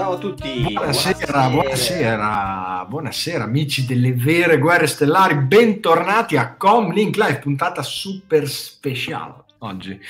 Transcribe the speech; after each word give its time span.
Ciao 0.00 0.12
a 0.12 0.16
tutti. 0.16 0.62
Buonasera, 0.72 1.48
buonasera, 1.50 2.86
buonasera, 2.88 3.44
amici 3.44 3.84
delle 3.84 4.14
vere 4.14 4.56
guerre 4.56 4.86
stellari. 4.86 5.34
Bentornati 5.34 6.38
a 6.38 6.54
Comlink 6.54 7.18
Live, 7.18 7.40
puntata 7.40 7.82
super 7.82 8.48
speciale 8.48 9.34
oggi. 9.58 10.00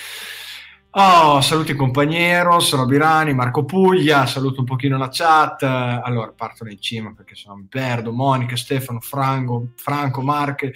Oh, 0.93 1.41
saluti 1.41 1.77
compagnero, 1.77 2.59
sono 2.59 2.85
Birani, 2.85 3.33
Marco 3.33 3.65
Puglia, 3.65 4.27
saluto 4.27 4.59
un 4.59 4.67
pochino 4.67 4.99
la 4.99 5.09
chat. 5.09 5.63
Allora, 5.63 6.33
parto 6.33 6.67
in 6.67 6.81
cima 6.81 7.13
perché 7.15 7.37
se 7.37 7.45
no 7.47 7.55
mi 7.55 7.67
perdo. 7.69 8.11
Monica, 8.11 8.57
Stefano, 8.57 8.99
Franco, 8.99 9.69
Franco 9.77 10.21
Marche, 10.21 10.75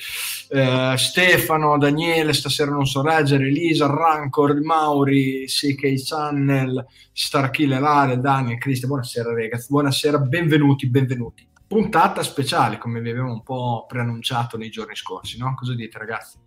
eh, 0.51 0.95
Stefano, 0.97 1.77
Daniele, 1.79 2.33
stasera 2.33 2.71
non 2.71 2.87
so 2.87 3.03
leggere, 3.03 3.49
Elisa, 3.49 3.89
Rancor, 3.89 4.61
Mauri, 4.61 5.47
CK 5.49 5.95
Channel, 5.97 6.87
Starkill, 7.13 7.77
Lare, 7.81 8.21
Daniel, 8.21 8.59
Cristian. 8.59 8.91
Buonasera 8.91 9.35
ragazzi, 9.35 9.67
buonasera, 9.69 10.19
benvenuti, 10.21 10.87
benvenuti. 10.87 11.45
Puntata 11.67 12.23
speciale, 12.23 12.79
come 12.79 13.01
vi 13.01 13.11
avevamo 13.11 13.33
un 13.33 13.43
po' 13.43 13.85
preannunciato 13.89 14.57
nei 14.57 14.71
giorni 14.71 14.95
scorsi, 14.95 15.39
no? 15.39 15.55
Cosa 15.57 15.75
dite 15.75 15.99
ragazzi? 15.99 16.44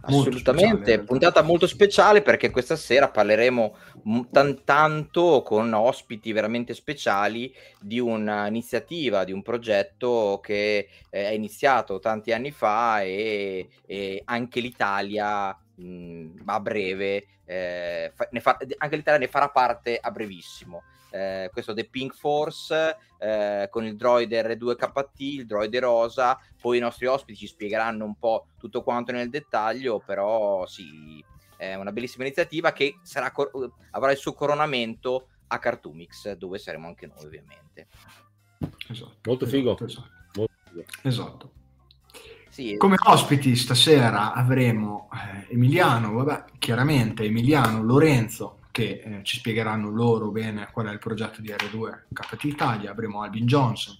Assolutamente, 0.00 0.82
speciale, 0.82 1.04
puntata 1.04 1.42
molto 1.42 1.66
speciale 1.66 2.22
perché 2.22 2.50
questa 2.50 2.74
sera 2.74 3.08
parleremo 3.08 3.76
t- 4.30 4.64
tanto 4.64 5.42
con 5.42 5.72
ospiti 5.72 6.32
veramente 6.32 6.74
speciali 6.74 7.54
di 7.80 8.00
un'iniziativa, 8.00 9.24
di 9.24 9.32
un 9.32 9.42
progetto 9.42 10.40
che 10.42 10.88
eh, 11.08 11.28
è 11.28 11.30
iniziato 11.30 12.00
tanti 12.00 12.32
anni 12.32 12.50
fa 12.50 13.02
e, 13.02 13.68
e 13.86 14.22
anche 14.24 14.60
l'Italia 14.60 15.56
mh, 15.74 16.42
a 16.44 16.60
breve, 16.60 17.26
eh, 17.44 18.12
fa, 18.14 18.28
fa, 18.40 18.58
anche 18.78 18.96
l'Italia 18.96 19.20
ne 19.20 19.28
farà 19.28 19.50
parte 19.50 19.98
a 20.00 20.10
brevissimo 20.10 20.82
eh, 21.14 21.48
questo 21.52 21.72
The 21.72 21.84
Pink 21.84 22.12
Force 22.12 22.96
eh, 23.18 23.68
con 23.70 23.84
il 23.84 23.94
droide 23.94 24.42
R2KT, 24.42 25.10
il 25.16 25.46
droide 25.46 25.78
rosa, 25.78 26.36
poi 26.60 26.78
i 26.78 26.80
nostri 26.80 27.06
ospiti 27.06 27.38
ci 27.38 27.46
spiegheranno 27.46 28.04
un 28.04 28.16
po' 28.16 28.48
tutto 28.58 28.82
quanto 28.82 29.12
nel 29.12 29.30
dettaglio, 29.30 30.02
però 30.04 30.66
sì, 30.66 31.24
è 31.56 31.74
una 31.76 31.92
bellissima 31.92 32.24
iniziativa 32.24 32.72
che 32.72 32.98
sarà, 33.02 33.32
avrà 33.92 34.10
il 34.10 34.18
suo 34.18 34.32
coronamento 34.32 35.28
a 35.46 35.58
Cartoomix, 35.60 36.32
dove 36.32 36.58
saremo 36.58 36.88
anche 36.88 37.06
noi 37.06 37.24
ovviamente. 37.24 37.86
Esatto, 38.88 39.16
Molto 39.24 39.46
figo. 39.46 39.78
Esatto. 39.78 40.10
Molto 40.34 40.54
figo. 40.64 40.84
esatto. 41.02 41.52
Sì. 42.48 42.76
Come 42.76 42.96
ospiti 43.04 43.54
stasera 43.56 44.32
avremo 44.32 45.08
eh, 45.12 45.52
Emiliano, 45.52 46.12
vabbè, 46.12 46.44
chiaramente 46.58 47.24
Emiliano, 47.24 47.82
Lorenzo, 47.82 48.58
che 48.74 49.02
eh, 49.04 49.20
ci 49.22 49.36
spiegheranno 49.36 49.88
loro 49.88 50.32
bene 50.32 50.68
qual 50.72 50.88
è 50.88 50.90
il 50.90 50.98
progetto 50.98 51.40
di 51.40 51.48
R2 51.48 52.06
KT 52.12 52.42
Italia, 52.42 52.90
avremo 52.90 53.22
Albin 53.22 53.46
Johnson, 53.46 53.96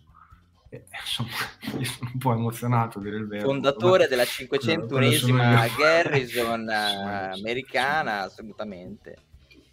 e, 0.68 0.82
insomma, 1.00 1.30
io 1.78 1.84
sono 1.84 2.10
un 2.12 2.18
po' 2.18 2.32
emozionato 2.32 2.98
a 2.98 3.02
dire 3.02 3.18
il 3.18 3.28
vero. 3.28 3.44
Fondatore 3.44 4.08
della 4.08 4.24
501esima 4.24 5.70
Garrison 5.78 6.66
eh, 6.68 7.38
americana, 7.38 8.22
assolutamente. 8.22 9.16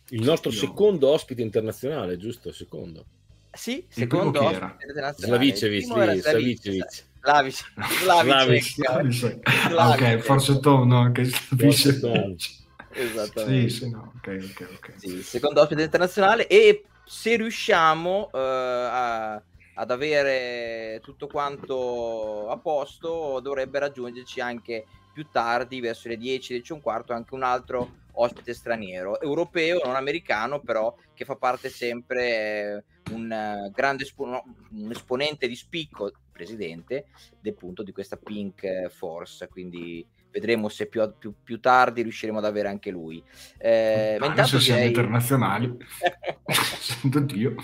Il 0.10 0.22
nostro 0.22 0.52
io. 0.52 0.58
secondo 0.58 1.10
ospite 1.10 1.42
internazionale, 1.42 2.18
giusto? 2.18 2.52
Secondo. 2.52 3.04
Sì, 3.52 3.84
secondo 3.90 4.40
ospite 4.40 4.86
internazionale. 4.86 5.16
Slavicevic, 5.16 5.84
Slavicevic. 6.22 7.06
Slavicevic. 7.22 8.70
Slavicevic. 8.84 9.42
Ok, 9.76 10.18
forse 10.18 10.60
Tom, 10.60 10.88
no? 10.88 11.12
Che 11.12 11.24
Slavicevic. 11.24 12.61
Esattamente. 12.94 13.70
Sì, 13.70 13.78
sì, 13.86 13.90
no, 13.90 14.14
ok, 14.18 14.48
ok, 14.50 14.70
ok. 14.74 14.94
Sì, 14.98 15.24
secondo 15.24 15.62
ospite 15.62 15.84
internazionale 15.84 16.48
e 16.48 16.86
se 17.04 17.36
riusciamo 17.36 18.30
uh, 18.32 18.38
a, 18.38 19.34
ad 19.34 19.92
avere 19.92 21.00
tutto 21.02 21.28
quanto 21.28 22.50
a 22.50 22.60
posto 22.60 23.40
dovrebbe 23.42 23.80
raggiungerci 23.80 24.40
anche 24.40 24.86
più 25.12 25.30
tardi, 25.30 25.80
verso 25.80 26.08
le 26.08 26.18
10, 26.18 26.54
10 26.54 26.72
e 26.72 26.76
un 26.76 26.82
quarto, 26.82 27.14
anche 27.14 27.34
un 27.34 27.44
altro 27.44 27.90
ospite 28.14 28.54
straniero, 28.54 29.20
europeo, 29.22 29.80
non 29.84 29.96
americano, 29.96 30.62
però 30.62 30.94
che 31.14 31.26
fa 31.26 31.36
parte 31.36 31.70
sempre 31.70 32.86
uh, 33.08 33.14
un 33.14 33.32
uh, 33.32 33.72
grande 33.72 34.04
espo- 34.04 34.26
un 34.26 34.92
esponente 34.92 35.48
di 35.48 35.56
spicco, 35.56 36.12
presidente, 36.32 37.08
del 37.40 37.56
punto 37.56 37.84
di 37.84 37.92
questa 37.92 38.18
Pink 38.18 38.88
Force, 38.90 39.48
quindi 39.48 40.06
vedremo 40.32 40.70
se 40.70 40.88
più, 40.88 41.02
più, 41.18 41.34
più, 41.44 41.60
tardi 41.60 42.02
riusciremo 42.02 42.40
ad 42.40 42.46
avere 42.46 42.70
anche 42.70 42.90
lui. 42.90 43.22
Eh, 43.58 44.18
ma 44.20 44.28
intanto 44.28 44.58
direi... 44.58 44.64
siamo 44.64 44.84
internazionali, 44.84 45.78
sento 46.80 47.20
Dio. 47.20 47.56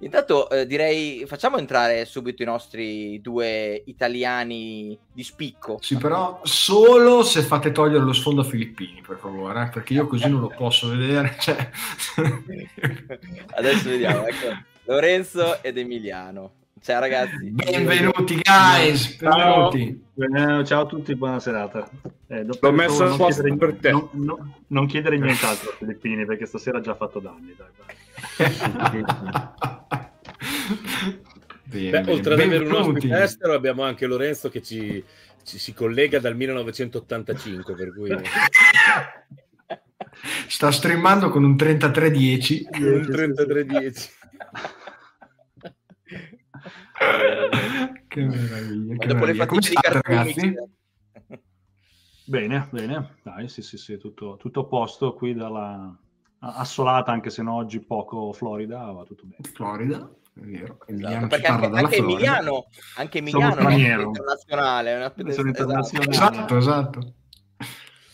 Intanto 0.00 0.50
eh, 0.50 0.66
direi 0.66 1.24
facciamo 1.26 1.56
entrare 1.56 2.04
subito 2.04 2.42
i 2.42 2.46
nostri 2.46 3.20
due 3.20 3.82
italiani 3.86 4.98
di 5.12 5.22
spicco. 5.22 5.78
Sì, 5.80 5.96
però 5.96 6.40
solo 6.42 7.22
se 7.22 7.42
fate 7.42 7.70
togliere 7.70 8.02
lo 8.02 8.12
sfondo 8.12 8.40
a 8.40 8.44
Filippini, 8.44 9.00
per 9.06 9.18
favore, 9.18 9.62
eh, 9.62 9.68
perché 9.68 9.94
io 9.94 10.08
così 10.08 10.28
non 10.28 10.40
lo 10.40 10.52
posso 10.56 10.88
vedere. 10.88 11.36
Cioè... 11.38 11.70
Adesso 13.54 13.88
vediamo, 13.88 14.26
ecco. 14.26 14.58
Lorenzo 14.84 15.62
ed 15.62 15.78
Emiliano. 15.78 16.58
Ciao 16.82 16.98
ragazzi. 16.98 17.50
Benvenuti 17.50 18.40
guys, 18.40 19.16
benvenuti. 19.16 20.02
Ciao, 20.16 20.64
ciao 20.64 20.80
a 20.80 20.86
tutti, 20.86 21.14
buona 21.14 21.38
serata. 21.38 21.86
Eh, 22.26 22.42
L'ho 22.42 22.72
messo 22.72 23.04
non 23.04 23.18
chiedere, 23.18 23.54
per 23.54 23.74
te. 23.74 23.90
Non, 23.90 24.08
non, 24.12 24.54
non 24.68 24.86
chiedere 24.86 25.18
nient'altro 25.18 25.72
a 25.72 25.74
Filippini 25.74 26.24
perché 26.24 26.46
stasera 26.46 26.78
ha 26.78 26.80
già 26.80 26.94
fatto 26.94 27.20
danni. 27.20 27.54
Dai, 27.54 27.68
bene, 31.90 32.00
Beh, 32.00 32.12
oltre 32.12 32.32
ad 32.32 32.40
avere 32.40 32.64
un 32.64 32.72
ospite 32.72 33.22
estero 33.22 33.52
abbiamo 33.52 33.82
anche 33.82 34.06
Lorenzo 34.06 34.48
che 34.48 34.62
ci, 34.62 35.04
ci 35.44 35.58
si 35.58 35.74
collega 35.74 36.18
dal 36.18 36.34
1985 36.34 37.74
per 37.74 37.92
cui... 37.92 38.08
sta 40.48 40.70
streamando 40.70 41.28
con 41.28 41.44
un 41.44 41.58
3310 41.58 42.68
un 42.72 43.02
3310 43.02 44.10
che 48.08 48.20
meraviglia. 48.20 48.96
Che 48.96 49.06
dopo 49.06 49.24
meraviglia. 49.24 49.26
le 49.26 49.34
fatiche 49.34 49.68
di 49.68 49.92
ragazzi? 49.92 50.54
Bene, 52.24 52.68
bene, 52.70 53.16
dai, 53.22 53.48
sì, 53.48 53.62
sì, 53.62 53.76
sì, 53.76 53.98
tutto, 53.98 54.36
tutto 54.38 54.60
a 54.60 54.64
posto 54.64 55.14
qui 55.14 55.34
dalla 55.34 55.96
assolata, 56.40 57.10
anche 57.10 57.30
se 57.30 57.42
no 57.42 57.54
oggi 57.54 57.80
poco 57.80 58.32
Florida, 58.32 58.90
va 58.92 59.02
tutto 59.04 59.24
bene. 59.24 59.42
Florida, 59.52 60.08
è 60.34 60.40
vero. 60.40 60.78
Esatto, 60.86 61.26
perché 61.26 61.46
anche, 61.46 61.66
anche 61.66 61.96
Emiliano, 61.96 62.66
anche 62.96 63.18
Emiliano 63.18 63.56
è 63.56 63.64
un 63.64 64.00
internazionale. 64.00 64.94
Una... 64.94 65.32
Sono 65.32 65.48
internazionale. 65.48 66.10
Esatto, 66.10 66.56
esatto. 66.56 67.14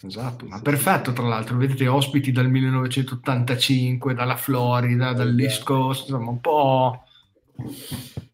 Esatto, 0.02 0.46
ma 0.46 0.60
perfetto 0.60 1.12
tra 1.12 1.26
l'altro, 1.26 1.56
vedete 1.56 1.88
ospiti 1.88 2.30
dal 2.30 2.48
1985, 2.48 4.14
dalla 4.14 4.36
Florida, 4.36 5.12
dall'East 5.12 5.64
Coast, 5.64 6.08
insomma 6.08 6.30
un 6.30 6.40
po' 6.40 7.02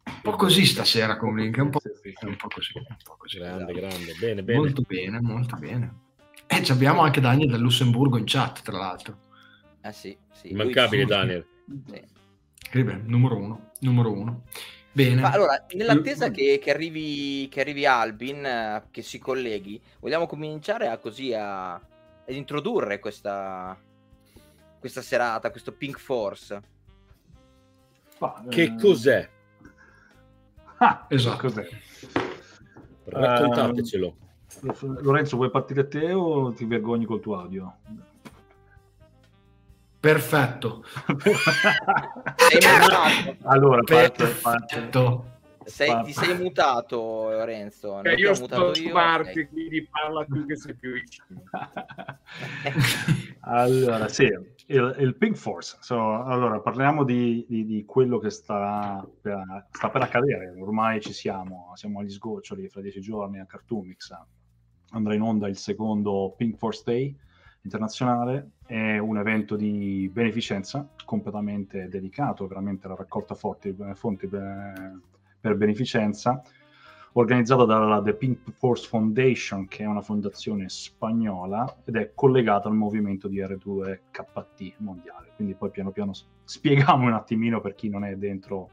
un 0.04 0.20
po' 0.22 0.32
così 0.32 0.64
stasera 0.66 1.16
con 1.16 1.36
Link, 1.36 1.56
un 1.58 1.70
po', 1.70 1.80
un 1.84 2.36
po' 2.36 2.48
così, 2.48 2.72
un 2.76 2.96
po' 3.02 3.16
così. 3.16 3.38
Grande, 3.38 3.72
grande, 3.72 4.14
bene, 4.18 4.42
bene. 4.42 4.58
Molto 4.58 4.82
bene, 4.86 5.20
molto 5.20 5.56
bene. 5.56 5.94
E 6.46 6.56
eh, 6.56 6.70
abbiamo 6.70 7.02
anche 7.02 7.20
Daniel 7.20 7.50
dal 7.50 7.60
Lussemburgo 7.60 8.18
in 8.18 8.24
chat, 8.26 8.62
tra 8.62 8.76
l'altro. 8.76 9.18
Ah 9.82 9.92
sì, 9.92 10.16
sì. 10.32 10.50
Immancabile 10.50 11.04
Daniel. 11.04 11.46
Sì. 11.86 12.82
Beh, 12.82 13.00
numero 13.04 13.36
uno, 13.36 13.70
numero 13.80 14.12
uno. 14.12 14.44
Bene. 14.92 15.22
Ma 15.22 15.30
allora, 15.30 15.64
nell'attesa 15.74 16.30
che, 16.30 16.58
che, 16.62 16.70
arrivi, 16.70 17.48
che 17.48 17.60
arrivi 17.60 17.86
Albin, 17.86 18.44
eh, 18.44 18.84
che 18.90 19.02
si 19.02 19.18
colleghi, 19.18 19.80
vogliamo 20.00 20.26
cominciare 20.26 20.88
a 20.88 20.98
così 20.98 21.32
a, 21.32 21.72
ad 21.72 21.80
introdurre 22.26 22.98
questa, 22.98 23.78
questa 24.78 25.00
serata, 25.00 25.50
questo 25.50 25.72
Pink 25.72 25.98
Force. 25.98 26.62
Che 28.50 28.74
cos'è? 28.76 29.28
Ah, 30.82 31.06
esatto. 31.08 31.46
Cos'è? 31.46 31.68
Raccontatecelo. 33.04 34.16
Uh, 34.62 35.00
Lorenzo, 35.00 35.36
vuoi 35.36 35.48
partire 35.48 35.86
te 35.86 36.12
o 36.12 36.52
ti 36.52 36.64
vergogni 36.64 37.04
col 37.04 37.20
tuo 37.20 37.38
audio? 37.38 37.76
Perfetto. 40.00 40.84
allora, 43.44 43.82
parte, 43.84 44.24
Perfetto. 44.24 45.30
Sei, 45.64 46.02
ti 46.02 46.12
sei 46.12 46.36
mutato, 46.36 47.30
Lorenzo. 47.30 48.02
Eh, 48.02 48.14
io 48.14 48.34
sto 48.34 48.74
su 48.74 48.88
Marte, 48.88 49.30
okay. 49.30 49.48
quindi 49.48 49.86
parla 49.88 50.24
tu 50.24 50.44
che 50.44 50.56
sei 50.56 50.74
più 50.74 50.94
vicino. 50.94 51.44
allora, 53.42 54.08
sì, 54.08 54.28
il, 54.66 54.96
il 54.98 55.16
Pink 55.16 55.36
Force. 55.36 55.76
So, 55.80 56.22
allora, 56.24 56.60
parliamo 56.60 57.04
di, 57.04 57.44
di, 57.48 57.64
di 57.64 57.84
quello 57.84 58.18
che 58.18 58.30
sta 58.30 59.06
per, 59.20 59.66
sta 59.70 59.90
per, 59.90 60.02
accadere. 60.02 60.54
Ormai 60.58 61.00
ci 61.00 61.12
siamo, 61.12 61.72
siamo 61.74 62.00
agli 62.00 62.10
sgoccioli 62.10 62.68
fra 62.68 62.80
dieci 62.80 63.00
giorni 63.00 63.40
a 63.40 63.46
Cartoomix. 63.46 64.12
Andrà 64.90 65.14
in 65.14 65.22
onda 65.22 65.48
il 65.48 65.56
secondo 65.56 66.34
Pink 66.36 66.56
Force 66.56 66.82
Day, 66.84 67.16
internazionale, 67.62 68.52
è 68.66 68.98
un 68.98 69.18
evento 69.18 69.56
di 69.56 70.10
beneficenza 70.12 70.88
completamente 71.04 71.88
dedicato 71.88 72.46
veramente 72.46 72.86
alla 72.86 72.96
raccolta 72.96 73.34
forti, 73.34 73.74
fonti 73.94 74.26
per, 74.26 75.00
per 75.40 75.56
beneficenza, 75.56 76.42
organizzato 77.14 77.64
dalla 77.64 78.00
The 78.00 78.14
Pink 78.14 78.50
Force 78.52 78.86
Foundation, 78.86 79.66
che 79.68 79.84
è 79.84 79.86
una 79.86 80.00
fondazione 80.00 80.68
spagnola 80.68 81.82
ed 81.84 81.96
è 81.96 82.12
collegata 82.14 82.68
al 82.68 82.74
movimento 82.74 83.28
di 83.28 83.40
R2KT 83.40 84.74
mondiale. 84.78 85.32
Quindi 85.36 85.54
poi 85.54 85.70
piano 85.70 85.90
piano 85.90 86.12
spieghiamo 86.44 87.06
un 87.06 87.12
attimino 87.12 87.60
per 87.60 87.74
chi 87.74 87.88
non 87.88 88.04
è 88.04 88.16
dentro 88.16 88.70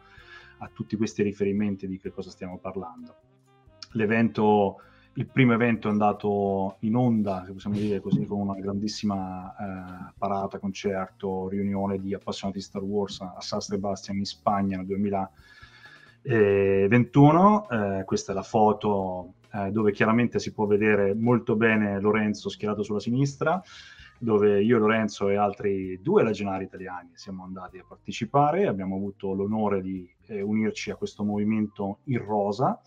a 0.60 0.70
tutti 0.72 0.96
questi 0.96 1.24
riferimenti 1.24 1.88
di 1.88 2.00
che 2.00 2.12
cosa 2.12 2.30
stiamo 2.30 2.58
parlando. 2.58 3.16
L'evento 3.94 4.82
il 5.14 5.28
primo 5.28 5.54
evento 5.54 5.88
è 5.88 5.92
andato 5.92 6.78
in 6.82 6.96
onda, 6.96 7.44
se 7.46 7.52
possiamo 7.52 7.76
dire 7.76 8.00
così, 8.00 8.26
con 8.26 8.40
una 8.40 8.58
grandissima 8.58 9.54
eh, 9.54 10.14
parata, 10.18 10.60
concerto, 10.60 11.50
riunione 11.50 12.00
di 12.00 12.14
appassionati 12.14 12.60
di 12.60 12.64
Star 12.64 12.84
Wars 12.84 13.20
a 13.20 13.36
San 13.40 13.60
Sebastian 13.60 14.18
in 14.18 14.26
Spagna 14.26 14.78
nel 14.78 14.86
2021. 14.86 15.58
Eh, 16.22 18.04
questa 18.06 18.32
è 18.32 18.36
la 18.36 18.44
foto 18.44 19.36
eh, 19.54 19.72
dove 19.72 19.92
chiaramente 19.92 20.40
si 20.40 20.54
può 20.54 20.66
vedere 20.66 21.14
molto 21.16 21.56
bene 21.56 22.00
Lorenzo 22.00 22.50
schierato 22.50 22.84
sulla 22.84 23.00
sinistra, 23.00 23.62
dove 24.20 24.62
io, 24.62 24.78
Lorenzo 24.78 25.30
e 25.30 25.38
altri 25.38 26.00
due 26.02 26.24
legionari 26.24 26.66
italiani 26.66 27.12
siamo 27.14 27.44
andati 27.44 27.78
a 27.78 27.86
partecipare. 27.88 28.68
Abbiamo 28.68 28.96
avuto 28.96 29.34
l'onore 29.34 29.82
di 29.82 30.08
eh, 30.28 30.42
unirci 30.42 30.92
a 30.92 30.96
questo 30.96 31.24
movimento 31.24 32.00
in 32.06 32.24
rosa 32.24 32.80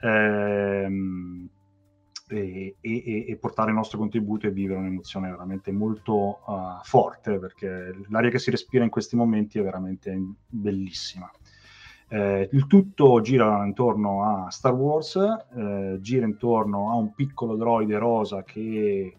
ehm, 0.00 1.48
e, 2.28 2.76
e, 2.80 3.24
e, 3.28 3.36
portare 3.36 3.70
il 3.70 3.76
nostro 3.76 3.98
contributo 3.98 4.46
e 4.46 4.50
vivere 4.50 4.80
un'emozione 4.80 5.30
veramente 5.30 5.72
molto 5.72 6.40
uh, 6.46 6.82
forte 6.82 7.38
perché 7.38 7.94
l'aria 8.08 8.30
che 8.30 8.38
si 8.38 8.50
respira 8.50 8.84
in 8.84 8.90
questi 8.90 9.16
momenti 9.16 9.58
è 9.58 9.62
veramente 9.62 10.14
bellissima. 10.46 11.30
Eh, 12.10 12.48
il 12.52 12.66
tutto 12.66 13.20
gira 13.20 13.64
intorno 13.66 14.24
a 14.24 14.50
Star 14.50 14.72
Wars, 14.72 15.16
eh, 15.16 15.98
gira 16.00 16.24
intorno 16.24 16.90
a 16.90 16.94
un 16.94 17.12
piccolo 17.14 17.54
droide 17.54 17.98
rosa 17.98 18.42
che 18.44 19.14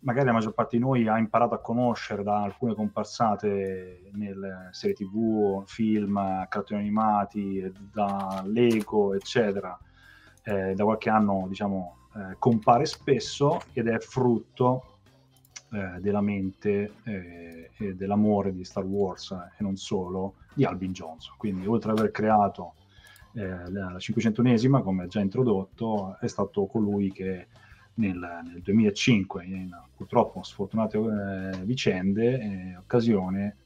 magari 0.00 0.26
la 0.26 0.32
maggior 0.32 0.52
parte 0.52 0.76
di 0.76 0.82
noi 0.82 1.06
ha 1.06 1.16
imparato 1.18 1.54
a 1.54 1.60
conoscere 1.60 2.24
da 2.24 2.42
alcune 2.42 2.74
comparsate 2.74 4.10
nelle 4.14 4.68
serie 4.72 4.96
tv, 4.96 5.62
film, 5.64 6.46
cartoni 6.48 6.80
animati, 6.80 7.72
da 7.92 8.42
Lego, 8.46 9.14
eccetera. 9.14 9.78
Eh, 10.44 10.74
da 10.74 10.82
qualche 10.82 11.08
anno, 11.08 11.46
diciamo, 11.48 11.98
eh, 12.16 12.36
compare 12.38 12.84
spesso 12.84 13.62
ed 13.72 13.86
è 13.86 13.98
frutto 14.00 14.91
eh, 15.72 16.00
della 16.00 16.20
mente 16.20 16.92
eh, 17.04 17.70
e 17.76 17.94
dell'amore 17.94 18.52
di 18.52 18.64
Star 18.64 18.84
Wars 18.84 19.30
e 19.30 19.62
non 19.62 19.76
solo 19.76 20.34
di 20.54 20.64
Albin 20.64 20.92
Johnson. 20.92 21.34
Quindi, 21.36 21.66
oltre 21.66 21.92
ad 21.92 21.98
aver 21.98 22.10
creato 22.10 22.74
eh, 23.34 23.70
la 23.70 23.96
500esima, 23.96 24.82
come 24.82 25.06
già 25.06 25.20
introdotto, 25.20 26.16
è 26.20 26.26
stato 26.26 26.66
colui 26.66 27.10
che 27.10 27.46
nel, 27.94 28.18
nel 28.18 28.60
2005, 28.62 29.44
in 29.44 29.70
purtroppo 29.96 30.42
sfortunate 30.42 30.98
eh, 30.98 31.64
vicende, 31.64 32.40
eh, 32.40 32.76
occasione, 32.76 33.56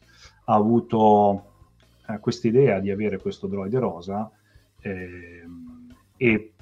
ha 0.44 0.54
avuto 0.54 1.52
eh, 2.08 2.18
questa 2.20 2.48
idea 2.48 2.80
di 2.80 2.90
avere 2.90 3.18
questo 3.18 3.46
droide 3.46 3.78
rosa 3.78 4.30
eh, 4.80 5.44
e, 6.16 6.52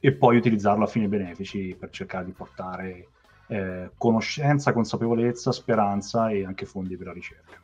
e, 0.00 0.12
poi 0.12 0.36
utilizzarlo 0.36 0.84
a 0.84 0.88
fini 0.88 1.08
benefici 1.08 1.76
per 1.78 1.90
cercare 1.90 2.24
di 2.24 2.32
portare 2.32 3.08
eh, 3.50 3.90
conoscenza, 3.96 4.72
consapevolezza, 4.72 5.50
speranza 5.50 6.30
e 6.30 6.44
anche 6.44 6.66
fondi 6.66 6.96
per 6.96 7.08
la 7.08 7.12
ricerca. 7.12 7.60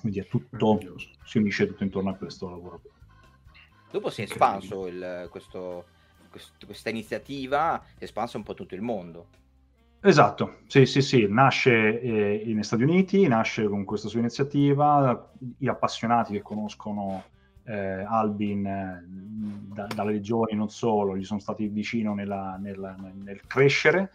Quindi 0.00 0.20
è 0.20 0.26
tutto, 0.26 0.78
si 1.24 1.38
unisce 1.38 1.66
tutto 1.66 1.82
intorno 1.82 2.10
a 2.10 2.14
questo 2.14 2.48
lavoro. 2.48 2.80
Dopo 3.90 4.10
si 4.10 4.20
è 4.20 4.24
espanso 4.24 4.86
il, 4.86 5.26
questo, 5.28 5.86
quest- 6.30 6.64
questa 6.64 6.90
iniziativa 6.90 7.82
è 7.98 8.04
espansa 8.04 8.36
un 8.36 8.44
po' 8.44 8.54
tutto 8.54 8.76
il 8.76 8.82
mondo. 8.82 9.26
Esatto, 10.00 10.58
sì, 10.68 10.86
sì, 10.86 11.02
sì, 11.02 11.26
nasce 11.28 12.00
eh, 12.00 12.42
negli 12.46 12.62
Stati 12.62 12.84
Uniti, 12.84 13.26
nasce 13.26 13.66
con 13.66 13.84
questa 13.84 14.06
sua 14.06 14.20
iniziativa, 14.20 15.32
gli 15.36 15.66
appassionati 15.66 16.34
che 16.34 16.42
conoscono 16.42 17.24
eh, 17.68 18.02
Albin 18.02 18.66
eh, 18.66 19.04
da, 19.78 19.86
dalle 19.94 20.12
regioni 20.12 20.54
non 20.54 20.70
solo, 20.70 21.16
gli 21.16 21.24
sono 21.24 21.38
stati 21.38 21.68
vicino 21.68 22.14
nella, 22.14 22.56
nella, 22.58 22.96
nel 22.98 23.42
crescere 23.46 24.10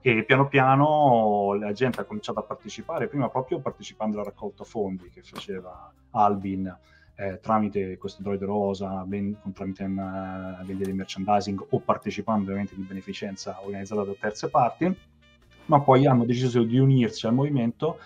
e 0.00 0.24
piano 0.24 0.48
piano 0.48 1.54
la 1.54 1.72
gente 1.72 2.00
ha 2.00 2.04
cominciato 2.04 2.40
a 2.40 2.42
partecipare, 2.42 3.08
prima 3.08 3.28
proprio 3.28 3.60
partecipando 3.60 4.16
alla 4.16 4.26
raccolta 4.26 4.64
fondi 4.64 5.08
che 5.10 5.22
faceva 5.22 5.90
Albin 6.10 6.76
eh, 7.14 7.40
tramite 7.40 7.96
questo 7.98 8.22
droide 8.22 8.44
rosa, 8.44 9.04
ben, 9.04 9.36
tramite 9.52 9.84
una 9.84 10.62
vendita 10.64 10.90
di 10.90 10.96
merchandising 10.96 11.66
o 11.70 11.80
partecipando 11.80 12.50
a 12.50 12.54
eventi 12.54 12.74
di 12.74 12.82
beneficenza 12.82 13.58
organizzati 13.62 14.06
da 14.06 14.14
terze 14.18 14.48
parti, 14.50 14.96
ma 15.66 15.80
poi 15.80 16.06
hanno 16.06 16.24
deciso 16.24 16.62
di 16.62 16.78
unirsi 16.78 17.26
al 17.26 17.34
movimento 17.34 17.98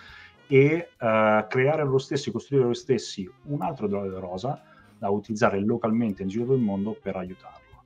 e 0.47 0.89
uh, 0.93 1.47
creare 1.47 1.83
loro 1.83 1.97
stessi, 1.97 2.31
costruire 2.31 2.65
loro 2.65 2.75
stessi 2.75 3.29
un 3.43 3.61
altro 3.61 3.87
droide 3.87 4.19
rosa 4.19 4.61
da 5.03 5.09
utilizzare 5.09 5.59
localmente 5.59 6.21
in 6.21 6.29
giro 6.29 6.45
del 6.45 6.59
mondo 6.59 6.93
per 6.93 7.17
aiutarlo. 7.17 7.83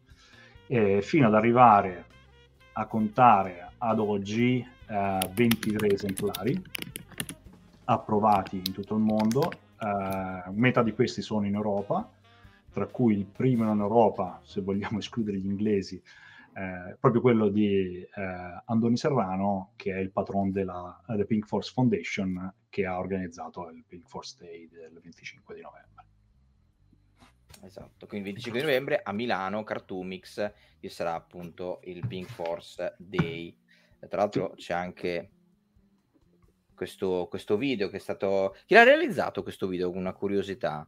E 0.67 1.01
fino 1.01 1.25
ad 1.25 1.33
arrivare 1.33 2.05
a 2.73 2.85
contare 2.85 3.71
ad 3.79 3.97
oggi 3.97 4.63
uh, 4.87 5.27
23 5.33 5.93
esemplari 5.93 6.61
approvati 7.85 8.57
in 8.57 8.71
tutto 8.71 8.93
il 8.95 9.01
mondo 9.01 9.49
Uh, 9.79 10.51
metà 10.53 10.81
di 10.81 10.91
questi 10.91 11.21
sono 11.21 11.45
in 11.45 11.53
Europa, 11.53 12.09
tra 12.71 12.87
cui 12.87 13.13
il 13.13 13.25
primo 13.25 13.71
in 13.71 13.79
Europa, 13.79 14.39
se 14.43 14.61
vogliamo 14.61 14.97
escludere 14.97 15.37
gli 15.37 15.45
inglesi, 15.45 16.01
eh, 16.55 16.97
proprio 16.99 17.21
quello 17.21 17.49
di 17.49 18.01
eh, 18.01 18.61
Andoni 18.65 18.97
Serrano, 18.97 19.73
che 19.75 19.93
è 19.93 19.99
il 19.99 20.09
patron 20.09 20.51
della 20.51 20.99
uh, 21.05 21.25
Pink 21.27 21.45
Force 21.45 21.71
Foundation, 21.71 22.51
che 22.69 22.87
ha 22.87 22.97
organizzato 22.97 23.69
il 23.69 23.83
Pink 23.87 24.07
Force 24.07 24.35
Day 24.39 24.67
del 24.67 24.99
25 24.99 25.53
di 25.53 25.61
novembre. 25.61 26.06
Esatto, 27.61 28.05
quindi 28.05 28.29
il 28.29 28.35
25 28.35 28.59
di 28.59 28.65
novembre 28.65 29.01
a 29.03 29.11
Milano, 29.11 29.63
Cartoomix, 29.63 30.51
ci 30.79 30.89
sarà 30.89 31.15
appunto 31.15 31.79
il 31.83 32.05
Pink 32.07 32.29
Force 32.29 32.95
Day. 32.97 33.55
Tra 34.07 34.19
l'altro 34.19 34.53
c'è 34.55 34.73
anche 34.73 35.31
questo, 36.73 37.27
questo 37.29 37.57
video 37.57 37.89
che 37.89 37.97
è 37.97 37.99
stato... 37.99 38.55
Chi 38.65 38.75
l'ha 38.75 38.83
realizzato 38.83 39.43
questo 39.43 39.67
video? 39.67 39.89
Una 39.89 40.13
curiosità. 40.13 40.87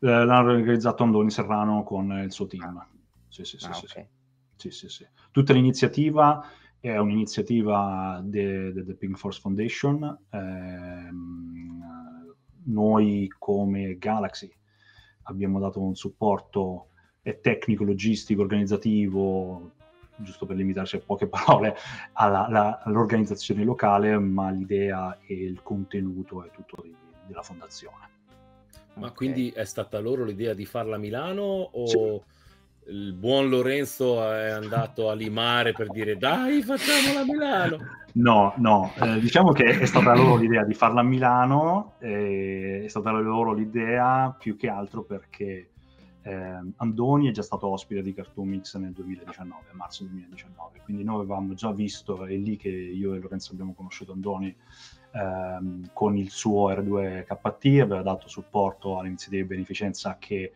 Eh, 0.00 0.24
l'ha 0.24 0.40
realizzato 0.42 1.02
Andoni 1.02 1.30
Serrano 1.30 1.82
con 1.82 2.10
il 2.12 2.32
suo 2.32 2.46
team. 2.46 2.76
Ah. 2.76 2.88
Sì, 3.28 3.44
sì, 3.44 3.58
sì, 3.58 3.66
ah, 3.66 3.72
sì, 3.72 3.84
okay. 3.86 4.08
sì, 4.54 4.70
sì, 4.70 4.88
sì. 4.88 5.06
Tutta 5.32 5.52
l'iniziativa 5.52 6.48
è 6.78 6.96
un'iniziativa 6.96 8.20
del 8.22 8.96
Pink 8.96 9.16
Force 9.16 9.40
Foundation. 9.40 10.18
Eh, 10.30 11.08
noi 12.66 13.28
come 13.36 13.98
Galaxy 13.98 14.54
abbiamo 15.24 15.58
dato 15.58 15.80
un 15.80 15.94
supporto 15.94 16.88
tecnico, 17.40 17.84
logistico, 17.84 18.42
organizzativo, 18.42 19.72
giusto 20.16 20.46
per 20.46 20.56
limitarci 20.56 20.96
a 20.96 21.00
poche 21.04 21.26
parole, 21.28 21.74
alla, 22.12 22.46
alla, 22.46 22.82
all'organizzazione 22.82 23.64
locale, 23.64 24.18
ma 24.18 24.50
l'idea 24.50 25.18
e 25.26 25.34
il 25.34 25.62
contenuto 25.62 26.44
è 26.44 26.50
tutto 26.50 26.80
di, 26.82 26.94
della 27.26 27.42
fondazione. 27.42 28.12
Ma 28.94 29.06
okay. 29.06 29.16
quindi 29.16 29.50
è 29.50 29.64
stata 29.64 29.98
loro 29.98 30.24
l'idea 30.24 30.54
di 30.54 30.66
farla 30.66 30.96
a 30.96 30.98
Milano 30.98 31.42
o 31.42 31.86
sì. 31.86 32.20
Il 32.86 33.12
buon 33.14 33.48
Lorenzo 33.48 34.22
è 34.30 34.50
andato 34.50 35.08
a 35.08 35.14
limare 35.14 35.72
per 35.72 35.90
dire 35.90 36.16
dai 36.16 36.62
facciamola 36.62 37.20
a 37.20 37.24
Milano? 37.24 37.78
No, 38.14 38.54
no, 38.58 38.92
eh, 39.00 39.18
diciamo 39.18 39.52
che 39.52 39.78
è 39.78 39.86
stata 39.86 40.14
loro 40.14 40.36
l'idea 40.36 40.64
di 40.64 40.74
farla 40.74 41.00
a 41.00 41.04
Milano, 41.04 41.94
eh, 41.98 42.82
è 42.84 42.88
stata 42.88 43.10
loro 43.10 43.52
l'idea 43.52 44.34
più 44.38 44.56
che 44.56 44.68
altro 44.68 45.02
perché 45.02 45.70
eh, 46.22 46.60
Andoni 46.76 47.28
è 47.28 47.32
già 47.32 47.42
stato 47.42 47.66
ospite 47.68 48.02
di 48.02 48.14
Cartoomix 48.14 48.76
nel 48.76 48.92
2019, 48.92 49.64
a 49.72 49.74
marzo 49.74 50.04
2019, 50.04 50.80
quindi 50.84 51.02
noi 51.02 51.16
avevamo 51.16 51.54
già 51.54 51.72
visto, 51.72 52.24
è 52.24 52.34
lì 52.34 52.56
che 52.56 52.68
io 52.68 53.14
e 53.14 53.18
Lorenzo 53.18 53.52
abbiamo 53.52 53.74
conosciuto 53.74 54.12
Andoni 54.12 54.54
ehm, 55.12 55.90
con 55.92 56.16
il 56.16 56.30
suo 56.30 56.70
R2KT, 56.70 57.80
aveva 57.80 58.02
dato 58.02 58.28
supporto 58.28 58.98
alle 58.98 59.08
iniziative 59.08 59.42
di 59.42 59.48
beneficenza 59.48 60.16
che 60.18 60.52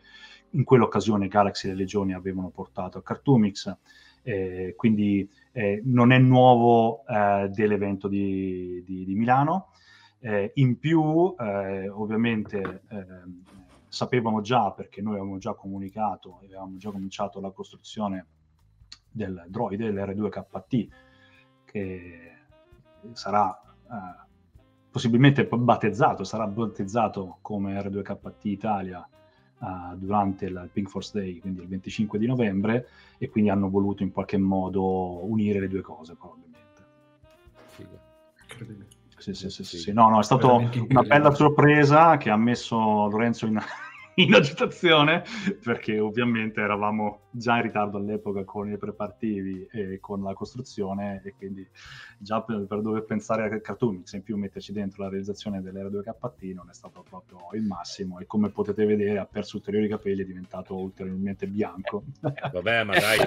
in 0.51 0.63
quell'occasione 0.63 1.27
Galaxy 1.27 1.67
e 1.67 1.71
le 1.71 1.77
Legioni 1.77 2.13
avevano 2.13 2.49
portato 2.49 2.97
a 2.97 3.03
Cartoomix, 3.03 3.75
eh, 4.23 4.73
quindi 4.75 5.29
eh, 5.51 5.81
non 5.85 6.11
è 6.11 6.17
nuovo 6.17 7.05
eh, 7.05 7.49
dell'evento 7.51 8.07
di, 8.07 8.83
di, 8.85 9.05
di 9.05 9.15
Milano. 9.15 9.71
Eh, 10.19 10.51
in 10.55 10.77
più, 10.79 11.33
eh, 11.37 11.87
ovviamente, 11.89 12.83
ehm, 12.89 13.43
sapevano 13.87 14.41
già, 14.41 14.71
perché 14.71 15.01
noi 15.01 15.13
avevamo 15.13 15.37
già 15.37 15.53
comunicato 15.53 16.39
e 16.41 16.45
avevamo 16.47 16.77
già 16.77 16.91
cominciato 16.91 17.39
la 17.39 17.51
costruzione 17.51 18.25
del 19.09 19.45
droide, 19.47 19.91
dell'R2KT, 19.91 20.87
che 21.65 22.33
sarà 23.13 23.49
eh, 23.61 24.27
possibilmente 24.91 25.47
battezzato, 25.47 26.23
sarà 26.23 26.47
battezzato 26.47 27.37
come 27.41 27.79
R2KT 27.79 28.33
Italia 28.41 29.07
uh, 29.59 29.95
durante 29.95 30.45
il 30.45 30.69
Pink 30.71 30.89
Force 30.89 31.11
Day, 31.13 31.39
quindi 31.39 31.61
il 31.61 31.67
25 31.67 32.19
di 32.19 32.25
novembre, 32.25 32.87
e 33.17 33.29
quindi 33.29 33.49
hanno 33.49 33.69
voluto 33.69 34.03
in 34.03 34.11
qualche 34.11 34.37
modo 34.37 35.25
unire 35.25 35.59
le 35.59 35.67
due 35.67 35.81
cose, 35.81 36.15
probabilmente. 36.15 36.47
Figo. 37.67 37.99
Sì, 39.17 39.33
sì, 39.33 39.49
sì, 39.49 39.63
sì, 39.63 39.91
No, 39.91 40.09
no, 40.09 40.19
è 40.19 40.23
stata 40.23 40.47
una 40.47 41.01
bella 41.03 41.31
sorpresa 41.31 42.15
che 42.17 42.29
ha 42.29 42.37
messo 42.37 42.77
Lorenzo 43.07 43.45
in, 43.45 43.59
in 44.15 44.33
agitazione 44.33 45.23
perché 45.61 45.99
ovviamente 45.99 46.61
eravamo 46.61 47.23
già 47.31 47.57
in 47.57 47.63
ritardo 47.63 47.97
all'epoca 47.97 48.43
con 48.43 48.71
i 48.71 48.77
preparativi 48.77 49.67
e 49.71 49.99
con 49.99 50.23
la 50.23 50.33
costruzione 50.33 51.21
e 51.23 51.35
quindi 51.37 51.67
già 52.17 52.41
per, 52.41 52.65
per 52.67 52.81
dover 52.81 53.03
pensare 53.03 53.43
a 53.43 53.59
Cartoonix 53.59 54.13
e 54.13 54.17
in 54.17 54.23
più 54.23 54.37
metterci 54.37 54.71
dentro 54.71 55.03
la 55.03 55.09
realizzazione 55.09 55.61
dell'R2KT 55.61 56.53
non 56.53 56.69
è 56.69 56.73
stato 56.73 57.03
proprio 57.07 57.39
il 57.53 57.63
massimo 57.63 58.19
e 58.19 58.25
come 58.25 58.49
potete 58.49 58.85
vedere 58.85 59.19
ha 59.19 59.25
perso 59.25 59.57
ulteriori 59.57 59.87
capelli 59.87 60.23
è 60.23 60.25
diventato 60.25 60.75
ulteriormente 60.75 61.47
bianco. 61.47 62.03
Eh, 62.21 62.49
vabbè 62.51 62.83
ma 62.83 62.93
dai 62.93 63.17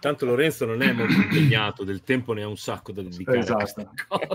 tanto 0.00 0.26
Lorenzo 0.26 0.64
non 0.64 0.82
è 0.82 0.92
molto 0.92 1.14
impegnato 1.14 1.84
del 1.84 2.02
tempo 2.02 2.32
ne 2.32 2.42
ha 2.42 2.48
un 2.48 2.56
sacco 2.56 2.92
da 2.92 3.02
dedicare 3.02 3.38
esatto. 3.38 3.90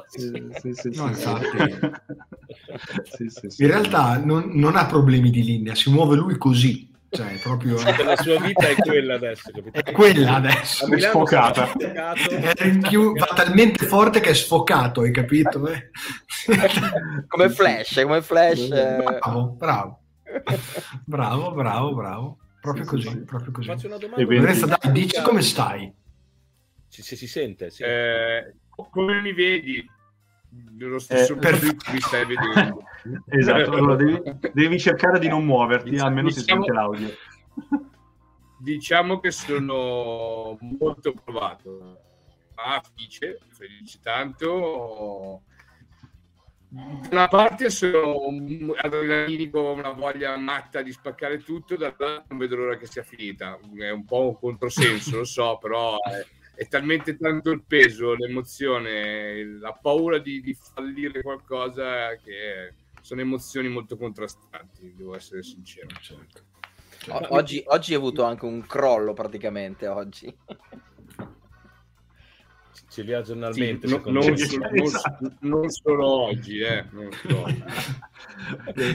sì, 0.08 0.32
sì, 0.60 0.74
sì, 0.74 0.96
no, 0.96 1.10
in 3.58 3.68
realtà 3.68 4.18
non, 4.24 4.52
non 4.54 4.76
ha 4.76 4.86
problemi 4.86 5.30
di 5.30 5.44
linea 5.44 5.76
si 5.76 5.92
muove 5.92 6.16
lui 6.16 6.38
così 6.38 6.94
cioè, 7.10 7.40
proprio... 7.42 7.76
la 8.04 8.16
sua 8.18 8.40
vita 8.40 8.68
è 8.68 8.76
quella 8.76 9.16
adesso, 9.16 9.52
capito? 9.52 9.80
È 9.80 9.92
quella 9.92 10.36
adesso. 10.36 10.88
È 10.92 11.00
sfocata. 11.00 11.72
È 11.74 12.66
in 12.66 12.82
più, 12.82 13.14
va 13.16 13.28
talmente 13.34 13.86
forte 13.86 14.20
che 14.20 14.30
è 14.30 14.34
sfocato, 14.34 15.02
hai 15.02 15.12
capito? 15.12 15.68
Eh? 15.68 15.92
come 17.28 17.50
Flash, 17.50 18.02
come 18.04 18.22
Flash. 18.22 18.68
Bravo, 18.68 19.56
bravo. 19.58 20.00
Bravo, 21.06 21.52
bravo, 21.54 21.94
bravo. 21.94 22.38
Proprio 22.60 22.84
sì, 22.84 22.90
così, 22.90 23.10
sì. 23.10 23.24
proprio 23.24 23.52
così. 23.52 23.68
Faccio 23.68 23.88
una 23.88 23.98
domanda. 23.98 24.26
Vanessa, 24.26 24.66
dai, 24.66 24.92
dici 24.92 25.22
come 25.22 25.42
stai? 25.42 25.94
Se 26.88 27.16
si 27.16 27.28
sente, 27.28 27.70
sì. 27.70 27.84
eh, 27.84 28.56
come 28.70 29.22
mi 29.22 29.34
vedi? 29.34 29.88
Nello 30.78 31.00
stesso 31.00 31.34
eh, 31.34 31.38
per... 31.38 31.62
mi 31.62 32.00
stai 32.00 32.26
vedendo. 32.26 32.84
esatto, 33.28 33.72
allora 33.76 33.96
devi, 33.96 34.22
devi, 34.54 34.80
cercare 34.80 35.20
di 35.20 35.28
non 35.28 35.46
muoverti, 35.46 35.90
diciamo, 35.90 36.10
almeno 36.10 36.30
si 36.30 36.42
sente 36.42 36.72
l'audio. 36.72 37.10
Diciamo 38.60 39.20
che 39.20 39.32
sono 39.32 40.58
molto 40.60 41.14
provato. 41.14 42.00
Ah, 42.56 42.82
felice, 42.82 43.40
felice 43.50 44.00
tanto. 44.02 45.44
Da 46.68 47.08
una 47.12 47.28
parte 47.28 47.70
sono 47.70 48.74
adrenalinico, 48.76 49.72
una 49.72 49.92
voglia 49.92 50.36
matta 50.38 50.82
di 50.82 50.92
spaccare 50.92 51.38
tutto, 51.38 51.76
dall'altra 51.76 52.24
non 52.28 52.38
vedo 52.38 52.56
l'ora 52.56 52.78
che 52.78 52.86
sia 52.86 53.04
finita. 53.04 53.60
È 53.78 53.90
un 53.92 54.06
po' 54.06 54.28
un 54.28 54.40
controsenso, 54.40 55.18
lo 55.18 55.26
so, 55.26 55.58
però... 55.58 55.98
È 56.00 56.26
è 56.56 56.68
talmente 56.68 57.18
tanto 57.18 57.52
il 57.52 57.64
peso, 57.66 58.14
l'emozione, 58.16 59.44
la 59.60 59.78
paura 59.80 60.18
di, 60.18 60.42
di 60.42 60.54
fallire 60.56 61.22
qualcosa 61.22 62.16
che 62.24 62.74
sono 63.02 63.22
emozioni 63.22 63.68
molto 63.68 63.98
contrastanti, 63.98 64.94
devo 64.96 65.16
essere 65.16 65.44
sincero. 65.44 65.88
Certo. 66.02 66.42
Cioè, 67.00 67.28
oggi, 67.30 67.64
oggi 67.68 67.94
hai 67.94 68.00
avuto 68.00 68.24
anche 68.24 68.46
un 68.46 68.66
crollo 68.66 69.14
praticamente 69.14 69.88
oggi. 69.88 70.36
Ce 72.90 73.02
li 73.02 73.14
ha 73.14 73.22
giornalmente. 73.22 73.88
Sì, 73.88 73.94
no, 73.94 74.02
non, 74.06 74.24
non, 74.24 74.92
non, 75.40 75.70
solo 75.70 76.08
oggi, 76.08 76.60
eh, 76.60 76.86
non 76.92 77.10
oggi. 77.44 77.64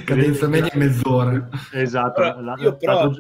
Cadenza 0.05 0.49
media 0.49 0.73
mezz'ora. 0.75 1.49
Esatto. 1.73 2.23
Allora, 2.23 2.41
la, 2.41 2.63
io 2.63 2.77
però, 2.77 3.11
la... 3.11 3.13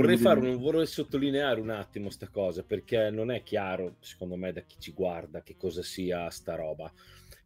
Vorrei, 0.00 0.16
fare 0.16 0.38
un, 0.38 0.58
vorrei 0.58 0.86
sottolineare 0.86 1.60
un 1.60 1.70
attimo 1.70 2.04
questa 2.06 2.28
cosa 2.28 2.62
perché 2.62 3.10
non 3.10 3.32
è 3.32 3.42
chiaro, 3.42 3.96
secondo 3.98 4.36
me, 4.36 4.52
da 4.52 4.60
chi 4.60 4.76
ci 4.78 4.92
guarda 4.92 5.42
che 5.42 5.56
cosa 5.56 5.82
sia 5.82 6.30
sta 6.30 6.54
roba. 6.54 6.90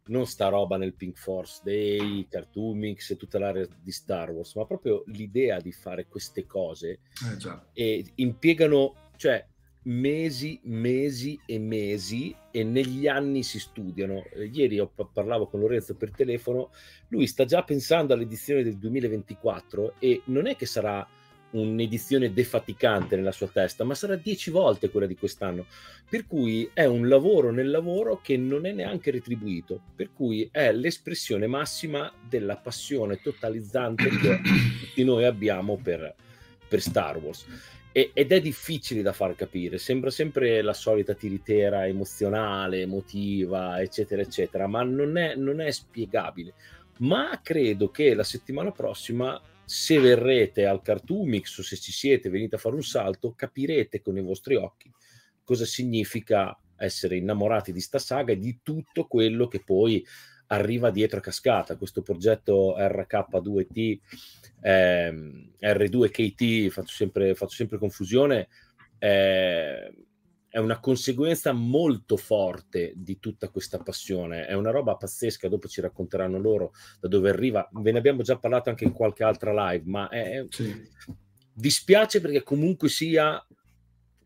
Non 0.05 0.27
sta 0.27 0.49
roba 0.49 0.77
nel 0.77 0.93
Pink 0.93 1.17
Force 1.17 1.61
Day, 1.63 2.27
Cartoon 2.29 2.77
Mix 2.77 3.09
e 3.09 3.15
tutta 3.15 3.39
l'area 3.39 3.65
di 3.81 3.91
Star 3.91 4.29
Wars, 4.29 4.53
ma 4.53 4.65
proprio 4.65 5.03
l'idea 5.07 5.59
di 5.59 5.71
fare 5.71 6.05
queste 6.07 6.45
cose 6.45 6.99
eh, 7.73 7.73
e 7.73 8.05
impiegano, 8.15 8.95
cioè, 9.15 9.43
mesi, 9.83 10.59
mesi 10.63 11.39
e 11.45 11.57
mesi 11.57 12.35
e 12.51 12.63
negli 12.63 13.07
anni 13.07 13.41
si 13.41 13.59
studiano. 13.59 14.25
Eh, 14.33 14.45
ieri 14.45 14.79
ho 14.79 14.91
parlavo 15.11 15.47
con 15.47 15.61
Lorenzo 15.61 15.95
per 15.95 16.11
telefono, 16.11 16.69
lui 17.07 17.25
sta 17.25 17.45
già 17.45 17.63
pensando 17.63 18.13
all'edizione 18.13 18.61
del 18.61 18.77
2024 18.77 19.95
e 19.99 20.21
non 20.25 20.45
è 20.45 20.55
che 20.55 20.65
sarà 20.65 21.07
un'edizione 21.53 22.33
defaticante 22.33 23.15
nella 23.15 23.31
sua 23.31 23.47
testa, 23.47 23.83
ma 23.83 23.95
sarà 23.95 24.15
dieci 24.15 24.49
volte 24.49 24.89
quella 24.89 25.07
di 25.07 25.15
quest'anno. 25.15 25.65
Per 26.09 26.27
cui 26.27 26.69
è 26.73 26.85
un 26.85 27.07
lavoro 27.07 27.51
nel 27.51 27.69
lavoro 27.69 28.19
che 28.21 28.37
non 28.37 28.65
è 28.65 28.71
neanche 28.71 29.11
retribuito, 29.11 29.81
per 29.95 30.11
cui 30.13 30.47
è 30.51 30.71
l'espressione 30.71 31.47
massima 31.47 32.11
della 32.27 32.57
passione 32.57 33.21
totalizzante 33.21 34.09
che 34.09 34.41
tutti 34.79 35.03
noi 35.03 35.25
abbiamo 35.25 35.77
per, 35.81 36.13
per 36.67 36.81
Star 36.81 37.17
Wars. 37.17 37.45
E, 37.91 38.09
ed 38.13 38.31
è 38.31 38.41
difficile 38.41 39.03
da 39.03 39.13
far 39.13 39.35
capire, 39.35 39.77
sembra 39.77 40.09
sempre 40.09 40.63
la 40.63 40.73
solita 40.73 41.13
tiritera 41.13 41.85
emozionale, 41.85 42.81
emotiva, 42.81 43.79
eccetera, 43.79 44.23
eccetera, 44.23 44.65
ma 44.65 44.81
non 44.81 45.15
è, 45.17 45.35
non 45.35 45.61
è 45.61 45.69
spiegabile. 45.69 46.53
Ma 46.97 47.39
credo 47.43 47.89
che 47.91 48.15
la 48.15 48.23
settimana 48.23 48.71
prossima 48.71 49.39
se 49.65 49.99
verrete 49.99 50.65
al 50.65 50.81
Cartoomix 50.81 51.57
o 51.57 51.63
se 51.63 51.77
ci 51.77 51.91
siete, 51.91 52.29
venite 52.29 52.55
a 52.55 52.59
fare 52.59 52.75
un 52.75 52.83
salto, 52.83 53.33
capirete 53.35 54.01
con 54.01 54.17
i 54.17 54.21
vostri 54.21 54.55
occhi 54.55 54.91
cosa 55.43 55.65
significa 55.65 56.57
essere 56.77 57.17
innamorati 57.17 57.71
di 57.71 57.79
sta 57.79 57.99
saga 57.99 58.33
e 58.33 58.37
di 58.37 58.59
tutto 58.63 59.05
quello 59.05 59.47
che 59.47 59.61
poi 59.63 60.05
arriva 60.47 60.89
dietro 60.89 61.19
a 61.19 61.21
cascata. 61.21 61.77
Questo 61.77 62.01
progetto 62.01 62.75
RK2T, 62.77 63.99
ehm, 64.61 65.51
R2KT, 65.59 66.69
faccio 66.69 66.93
sempre, 66.93 67.35
faccio 67.35 67.55
sempre 67.55 67.77
confusione, 67.77 68.47
eh, 68.99 69.93
è 70.53 70.59
una 70.59 70.79
conseguenza 70.79 71.51
molto 71.51 72.15
forte 72.15 72.93
di 72.95 73.17
tutta 73.17 73.49
questa 73.49 73.79
passione, 73.79 74.45
è 74.45 74.53
una 74.53 74.69
roba 74.69 74.95
pazzesca, 74.95 75.49
dopo 75.49 75.67
ci 75.67 75.81
racconteranno 75.81 76.37
loro 76.37 76.73
da 76.99 77.07
dove 77.07 77.31
arriva, 77.31 77.67
ve 77.71 77.91
ne 77.91 77.97
abbiamo 77.97 78.21
già 78.21 78.37
parlato 78.37 78.69
anche 78.69 78.83
in 78.83 78.91
qualche 78.91 79.23
altra 79.23 79.71
live, 79.71 79.89
ma 79.89 80.09
è... 80.09 80.45
sì. 80.49 80.87
dispiace 81.51 82.21
perché 82.21 82.43
comunque 82.43 82.87
sia 82.87 83.43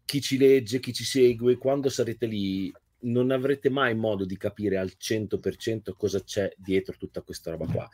chi 0.04 0.20
ci 0.20 0.38
legge, 0.38 0.82
chi 0.82 0.92
ci 0.92 1.06
segue, 1.06 1.58
quando 1.58 1.88
sarete 1.88 2.26
lì 2.26 2.74
non 3.02 3.32
avrete 3.32 3.70
mai 3.70 3.94
modo 3.94 4.26
di 4.26 4.38
capire 4.38 4.78
al 4.78 4.94
100% 5.00 5.94
cosa 5.96 6.22
c'è 6.22 6.52
dietro 6.58 6.96
tutta 6.98 7.22
questa 7.22 7.52
roba 7.52 7.66
qua. 7.68 7.88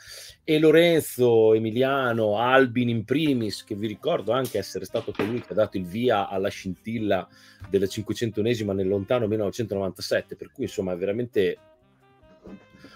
E 0.43 0.59
Lorenzo, 0.59 1.53
Emiliano, 1.53 2.37
Albin 2.37 2.89
in 2.89 3.03
primis, 3.03 3.63
che 3.63 3.75
vi 3.75 3.87
ricordo 3.87 4.31
anche 4.31 4.57
essere 4.57 4.85
stato 4.85 5.11
colui 5.11 5.41
che 5.41 5.51
ha 5.51 5.55
dato 5.55 5.77
il 5.77 5.85
via 5.85 6.29
alla 6.29 6.49
scintilla 6.49 7.27
della 7.69 7.85
500esima 7.85 8.73
nel 8.73 8.87
lontano 8.87 9.27
1997, 9.27 10.35
per 10.35 10.51
cui 10.51 10.63
insomma 10.63 10.93
è 10.93 10.97
veramente 10.97 11.57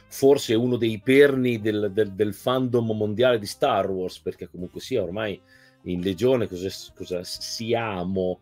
forse 0.09 0.55
uno 0.55 0.77
dei 0.77 1.01
perni 1.03 1.59
del, 1.59 1.91
del, 1.93 2.13
del 2.13 2.33
fandom 2.33 2.91
mondiale 2.91 3.39
di 3.39 3.45
Star 3.45 3.89
Wars, 3.89 4.19
perché 4.19 4.47
comunque 4.49 4.79
sia 4.79 5.03
ormai 5.03 5.39
in 5.83 6.01
Legione 6.01 6.47
cosa, 6.47 6.69
cosa 6.95 7.23
siamo 7.23 8.41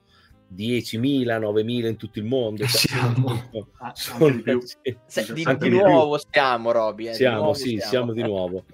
10.000, 0.56 1.40
9.000 1.40 1.88
in 1.88 1.98
tutto 1.98 2.20
il 2.20 2.26
mondo. 2.26 2.66
Siamo. 2.68 3.50
Ah, 3.78 3.94
sono, 3.96 4.30
di, 4.30 4.42
più. 4.42 4.62
Se, 5.06 5.34
di, 5.34 5.46
di 5.58 5.70
nuovo 5.70 6.20
siamo, 6.30 6.72
Roby. 6.72 7.10
Eh, 7.10 7.14
siamo, 7.14 7.38
nuovo 7.38 7.54
sì, 7.54 7.78
siamo. 7.78 7.90
siamo. 7.90 8.14
di 8.14 8.24
nuovo. 8.24 8.66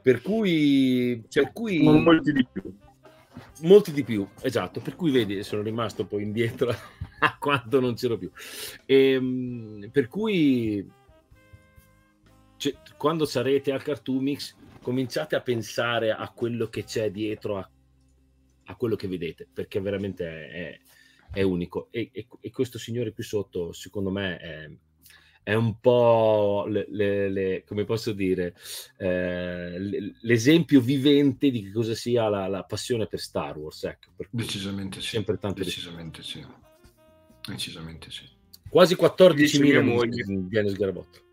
Per 0.00 0.22
cui... 0.22 1.22
Per 1.30 1.52
cui... 1.52 1.82
Molti 1.82 2.32
di 2.32 2.46
più. 2.50 2.74
Molti 3.62 3.92
di 3.92 4.04
più, 4.04 4.26
esatto. 4.40 4.80
Per 4.80 4.96
cui 4.96 5.10
vedi, 5.10 5.42
sono 5.42 5.62
rimasto 5.62 6.06
poi 6.06 6.22
indietro 6.22 6.70
a 7.20 7.36
quando 7.38 7.80
non 7.80 7.94
c'ero 7.94 8.16
più. 8.16 8.30
E, 8.86 9.12
ehm, 9.12 9.88
per 9.92 10.08
cui... 10.08 10.88
Cioè, 12.56 12.74
quando 12.96 13.24
sarete 13.24 13.72
al 13.72 13.82
Cartoomix 13.82 14.54
cominciate 14.82 15.36
a 15.36 15.40
pensare 15.40 16.10
a 16.10 16.30
quello 16.30 16.68
che 16.68 16.84
c'è 16.84 17.10
dietro 17.10 17.56
a, 17.58 17.70
a 18.64 18.76
quello 18.76 18.96
che 18.96 19.08
vedete 19.08 19.46
perché 19.52 19.80
veramente 19.80 20.26
è, 20.26 20.50
è 20.50 20.80
unico. 21.42 21.88
E, 21.90 22.10
e, 22.12 22.26
e, 22.40 22.50
questo 22.50 22.78
signore 22.78 23.12
qui 23.12 23.22
sotto, 23.22 23.72
secondo 23.72 24.10
me, 24.10 24.36
è, 24.38 24.70
è 25.42 25.54
un 25.54 25.78
po', 25.80 26.66
le, 26.68 26.86
le, 26.90 27.28
le, 27.28 27.64
come 27.64 27.84
posso 27.84 28.12
dire, 28.12 28.54
eh, 28.98 30.14
l'esempio 30.20 30.80
vivente 30.80 31.50
di 31.50 31.62
che 31.62 31.72
cosa 31.72 31.94
sia 31.94 32.28
la, 32.28 32.46
la 32.48 32.64
passione 32.64 33.06
per 33.06 33.20
Star 33.20 33.56
Wars. 33.56 33.84
Ecco, 33.84 34.10
per 34.16 34.28
decisamente 34.30 35.00
sì. 35.00 35.08
Sempre 35.08 35.38
tanto 35.38 35.62
decisamente 35.62 36.22
sì. 36.22 36.44
Decisamente 37.46 38.10
sì. 38.10 38.28
Quasi 38.68 38.94
14.000 38.94 39.82
mogli 39.82 40.22
viene 40.24 40.68
sgarabotto. 40.68 41.28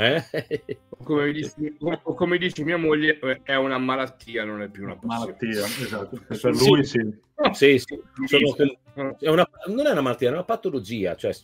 Eh? 0.00 0.78
Come, 1.04 1.30
dice, 1.30 1.76
come, 2.02 2.38
dice, 2.38 2.64
mia 2.64 2.78
moglie, 2.78 3.18
è 3.42 3.54
una 3.56 3.76
malattia, 3.76 4.44
non 4.44 4.62
è 4.62 4.68
più 4.70 4.84
una 4.84 4.96
passione. 4.96 5.36
Malattia, 5.38 5.64
esatto. 5.64 6.18
Per 6.26 6.54
lui 6.56 6.84
sì. 6.84 7.28
Sì, 7.52 7.78
sì. 7.78 8.00
Sono, 8.26 9.16
è 9.18 9.28
una, 9.28 9.48
non 9.66 9.86
è 9.86 9.90
una 9.90 10.00
malattia, 10.00 10.28
è 10.28 10.32
una 10.32 10.44
patologia. 10.44 11.14
Cioè, 11.16 11.32
se 11.32 11.42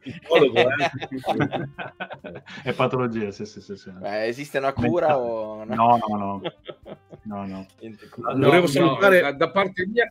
psicologo, 0.00 0.58
eh. 0.58 0.90
è 2.64 2.72
patologia, 2.72 3.30
sì, 3.30 3.44
sì, 3.44 3.60
sì. 3.60 3.76
sì. 3.76 3.90
Beh, 3.90 4.26
esiste 4.26 4.56
una 4.58 4.72
cura 4.72 5.18
o... 5.18 5.64
No, 5.64 5.74
no, 5.74 6.16
no. 6.16 6.40
no, 7.22 7.46
no. 7.46 7.46
no 7.46 7.66
Volevo 8.36 8.66
salutare... 8.66 9.20
Da, 9.20 9.32
da 9.32 9.50
parte 9.50 9.86
mia 9.86 10.10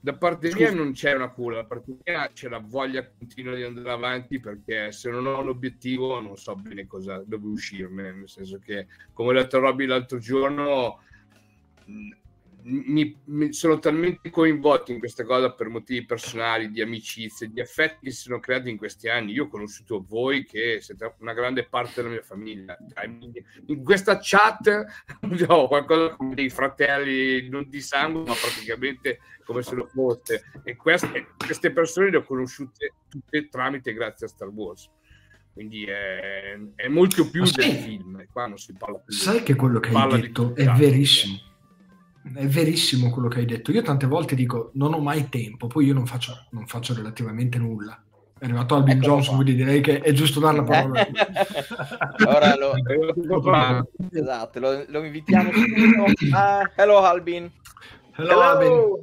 da 0.00 0.14
parte 0.14 0.50
Scusa. 0.50 0.70
mia 0.70 0.82
non 0.82 0.92
c'è 0.92 1.14
una 1.14 1.30
cura, 1.30 1.56
da 1.56 1.64
parte 1.64 1.96
mia 2.04 2.30
c'è 2.32 2.48
la 2.48 2.62
voglia 2.64 3.08
continua 3.18 3.54
di 3.54 3.62
andare 3.62 3.90
avanti 3.90 4.38
perché 4.38 4.92
se 4.92 5.10
non 5.10 5.26
ho 5.26 5.42
l'obiettivo 5.42 6.20
non 6.20 6.36
so 6.36 6.54
bene 6.54 6.86
cosa, 6.86 7.22
dove 7.26 7.46
uscirne, 7.46 8.12
nel 8.12 8.28
senso 8.28 8.58
che 8.58 8.86
come 9.12 9.30
ho 9.30 9.32
detto 9.32 9.56
a 9.56 9.60
Robby 9.60 9.86
l'altro 9.86 10.18
giorno 10.18 11.00
mi, 12.66 13.16
mi, 13.26 13.52
sono 13.52 13.78
talmente 13.78 14.30
coinvolto 14.30 14.90
in 14.90 14.98
questa 14.98 15.24
cosa 15.24 15.52
per 15.52 15.68
motivi 15.68 16.04
personali, 16.04 16.70
di 16.70 16.80
amicizie, 16.80 17.50
di 17.50 17.60
affetti 17.60 18.06
che 18.06 18.10
si 18.10 18.22
sono 18.22 18.40
creati 18.40 18.70
in 18.70 18.76
questi 18.76 19.08
anni. 19.08 19.32
Io 19.32 19.44
ho 19.44 19.48
conosciuto 19.48 20.04
voi 20.06 20.44
che 20.44 20.80
siete 20.80 21.14
una 21.20 21.32
grande 21.32 21.64
parte 21.64 22.02
della 22.02 22.14
mia 22.14 22.22
famiglia. 22.22 22.76
In 23.66 23.84
questa 23.84 24.18
chat 24.20 24.84
ho 25.46 25.68
qualcosa 25.68 26.16
come 26.16 26.34
dei 26.34 26.50
fratelli 26.50 27.48
non 27.48 27.68
di 27.68 27.80
sangue, 27.80 28.24
ma 28.24 28.34
praticamente 28.34 29.20
come 29.44 29.62
se 29.62 29.74
lo 29.76 29.86
fosse. 29.86 30.50
E 30.64 30.74
queste, 30.74 31.28
queste 31.36 31.70
persone 31.70 32.10
le 32.10 32.16
ho 32.18 32.24
conosciute 32.24 32.94
tutte 33.08 33.48
tramite 33.48 33.92
grazie 33.92 34.26
a 34.26 34.28
Star 34.28 34.48
Wars 34.48 34.90
quindi 35.52 35.84
è, 35.84 36.54
è 36.74 36.86
molto 36.86 37.30
più 37.30 37.42
del 37.44 37.72
film. 37.72 38.26
Qua 38.30 38.46
non 38.46 38.58
si 38.58 38.74
parla 38.74 38.98
più 38.98 39.14
Sai 39.14 39.42
che 39.42 39.54
quello 39.54 39.80
che 39.80 39.88
hai 39.88 40.20
detto 40.20 40.54
è 40.54 40.66
verissimo 40.66 41.54
è 42.34 42.46
verissimo 42.46 43.10
quello 43.10 43.28
che 43.28 43.40
hai 43.40 43.46
detto. 43.46 43.70
Io 43.72 43.82
tante 43.82 44.06
volte 44.06 44.34
dico 44.34 44.70
non 44.74 44.94
ho 44.94 45.00
mai 45.00 45.28
tempo, 45.28 45.66
poi 45.66 45.86
io 45.86 45.94
non 45.94 46.06
faccio, 46.06 46.46
non 46.50 46.66
faccio 46.66 46.94
relativamente 46.94 47.58
nulla. 47.58 48.00
È 48.38 48.44
arrivato 48.44 48.74
Albin 48.74 48.96
ecco 48.98 49.06
Johnson, 49.06 49.34
qua. 49.34 49.44
quindi 49.44 49.64
direi 49.64 49.80
che 49.80 50.00
è 50.00 50.12
giusto 50.12 50.40
dare 50.40 50.56
la 50.56 50.62
parola. 50.62 51.06
Ora 52.26 52.54
lo, 52.56 52.74
esatto, 54.12 54.60
lo, 54.60 54.84
lo 54.88 55.04
invitiamo 55.04 55.50
Uh, 55.50 56.68
hello 56.74 56.98
Albin. 56.98 57.50
Hello, 58.16 58.30
hello, 58.30 58.40
Albin. 58.42 59.00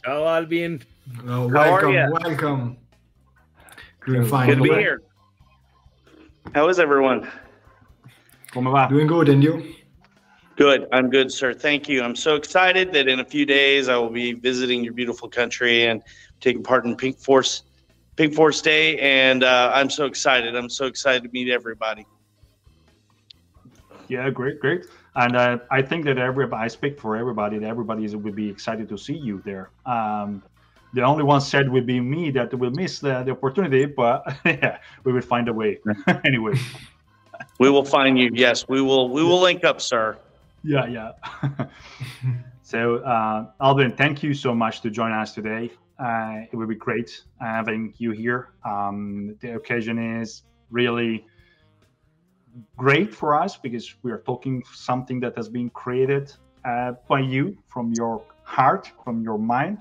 Ciao 0.00 0.26
Albin. 0.26 0.80
Oh, 1.28 1.46
welcome, 1.46 2.08
welcome. 2.10 2.76
Doing 4.04 4.24
fine. 4.24 4.46
Good 4.46 4.56
to 4.56 4.62
be 4.62 4.70
here. 4.70 5.02
How 6.54 6.68
is 6.68 6.78
everyone? 6.78 7.28
Come 8.52 8.70
va? 8.70 8.86
Doing 8.88 9.06
good, 9.06 9.28
and 9.28 9.42
you? 9.42 9.62
Good. 10.56 10.86
I'm 10.92 11.08
good, 11.08 11.32
sir. 11.32 11.54
Thank 11.54 11.88
you. 11.88 12.02
I'm 12.02 12.14
so 12.14 12.36
excited 12.36 12.92
that 12.92 13.08
in 13.08 13.20
a 13.20 13.24
few 13.24 13.46
days 13.46 13.88
I 13.88 13.96
will 13.96 14.10
be 14.10 14.34
visiting 14.34 14.84
your 14.84 14.92
beautiful 14.92 15.28
country 15.28 15.86
and 15.86 16.02
taking 16.40 16.62
part 16.62 16.84
in 16.84 16.94
Pink 16.94 17.18
Force 17.18 17.62
Pink 18.16 18.34
Force 18.34 18.60
Day, 18.60 18.98
and 18.98 19.42
uh, 19.42 19.72
I'm 19.74 19.88
so 19.88 20.04
excited. 20.04 20.54
I'm 20.54 20.68
so 20.68 20.84
excited 20.84 21.22
to 21.22 21.30
meet 21.32 21.50
everybody. 21.50 22.04
Yeah, 24.08 24.28
great, 24.28 24.60
great. 24.60 24.84
And 25.14 25.34
uh, 25.34 25.58
I 25.70 25.80
think 25.80 26.04
that 26.04 26.18
everybody, 26.18 26.62
I 26.62 26.68
speak 26.68 27.00
for 27.00 27.16
everybody, 27.16 27.58
that 27.58 27.66
everybody 27.66 28.04
is, 28.04 28.14
will 28.14 28.32
be 28.32 28.50
excited 28.50 28.88
to 28.90 28.98
see 28.98 29.16
you 29.16 29.40
there. 29.46 29.70
Um, 29.86 30.42
the 30.92 31.02
only 31.02 31.24
one 31.24 31.40
said 31.40 31.70
would 31.70 31.86
be 31.86 32.00
me 32.00 32.30
that 32.32 32.52
will 32.52 32.70
miss 32.72 32.98
the, 32.98 33.22
the 33.22 33.30
opportunity, 33.30 33.86
but 33.86 34.22
yeah, 34.44 34.76
we 35.04 35.12
will 35.12 35.22
find 35.22 35.48
a 35.48 35.52
way 35.54 35.78
anyway. 36.24 36.52
We 37.58 37.70
will 37.70 37.84
find 37.84 38.18
you. 38.18 38.30
Yes, 38.34 38.66
we 38.68 38.82
will. 38.82 39.08
We 39.08 39.22
will 39.22 39.40
link 39.40 39.64
up, 39.64 39.80
sir. 39.80 40.18
Yeah, 40.64 40.86
yeah. 40.86 41.12
so, 42.62 42.96
uh, 42.98 43.46
Alvin, 43.60 43.96
thank 43.96 44.22
you 44.22 44.34
so 44.34 44.54
much 44.54 44.80
to 44.82 44.90
join 44.90 45.12
us 45.12 45.34
today. 45.34 45.70
Uh, 45.98 46.42
it 46.50 46.56
will 46.56 46.66
be 46.66 46.74
great 46.74 47.22
having 47.40 47.94
you 47.98 48.12
here. 48.12 48.50
Um, 48.64 49.36
the 49.40 49.54
occasion 49.56 50.20
is 50.20 50.42
really 50.70 51.24
great 52.76 53.14
for 53.14 53.34
us 53.40 53.56
because 53.56 53.94
we 54.02 54.12
are 54.12 54.18
talking 54.20 54.62
something 54.72 55.20
that 55.20 55.36
has 55.36 55.48
been 55.48 55.70
created 55.70 56.32
uh, 56.64 56.92
by 57.08 57.20
you 57.20 57.56
from 57.66 57.92
your 57.92 58.22
heart, 58.42 58.90
from 59.04 59.22
your 59.22 59.38
mind, 59.38 59.78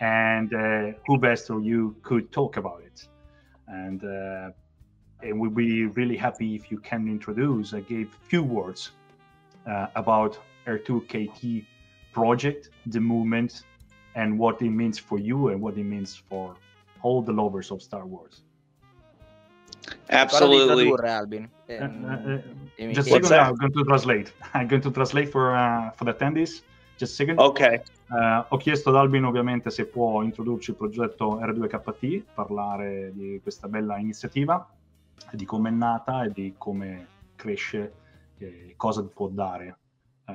and 0.00 0.52
uh, 0.54 0.92
who 1.06 1.18
best 1.18 1.50
or 1.50 1.60
you 1.60 1.96
could 2.02 2.30
talk 2.32 2.56
about 2.56 2.82
it. 2.84 3.08
And 3.68 4.04
uh, 4.04 4.50
and 5.22 5.40
we'll 5.40 5.50
be 5.50 5.86
really 5.86 6.16
happy 6.16 6.54
if 6.54 6.70
you 6.70 6.78
can 6.78 7.08
introduce, 7.08 7.72
I 7.72 7.80
gave 7.80 8.14
few 8.28 8.42
words 8.42 8.92
uh, 9.66 9.86
about 9.94 10.38
R2KT 10.66 11.64
project, 12.12 12.70
the 12.86 13.00
movement, 13.00 13.62
and 14.14 14.38
what 14.38 14.60
it 14.62 14.70
means 14.70 14.98
for 14.98 15.18
you 15.18 15.48
and 15.48 15.60
what 15.60 15.76
it 15.76 15.84
means 15.84 16.16
for 16.28 16.56
all 17.02 17.22
the 17.22 17.32
lovers 17.32 17.70
of 17.70 17.82
Star 17.82 18.06
Wars. 18.06 18.42
Absolutely. 20.10 20.92
Albin. 21.04 21.48
Uh, 21.68 21.72
uh, 21.72 21.78
uh, 21.78 22.92
just 22.92 23.08
a 23.08 23.12
second, 23.12 23.32
I'm 23.32 23.54
going 23.56 23.72
to 23.72 23.84
translate. 23.84 24.32
I'm 24.54 24.66
going 24.66 24.82
to 24.82 24.90
translate 24.90 25.30
for 25.30 25.54
uh, 25.54 25.90
for 25.92 26.04
the 26.04 26.14
attendees. 26.14 26.62
Just 26.96 27.12
a 27.12 27.16
second. 27.16 27.38
Ok. 27.38 27.82
Uh, 28.08 28.44
ho 28.48 28.56
chiesto 28.56 28.90
ad 28.90 28.96
Albin 28.96 29.24
ovviamente 29.24 29.70
se 29.70 29.86
può 29.86 30.22
introdurci 30.22 30.70
il 30.70 30.76
progetto 30.76 31.38
R2KT, 31.40 32.22
parlare 32.34 33.10
di 33.12 33.40
questa 33.42 33.68
bella 33.68 33.98
iniziativa, 33.98 34.66
di 35.32 35.44
come 35.44 35.68
è 35.68 35.72
nata 35.72 36.24
e 36.24 36.30
di 36.30 36.54
come 36.56 37.06
cresce 37.34 37.92
che 38.38 38.74
cosa 38.76 39.02
può 39.04 39.28
dare 39.28 39.78
uh, 40.26 40.32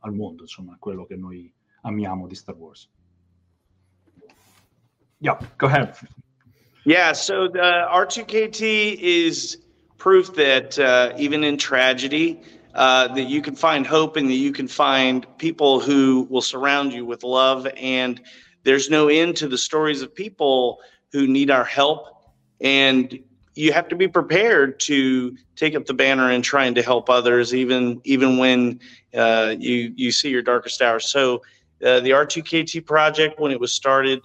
al 0.00 0.12
mondo, 0.12 0.42
insomma, 0.42 0.76
quello 0.78 1.06
che 1.06 1.16
noi 1.16 1.52
amiamo 1.82 2.26
di 2.26 2.34
Star 2.34 2.56
Wars. 2.56 2.88
Yeah, 5.18 5.38
go 5.56 5.66
ahead. 5.66 5.96
Yeah, 6.84 7.12
so 7.12 7.48
the 7.48 7.86
R2KT 7.90 8.98
is 9.00 9.58
proof 9.96 10.34
that 10.34 10.78
uh, 10.78 11.14
even 11.16 11.42
in 11.42 11.56
tragedy, 11.56 12.42
uh, 12.74 13.08
that 13.08 13.24
you 13.24 13.40
can 13.40 13.56
find 13.56 13.86
hope 13.86 14.16
and 14.16 14.28
that 14.28 14.34
you 14.34 14.52
can 14.52 14.68
find 14.68 15.26
people 15.38 15.80
who 15.80 16.26
will 16.30 16.42
surround 16.42 16.92
you 16.92 17.04
with 17.04 17.24
love. 17.24 17.66
And 17.76 18.20
there's 18.62 18.90
no 18.90 19.08
end 19.08 19.36
to 19.38 19.48
the 19.48 19.58
stories 19.58 20.02
of 20.02 20.14
people 20.14 20.80
who 21.12 21.26
need 21.26 21.50
our 21.50 21.64
help. 21.64 22.06
And 22.60 23.18
you 23.56 23.72
have 23.72 23.88
to 23.88 23.96
be 23.96 24.06
prepared 24.06 24.78
to 24.78 25.34
take 25.56 25.74
up 25.74 25.86
the 25.86 25.94
banner 25.94 26.30
and 26.30 26.44
trying 26.44 26.74
to 26.74 26.82
help 26.82 27.08
others, 27.08 27.54
even 27.54 28.00
even 28.04 28.36
when 28.36 28.78
uh, 29.14 29.54
you 29.58 29.92
you 29.96 30.12
see 30.12 30.28
your 30.28 30.42
darkest 30.42 30.82
hours. 30.82 31.08
So 31.08 31.36
uh, 31.84 32.00
the 32.00 32.10
R2KT 32.10 32.86
project, 32.86 33.40
when 33.40 33.50
it 33.50 33.58
was 33.58 33.72
started, 33.72 34.20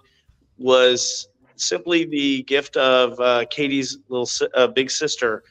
was 0.57 1.29
simply 1.55 2.05
the 2.05 2.43
gift 2.43 2.75
of 2.75 3.19
uh, 3.19 3.45
Katie's 3.49 3.99
little 4.09 4.29
uh, 4.53 4.67
big 4.67 4.91
sister, 4.91 5.43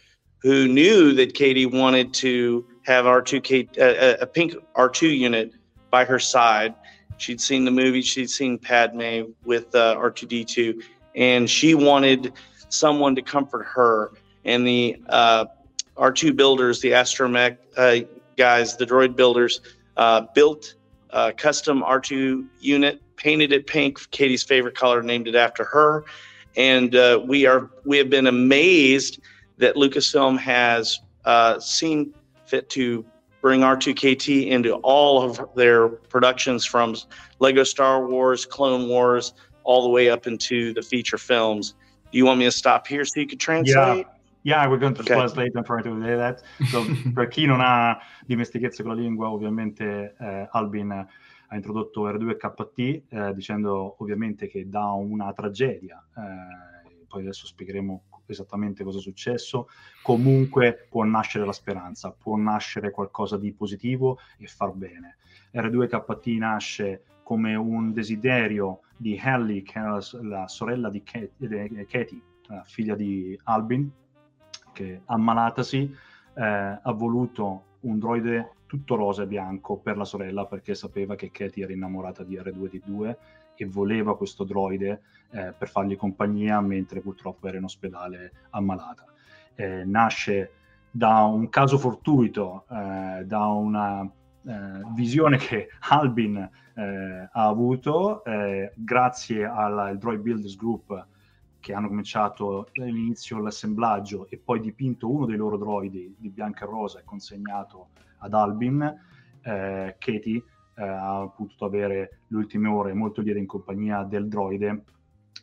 who 0.42 0.68
knew 0.68 1.14
that 1.14 1.32
Katie 1.32 1.66
wanted 1.66 2.12
to 2.14 2.66
have 2.84 3.06
R2K 3.06 3.78
uh, 3.78 4.18
a 4.20 4.26
pink 4.26 4.54
R2 4.76 5.18
unit 5.18 5.52
by 5.90 6.04
her 6.04 6.18
side. 6.18 6.74
She'd 7.16 7.40
seen 7.40 7.64
the 7.64 7.70
movie, 7.70 8.02
she'd 8.02 8.30
seen 8.30 8.58
Padme 8.58 9.32
with 9.44 9.74
uh, 9.74 9.96
R2D2, 9.96 10.82
and 11.14 11.48
she 11.48 11.74
wanted 11.74 12.32
someone 12.70 13.14
to 13.16 13.22
comfort 13.22 13.64
her. 13.64 14.12
And 14.44 14.66
the 14.66 15.00
uh, 15.09 15.46
R2 15.96 16.35
builders, 16.35 16.80
the 16.80 16.92
astromech 16.92 17.59
uh, 17.76 18.06
guys, 18.37 18.76
the 18.76 18.87
droid 18.87 19.16
builders, 19.16 19.61
uh, 19.96 20.22
built 20.35 20.74
a 21.11 21.33
custom 21.33 21.83
R2 21.83 22.46
unit, 22.61 23.02
painted 23.16 23.52
it 23.52 23.66
pink, 23.66 24.11
Katie's 24.11 24.42
favorite 24.42 24.74
color, 24.74 25.02
named 25.02 25.28
it 25.28 25.35
after 25.35 25.64
her. 25.64 26.04
And 26.56 26.94
uh, 26.96 27.20
we 27.24 27.46
are 27.46 27.70
we 27.85 27.98
have 27.98 28.11
been 28.11 28.26
amazed 28.26 29.20
that 29.59 29.76
Lucasfilm 29.76 30.38
has 30.38 31.00
uh, 31.24 31.61
seen 31.61 32.14
fit 32.46 32.68
to 32.70 33.04
bring 33.40 33.61
R2KT 33.61 34.48
into 34.48 34.74
all 34.76 35.22
of 35.22 35.40
their 35.54 35.88
productions 35.88 36.64
from 36.64 36.96
Lego 37.38 37.62
Star 37.62 38.06
Wars, 38.06 38.44
Clone 38.44 38.88
Wars, 38.88 39.35
all 39.64 39.83
the 39.83 39.88
way 39.88 40.11
up 40.11 40.26
into 40.26 40.74
the 40.74 40.83
feature 40.83 41.18
films. 41.18 41.74
You 42.12 42.27
want 42.27 42.38
me 42.38 42.44
to 42.44 42.51
stop 42.51 42.87
here 42.87 43.05
so 43.05 43.20
you 43.20 43.27
can 43.27 43.38
translate? 43.38 44.07
Yeah. 44.07 44.14
Yeah, 44.42 44.66
we're 44.68 44.79
going 44.79 44.94
to 44.94 45.03
okay. 45.03 45.14
translate 45.14 45.55
and 45.55 45.66
try 45.66 45.83
to 45.83 45.90
do 45.90 46.16
that. 46.16 46.42
So, 46.70 46.85
per 47.14 47.29
chi 47.29 47.44
non 47.44 47.61
ha 47.61 47.99
dimestichezza 48.25 48.83
con 48.83 48.94
la 48.94 49.01
lingua, 49.01 49.31
ovviamente 49.31 50.14
eh, 50.18 50.49
Albin 50.53 50.92
ha 50.92 51.55
introdotto 51.55 52.09
R2KT 52.09 53.03
eh, 53.09 53.35
dicendo 53.35 53.96
ovviamente 53.99 54.49
che 54.49 54.66
da 54.68 54.92
una 54.92 55.33
tragedia, 55.33 56.03
eh, 56.16 57.05
poi 57.07 57.23
adesso 57.23 57.46
spiegheremo 57.46 58.05
esattamente 58.27 58.83
cosa 58.83 58.99
è 58.99 59.03
successo, 59.03 59.68
comunque 60.03 60.87
può 60.88 61.03
nascere 61.05 61.44
la 61.44 61.53
speranza, 61.53 62.11
può 62.12 62.37
nascere 62.37 62.90
qualcosa 62.90 63.37
di 63.37 63.53
positivo 63.53 64.20
e 64.38 64.46
far 64.46 64.73
bene. 64.73 65.18
R2KT 65.53 66.38
nasce 66.38 67.03
come 67.30 67.54
un 67.54 67.92
desiderio 67.92 68.80
di 68.96 69.16
Hallie, 69.16 69.62
che 69.62 69.78
è 69.78 69.82
la, 69.82 70.00
la 70.22 70.48
sorella 70.48 70.90
di 70.90 71.00
Katie, 71.04 72.22
figlia 72.64 72.96
di 72.96 73.38
Albin, 73.44 73.88
che 74.72 75.02
ammalatasi 75.04 75.96
eh, 76.34 76.42
ha 76.82 76.92
voluto 76.92 77.76
un 77.82 78.00
droide 78.00 78.54
tutto 78.66 78.96
rosa 78.96 79.22
e 79.22 79.26
bianco 79.28 79.76
per 79.76 79.96
la 79.96 80.04
sorella 80.04 80.44
perché 80.46 80.74
sapeva 80.74 81.14
che 81.14 81.30
Katie 81.30 81.62
era 81.62 81.72
innamorata 81.72 82.24
di 82.24 82.36
R2D2 82.36 83.16
e 83.54 83.64
voleva 83.64 84.16
questo 84.16 84.42
droide 84.42 85.02
eh, 85.30 85.54
per 85.56 85.68
fargli 85.68 85.96
compagnia 85.96 86.60
mentre 86.60 87.00
purtroppo 87.00 87.46
era 87.46 87.58
in 87.58 87.62
ospedale 87.64 88.32
ammalata. 88.50 89.04
Eh, 89.54 89.84
nasce 89.84 90.50
da 90.90 91.22
un 91.22 91.48
caso 91.48 91.78
fortuito, 91.78 92.64
eh, 92.68 93.22
da 93.24 93.46
una 93.46 94.10
visione 94.94 95.37
che 95.37 95.68
Albin 95.88 96.37
eh, 96.37 97.29
ha 97.31 97.46
avuto 97.46 98.24
eh, 98.24 98.72
grazie 98.74 99.44
al 99.44 99.96
Droid 99.98 100.20
Builders 100.20 100.57
Group 100.57 101.07
che 101.61 101.74
hanno 101.74 101.88
cominciato 101.88 102.68
all'inizio 102.74 103.38
l'assemblaggio 103.38 104.29
e 104.31 104.38
poi 104.38 104.61
dipinto 104.61 105.11
uno 105.11 105.26
dei 105.26 105.37
loro 105.37 105.59
droidi 105.59 106.14
di 106.18 106.31
bianco 106.31 106.64
e 106.64 106.66
rosa 106.66 106.98
e 107.00 107.05
consegnato 107.05 107.88
ad 108.18 108.33
Albin, 108.33 108.83
eh, 109.42 109.96
Katie 109.98 110.42
eh, 110.74 110.83
ha 110.83 111.29
potuto 111.29 111.66
avere 111.66 112.20
le 112.26 112.37
ultime 112.37 112.68
ore 112.68 112.94
molto 112.94 113.20
lieta 113.20 113.38
in 113.38 113.46
compagnia 113.46 114.03
del 114.05 114.29
droide 114.29 114.85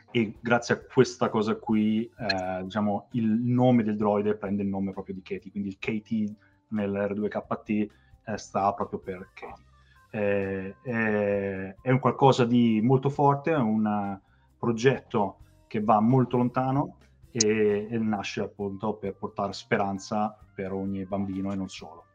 e 0.09 0.35
grazie 0.39 0.73
a 0.73 0.79
questa 0.79 1.29
cosa 1.29 1.55
qui, 1.55 2.03
eh, 2.03 2.63
diciamo, 2.63 3.09
il 3.11 3.29
nome 3.29 3.83
del 3.83 3.97
droide 3.97 4.35
prende 4.35 4.63
il 4.63 4.69
nome 4.69 4.91
proprio 4.91 5.13
di 5.13 5.21
Katie, 5.21 5.51
quindi 5.51 5.69
il 5.69 5.77
KT 5.77 6.35
nell'R2KT 6.69 7.69
eh, 7.69 7.89
sta 8.35 8.73
proprio 8.73 8.99
per 8.99 9.29
Katie. 9.33 9.65
Eh, 10.09 10.75
è, 10.81 11.75
è, 11.81 11.89
un 11.89 11.99
qualcosa 11.99 12.45
di 12.45 12.81
molto 12.81 13.09
forte, 13.09 13.51
è 13.51 13.57
un 13.57 14.19
progetto 14.57 15.37
che 15.67 15.81
va 15.81 15.99
molto 15.99 16.37
lontano 16.37 16.97
e, 17.31 17.87
e 17.89 17.97
nasce 17.97 18.41
appunto 18.41 18.93
per 18.95 19.15
portare 19.15 19.53
speranza 19.53 20.37
per 20.53 20.71
ogni 20.71 21.05
bambino 21.05 21.51
e 21.51 21.55
non 21.55 21.69
solo. 21.69 22.05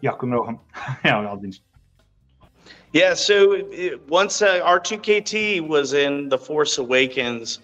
Jakob 0.00 0.58
Yeah, 2.92 3.14
so 3.14 3.52
it, 3.52 4.00
once 4.08 4.42
uh, 4.42 4.60
R2KT 4.62 5.66
was 5.66 5.92
in 5.92 6.28
The 6.28 6.38
Force 6.38 6.78
Awakens, 6.78 7.60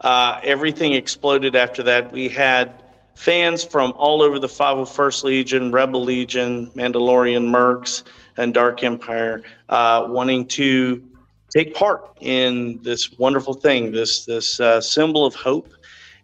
uh, 0.00 0.40
everything 0.42 0.94
exploded 0.94 1.54
after 1.54 1.82
that. 1.82 2.12
We 2.12 2.28
had 2.28 2.82
fans 3.20 3.62
from 3.62 3.92
all 3.96 4.22
over 4.22 4.38
the 4.38 4.48
501st 4.48 5.24
Legion, 5.24 5.70
Rebel 5.70 6.02
Legion, 6.02 6.70
Mandalorian 6.70 7.50
Mercs, 7.50 8.02
and 8.38 8.54
Dark 8.54 8.82
Empire 8.82 9.42
uh, 9.68 10.06
wanting 10.08 10.46
to 10.46 11.02
take 11.50 11.74
part 11.74 12.16
in 12.20 12.80
this 12.82 13.18
wonderful 13.18 13.52
thing, 13.52 13.92
this 13.92 14.24
this 14.24 14.58
uh, 14.58 14.80
symbol 14.80 15.26
of 15.26 15.34
hope. 15.34 15.68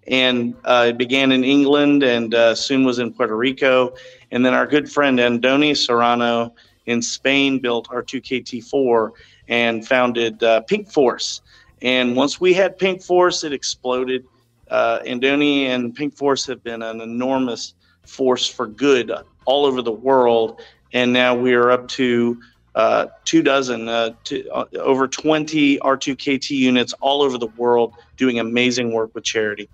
And 0.06 0.54
uh, 0.64 0.86
it 0.88 0.96
began 0.96 1.32
in 1.32 1.44
England 1.44 2.02
and 2.02 2.32
uh, 2.34 2.54
soon 2.54 2.84
was 2.84 2.98
in 2.98 3.12
Puerto 3.12 3.36
Rico. 3.36 3.94
And 4.30 4.46
then 4.46 4.54
our 4.54 4.66
good 4.66 4.90
friend 4.90 5.18
Andoni 5.18 5.76
Serrano 5.76 6.54
in 6.86 7.02
Spain 7.02 7.58
built 7.58 7.88
R2KT4 7.88 9.10
and 9.48 9.86
founded 9.86 10.42
uh, 10.42 10.62
Pink 10.62 10.90
Force. 10.90 11.42
And 11.82 12.16
once 12.16 12.40
we 12.40 12.54
had 12.54 12.78
Pink 12.78 13.02
Force, 13.02 13.44
it 13.44 13.52
exploded. 13.52 14.24
Uh, 14.70 15.00
Andoni 15.06 15.66
and 15.66 15.94
Pink 15.94 16.14
Force 16.14 16.46
have 16.46 16.62
been 16.62 16.82
an 16.82 17.00
enormous 17.00 17.74
force 18.02 18.48
for 18.48 18.66
good 18.66 19.12
all 19.44 19.64
over 19.64 19.82
the 19.82 19.92
world. 19.92 20.60
And 20.92 21.12
now 21.12 21.34
we 21.34 21.54
are 21.54 21.70
up 21.70 21.88
to 21.88 22.40
uh, 22.74 23.06
two 23.24 23.42
dozen, 23.42 23.88
uh, 23.88 24.10
two, 24.22 24.48
uh, 24.52 24.66
over 24.78 25.08
20 25.08 25.78
R2KT 25.78 26.50
units 26.50 26.92
all 27.00 27.22
over 27.22 27.38
the 27.38 27.48
world 27.56 27.94
doing 28.16 28.38
amazing 28.38 28.92
work 28.92 29.14
with 29.14 29.24
charity. 29.24 29.68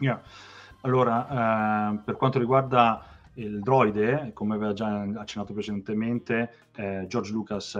Yeah. 0.00 0.18
Allora, 0.82 1.94
eh, 1.94 1.98
per 2.04 2.16
quanto 2.16 2.38
riguarda 2.38 3.04
il 3.34 3.60
droide, 3.60 4.30
come 4.34 4.54
aveva 4.54 4.72
già 4.72 5.04
accennato 5.16 5.52
precedentemente, 5.52 6.68
eh, 6.76 7.06
George 7.08 7.32
Lucas 7.32 7.74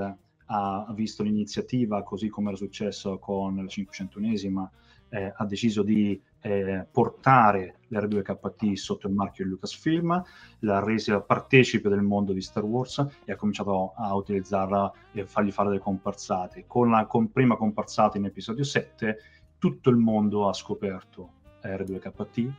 ha 0.49 0.92
visto 0.95 1.23
l'iniziativa, 1.23 2.03
così 2.03 2.29
come 2.29 2.49
era 2.49 2.57
successo 2.57 3.19
con 3.19 3.57
la 3.57 3.62
501esima, 3.62 4.66
eh, 5.11 5.33
ha 5.35 5.45
deciso 5.45 5.83
di 5.83 6.21
eh, 6.40 6.87
portare 6.90 7.81
l'R2KT 7.88 8.75
sotto 8.75 9.07
il 9.07 9.14
marchio 9.14 9.45
di 9.45 9.51
Lucasfilm, 9.51 10.23
l'ha 10.61 10.85
resa 10.85 11.21
partecipe 11.21 11.88
del 11.88 12.03
mondo 12.03 12.33
di 12.33 12.40
Star 12.40 12.64
Wars 12.64 13.05
e 13.25 13.33
ha 13.33 13.37
cominciato 13.37 13.92
a 13.97 14.14
utilizzarla 14.14 14.92
e 15.12 15.27
fargli 15.27 15.51
fare 15.51 15.69
delle 15.69 15.81
comparsate. 15.81 16.64
Con 16.66 16.90
la 16.90 17.07
con 17.07 17.31
prima 17.33 17.57
comparsata 17.57 18.19
in 18.19 18.27
episodio 18.27 18.64
7, 18.64 19.19
tutto 19.59 19.90
il 19.90 19.97
mondo 19.97 20.49
ha 20.49 20.53
scoperto 20.53 21.31
R2KT, 21.62 22.51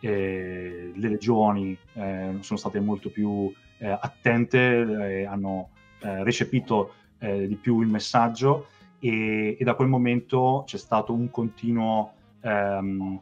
eh, 0.00 0.92
le 0.94 1.08
legioni 1.08 1.76
eh, 1.94 2.36
sono 2.40 2.58
state 2.58 2.80
molto 2.80 3.10
più 3.10 3.52
eh, 3.78 3.88
attente, 3.88 5.26
hanno 5.28 5.70
eh, 6.00 6.22
recepito 6.22 6.92
eh, 7.18 7.46
di 7.46 7.56
più 7.56 7.80
il 7.80 7.88
messaggio 7.88 8.68
e, 8.98 9.56
e, 9.58 9.64
da 9.64 9.74
quel 9.74 9.88
momento 9.88 10.64
c'è 10.66 10.78
stato 10.78 11.12
un 11.12 11.30
continuo 11.30 12.12
ehm, 12.40 13.20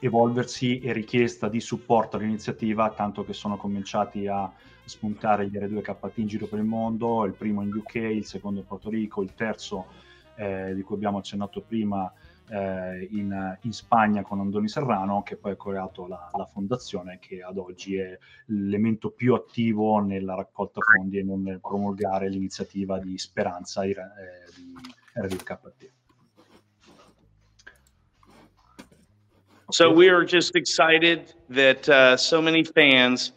evolversi 0.00 0.80
e 0.80 0.92
richiesta 0.92 1.48
di 1.48 1.60
supporto 1.60 2.16
all'iniziativa, 2.16 2.90
tanto 2.90 3.24
che 3.24 3.32
sono 3.32 3.56
cominciati 3.56 4.26
a 4.26 4.50
spuntare 4.84 5.48
gli 5.48 5.56
R2KT 5.56 6.12
in 6.14 6.26
giro 6.26 6.46
per 6.46 6.58
il 6.58 6.64
mondo, 6.64 7.24
il 7.24 7.32
primo 7.32 7.62
in 7.62 7.72
UK, 7.72 7.94
il 7.94 8.24
secondo 8.24 8.60
in 8.60 8.66
Porto 8.66 8.88
Rico, 8.88 9.22
il 9.22 9.34
terzo 9.34 9.86
eh, 10.36 10.74
di 10.74 10.82
cui 10.82 10.94
abbiamo 10.94 11.18
accennato 11.18 11.60
prima 11.60 12.10
eh, 12.50 13.08
in, 13.10 13.58
in, 13.62 13.72
Spagna 13.72 14.22
con 14.22 14.40
Andoni 14.40 14.68
Serrano, 14.68 15.22
che 15.22 15.36
poi 15.36 15.52
ha 15.52 15.56
creato 15.56 16.06
la, 16.06 16.30
la, 16.36 16.46
fondazione 16.46 17.18
che 17.20 17.42
ad 17.42 17.58
oggi 17.58 17.96
è 17.96 18.18
l'elemento 18.46 19.10
più 19.10 19.34
attivo 19.34 19.98
nella 19.98 20.34
raccolta 20.34 20.80
fondi 20.80 21.18
e 21.18 21.22
nel 21.22 21.60
promulgare 21.60 22.28
l'iniziativa 22.28 22.98
di 22.98 23.18
speranza 23.18 23.82
eh, 23.82 23.94
di 24.54 24.74
RDKT. 25.14 25.90
So 29.70 29.92
we 29.92 30.08
are 30.08 30.24
just 30.24 30.56
excited 30.56 31.34
that 31.50 31.86
uh, 31.90 32.16
so 32.16 32.40
many 32.40 32.64
fans 32.64 33.32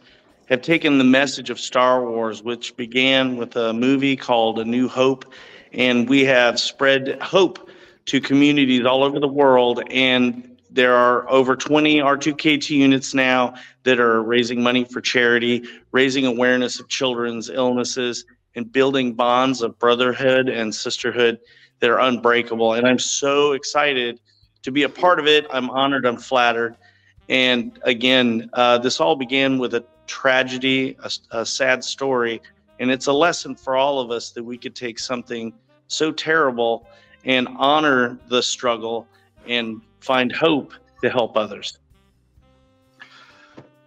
have 0.48 0.62
taken 0.62 0.96
the 0.96 1.04
message 1.04 1.50
of 1.50 1.60
Star 1.60 2.02
Wars, 2.08 2.42
which 2.42 2.74
began 2.74 3.36
with 3.36 3.54
a 3.56 3.74
movie 3.74 4.16
called 4.16 4.58
A 4.58 4.64
New 4.64 4.88
Hope, 4.88 5.26
and 5.72 6.08
we 6.08 6.24
have 6.24 6.58
spread 6.58 7.20
hope 7.20 7.68
to 8.06 8.20
communities 8.20 8.84
all 8.84 9.02
over 9.02 9.20
the 9.20 9.28
world. 9.28 9.82
And 9.90 10.56
there 10.70 10.94
are 10.94 11.28
over 11.30 11.54
20 11.54 11.98
R2KT 11.98 12.70
units 12.70 13.14
now 13.14 13.54
that 13.84 14.00
are 14.00 14.22
raising 14.22 14.62
money 14.62 14.84
for 14.84 15.00
charity, 15.00 15.64
raising 15.92 16.24
awareness 16.26 16.80
of 16.80 16.88
children's 16.88 17.50
illnesses, 17.50 18.24
and 18.54 18.70
building 18.70 19.14
bonds 19.14 19.62
of 19.62 19.78
brotherhood 19.78 20.48
and 20.48 20.74
sisterhood 20.74 21.38
that 21.80 21.90
are 21.90 22.00
unbreakable. 22.00 22.74
And 22.74 22.86
I'm 22.86 22.98
so 22.98 23.52
excited 23.52 24.20
to 24.62 24.70
be 24.70 24.84
a 24.84 24.88
part 24.88 25.18
of 25.18 25.26
it. 25.26 25.46
I'm 25.50 25.70
honored, 25.70 26.06
I'm 26.06 26.16
flattered. 26.16 26.76
And 27.28 27.78
again, 27.82 28.50
uh, 28.52 28.78
this 28.78 29.00
all 29.00 29.16
began 29.16 29.58
with 29.58 29.74
a 29.74 29.84
tragedy, 30.06 30.96
a, 31.02 31.38
a 31.38 31.46
sad 31.46 31.82
story. 31.82 32.40
And 32.78 32.90
it's 32.90 33.06
a 33.06 33.12
lesson 33.12 33.54
for 33.54 33.76
all 33.76 34.00
of 34.00 34.10
us 34.10 34.30
that 34.30 34.44
we 34.44 34.58
could 34.58 34.74
take 34.74 34.98
something 34.98 35.52
so 35.88 36.10
terrible 36.12 36.86
and 37.24 37.48
honor 37.56 38.18
the 38.28 38.42
struggle 38.42 39.06
and 39.48 39.80
find 40.00 40.32
hope 40.32 40.74
to 41.02 41.08
help 41.08 41.36
others. 41.36 41.80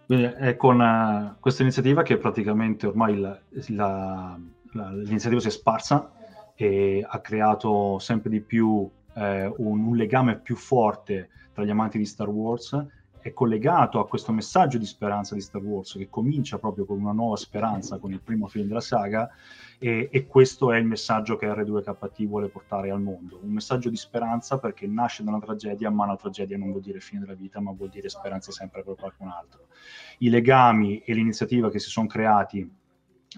È 0.06 0.54
con 0.56 0.78
uh, 0.80 1.40
questa 1.40 1.62
iniziativa 1.62 2.02
che 2.02 2.16
praticamente 2.16 2.86
ormai 2.86 3.18
la, 3.18 3.36
la, 3.68 4.38
la, 4.72 4.90
l'iniziativa 4.92 5.40
si 5.40 5.48
è 5.48 5.50
sparsa 5.50 6.12
e 6.54 7.04
ha 7.06 7.20
creato 7.20 7.98
sempre 7.98 8.30
di 8.30 8.40
più 8.40 8.88
eh, 9.14 9.52
un, 9.56 9.84
un, 9.84 9.96
legame 9.96 10.38
più 10.38 10.54
forte 10.54 11.30
tra 11.52 11.64
gli 11.64 11.70
amanti 11.70 11.98
di 11.98 12.04
Star 12.04 12.28
Wars 12.28 12.86
è 13.18 13.32
collegato 13.32 13.98
a 13.98 14.06
questo 14.06 14.30
messaggio 14.30 14.78
di 14.78 14.86
speranza 14.86 15.34
di 15.34 15.40
Star 15.40 15.60
Wars 15.60 15.94
che 15.94 16.08
comincia 16.08 16.58
proprio 16.58 16.84
con 16.84 17.00
una 17.00 17.12
nuova 17.12 17.36
speranza 17.36 17.98
con 17.98 18.12
il 18.12 18.20
primo 18.20 18.46
film 18.46 18.68
della 18.68 18.80
saga 18.80 19.28
e, 19.78 20.08
e, 20.10 20.26
questo 20.26 20.72
è 20.72 20.78
il 20.78 20.86
messaggio 20.86 21.36
che 21.36 21.46
R2KT 21.46 22.26
vuole 22.26 22.48
portare 22.48 22.90
al 22.90 23.00
mondo, 23.00 23.38
un 23.42 23.50
messaggio 23.50 23.90
di 23.90 23.96
speranza 23.96 24.58
perché 24.58 24.86
nasce 24.86 25.22
da 25.22 25.30
una 25.30 25.40
tragedia, 25.40 25.90
ma 25.90 26.04
una 26.04 26.16
tragedia 26.16 26.56
non 26.56 26.70
vuol 26.70 26.82
dire 26.82 27.00
fine 27.00 27.20
della 27.20 27.34
vita, 27.34 27.60
ma 27.60 27.72
vuol 27.72 27.90
dire 27.90 28.08
speranza 28.08 28.50
sempre 28.52 28.82
per 28.82 28.94
qualcun 28.94 29.28
altro. 29.28 29.68
I 30.18 30.30
legami 30.30 31.00
e 31.00 31.12
l'iniziativa 31.14 31.70
che 31.70 31.78
si 31.78 31.90
sono 31.90 32.06
creati 32.06 32.68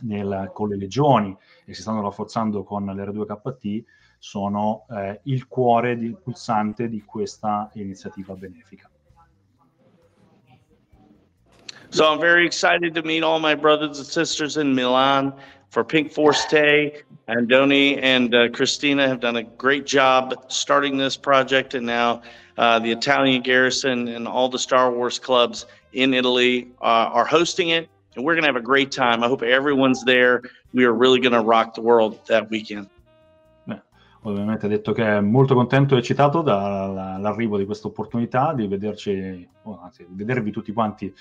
nel, 0.03 0.51
con 0.53 0.69
le 0.69 0.77
legioni 0.77 1.37
e 1.65 1.75
si 1.75 1.83
stanno 1.83 2.03
rafforzando 2.03 2.63
con 2.63 2.85
l'R2KT 2.85 3.85
sono 4.19 4.87
eh, 4.91 5.21
il 5.25 5.47
cuore 5.47 5.97
di, 5.97 6.15
pulsante 6.15 6.89
di 6.89 7.03
questa 7.03 7.71
iniziativa 7.75 8.35
benefica. 8.35 8.91
So 11.91 12.05
I'm 12.05 12.21
very 12.21 12.45
excited 12.45 12.93
to 12.95 13.03
meet 13.03 13.23
all 13.23 13.41
my 13.41 13.55
brothers 13.55 13.99
and 13.99 14.07
sisters 14.07 14.57
in 14.57 14.75
Milan 14.75 15.33
for 15.71 15.85
Pink 15.85 16.13
Force 16.13 16.47
Day. 16.47 17.03
Andoni 17.29 17.99
and 18.03 18.35
uh, 18.35 18.49
Christina 18.49 19.07
have 19.07 19.21
done 19.21 19.37
a 19.37 19.43
great 19.43 19.85
job 19.85 20.47
starting 20.49 20.97
this 20.97 21.17
project, 21.17 21.75
and 21.75 21.85
now 21.85 22.23
uh, 22.57 22.79
the 22.79 22.91
Italian 22.91 23.43
Garrison 23.43 24.09
and 24.09 24.27
all 24.27 24.49
the 24.49 24.59
Star 24.59 24.91
Wars 24.91 25.19
clubs 25.19 25.67
in 25.93 26.15
Italy 26.15 26.69
uh, 26.81 27.13
are 27.13 27.27
hosting 27.27 27.69
it, 27.71 27.89
and 28.17 28.25
we're 28.25 28.35
going 28.35 28.45
to 28.45 28.49
have 28.49 28.57
a 28.57 28.61
great 28.61 28.91
time. 28.91 29.23
I 29.23 29.29
hope 29.29 29.43
everyone's 29.43 30.05
there. 30.05 30.43
We 30.73 30.85
are 30.85 30.95
really 30.95 31.21
going 31.21 31.33
to 31.33 31.43
rock 31.43 31.75
the 31.75 31.83
world 31.83 32.25
that 32.27 32.51
weekend. 32.51 32.89
ovviamente 34.23 34.67
ha 34.67 34.69
detto 34.69 34.93
che 34.93 35.05
è 35.05 35.21
molto 35.21 35.55
contento 35.55 35.95
e 35.95 35.99
eccitato 35.99 36.43
dall'arrivo 36.43 37.57
di 37.57 37.65
questa 37.65 37.87
opportunità 37.87 38.53
di 38.53 38.67
vederci, 38.67 39.49
anzi, 39.81 40.05
di 40.09 40.17
vedervi 40.17 40.51
tutti 40.51 40.73
quanti 40.73 41.15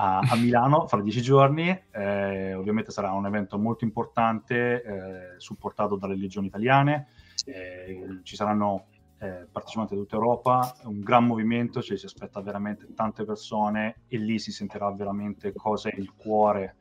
a, 0.00 0.18
a 0.20 0.36
Milano 0.36 0.86
fra 0.86 1.02
dieci 1.02 1.20
giorni. 1.20 1.68
Eh, 1.90 2.54
ovviamente 2.54 2.90
sarà 2.90 3.12
un 3.12 3.26
evento 3.26 3.58
molto 3.58 3.84
importante, 3.84 4.82
eh, 4.82 5.40
supportato 5.40 5.96
dalle 5.96 6.16
legioni 6.16 6.46
italiane. 6.46 7.08
Eh, 7.44 8.20
ci 8.22 8.34
saranno 8.34 8.86
eh, 9.18 9.46
partecipanti 9.50 9.94
da 9.94 10.00
tutta 10.00 10.16
Europa, 10.16 10.74
un 10.84 11.00
gran 11.00 11.26
movimento, 11.26 11.82
cioè 11.82 11.98
si 11.98 12.06
aspetta 12.06 12.40
veramente 12.40 12.86
tante 12.94 13.24
persone 13.24 14.02
e 14.08 14.16
lì 14.16 14.38
si 14.38 14.50
sentirà 14.50 14.90
veramente 14.92 15.52
cosa 15.52 15.90
è 15.90 15.94
il 15.98 16.14
cuore 16.16 16.76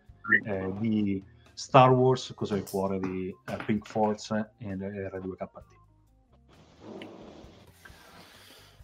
eh, 0.45 0.71
di 0.77 1.21
Star 1.53 1.91
Wars, 1.91 2.33
cosa 2.33 2.55
è 2.55 2.59
il 2.59 2.63
cuore 2.63 2.99
di 2.99 3.27
eh, 3.27 3.57
Pink 3.65 3.85
Force 3.85 4.51
e 4.59 4.75
R2KT. 4.75 5.77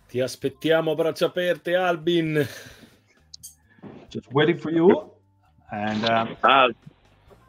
Ti 0.07 0.19
aspettiamo 0.21 0.93
braccia 0.93 1.27
aperte, 1.27 1.75
Albin. 1.75 2.45
Just 4.15 4.31
waiting 4.31 4.57
for 4.57 4.71
you. 4.71 5.11
And 5.73 6.05
uh, 6.05 6.27
uh, 6.41 6.69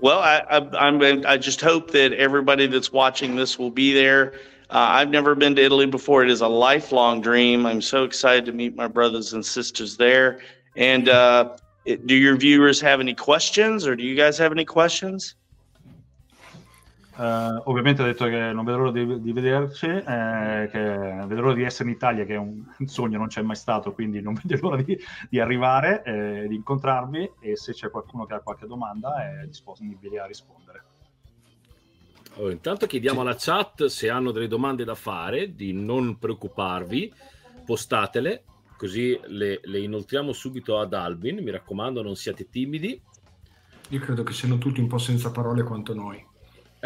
well, 0.00 0.18
I, 0.18 0.38
I, 0.50 0.88
I'm. 0.88 1.00
I 1.24 1.36
just 1.36 1.60
hope 1.60 1.92
that 1.92 2.12
everybody 2.14 2.66
that's 2.66 2.90
watching 2.90 3.36
this 3.36 3.56
will 3.56 3.70
be 3.70 3.92
there. 3.92 4.32
Uh, 4.68 4.98
I've 4.98 5.10
never 5.10 5.36
been 5.36 5.54
to 5.54 5.62
Italy 5.62 5.86
before. 5.86 6.24
It 6.24 6.30
is 6.30 6.40
a 6.40 6.48
lifelong 6.48 7.20
dream. 7.20 7.66
I'm 7.66 7.80
so 7.80 8.02
excited 8.02 8.46
to 8.46 8.52
meet 8.52 8.74
my 8.74 8.88
brothers 8.88 9.32
and 9.32 9.46
sisters 9.46 9.96
there. 9.96 10.40
And 10.74 11.08
uh, 11.08 11.56
do 11.84 12.16
your 12.16 12.36
viewers 12.36 12.80
have 12.80 12.98
any 12.98 13.14
questions, 13.14 13.86
or 13.86 13.94
do 13.94 14.02
you 14.02 14.16
guys 14.16 14.36
have 14.38 14.50
any 14.50 14.64
questions? 14.64 15.36
Uh, 17.16 17.62
ovviamente 17.70 18.02
ha 18.02 18.04
detto 18.04 18.26
che 18.26 18.52
non 18.52 18.62
vedo 18.66 18.76
l'ora 18.76 18.90
di, 18.92 19.22
di 19.22 19.32
vederci, 19.32 19.86
eh, 19.86 20.68
che 20.70 21.24
vedo 21.26 21.40
l'ora 21.40 21.54
di 21.54 21.62
essere 21.62 21.88
in 21.88 21.94
Italia, 21.94 22.26
che 22.26 22.34
è 22.34 22.38
un, 22.38 22.62
un 22.76 22.86
sogno, 22.86 23.16
non 23.16 23.28
c'è 23.28 23.40
mai 23.40 23.56
stato, 23.56 23.92
quindi 23.92 24.20
non 24.20 24.34
vedo 24.44 24.68
l'ora 24.68 24.82
di, 24.82 24.98
di 25.30 25.40
arrivare, 25.40 26.02
eh, 26.04 26.46
di 26.46 26.54
incontrarvi 26.54 27.30
e 27.40 27.56
se 27.56 27.72
c'è 27.72 27.90
qualcuno 27.90 28.26
che 28.26 28.34
ha 28.34 28.40
qualche 28.40 28.66
domanda 28.66 29.40
è 29.40 29.46
disponibile 29.46 30.18
a 30.18 30.26
rispondere. 30.26 30.84
Allora, 32.36 32.52
intanto 32.52 32.86
chiediamo 32.86 33.22
alla 33.22 33.36
chat 33.38 33.86
se 33.86 34.10
hanno 34.10 34.30
delle 34.30 34.46
domande 34.46 34.84
da 34.84 34.94
fare, 34.94 35.54
di 35.54 35.72
non 35.72 36.18
preoccuparvi, 36.18 37.10
postatele, 37.64 38.44
così 38.76 39.18
le, 39.24 39.60
le 39.62 39.78
inoltriamo 39.78 40.32
subito 40.32 40.78
ad 40.78 40.92
Albin. 40.92 41.42
Mi 41.42 41.50
raccomando, 41.50 42.02
non 42.02 42.14
siate 42.14 42.50
timidi. 42.50 43.00
Io 43.88 44.00
credo 44.00 44.22
che 44.22 44.34
siano 44.34 44.58
tutti 44.58 44.80
un 44.80 44.86
po' 44.86 44.98
senza 44.98 45.30
parole 45.30 45.62
quanto 45.62 45.94
noi. 45.94 46.25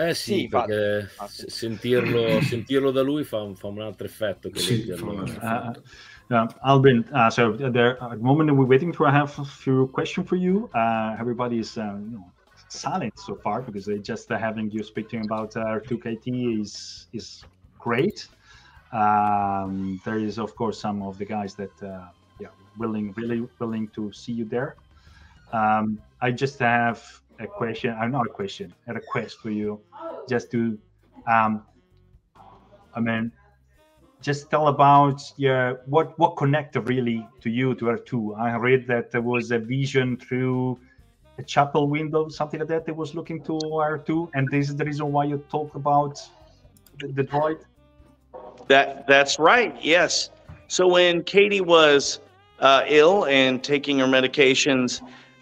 Eh 0.09 0.15
sì, 0.15 0.35
sì 0.35 0.49
perché 0.49 1.01
infatti. 1.01 1.51
sentirlo, 1.51 2.41
sentirlo, 2.43 2.91
da 2.91 3.03
lui 3.03 3.25
fa 3.25 3.43
un, 3.43 3.55
fa 3.55 3.67
un 3.67 3.81
altro 3.81 4.07
effetto 4.07 4.49
che 4.49 4.59
sì. 4.59 4.91
Uh, 4.91 5.73
uh, 6.29 6.47
Albin, 6.61 7.05
uh, 7.13 7.29
so 7.29 7.55
there, 7.57 7.99
at 8.01 8.11
the 8.11 8.17
moment 8.17 8.51
we're 8.51 8.67
waiting 8.67 8.93
to 8.93 9.05
have 9.05 9.33
a 9.39 9.45
few 9.45 9.89
questions 9.89 10.27
for 10.27 10.37
you. 10.37 10.71
Uh, 10.75 11.17
everybody 11.19 11.59
is, 11.59 11.77
uh, 11.77 11.83
you 11.99 12.17
know, 12.17 12.33
silent 12.69 13.19
so 13.19 13.35
far 13.35 13.61
because 13.61 13.85
they 13.85 13.99
just 13.99 14.31
uh, 14.31 14.39
having 14.39 14.71
you 14.71 14.83
speaking 14.83 15.25
about 15.25 15.55
uh, 15.57 15.81
2KT 15.81 16.61
is 16.61 17.09
is 17.13 17.45
great. 17.79 18.29
Um, 18.93 20.01
there 20.05 20.19
is 20.19 20.39
of 20.39 20.55
course 20.55 20.81
some 20.81 21.03
of 21.03 21.19
the 21.19 21.25
guys 21.25 21.55
that 21.55 21.83
uh, 21.83 22.09
yeah 22.39 22.49
willing 22.79 23.13
really 23.17 23.47
willing 23.59 23.89
to 23.89 24.13
see 24.13 24.33
you 24.33 24.45
there. 24.45 24.77
Um, 25.53 26.01
I 26.21 26.31
just 26.31 26.59
have 26.61 27.03
a 27.41 27.47
question, 27.47 27.91
uh, 28.01 28.07
not 28.07 28.27
a 28.27 28.31
question, 28.31 28.73
a 28.87 28.95
request 28.95 29.39
for 29.41 29.51
you, 29.51 29.81
just 30.29 30.51
to, 30.53 30.79
um, 31.27 31.63
I 32.95 33.01
mean, 33.01 33.33
just 34.21 34.51
tell 34.51 34.69
about 34.69 35.23
your 35.37 35.81
what 35.87 36.19
what 36.19 36.37
connected 36.37 36.83
really 36.83 37.27
to 37.41 37.49
you 37.49 37.75
to 37.77 37.87
R2. 37.87 38.39
I 38.39 38.57
read 38.57 38.87
that 38.87 39.11
there 39.11 39.23
was 39.23 39.51
a 39.51 39.59
vision 39.59 40.17
through 40.19 40.79
a 41.39 41.43
chapel 41.43 41.89
window, 41.89 42.29
something 42.29 42.61
like 42.61 42.69
that. 42.69 42.85
They 42.85 42.93
was 42.93 43.15
looking 43.15 43.43
to 43.45 43.53
R2, 43.53 44.31
and 44.35 44.47
this 44.51 44.69
is 44.69 44.77
the 44.77 44.85
reason 44.85 45.11
why 45.11 45.25
you 45.25 45.39
talk 45.51 45.75
about 45.75 46.21
the, 46.99 47.09
the 47.09 47.25
droid. 47.25 47.61
That 48.69 49.07
that's 49.07 49.39
right. 49.39 49.75
Yes. 49.83 50.31
So 50.69 50.87
when 50.87 51.25
Katie 51.25 51.63
was 51.63 52.21
uh, 52.61 52.85
ill 52.87 53.25
and 53.25 53.65
taking 53.65 53.99
her 54.01 54.07
medications, 54.07 55.01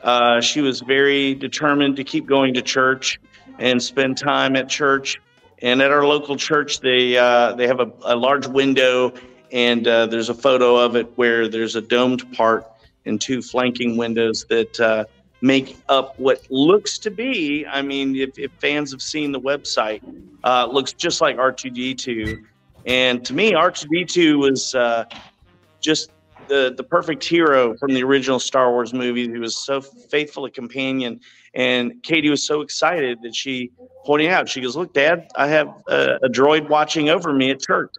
uh, 0.08 0.40
she 0.40 0.62
was 0.62 0.80
very 0.80 1.34
determined 1.34 1.94
to 1.94 2.02
keep 2.02 2.24
going 2.24 2.54
to 2.54 2.62
church 2.62 3.20
and 3.58 3.82
spend 3.82 4.16
time 4.16 4.56
at 4.56 4.66
church. 4.66 5.20
And 5.60 5.82
at 5.82 5.90
our 5.90 6.06
local 6.06 6.34
church, 6.34 6.80
they 6.80 7.18
uh, 7.18 7.52
they 7.56 7.66
have 7.66 7.80
a, 7.80 7.92
a, 8.04 8.16
large 8.16 8.46
window, 8.46 9.12
and 9.52 9.86
uh, 9.86 10.06
there's 10.06 10.30
a 10.30 10.34
photo 10.34 10.76
of 10.76 10.96
it 10.96 11.12
where 11.16 11.46
there's 11.46 11.76
a 11.76 11.82
domed 11.82 12.32
part 12.32 12.66
and 13.04 13.20
two 13.20 13.42
flanking 13.42 13.98
windows 13.98 14.46
that 14.48 14.80
uh, 14.80 15.04
make 15.42 15.76
up 15.90 16.18
what 16.18 16.40
looks 16.48 16.96
to 17.00 17.10
be. 17.10 17.66
I 17.66 17.82
mean, 17.82 18.16
if, 18.16 18.38
if 18.38 18.50
fans 18.60 18.92
have 18.92 19.02
seen 19.02 19.30
the 19.30 19.40
website, 19.40 20.00
uh, 20.42 20.68
looks 20.72 20.94
just 20.94 21.20
like 21.20 21.36
R2D2. 21.36 22.44
And 22.86 23.22
to 23.26 23.34
me, 23.34 23.52
R2D2 23.52 24.38
was 24.38 24.74
just 25.82 26.10
the, 26.48 26.74
the 26.76 26.82
perfect 26.82 27.24
hero 27.24 27.76
from 27.76 27.94
the 27.94 28.02
original 28.02 28.38
Star 28.38 28.70
Wars 28.70 28.92
movie. 28.92 29.28
He 29.28 29.38
was 29.38 29.56
so 29.56 29.80
faithful 29.80 30.44
a 30.44 30.50
companion. 30.50 31.20
And 31.54 32.02
Katie 32.02 32.30
was 32.30 32.46
so 32.46 32.60
excited 32.60 33.18
that 33.22 33.34
she 33.34 33.72
pointed 34.04 34.30
out, 34.30 34.48
she 34.48 34.60
goes, 34.60 34.76
Look, 34.76 34.92
Dad, 34.94 35.28
I 35.36 35.48
have 35.48 35.68
a, 35.88 36.18
a 36.22 36.28
droid 36.28 36.68
watching 36.68 37.08
over 37.08 37.32
me 37.32 37.50
at 37.50 37.60
church. 37.60 37.92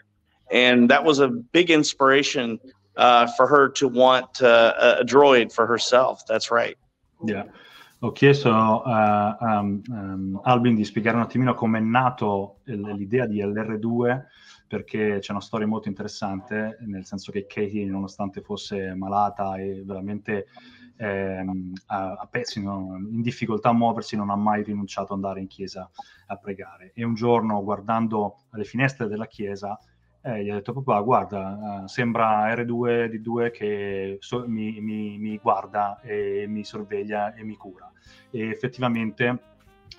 And 0.51 0.89
that 0.89 1.03
was 1.03 1.19
a 1.19 1.27
big 1.27 1.69
inspiration 1.69 2.59
uh, 2.97 3.27
for 3.37 3.47
her 3.47 3.69
to 3.69 3.87
want 3.87 4.41
uh, 4.41 4.97
a 4.99 5.05
droid 5.05 5.53
for 5.53 5.65
herself. 5.65 6.25
That's 6.27 6.51
right. 6.51 6.77
Yeah. 7.23 7.43
Ho 8.01 8.13
chiesto 8.13 8.49
a 8.49 9.37
um, 9.41 9.83
um, 9.91 10.41
Albin 10.45 10.75
di 10.75 10.85
spiegare 10.85 11.17
un 11.17 11.21
attimino 11.21 11.53
come 11.53 11.79
è 11.79 11.81
nato 11.81 12.59
l'idea 12.63 13.25
di 13.25 13.41
LR2 13.43 14.23
perché 14.69 15.17
c'è 15.19 15.31
una 15.31 15.41
storia 15.41 15.65
molto 15.65 15.87
interessante, 15.87 16.77
nel 16.81 17.03
senso 17.03 17.31
che 17.31 17.47
Katie, 17.47 17.85
nonostante 17.85 18.41
fosse 18.41 18.93
malata 18.93 19.55
e 19.55 19.81
veramente 19.83 20.45
ehm, 20.95 21.73
a, 21.87 22.11
a 22.13 22.27
pezzi, 22.27 22.59
in 22.59 23.21
difficoltà 23.21 23.69
a 23.69 23.73
muoversi, 23.73 24.15
non 24.15 24.29
ha 24.29 24.35
mai 24.35 24.61
rinunciato 24.61 25.13
ad 25.13 25.23
andare 25.23 25.39
in 25.39 25.47
chiesa 25.47 25.89
a 26.27 26.35
pregare. 26.37 26.91
E 26.93 27.03
un 27.03 27.15
giorno, 27.15 27.63
guardando 27.63 28.43
alle 28.51 28.63
finestre 28.63 29.07
della 29.07 29.25
chiesa, 29.25 29.75
eh, 30.21 30.43
gli 30.43 30.49
ha 30.49 30.55
detto 30.55 30.73
papà 30.73 30.99
guarda 30.99 31.81
uh, 31.83 31.87
sembra 31.87 32.53
R2D2 32.53 33.51
che 33.51 34.17
so- 34.19 34.43
mi, 34.47 34.81
mi, 34.81 35.17
mi, 35.17 35.37
guarda 35.37 36.01
e 36.01 36.45
mi 36.45 36.65
sorveglia 36.65 37.33
e 37.33 37.43
mi 37.45 37.55
cura 37.55 37.89
e 38.29 38.49
effettivamente 38.49 39.39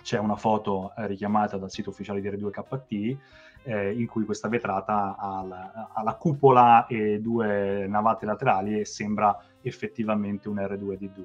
c'è 0.02 0.18
una 0.18 0.36
foto 0.36 0.92
eh, 0.96 1.06
richiamata 1.06 1.56
dal 1.56 1.70
sito 1.70 1.88
ufficiale 1.88 2.20
di 2.20 2.28
R2KT 2.28 3.16
eh, 3.62 3.92
in 3.92 4.06
cui 4.06 4.24
questa 4.24 4.48
vetrata 4.48 5.16
ha 5.16 5.42
la, 5.42 5.90
ha 5.92 6.02
la, 6.02 6.14
cupola 6.14 6.86
e 6.86 7.20
due 7.20 7.86
navate 7.86 8.26
laterali 8.26 8.80
e 8.80 8.84
sembra 8.84 9.36
effettivamente 9.62 10.48
un 10.48 10.56
R2D2 10.56 11.24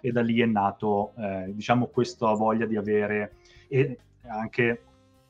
e 0.00 0.12
da 0.12 0.22
lì 0.22 0.40
è 0.40 0.46
nato 0.46 1.12
eh, 1.16 1.52
diciamo 1.52 1.86
questa 1.86 2.32
voglia 2.32 2.66
di 2.66 2.76
avere 2.76 3.36
e 3.68 3.98
anche 4.26 4.82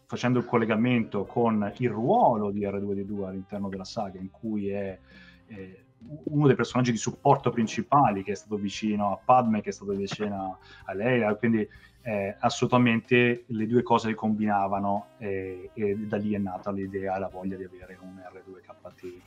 facendo 0.07 0.39
il 0.39 0.45
collegamento 0.45 1.25
con 1.25 1.73
il 1.79 1.91
ruolo 1.91 2.51
di 2.51 2.61
R2D2 2.61 3.25
all'interno 3.25 3.69
della 3.69 3.85
saga, 3.85 4.21
in 4.21 4.31
cui 4.31 4.69
è, 4.69 4.99
è 5.47 5.83
uno 6.25 6.47
dei 6.47 6.55
personaggi 6.55 6.93
di 6.93 6.99
supporto 6.99 7.51
principali 7.51 8.23
che 8.23 8.33
è 8.33 8.37
stato 8.37 8.57
vicino 8.57 9.13
a 9.13 9.19
Padme, 9.23 9.61
che 9.61 9.71
è 9.71 9.73
stato 9.73 9.93
vicino 9.93 10.59
a 10.85 10.93
lei, 10.93 11.37
quindi 11.39 11.67
eh, 12.05 12.37
assolutamente 12.39 13.45
le 13.47 13.67
due 13.67 13.83
cose 13.83 14.09
le 14.09 14.15
combinavano 14.15 15.07
e, 15.17 15.71
e, 15.73 15.97
da 15.97 16.19
lì 16.19 16.35
è 16.35 16.39
nata 16.39 16.71
l'idea 16.71 17.17
e 17.17 17.19
la 17.19 17.29
voglia 17.29 17.57
di 17.57 17.65
avere 17.65 17.99
un 17.99 18.17
R2KT, 18.17 19.21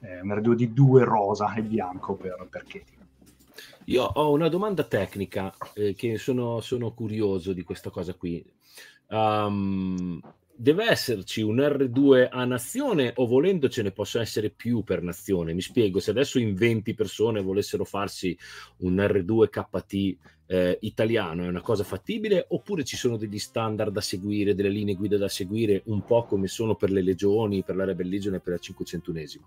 eh, 0.00 0.20
un 0.20 0.28
R2D2 0.28 1.04
rosa 1.04 1.52
e 1.54 1.62
bianco 1.62 2.14
per, 2.14 2.46
per 2.50 2.62
Katie. 2.62 3.00
Io 3.86 4.02
ho 4.02 4.32
una 4.32 4.48
domanda 4.48 4.84
tecnica 4.84 5.52
eh, 5.74 5.94
che 5.94 6.16
sono, 6.16 6.60
sono 6.60 6.92
curioso 6.92 7.52
di 7.52 7.62
questa 7.62 7.90
cosa 7.90 8.14
qui. 8.14 8.42
Um, 9.08 10.18
deve 10.62 10.88
esserci 10.88 11.42
un 11.42 11.56
R2 11.56 12.28
a 12.30 12.44
nazione 12.44 13.10
o 13.16 13.26
volendo 13.26 13.68
ce 13.68 13.82
ne 13.82 13.90
possono 13.90 14.22
essere 14.22 14.48
più 14.48 14.84
per 14.84 15.02
nazione? 15.02 15.54
Mi 15.54 15.60
spiego, 15.60 15.98
se 15.98 16.12
adesso 16.12 16.38
in 16.38 16.54
20 16.54 16.94
persone 16.94 17.42
volessero 17.42 17.84
farsi 17.84 18.38
un 18.78 18.94
R2 18.94 19.48
KT 19.48 20.16
eh, 20.46 20.78
italiano, 20.82 21.42
è 21.42 21.48
una 21.48 21.62
cosa 21.62 21.82
fattibile 21.82 22.46
oppure 22.50 22.84
ci 22.84 22.96
sono 22.96 23.16
degli 23.16 23.40
standard 23.40 23.92
da 23.92 24.00
seguire, 24.00 24.54
delle 24.54 24.68
linee 24.68 24.94
guida 24.94 25.18
da 25.18 25.26
seguire, 25.26 25.82
un 25.86 26.04
po' 26.04 26.26
come 26.26 26.46
sono 26.46 26.76
per 26.76 26.92
le 26.92 27.02
legioni, 27.02 27.64
per 27.64 27.74
la 27.74 27.84
Rebel 27.84 28.08
Legion 28.08 28.34
e 28.34 28.38
per 28.38 28.52
la 28.52 28.60
501esima? 28.60 29.42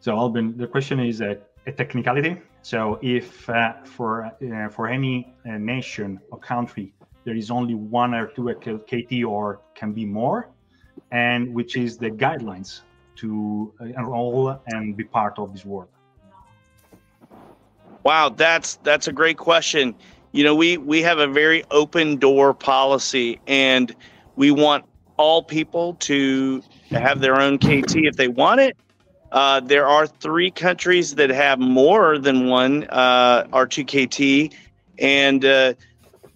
So 0.00 0.18
Albin, 0.18 0.54
the 0.58 0.68
question 0.68 1.00
is 1.00 1.22
a, 1.22 1.30
a 1.64 1.72
technicality. 1.72 2.42
So 2.60 2.98
if 3.00 3.48
uh, 3.48 3.82
for 3.84 4.36
uh, 4.38 4.68
for 4.68 4.86
any 4.86 5.32
uh, 5.46 5.56
nation 5.56 6.20
or 6.28 6.38
country 6.38 6.92
there 7.24 7.34
is 7.34 7.50
only 7.50 7.74
one 7.74 8.14
or 8.14 8.26
two 8.26 8.52
KT 8.54 9.24
or 9.24 9.60
can 9.74 9.92
be 9.92 10.04
more, 10.04 10.48
and 11.10 11.54
which 11.54 11.76
is 11.76 11.96
the 11.96 12.10
guidelines 12.10 12.80
to 13.16 13.72
uh, 13.80 13.84
enroll 13.84 14.60
and 14.66 14.96
be 14.96 15.04
part 15.04 15.38
of 15.38 15.52
this 15.52 15.64
world? 15.64 15.88
Wow, 18.04 18.28
that's 18.28 18.76
that's 18.82 19.08
a 19.08 19.12
great 19.12 19.38
question. 19.38 19.94
You 20.32 20.44
know, 20.44 20.54
we 20.54 20.76
we 20.76 21.00
have 21.02 21.18
a 21.18 21.26
very 21.26 21.64
open 21.70 22.16
door 22.16 22.52
policy, 22.52 23.40
and 23.46 23.94
we 24.36 24.50
want 24.50 24.84
all 25.16 25.42
people 25.42 25.94
to 25.94 26.62
have 26.90 27.20
their 27.20 27.40
own 27.40 27.58
KT 27.58 27.96
if 27.96 28.16
they 28.16 28.28
want 28.28 28.60
it. 28.60 28.76
Uh, 29.32 29.60
there 29.60 29.86
are 29.86 30.06
three 30.06 30.50
countries 30.50 31.14
that 31.14 31.30
have 31.30 31.58
more 31.58 32.18
than 32.18 32.46
one 32.48 32.84
uh, 32.90 33.44
R2KT, 33.52 34.52
and 34.98 35.44
uh, 35.44 35.74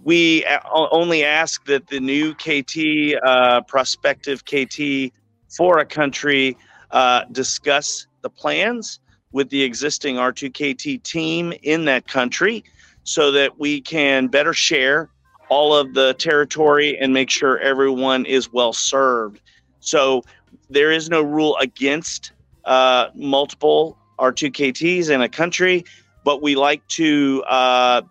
we 0.03 0.45
only 0.71 1.25
ask 1.25 1.65
that 1.67 1.89
the 1.89 2.01
new 2.01 2.35
KT, 2.35 3.17
uh, 3.25 3.61
prospective 3.63 4.45
KT 4.45 5.13
for 5.49 5.79
a 5.79 5.85
country, 5.87 6.57
uh, 6.91 7.25
discuss 7.33 8.07
the 8.23 8.31
plans 8.31 9.01
with 9.33 9.51
the 9.51 9.63
existing 9.63 10.17
R2KT 10.17 11.03
team 11.03 11.53
in 11.63 11.85
that 11.87 12.07
country 12.07 12.65
so 13.05 13.31
that 13.33 13.59
we 13.59 13.81
can 13.81 14.29
better 14.29 14.53
share 14.53 15.11
all 15.49 15.75
of 15.75 15.95
the 15.95 16.15
territory 16.15 16.99
and 16.99 17.13
make 17.13 17.31
sure 17.31 17.59
everyone 17.59 18.27
is 18.27 18.53
well 18.53 18.73
served. 18.73 19.41
So 19.81 20.23
there 20.71 20.93
is 20.93 21.09
no 21.09 21.23
rule 21.23 21.57
against 21.61 22.33
uh, 22.65 23.09
multiple 23.15 23.97
R2KTs 24.19 25.11
in 25.11 25.23
a 25.23 25.29
country, 25.29 25.85
but 26.25 26.43
we 26.43 26.55
like 26.55 26.87
to 26.89 27.43
uh, 27.49 28.03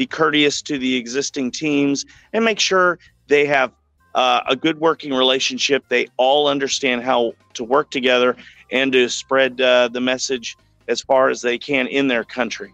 be 0.00 0.06
courteous 0.06 0.62
to 0.62 0.78
the 0.78 0.96
existing 0.96 1.50
teams, 1.50 2.06
and 2.32 2.42
make 2.42 2.58
sure 2.58 2.98
they 3.28 3.44
have 3.44 3.70
uh, 4.14 4.40
a 4.48 4.56
good 4.56 4.78
working 4.80 5.12
relationship. 5.12 5.84
They 5.90 6.08
all 6.16 6.48
understand 6.48 7.04
how 7.04 7.34
to 7.52 7.64
work 7.64 7.90
together 7.90 8.34
and 8.72 8.90
to 8.92 9.10
spread 9.10 9.60
uh, 9.60 9.88
the 9.92 10.00
message 10.00 10.56
as 10.88 11.02
far 11.02 11.28
as 11.28 11.42
they 11.42 11.58
can 11.58 11.86
in 11.86 12.08
their 12.08 12.24
country. 12.24 12.72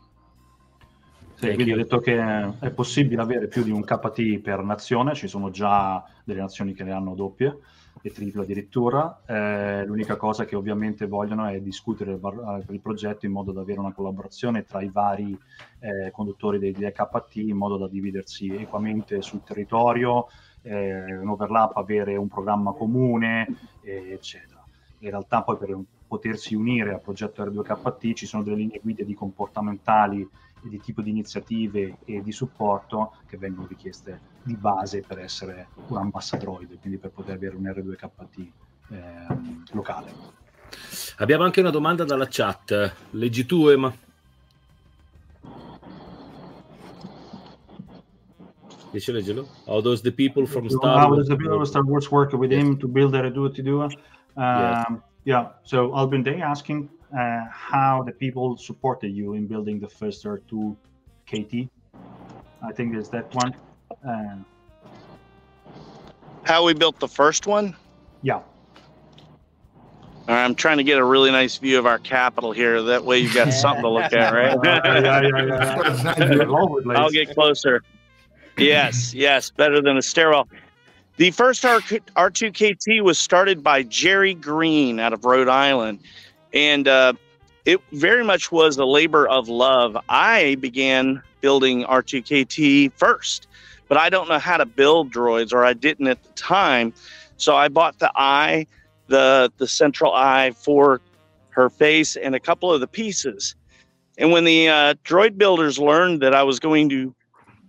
Sì, 1.38 1.52
quindi 1.54 1.72
ho 1.72 1.76
detto 1.76 1.98
che 1.98 2.16
è 2.60 2.70
possibile 2.70 3.20
avere 3.20 3.48
più 3.48 3.62
di 3.62 3.70
un 3.70 3.82
KT 3.84 4.38
per 4.40 4.62
nazione, 4.62 5.14
ci 5.14 5.26
sono 5.26 5.50
già 5.50 6.02
delle 6.24 6.40
nazioni 6.40 6.72
che 6.74 6.84
ne 6.84 6.92
hanno 6.92 7.14
doppie 7.14 7.58
e 8.06 8.12
triple 8.12 8.42
addirittura. 8.42 9.22
Eh, 9.26 9.84
l'unica 9.84 10.16
cosa 10.16 10.44
che 10.44 10.54
ovviamente 10.54 11.06
vogliono 11.06 11.46
è 11.46 11.60
discutere 11.60 12.16
per 12.16 12.64
il 12.70 12.80
progetto 12.80 13.26
in 13.26 13.32
modo 13.32 13.50
da 13.50 13.62
avere 13.62 13.80
una 13.80 13.92
collaborazione 13.92 14.64
tra 14.64 14.80
i 14.80 14.90
vari 14.90 15.36
eh, 15.80 16.10
conduttori 16.12 16.58
degli 16.58 16.86
KT 16.86 17.36
in 17.36 17.56
modo 17.56 17.76
da 17.76 17.88
dividersi 17.88 18.48
equamente 18.54 19.22
sul 19.22 19.42
territorio, 19.42 20.28
eh, 20.62 21.16
un 21.16 21.28
overlap, 21.28 21.76
avere 21.76 22.16
un 22.16 22.28
programma 22.28 22.72
comune, 22.72 23.46
eccetera. 23.82 24.64
In 25.00 25.10
realtà 25.10 25.42
poi 25.42 25.56
per 25.56 25.76
potersi 26.06 26.54
unire 26.54 26.92
al 26.92 27.00
progetto 27.00 27.44
R2KT 27.44 28.14
ci 28.14 28.26
sono 28.26 28.44
delle 28.44 28.56
linee 28.56 28.80
guida 28.80 29.02
di 29.02 29.14
comportamentali 29.14 30.26
e 30.64 30.68
di 30.68 30.80
tipo 30.80 31.02
di 31.02 31.10
iniziative 31.10 31.98
e 32.04 32.22
di 32.22 32.32
supporto 32.32 33.14
che 33.26 33.36
vengono 33.36 33.66
richieste 33.66 34.20
di 34.42 34.56
base 34.56 35.02
per 35.06 35.18
essere 35.18 35.68
un 35.88 35.98
ambassadroid, 35.98 36.78
quindi 36.80 36.98
per 36.98 37.10
poter 37.10 37.34
avere 37.34 37.56
un 37.56 37.64
R2KT 37.64 38.46
eh, 38.90 39.26
locale. 39.72 40.12
Abbiamo 41.18 41.44
anche 41.44 41.60
una 41.60 41.70
domanda 41.70 42.04
dalla 42.04 42.26
chat. 42.28 42.94
Leggi 43.10 43.46
tu, 43.46 43.68
Emma. 43.68 43.94
Dice 48.90 49.12
leggelo. 49.12 49.46
How 49.66 49.80
does 49.80 50.00
the 50.00 50.12
people 50.12 50.46
from 50.46 50.68
Star 50.68 50.94
Wars... 50.94 51.04
How 51.04 51.14
does 51.16 51.28
the 51.28 51.36
people 51.36 51.56
from 51.56 51.66
Star 51.66 51.84
Wars 51.84 52.10
work 52.10 52.32
with 52.32 52.50
yes. 52.50 52.62
him 52.62 52.78
to 52.78 52.88
build 52.88 53.12
R2 53.12 53.54
to 53.54 53.62
Um, 53.72 53.92
yes. 54.36 54.86
Yeah, 55.24 55.48
so 55.64 55.92
Albin 55.92 56.22
Day 56.22 56.40
asking 56.40 56.88
uh, 57.12 57.44
how 57.50 58.02
the 58.04 58.12
people 58.12 58.56
supported 58.56 59.08
you 59.08 59.34
in 59.34 59.46
building 59.46 59.80
the 59.80 59.88
first 59.88 60.24
R2 60.24 60.76
KT. 61.26 61.68
I 62.62 62.72
think 62.72 62.92
there's 62.92 63.10
that 63.10 63.34
one. 63.34 63.54
Uh, 64.06 64.36
how 66.44 66.64
we 66.64 66.74
built 66.74 66.98
the 67.00 67.08
first 67.08 67.46
one? 67.46 67.76
Yeah. 68.22 68.40
I'm 70.28 70.54
trying 70.54 70.78
to 70.78 70.84
get 70.84 70.98
a 70.98 71.04
really 71.04 71.30
nice 71.30 71.56
view 71.56 71.78
of 71.78 71.86
our 71.86 71.98
capital 71.98 72.52
here. 72.52 72.82
That 72.82 73.04
way 73.04 73.18
you've 73.18 73.34
got 73.34 73.52
something 73.52 73.82
to 73.82 73.88
look 73.88 74.12
at, 74.12 74.32
right? 74.32 74.58
yeah, 74.64 75.20
yeah, 75.22 75.44
yeah. 75.46 76.96
I'll 76.96 77.10
get 77.10 77.32
closer. 77.32 77.82
Yes, 78.56 79.14
yes, 79.14 79.50
better 79.50 79.80
than 79.80 79.96
a 79.96 80.02
stairwell. 80.02 80.48
The 81.16 81.30
first 81.30 81.64
R- 81.64 81.80
R2KT 81.80 83.02
was 83.02 83.18
started 83.18 83.62
by 83.62 83.82
Jerry 83.84 84.34
Green 84.34 84.98
out 84.98 85.12
of 85.12 85.24
Rhode 85.24 85.48
Island. 85.48 86.00
And 86.56 86.88
uh, 86.88 87.12
it 87.66 87.82
very 87.92 88.24
much 88.24 88.50
was 88.50 88.78
a 88.78 88.86
labor 88.86 89.28
of 89.28 89.50
love. 89.50 89.94
I 90.08 90.54
began 90.54 91.22
building 91.42 91.84
R2KT 91.84 92.94
first, 92.94 93.46
but 93.88 93.98
I 93.98 94.08
don't 94.08 94.26
know 94.26 94.38
how 94.38 94.56
to 94.56 94.64
build 94.64 95.12
droids, 95.12 95.52
or 95.52 95.66
I 95.66 95.74
didn't 95.74 96.06
at 96.06 96.22
the 96.22 96.32
time. 96.32 96.94
So 97.36 97.54
I 97.54 97.68
bought 97.68 97.98
the 97.98 98.10
eye, 98.16 98.66
the, 99.08 99.52
the 99.58 99.68
central 99.68 100.14
eye 100.14 100.52
for 100.52 101.02
her 101.50 101.68
face, 101.68 102.16
and 102.16 102.34
a 102.34 102.40
couple 102.40 102.72
of 102.72 102.80
the 102.80 102.86
pieces. 102.86 103.54
And 104.16 104.32
when 104.32 104.44
the 104.44 104.68
uh, 104.70 104.94
droid 105.04 105.36
builders 105.36 105.78
learned 105.78 106.22
that 106.22 106.34
I 106.34 106.42
was 106.42 106.58
going 106.58 106.88
to 106.88 107.14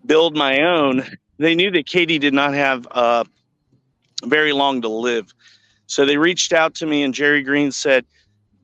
build 0.06 0.38
my 0.38 0.62
own, 0.62 1.04
they 1.40 1.56
knew 1.56 1.72
that 1.72 1.88
Katie 1.88 2.20
did 2.20 2.34
not 2.34 2.54
have 2.54 2.88
uh, 2.92 3.26
very 4.24 4.54
long 4.54 4.82
to 4.82 4.88
live. 4.88 5.34
So 5.88 6.06
they 6.06 6.16
reached 6.16 6.54
out 6.54 6.74
to 6.76 6.86
me, 6.86 7.04
and 7.04 7.14
Jerry 7.14 7.44
Green 7.44 7.74
said, 7.74 8.06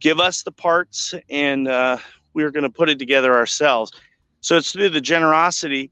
Give 0.04 0.20
us 0.20 0.44
the 0.44 0.52
parts, 0.52 1.16
and 1.30 1.70
uh, 1.70 1.98
we 2.34 2.44
are 2.44 2.52
going 2.52 2.66
to 2.66 2.70
put 2.70 2.90
it 2.90 3.00
together 3.00 3.34
ourselves. 3.34 3.94
So 4.42 4.58
it's 4.58 4.74
through 4.74 4.90
the 4.90 5.00
generosity 5.00 5.92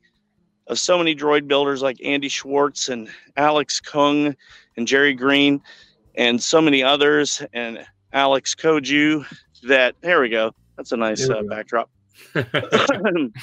of 0.67 0.79
so 0.79 0.97
many 0.97 1.15
droid 1.15 1.47
builders 1.47 1.81
like 1.81 1.95
Andy 2.03 2.27
Schwartz 2.27 2.89
and 2.89 3.09
Alex 3.37 3.79
Kung 3.79 4.35
and 4.75 4.85
Jerry 4.85 5.13
Green 5.13 5.61
and 6.15 6.43
so 6.43 6.61
many 6.61 6.83
others 6.83 7.41
and 7.53 7.87
Alex 8.11 8.53
Koju 8.53 9.25
that 9.63 9.95
there 10.01 10.19
we 10.19 10.27
go. 10.27 10.51
That's 10.75 10.91
a 10.91 10.97
nice 10.97 11.29
uh, 11.29 11.43
backdrop. 11.43 11.89
that 12.33 13.37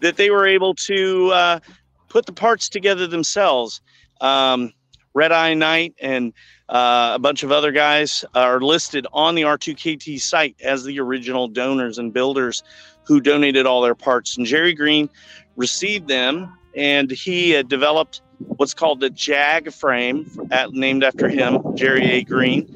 that 0.00 0.16
they 0.16 0.30
were 0.30 0.46
able 0.48 0.74
to 0.74 1.30
uh, 1.30 1.60
put 2.08 2.26
the 2.26 2.32
parts 2.32 2.68
together 2.68 3.06
themselves 3.06 3.80
um, 4.20 4.72
Red 5.14 5.32
Eye 5.32 5.54
Knight 5.54 5.94
and 6.00 6.32
uh, 6.68 7.12
a 7.14 7.18
bunch 7.18 7.42
of 7.42 7.52
other 7.52 7.70
guys 7.70 8.24
are 8.34 8.60
listed 8.60 9.06
on 9.12 9.34
the 9.34 9.42
R2KT 9.42 10.20
site 10.20 10.56
as 10.62 10.84
the 10.84 10.98
original 10.98 11.46
donors 11.48 11.98
and 11.98 12.12
builders 12.12 12.62
who 13.04 13.20
donated 13.20 13.64
all 13.64 13.80
their 13.80 13.94
parts. 13.94 14.36
And 14.36 14.46
Jerry 14.46 14.74
Green 14.74 15.08
received 15.56 16.08
them, 16.08 16.52
and 16.74 17.10
he 17.10 17.50
had 17.50 17.68
developed 17.68 18.22
what's 18.38 18.74
called 18.74 19.00
the 19.00 19.10
Jag 19.10 19.72
frame, 19.72 20.30
at, 20.50 20.72
named 20.72 21.04
after 21.04 21.28
him, 21.28 21.60
Jerry 21.76 22.04
A. 22.10 22.24
Green. 22.24 22.66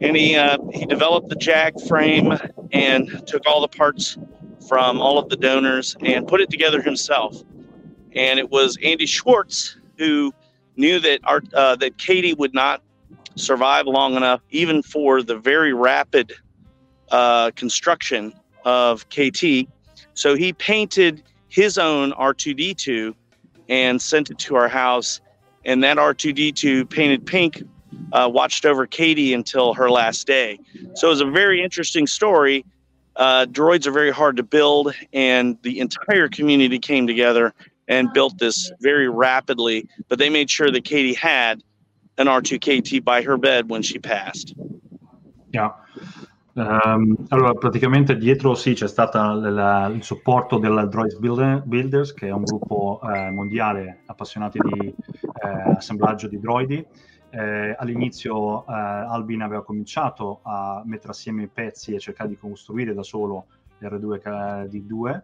And 0.00 0.16
he 0.16 0.36
uh, 0.36 0.58
he 0.72 0.86
developed 0.86 1.28
the 1.28 1.36
Jag 1.36 1.74
frame 1.86 2.32
and 2.72 3.26
took 3.26 3.42
all 3.46 3.60
the 3.60 3.68
parts 3.68 4.16
from 4.68 5.00
all 5.00 5.18
of 5.18 5.28
the 5.28 5.36
donors 5.36 5.96
and 6.00 6.26
put 6.26 6.40
it 6.40 6.50
together 6.50 6.82
himself. 6.82 7.42
And 8.14 8.38
it 8.38 8.50
was 8.50 8.78
Andy 8.82 9.06
Schwartz 9.06 9.76
who 9.98 10.32
knew 10.78 11.00
that 11.00 11.20
our 11.24 11.42
uh, 11.52 11.76
that 11.76 11.98
Katie 11.98 12.34
would 12.34 12.54
not 12.54 12.82
survive 13.34 13.86
long 13.86 14.16
enough, 14.16 14.40
even 14.50 14.82
for 14.82 15.22
the 15.22 15.36
very 15.36 15.72
rapid 15.72 16.32
uh, 17.10 17.50
construction 17.52 18.32
of 18.64 19.08
KT. 19.08 19.68
So 20.14 20.34
he 20.34 20.52
painted 20.52 21.22
his 21.48 21.78
own 21.78 22.12
R2D2 22.12 23.14
and 23.68 24.00
sent 24.00 24.30
it 24.30 24.38
to 24.40 24.56
our 24.56 24.68
house. 24.68 25.20
And 25.64 25.82
that 25.84 25.96
R2D2 25.96 26.88
painted 26.88 27.26
pink 27.26 27.62
uh, 28.12 28.28
watched 28.32 28.64
over 28.64 28.86
Katie 28.86 29.34
until 29.34 29.74
her 29.74 29.90
last 29.90 30.26
day. 30.26 30.58
So 30.94 31.08
it 31.08 31.10
was 31.10 31.20
a 31.20 31.26
very 31.26 31.62
interesting 31.62 32.06
story. 32.06 32.64
Uh, 33.16 33.46
droids 33.46 33.86
are 33.86 33.90
very 33.90 34.12
hard 34.12 34.36
to 34.36 34.42
build, 34.44 34.94
and 35.12 35.58
the 35.62 35.80
entire 35.80 36.28
community 36.28 36.78
came 36.78 37.06
together 37.06 37.52
and 37.88 38.12
built 38.12 38.38
this 38.38 38.70
very 38.80 39.08
rapidly. 39.08 39.88
But 40.08 40.18
they 40.18 40.30
made 40.30 40.50
sure 40.50 40.70
that 40.70 40.84
Katie 40.84 41.14
had 41.14 41.62
an 42.18 42.26
R2KT 42.26 43.04
by 43.04 43.22
her 43.22 43.36
bed 43.36 43.68
when 43.68 43.82
she 43.82 43.98
passed. 43.98 44.54
Yeah. 45.52 45.72
Um, 46.54 47.26
allora, 47.28 47.54
praticamente 47.54 48.16
dietro 48.16 48.54
sì 48.56 48.74
c'è 48.74 48.88
stato 48.88 49.18
il 49.18 50.02
supporto 50.02 50.58
del 50.58 50.88
Droid 50.88 51.18
Builders, 51.64 52.12
che 52.12 52.26
è 52.26 52.32
un 52.32 52.42
gruppo 52.42 53.00
eh, 53.04 53.30
mondiale 53.30 54.00
appassionati 54.06 54.58
di 54.58 54.88
eh, 54.88 55.72
assemblaggio 55.76 56.26
di 56.26 56.40
droidi. 56.40 56.84
Eh, 57.30 57.76
all'inizio 57.78 58.66
eh, 58.66 58.72
Albin 58.72 59.42
aveva 59.42 59.62
cominciato 59.62 60.40
a 60.42 60.82
mettere 60.84 61.10
assieme 61.10 61.44
i 61.44 61.48
pezzi 61.48 61.94
e 61.94 62.00
cercare 62.00 62.30
di 62.30 62.36
costruire 62.36 62.92
da 62.92 63.04
solo 63.04 63.46
l'R2D2, 63.78 65.20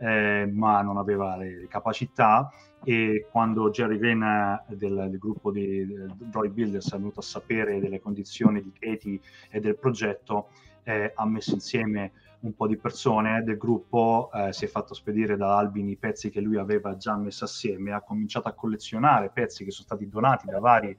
eh, 0.00 0.50
ma 0.52 0.80
non 0.82 0.96
aveva 0.96 1.36
le, 1.36 1.66
capacità 1.68 2.50
e 2.82 3.26
quando 3.30 3.70
Jerry 3.70 3.98
Vane 3.98 4.64
del, 4.68 5.08
del 5.10 5.18
gruppo 5.18 5.50
di 5.50 5.86
Droid 6.16 6.52
Builders 6.52 6.92
è 6.92 6.96
venuto 6.96 7.20
a 7.20 7.22
sapere 7.22 7.78
delle 7.78 8.00
condizioni 8.00 8.62
di 8.62 8.72
Katie 8.78 9.20
e 9.50 9.60
del 9.60 9.76
progetto, 9.76 10.48
eh, 10.84 11.12
ha 11.14 11.26
messo 11.26 11.52
insieme 11.52 12.12
un 12.40 12.54
po' 12.54 12.66
di 12.66 12.78
persone 12.78 13.42
del 13.42 13.58
gruppo, 13.58 14.30
eh, 14.32 14.54
si 14.54 14.64
è 14.64 14.68
fatto 14.68 14.94
spedire 14.94 15.36
da 15.36 15.58
Albin 15.58 15.88
i 15.90 15.96
pezzi 15.96 16.30
che 16.30 16.40
lui 16.40 16.56
aveva 16.56 16.96
già 16.96 17.14
messo 17.16 17.44
assieme, 17.44 17.92
ha 17.92 18.00
cominciato 18.00 18.48
a 18.48 18.52
collezionare 18.52 19.30
pezzi 19.30 19.62
che 19.62 19.70
sono 19.70 19.84
stati 19.84 20.08
donati 20.08 20.46
da 20.46 20.58
vari 20.58 20.96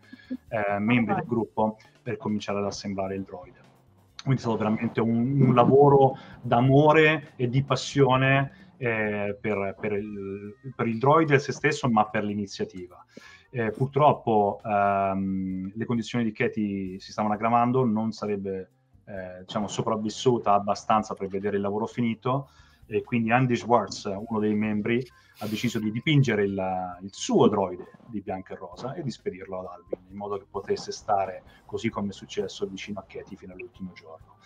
eh, 0.49 0.77
membri 0.77 1.15
del 1.15 1.25
gruppo 1.25 1.77
per 2.03 2.17
cominciare 2.17 2.59
ad 2.59 2.65
assemblare 2.65 3.15
il 3.15 3.23
droid. 3.23 3.55
Quindi 4.21 4.39
è 4.39 4.43
stato 4.43 4.57
veramente 4.57 5.01
un, 5.01 5.41
un 5.41 5.55
lavoro 5.55 6.15
d'amore 6.41 7.33
e 7.37 7.49
di 7.49 7.63
passione 7.63 8.70
eh, 8.81 9.37
per, 9.39 9.75
per, 9.79 9.93
il, 9.93 10.55
per, 10.75 10.87
il, 10.87 10.97
droid 10.97 11.29
e 11.29 11.37
se 11.37 11.51
stesso, 11.51 11.87
ma 11.87 12.09
per 12.09 12.23
l'iniziativa. 12.23 13.05
Eh, 13.51 13.69
purtroppo 13.69 14.59
ehm, 14.63 15.71
le 15.75 15.85
condizioni 15.85 16.23
di 16.23 16.31
Katie 16.31 16.99
si 16.99 17.11
stavano 17.11 17.35
aggravando, 17.35 17.85
non 17.85 18.11
sarebbe 18.11 18.71
eh, 19.05 19.41
diciamo, 19.41 19.67
sopravvissuta 19.67 20.53
abbastanza 20.53 21.13
per 21.13 21.27
vedere 21.27 21.57
il 21.57 21.61
lavoro 21.61 21.85
finito 21.85 22.49
e 22.87 23.03
quindi 23.03 23.31
Andy 23.31 23.55
Schwartz, 23.55 24.05
uno 24.05 24.39
dei 24.39 24.55
membri, 24.55 25.05
ha 25.39 25.47
deciso 25.47 25.77
di 25.77 25.91
dipingere 25.91 26.43
il, 26.43 26.97
il, 27.03 27.09
suo 27.11 27.47
droide 27.47 27.99
di 28.07 28.21
bianco 28.21 28.53
e 28.53 28.55
rosa 28.55 28.93
e 28.93 29.03
di 29.03 29.11
spedirlo 29.11 29.59
ad 29.59 29.65
Alvin 29.65 30.09
in 30.09 30.17
modo 30.17 30.37
che 30.37 30.45
potesse 30.49 30.91
stare 30.91 31.43
così 31.65 31.89
come 31.89 32.09
è 32.09 32.13
successo 32.13 32.65
vicino 32.65 32.99
a 32.99 33.05
Katie 33.07 33.37
fino 33.37 33.53
all'ultimo 33.53 33.91
giorno. 33.93 34.37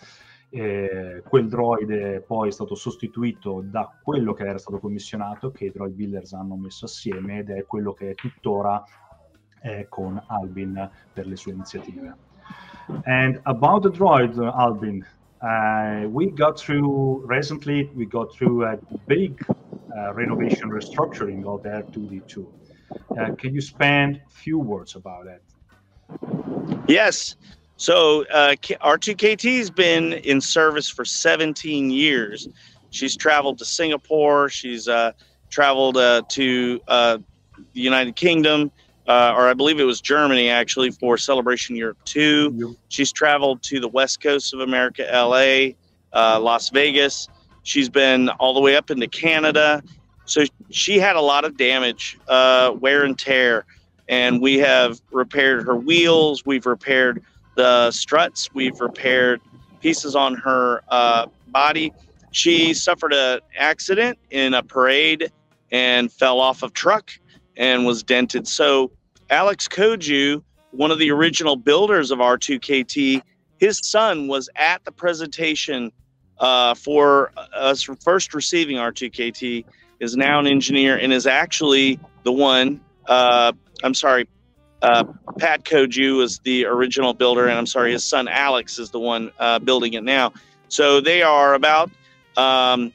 E 0.56 1.22
quel 1.28 1.50
droide 1.50 2.24
poi 2.26 2.48
è 2.48 2.52
stato 2.52 2.76
sostituito 2.76 3.62
da 3.62 3.92
quello 4.02 4.32
che 4.32 4.48
era 4.48 4.58
stato 4.58 4.80
commissionato, 4.80 5.52
che 5.52 5.66
i 5.66 5.72
droid 5.72 5.94
builders 5.94 6.32
hanno 6.32 6.56
messo 6.56 6.86
assieme 6.86 7.40
ed 7.40 7.50
è 7.50 7.66
quello 7.66 7.92
che 7.92 8.12
è 8.12 8.16
tuttora 8.16 8.82
eh, 9.64 9.88
con 9.90 10.24
Albin 10.28 10.90
per 11.12 11.28
le 11.28 11.36
sue 11.36 11.52
iniziative. 11.52 12.16
And 13.04 13.42
about 13.44 13.82
the 13.82 13.90
droid, 13.90 14.38
Albin, 14.38 15.06
uh, 15.42 16.08
we 16.08 16.32
got 16.32 16.58
through 16.58 17.26
recently, 17.28 17.92
we 17.94 18.06
got 18.06 18.34
through 18.34 18.64
a 18.64 18.78
big 19.08 19.46
uh, 19.50 20.14
renovation 20.14 20.70
restructuring 20.70 21.44
of 21.46 21.64
the 21.64 21.84
R2D2. 21.84 22.46
Uh, 23.18 23.36
can 23.36 23.54
you 23.54 23.60
spend 23.60 24.22
a 24.26 24.30
few 24.30 24.58
words 24.58 24.96
about 24.96 25.28
it? 25.28 25.44
Yes. 26.88 27.36
So 27.78 28.26
uh, 28.28 28.56
R2KT 28.56 29.58
has 29.58 29.70
been 29.70 30.14
in 30.14 30.40
service 30.40 30.90
for 30.90 31.04
17 31.06 31.90
years. 31.90 32.48
She's 32.92 33.18
traveled 33.18 33.58
to 33.58 33.66
Singapore. 33.66 34.50
She's 34.50 34.88
uh, 34.88 35.12
traveled 35.50 35.96
to 35.96 36.80
the 36.88 37.22
United 37.74 38.16
Kingdom 38.16 38.72
uh, 39.08 39.34
or 39.36 39.48
I 39.48 39.54
believe 39.54 39.80
it 39.80 39.84
was 39.84 40.02
Germany 40.02 40.50
actually 40.50 40.92
for 40.92 41.18
Celebration 41.18 41.76
Europe 41.76 41.98
2. 42.06 42.54
Yep. 42.56 42.70
She's 42.90 43.12
traveled 43.12 43.62
to 43.64 43.80
the 43.80 43.88
west 43.88 44.22
coast 44.22 44.54
of 44.54 44.62
America, 44.62 45.08
LA, 45.12 45.74
uh, 46.14 46.40
Las 46.40 46.70
Vegas. 46.70 47.28
She's 47.64 47.90
been 47.90 48.30
all 48.30 48.54
the 48.54 48.62
way 48.62 48.76
up 48.76 48.90
into 48.90 49.08
Canada. 49.08 49.84
So 50.26 50.44
she 50.72 50.98
had 50.98 51.16
a 51.16 51.22
lot 51.22 51.46
of 51.46 51.56
damage, 51.56 52.18
uh, 52.28 52.74
wear 52.80 53.04
and 53.04 53.18
tear. 53.18 53.66
And 54.08 54.42
we 54.42 54.58
have 54.60 55.02
repaired 55.12 55.66
her 55.66 55.76
wheels, 55.76 56.46
we've 56.46 56.66
repaired 56.66 57.24
the 57.56 57.92
struts, 57.92 58.50
we've 58.54 58.80
repaired 58.80 59.42
pieces 59.82 60.16
on 60.16 60.36
her 60.36 60.82
uh, 60.90 61.28
body. 61.48 61.94
She 62.32 62.74
suffered 62.74 63.14
an 63.14 63.40
accident 63.58 64.18
in 64.30 64.54
a 64.54 64.64
parade 64.64 65.32
and 65.72 66.12
fell 66.12 66.40
off 66.40 66.64
of 66.64 66.74
truck 66.74 67.12
and 67.58 67.86
was 67.86 68.04
dented. 68.04 68.48
So 68.48 68.92
Alex 69.30 69.68
Koju, 69.68 70.44
one 70.72 70.92
of 70.92 71.00
the 71.00 71.12
original 71.12 71.56
builders 71.56 72.12
of 72.12 72.20
R2KT, 72.20 73.22
his 73.58 73.80
son 73.84 74.28
was 74.28 74.50
at 74.56 74.84
the 74.84 74.92
presentation 74.92 75.92
uh, 76.40 76.76
for 76.76 77.32
us 77.54 77.84
first 78.04 78.34
receiving 78.34 78.78
R2KT, 78.78 79.66
is 80.00 80.18
now 80.18 80.40
an 80.40 80.48
engineer 80.48 80.98
and 80.98 81.14
is 81.14 81.26
actually 81.26 82.00
the 82.24 82.32
one. 82.32 82.82
Uh, 83.08 83.54
I'm 83.84 83.94
sorry, 83.94 84.28
uh, 84.86 85.04
Pat 85.40 85.66
Koju 85.66 86.22
is 86.22 86.38
the 86.40 86.66
original 86.66 87.16
builder, 87.16 87.48
and 87.48 87.58
I'm 87.58 87.66
sorry, 87.66 87.92
his 87.92 88.04
son 88.04 88.28
Alex 88.28 88.78
is 88.78 88.92
the 88.92 89.00
one 89.00 89.32
uh, 89.40 89.58
building 89.58 89.94
it 89.94 90.04
now. 90.04 90.32
So 90.68 91.02
they 91.02 91.24
are 91.24 91.56
about 91.56 91.90
um, 92.38 92.94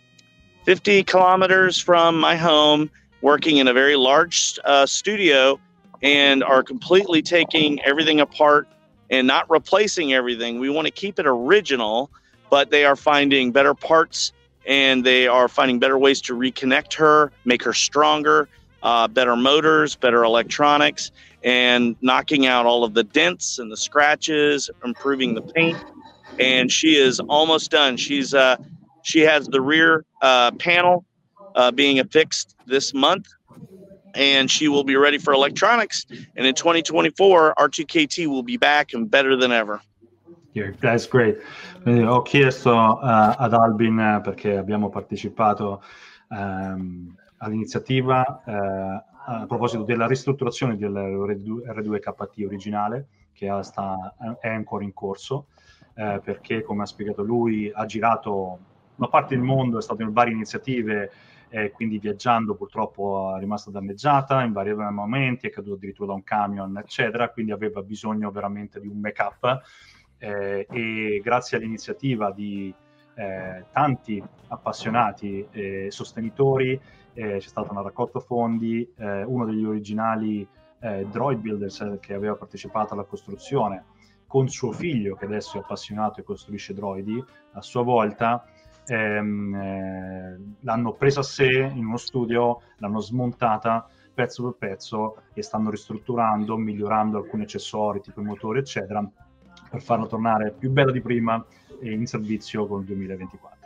50 0.67 1.03
kilometers 1.03 1.81
from 1.81 2.19
my 2.19 2.37
home 2.37 2.91
working 3.23 3.57
in 3.57 3.67
a 3.67 3.73
very 3.73 3.97
large 3.97 4.57
uh, 4.65 4.87
studio 4.87 5.59
and 6.01 6.45
are 6.45 6.63
completely 6.63 7.23
taking 7.23 7.83
everything 7.83 8.21
apart 8.21 8.69
and 9.11 9.27
not 9.27 9.51
replacing 9.51 10.13
everything. 10.13 10.61
We 10.61 10.71
want 10.71 10.87
to 10.87 10.93
keep 10.93 11.19
it 11.19 11.27
original, 11.27 12.09
but 12.51 12.71
they 12.71 12.85
are 12.85 12.97
finding 12.97 13.51
better 13.51 13.75
parts 13.75 14.33
and 14.65 15.05
they 15.05 15.27
are 15.27 15.49
finding 15.49 15.81
better 15.81 15.99
ways 15.99 16.21
to 16.23 16.37
reconnect 16.37 16.95
her, 16.95 17.33
make 17.45 17.65
her 17.65 17.73
stronger, 17.73 18.49
uh, 18.83 19.09
better 19.09 19.37
motors, 19.37 19.97
better 19.97 20.25
electronics, 20.25 21.11
and 21.43 21.97
knocking 22.01 22.47
out 22.47 22.67
all 22.67 22.85
of 22.85 22.95
the 22.95 23.05
dents 23.05 23.59
and 23.59 23.71
the 23.71 23.77
scratches, 23.77 24.71
improving 24.85 25.35
the 25.35 25.43
paint. 25.43 25.83
And 26.39 26.71
she 26.71 26.97
is 26.97 27.21
almost 27.21 27.71
done. 27.71 27.97
She's 27.97 28.35
uh, 28.35 28.57
she 29.03 29.21
has 29.21 29.47
the 29.47 29.61
rear 29.61 30.05
uh, 30.23 30.53
panel 30.53 31.05
uh, 31.55 31.71
being 31.71 31.99
affixed 31.99 32.57
this 32.67 32.95
month, 32.95 33.27
and 34.15 34.51
she 34.51 34.69
will 34.69 34.85
be 34.85 34.97
ready 34.97 35.19
for 35.19 35.33
electronics. 35.33 36.07
And 36.37 36.47
in 36.47 36.55
2024, 36.55 37.55
R2KT 37.59 38.27
will 38.27 38.43
be 38.43 38.57
back 38.57 38.93
and 38.93 39.11
better 39.11 39.37
than 39.37 39.53
ever. 39.53 39.81
Yeah, 40.53 40.71
that's 40.81 41.07
great. 41.07 41.39
ho 41.85 42.23
chiesto 42.23 42.99
uh, 43.01 43.37
ad 43.39 43.55
Albin 43.55 43.99
uh, 43.99 44.21
perché 44.21 44.57
abbiamo 44.57 44.91
partecipato 44.91 45.83
um, 46.29 47.17
all'iniziativa 47.39 48.43
a 49.33 49.47
proposito 49.47 49.85
della 49.85 50.09
ristrutturazione 50.09 50.77
del 50.77 50.93
R2KT 50.93 52.45
originale 52.45 53.07
che 53.33 53.49
sta, 53.63 54.15
è 54.41 54.49
ancora 54.49 54.83
in 54.83 54.93
corso 54.93 55.47
eh, 55.95 56.21
perché 56.23 56.63
come 56.63 56.83
ha 56.83 56.87
spiegato 56.87 57.23
lui 57.23 57.71
ha 57.73 57.87
girato 57.87 58.59
una 58.97 59.09
parte 59.09 59.35
del 59.35 59.45
mondo, 59.45 59.79
è 59.79 59.83
stato 59.83 60.03
in 60.03 60.13
varie 60.13 60.35
iniziative 60.35 61.11
e 61.49 61.71
quindi 61.71 61.99
viaggiando 61.99 62.55
purtroppo 62.55 63.35
è 63.37 63.39
rimasta 63.39 63.71
danneggiata 63.71 64.43
in 64.43 64.53
vari 64.53 64.75
momenti, 64.75 65.47
è 65.47 65.51
caduto 65.51 65.77
addirittura 65.77 66.09
da 66.09 66.15
un 66.15 66.25
camion, 66.25 66.77
eccetera, 66.77 67.31
quindi 67.31 67.53
aveva 67.53 67.83
bisogno 67.83 68.31
veramente 68.31 68.81
di 68.81 68.89
un 68.89 69.01
backup 69.01 69.63
eh, 70.19 70.67
e 70.71 71.21
grazie 71.23 71.57
all'iniziativa 71.57 72.31
di 72.31 72.73
eh, 73.15 73.65
tanti 73.73 74.23
appassionati 74.49 75.47
e 75.51 75.87
sostenitori 75.91 76.81
eh, 77.15 77.39
c'è 77.39 77.49
stata 77.49 77.73
una 77.73 77.83
raccolta 77.83 78.21
fondi, 78.21 78.89
eh, 78.97 79.23
uno 79.25 79.45
degli 79.45 79.65
originali 79.65 80.47
eh, 80.81 81.07
droid 81.11 81.41
builders 81.41 81.99
che 82.01 82.15
aveva 82.15 82.37
partecipato 82.37 82.95
alla 82.95 83.05
costruzione 83.05 83.85
con 84.27 84.49
suo 84.49 84.73
figlio 84.73 85.17
che 85.17 85.25
adesso 85.25 85.57
è 85.57 85.61
appassionato 85.61 86.21
e 86.21 86.23
costruisce 86.23 86.73
droidi 86.73 87.23
a 87.53 87.61
sua 87.61 87.83
volta 87.83 88.45
ehm, 88.87 89.55
eh, 89.55 90.39
l'hanno 90.61 90.93
presa 90.95 91.21
a 91.21 91.25
sé 91.25 91.49
in 91.49 91.85
uno 91.85 91.97
studio, 91.97 92.63
l'hanno 92.79 93.01
smontata 93.01 93.89
pezzo 94.13 94.43
per 94.43 94.71
pezzo 94.71 95.23
e 95.33 95.43
stanno 95.43 95.71
ristrutturando, 95.71 96.57
migliorando 96.57 97.19
alcuni 97.19 97.45
accessori 97.45 98.01
tipo 98.01 98.21
i 98.21 98.25
motori, 98.25 98.59
eccetera, 98.59 99.09
per 99.71 99.81
farla 99.81 100.07
tornare 100.07 100.53
più 100.53 100.71
bella 100.71 100.91
di 100.91 101.01
prima 101.01 101.45
e 101.81 101.93
in 101.93 102.07
servizio 102.07 102.67
con 102.67 102.81
il 102.81 102.87
2024. 102.87 103.60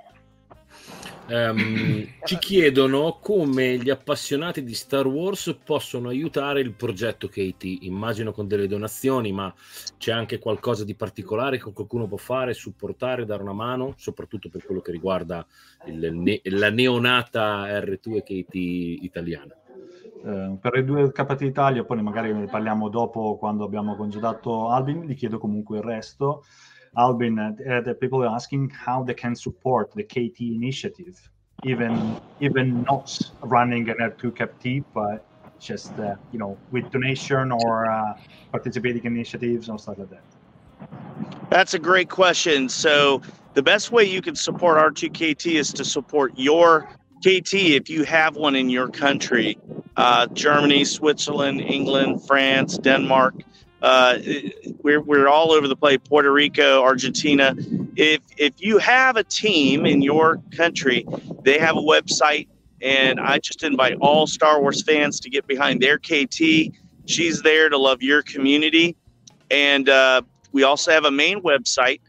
Um, 1.26 2.06
ci 2.24 2.36
chiedono 2.36 3.18
come 3.18 3.78
gli 3.78 3.88
appassionati 3.88 4.62
di 4.62 4.74
Star 4.74 5.06
Wars 5.06 5.58
possono 5.64 6.10
aiutare 6.10 6.60
il 6.60 6.74
progetto 6.74 7.28
Katie. 7.28 7.78
Immagino 7.82 8.32
con 8.32 8.46
delle 8.46 8.66
donazioni, 8.66 9.32
ma 9.32 9.52
c'è 9.96 10.12
anche 10.12 10.38
qualcosa 10.38 10.84
di 10.84 10.94
particolare 10.94 11.58
che 11.58 11.72
qualcuno 11.72 12.06
può 12.06 12.18
fare, 12.18 12.52
supportare, 12.52 13.24
dare 13.24 13.42
una 13.42 13.54
mano, 13.54 13.94
soprattutto 13.96 14.50
per 14.50 14.64
quello 14.66 14.82
che 14.82 14.92
riguarda 14.92 15.46
il, 15.86 16.40
la 16.42 16.70
neonata 16.70 17.80
R2 17.80 18.18
Katie 18.18 18.98
italiana. 19.00 19.54
Uh, 20.24 20.58
per 20.58 20.74
le 20.74 20.84
due 20.84 21.10
KT 21.10 21.40
Italia, 21.40 21.84
poi 21.84 22.02
magari 22.02 22.32
ne 22.32 22.46
parliamo 22.46 22.88
dopo 22.88 23.36
quando 23.36 23.64
abbiamo 23.64 23.96
congedato 23.96 24.68
Albin, 24.68 25.02
gli 25.04 25.14
chiedo 25.14 25.38
comunque 25.38 25.78
il 25.78 25.84
resto. 25.84 26.44
Albin, 26.96 27.38
uh, 27.38 27.80
the 27.80 27.94
people 27.94 28.22
are 28.22 28.34
asking 28.34 28.70
how 28.70 29.02
they 29.02 29.14
can 29.14 29.34
support 29.34 29.92
the 29.94 30.02
KT 30.02 30.40
initiative, 30.40 31.20
even 31.64 32.20
even 32.40 32.82
not 32.82 33.18
running 33.42 33.88
an 33.88 33.96
R2 33.98 34.32
KT, 34.34 34.84
but 34.94 35.26
just 35.58 35.92
uh, 35.98 36.14
you 36.32 36.38
know 36.38 36.56
with 36.70 36.90
donation 36.90 37.50
or 37.50 37.90
uh, 37.90 38.16
participating 38.52 39.04
initiatives 39.04 39.68
and 39.68 39.80
stuff 39.80 39.98
like 39.98 40.10
that. 40.10 40.22
That's 41.50 41.74
a 41.74 41.78
great 41.78 42.10
question. 42.10 42.68
So 42.68 43.22
the 43.54 43.62
best 43.62 43.92
way 43.92 44.04
you 44.04 44.20
can 44.20 44.36
support 44.36 44.78
R2KT 44.78 45.54
is 45.54 45.72
to 45.74 45.84
support 45.84 46.32
your 46.36 46.88
KT 47.22 47.54
if 47.54 47.88
you 47.88 48.04
have 48.04 48.36
one 48.36 48.54
in 48.54 48.68
your 48.68 48.88
country. 48.88 49.58
Uh, 49.96 50.26
Germany, 50.26 50.84
Switzerland, 50.84 51.60
England, 51.60 52.26
France, 52.26 52.78
Denmark. 52.78 53.34
Uh, 53.84 54.18
we're, 54.82 55.02
we're 55.02 55.28
all 55.28 55.52
over 55.52 55.68
the 55.68 55.76
place. 55.76 55.98
Puerto 56.08 56.32
Rico, 56.32 56.82
Argentina. 56.82 57.54
If 57.96 58.22
if 58.38 58.54
you 58.56 58.78
have 58.78 59.16
a 59.16 59.24
team 59.24 59.84
in 59.84 60.00
your 60.00 60.40
country, 60.56 61.06
they 61.42 61.58
have 61.58 61.76
a 61.76 61.82
website, 61.82 62.48
and 62.80 63.20
I 63.20 63.38
just 63.38 63.62
invite 63.62 63.98
all 64.00 64.26
Star 64.26 64.58
Wars 64.62 64.82
fans 64.82 65.20
to 65.20 65.28
get 65.28 65.46
behind 65.46 65.82
their 65.82 65.98
KT. 65.98 66.72
She's 67.04 67.42
there 67.42 67.68
to 67.68 67.76
love 67.76 68.02
your 68.02 68.22
community, 68.22 68.96
and 69.50 69.86
uh, 69.86 70.22
we 70.52 70.62
also 70.62 70.90
have 70.90 71.04
a 71.04 71.10
main 71.10 71.42
website, 71.42 72.00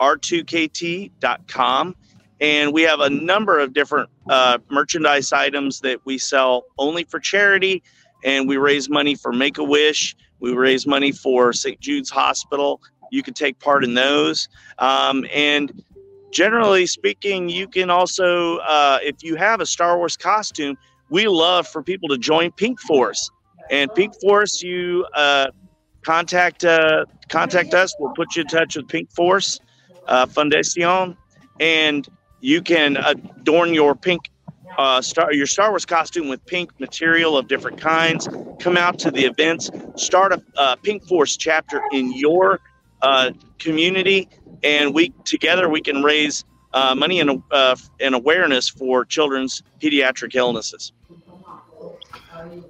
r2kt.com. 0.00 1.96
And 2.42 2.72
we 2.74 2.82
have 2.82 3.00
a 3.00 3.08
number 3.08 3.58
of 3.58 3.72
different 3.72 4.10
uh, 4.28 4.58
merchandise 4.68 5.32
items 5.32 5.80
that 5.80 6.04
we 6.04 6.18
sell 6.18 6.64
only 6.76 7.04
for 7.04 7.20
charity. 7.20 7.84
And 8.24 8.48
we 8.48 8.56
raise 8.56 8.90
money 8.90 9.14
for 9.14 9.32
Make 9.32 9.58
a 9.58 9.64
Wish. 9.64 10.16
We 10.42 10.52
raise 10.54 10.88
money 10.88 11.12
for 11.12 11.52
St. 11.52 11.80
Jude's 11.80 12.10
Hospital. 12.10 12.82
You 13.12 13.22
can 13.22 13.32
take 13.32 13.60
part 13.60 13.84
in 13.84 13.94
those. 13.94 14.48
Um, 14.80 15.24
and 15.32 15.72
generally 16.32 16.84
speaking, 16.86 17.48
you 17.48 17.68
can 17.68 17.90
also, 17.90 18.56
uh, 18.56 18.98
if 19.02 19.22
you 19.22 19.36
have 19.36 19.60
a 19.60 19.66
Star 19.66 19.96
Wars 19.96 20.16
costume, 20.16 20.76
we 21.10 21.28
love 21.28 21.68
for 21.68 21.80
people 21.80 22.08
to 22.08 22.18
join 22.18 22.50
Pink 22.50 22.80
Force. 22.80 23.30
And 23.70 23.94
Pink 23.94 24.14
Force, 24.20 24.60
you 24.62 25.06
uh, 25.14 25.46
contact 26.04 26.64
uh, 26.64 27.04
contact 27.28 27.72
us. 27.72 27.94
We'll 28.00 28.12
put 28.14 28.34
you 28.34 28.42
in 28.42 28.48
touch 28.48 28.74
with 28.76 28.88
Pink 28.88 29.12
Force 29.12 29.60
uh, 30.08 30.26
Foundation, 30.26 31.16
and 31.60 32.08
you 32.40 32.62
can 32.62 32.96
adorn 32.96 33.72
your 33.72 33.94
pink 33.94 34.31
uh, 34.78 35.00
star 35.00 35.32
your 35.32 35.46
Star 35.46 35.70
Wars 35.70 35.84
costume 35.84 36.28
with 36.28 36.44
pink 36.46 36.78
material 36.80 37.36
of 37.36 37.48
different 37.48 37.80
kinds. 37.80 38.28
Come 38.60 38.76
out 38.76 38.98
to 39.00 39.10
the 39.10 39.24
events. 39.24 39.70
Start 39.96 40.32
a, 40.32 40.42
a 40.56 40.76
Pink 40.76 41.06
Force 41.06 41.36
chapter 41.36 41.82
in 41.92 42.12
your 42.12 42.60
uh, 43.02 43.32
community, 43.58 44.28
and 44.62 44.94
we 44.94 45.10
together 45.24 45.68
we 45.68 45.80
can 45.80 46.02
raise 46.02 46.44
uh, 46.72 46.94
money 46.94 47.20
and, 47.20 47.42
uh, 47.50 47.76
and 48.00 48.14
awareness 48.14 48.68
for 48.68 49.04
children's 49.04 49.62
pediatric 49.80 50.34
illnesses. 50.34 50.92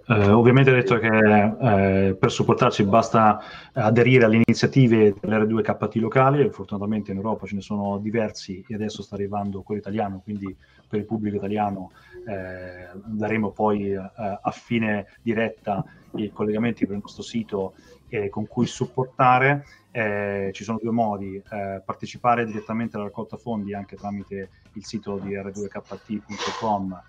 Eh, 0.07 0.29
ovviamente 0.31 0.71
ha 0.71 0.75
detto 0.75 0.99
che 0.99 1.09
eh, 1.09 2.15
per 2.15 2.31
supportarci 2.31 2.85
basta 2.85 3.41
aderire 3.73 4.25
alle 4.25 4.43
iniziative 4.45 5.15
dell'R2KT 5.21 6.01
locali, 6.01 6.51
fortunatamente 6.51 7.11
in 7.11 7.19
Europa 7.19 7.47
ce 7.47 7.55
ne 7.55 7.61
sono 7.61 7.99
diversi 7.99 8.65
e 8.69 8.75
adesso 8.75 9.03
sta 9.03 9.15
arrivando 9.15 9.63
quello 9.63 9.81
italiano, 9.81 10.21
quindi 10.23 10.55
per 10.89 11.01
il 11.01 11.07
pubblico 11.07 11.37
italiano 11.37 11.93
eh, 12.27 12.91
daremo 13.05 13.51
poi 13.51 13.93
eh, 13.93 13.99
a 14.05 14.51
fine 14.51 15.07
diretta 15.23 15.85
i 16.17 16.31
collegamenti 16.31 16.85
per 16.85 16.97
il 16.97 17.01
nostro 17.03 17.23
sito 17.23 17.75
eh, 18.09 18.29
con 18.29 18.47
cui 18.47 18.67
supportare. 18.67 19.65
Eh, 19.95 20.51
ci 20.55 20.65
sono 20.65 20.79
due 20.81 20.91
modi, 20.91 21.43
partecipare 21.85 22.47
direttamente 22.47 22.97
alla 22.97 23.05
raccolta 23.05 23.37
fondi 23.37 23.75
anche 23.75 23.97
tramite 23.97 24.49
il 24.73 24.87
sito 24.87 25.19
di 25.19 25.35
r2kt.com, 25.35 27.03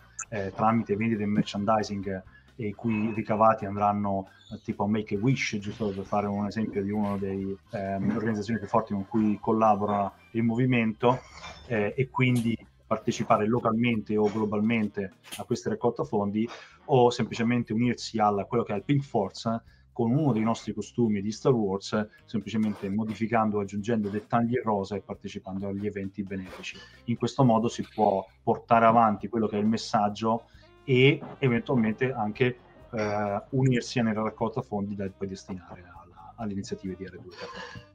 tramite 0.53 0.95
vendita 0.97 1.23
e 1.23 1.25
merchandising 1.25 2.23
e 2.55 2.67
i 2.67 2.73
cui 2.73 3.11
ricavati 3.13 3.65
andranno 3.65 4.27
eh, 4.51 4.59
tipo 4.63 4.83
a 4.83 4.87
Make 4.87 5.15
a 5.15 5.19
Wish, 5.19 5.57
giusto 5.59 5.89
per 5.89 6.05
fare 6.05 6.27
un 6.27 6.45
esempio 6.45 6.83
di 6.83 6.91
una 6.91 7.17
delle 7.17 7.57
ehm, 7.71 8.15
organizzazioni 8.15 8.59
più 8.59 8.67
forti 8.67 8.93
con 8.93 9.07
cui 9.07 9.37
collabora 9.39 10.11
il 10.31 10.43
movimento 10.43 11.19
eh, 11.67 11.93
e 11.95 12.09
quindi 12.09 12.55
partecipare 12.85 13.47
localmente 13.47 14.15
o 14.17 14.29
globalmente 14.31 15.13
a 15.37 15.43
queste 15.43 15.69
raccolta 15.69 16.03
fondi 16.03 16.47
o 16.85 17.09
semplicemente 17.09 17.73
unirsi 17.73 18.19
a 18.19 18.31
quello 18.45 18.63
che 18.63 18.73
è 18.73 18.75
il 18.75 18.83
Pink 18.83 19.03
Force 19.03 19.63
con 19.93 20.11
uno 20.11 20.33
dei 20.33 20.41
nostri 20.41 20.73
costumi 20.73 21.21
di 21.21 21.31
Star 21.31 21.53
Wars, 21.53 22.07
semplicemente 22.25 22.89
modificando, 22.89 23.59
aggiungendo 23.59 24.09
dettagli 24.09 24.59
rosa 24.61 24.95
e 24.95 25.01
partecipando 25.01 25.67
agli 25.67 25.85
eventi 25.85 26.23
benefici. 26.23 26.77
In 27.05 27.15
questo 27.15 27.43
modo 27.43 27.69
si 27.69 27.87
può 27.93 28.25
portare 28.41 28.85
avanti 28.85 29.29
quello 29.29 29.47
che 29.47 29.57
è 29.57 29.59
il 29.59 29.67
messaggio 29.67 30.45
e 30.83 31.21
eventualmente 31.39 32.11
anche 32.11 32.57
uh, 32.91 33.41
unirsi 33.49 34.01
nella 34.01 34.23
raccolta 34.23 34.61
fondi 34.61 34.95
da 34.95 35.09
poi 35.15 35.27
destinare 35.27 35.81
alla, 35.81 36.33
alle 36.37 36.51
iniziative 36.53 36.95
di 36.95 37.05
R2. 37.05 37.91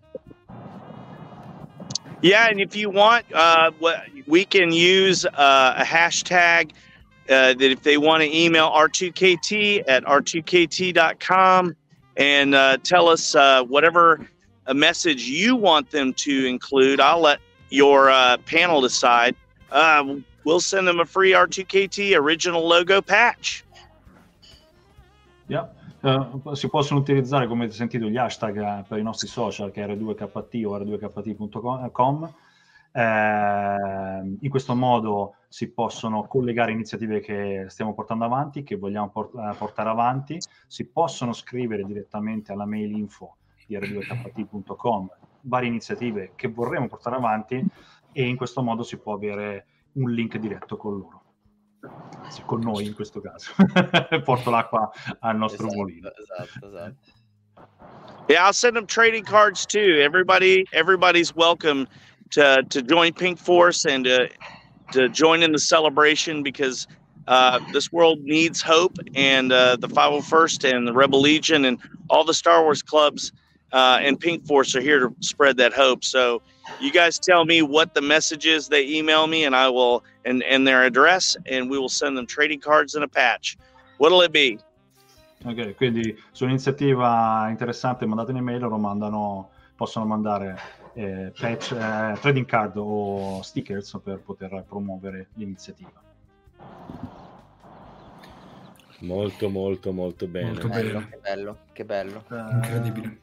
Yeah, 2.20 2.48
and 2.48 2.60
if 2.60 2.74
you 2.74 2.90
want, 2.90 3.24
uh, 3.32 3.70
we 4.26 4.44
can 4.44 4.72
use 4.72 5.24
uh, 5.24 5.74
a 5.76 5.84
hashtag 5.84 6.72
uh, 7.28 7.54
that 7.54 7.62
if 7.62 7.82
they 7.82 7.96
want 7.96 8.22
to 8.22 8.36
email 8.36 8.70
R2KT 8.70 9.84
at 9.86 10.04
R2KT.com 10.04 11.76
and 12.16 12.54
uh, 12.56 12.78
tell 12.82 13.08
us 13.08 13.36
uh, 13.36 13.62
whatever 13.62 14.26
message 14.74 15.22
you 15.22 15.54
want 15.54 15.90
them 15.90 16.12
to 16.14 16.46
include, 16.46 17.00
I'll 17.00 17.20
let 17.20 17.38
your 17.70 18.10
uh, 18.10 18.38
panel 18.38 18.80
decide. 18.80 19.36
We'll 20.44 20.60
send 20.60 20.86
them 20.86 21.00
a 21.00 21.04
free 21.04 21.32
R2KT 21.32 22.16
original 22.16 22.66
logo 22.66 23.02
patch. 23.02 23.64
Yeah. 25.46 25.68
Uh, 26.00 26.54
si 26.54 26.68
possono 26.68 27.00
utilizzare, 27.00 27.48
come 27.48 27.62
avete 27.62 27.76
sentito, 27.76 28.06
gli 28.06 28.16
hashtag 28.16 28.56
eh, 28.56 28.84
per 28.86 28.98
i 28.98 29.02
nostri 29.02 29.26
social 29.26 29.72
che 29.72 29.82
è 29.82 29.86
R2KT 29.86 30.64
o 30.64 30.78
R2KT.com. 30.78 32.34
Eh, 32.92 34.36
in 34.40 34.48
questo 34.48 34.74
modo 34.74 35.34
si 35.48 35.70
possono 35.70 36.26
collegare 36.26 36.72
iniziative 36.72 37.20
che 37.20 37.64
stiamo 37.68 37.94
portando 37.94 38.24
avanti, 38.24 38.62
che 38.62 38.76
vogliamo 38.76 39.10
port- 39.10 39.34
eh, 39.34 39.54
portare 39.56 39.88
avanti, 39.88 40.38
si 40.66 40.86
possono 40.86 41.32
scrivere 41.32 41.84
direttamente 41.84 42.52
alla 42.52 42.66
mail 42.66 42.92
info 42.92 43.36
di 43.66 43.76
r2kt.com 43.76 45.10
varie 45.42 45.68
iniziative 45.68 46.32
che 46.34 46.48
vorremmo 46.48 46.88
portare 46.88 47.16
avanti 47.16 47.62
e 48.12 48.26
in 48.26 48.36
questo 48.36 48.62
modo 48.62 48.82
si 48.82 48.98
può 48.98 49.14
avere 49.14 49.66
un 49.98 50.14
link 50.14 50.36
diretto 50.38 50.76
con 50.76 50.98
loro. 50.98 51.22
Con 52.46 52.60
noi 52.60 52.86
in 52.86 52.94
questo 52.94 53.20
caso. 53.20 53.52
Porto 54.24 54.50
l'acqua 54.50 54.90
al 55.20 55.36
nostro 55.36 55.66
esatto, 55.66 55.76
mulino. 55.76 56.10
Esatto, 56.16 56.66
esatto. 56.66 56.96
Yeah, 58.28 58.44
I'll 58.44 58.52
send 58.52 58.76
them 58.76 58.86
trading 58.86 59.24
cards 59.24 59.64
too. 59.64 60.00
Everybody, 60.00 60.66
everybody's 60.72 61.34
welcome 61.34 61.86
to 62.30 62.62
to 62.68 62.82
join 62.82 63.12
Pink 63.12 63.38
Force 63.38 63.86
and 63.86 64.04
to 64.04 64.28
to 64.92 65.08
join 65.08 65.42
in 65.42 65.52
the 65.52 65.58
celebration 65.58 66.42
because 66.42 66.86
uh, 67.26 67.60
this 67.72 67.92
world 67.92 68.20
needs 68.20 68.60
hope, 68.60 68.98
and 69.14 69.52
uh, 69.52 69.76
the 69.76 69.88
501st 69.88 70.74
and 70.74 70.86
the 70.86 70.92
Rebel 70.92 71.20
Legion 71.20 71.64
and 71.64 71.78
all 72.10 72.24
the 72.24 72.34
Star 72.34 72.62
Wars 72.62 72.82
clubs 72.82 73.32
uh, 73.72 73.98
and 74.00 74.18
Pink 74.18 74.46
Force 74.46 74.74
are 74.74 74.80
here 74.80 75.00
to 75.00 75.14
spread 75.20 75.56
that 75.58 75.72
hope. 75.72 76.04
So 76.04 76.42
you 76.80 76.92
guys 76.92 77.18
tell 77.18 77.44
me 77.44 77.62
what 77.62 77.94
the 77.94 78.00
message 78.00 78.46
is 78.46 78.68
they 78.68 78.86
email 78.86 79.26
me, 79.26 79.44
and 79.44 79.54
I 79.54 79.68
will 79.68 80.04
and 80.24 80.42
and 80.44 80.66
their 80.66 80.84
address, 80.84 81.36
and 81.46 81.70
we 81.70 81.78
will 81.78 81.88
send 81.88 82.16
them 82.16 82.26
trading 82.26 82.60
cards 82.60 82.94
and 82.94 83.04
a 83.04 83.08
patch. 83.08 83.56
What'll 83.98 84.22
it 84.22 84.32
be? 84.32 84.58
Ok, 85.44 85.76
quindi 85.76 86.16
su 86.32 86.44
un'iniziativa 86.44 87.46
interessante 87.48 88.06
mandate 88.06 88.32
un'email, 88.32 88.60
lo 88.60 88.76
mandano, 88.76 89.50
possono 89.76 90.04
mandare 90.04 90.58
eh, 90.94 91.32
patch, 91.38 91.72
eh, 91.72 92.18
trading 92.20 92.44
card 92.44 92.76
o 92.76 93.40
stickers 93.42 93.96
per 94.02 94.18
poter 94.18 94.64
promuovere 94.66 95.28
l'iniziativa. 95.34 95.92
Molto, 99.00 99.48
molto, 99.48 99.92
molto 99.92 100.26
bene. 100.26 100.50
Molto 100.50 100.68
bello, 100.68 101.06
che 101.08 101.18
bello, 101.22 101.58
che 101.72 101.84
bello. 101.84 102.24
Uh, 102.28 102.50
Incredibile. 102.56 103.18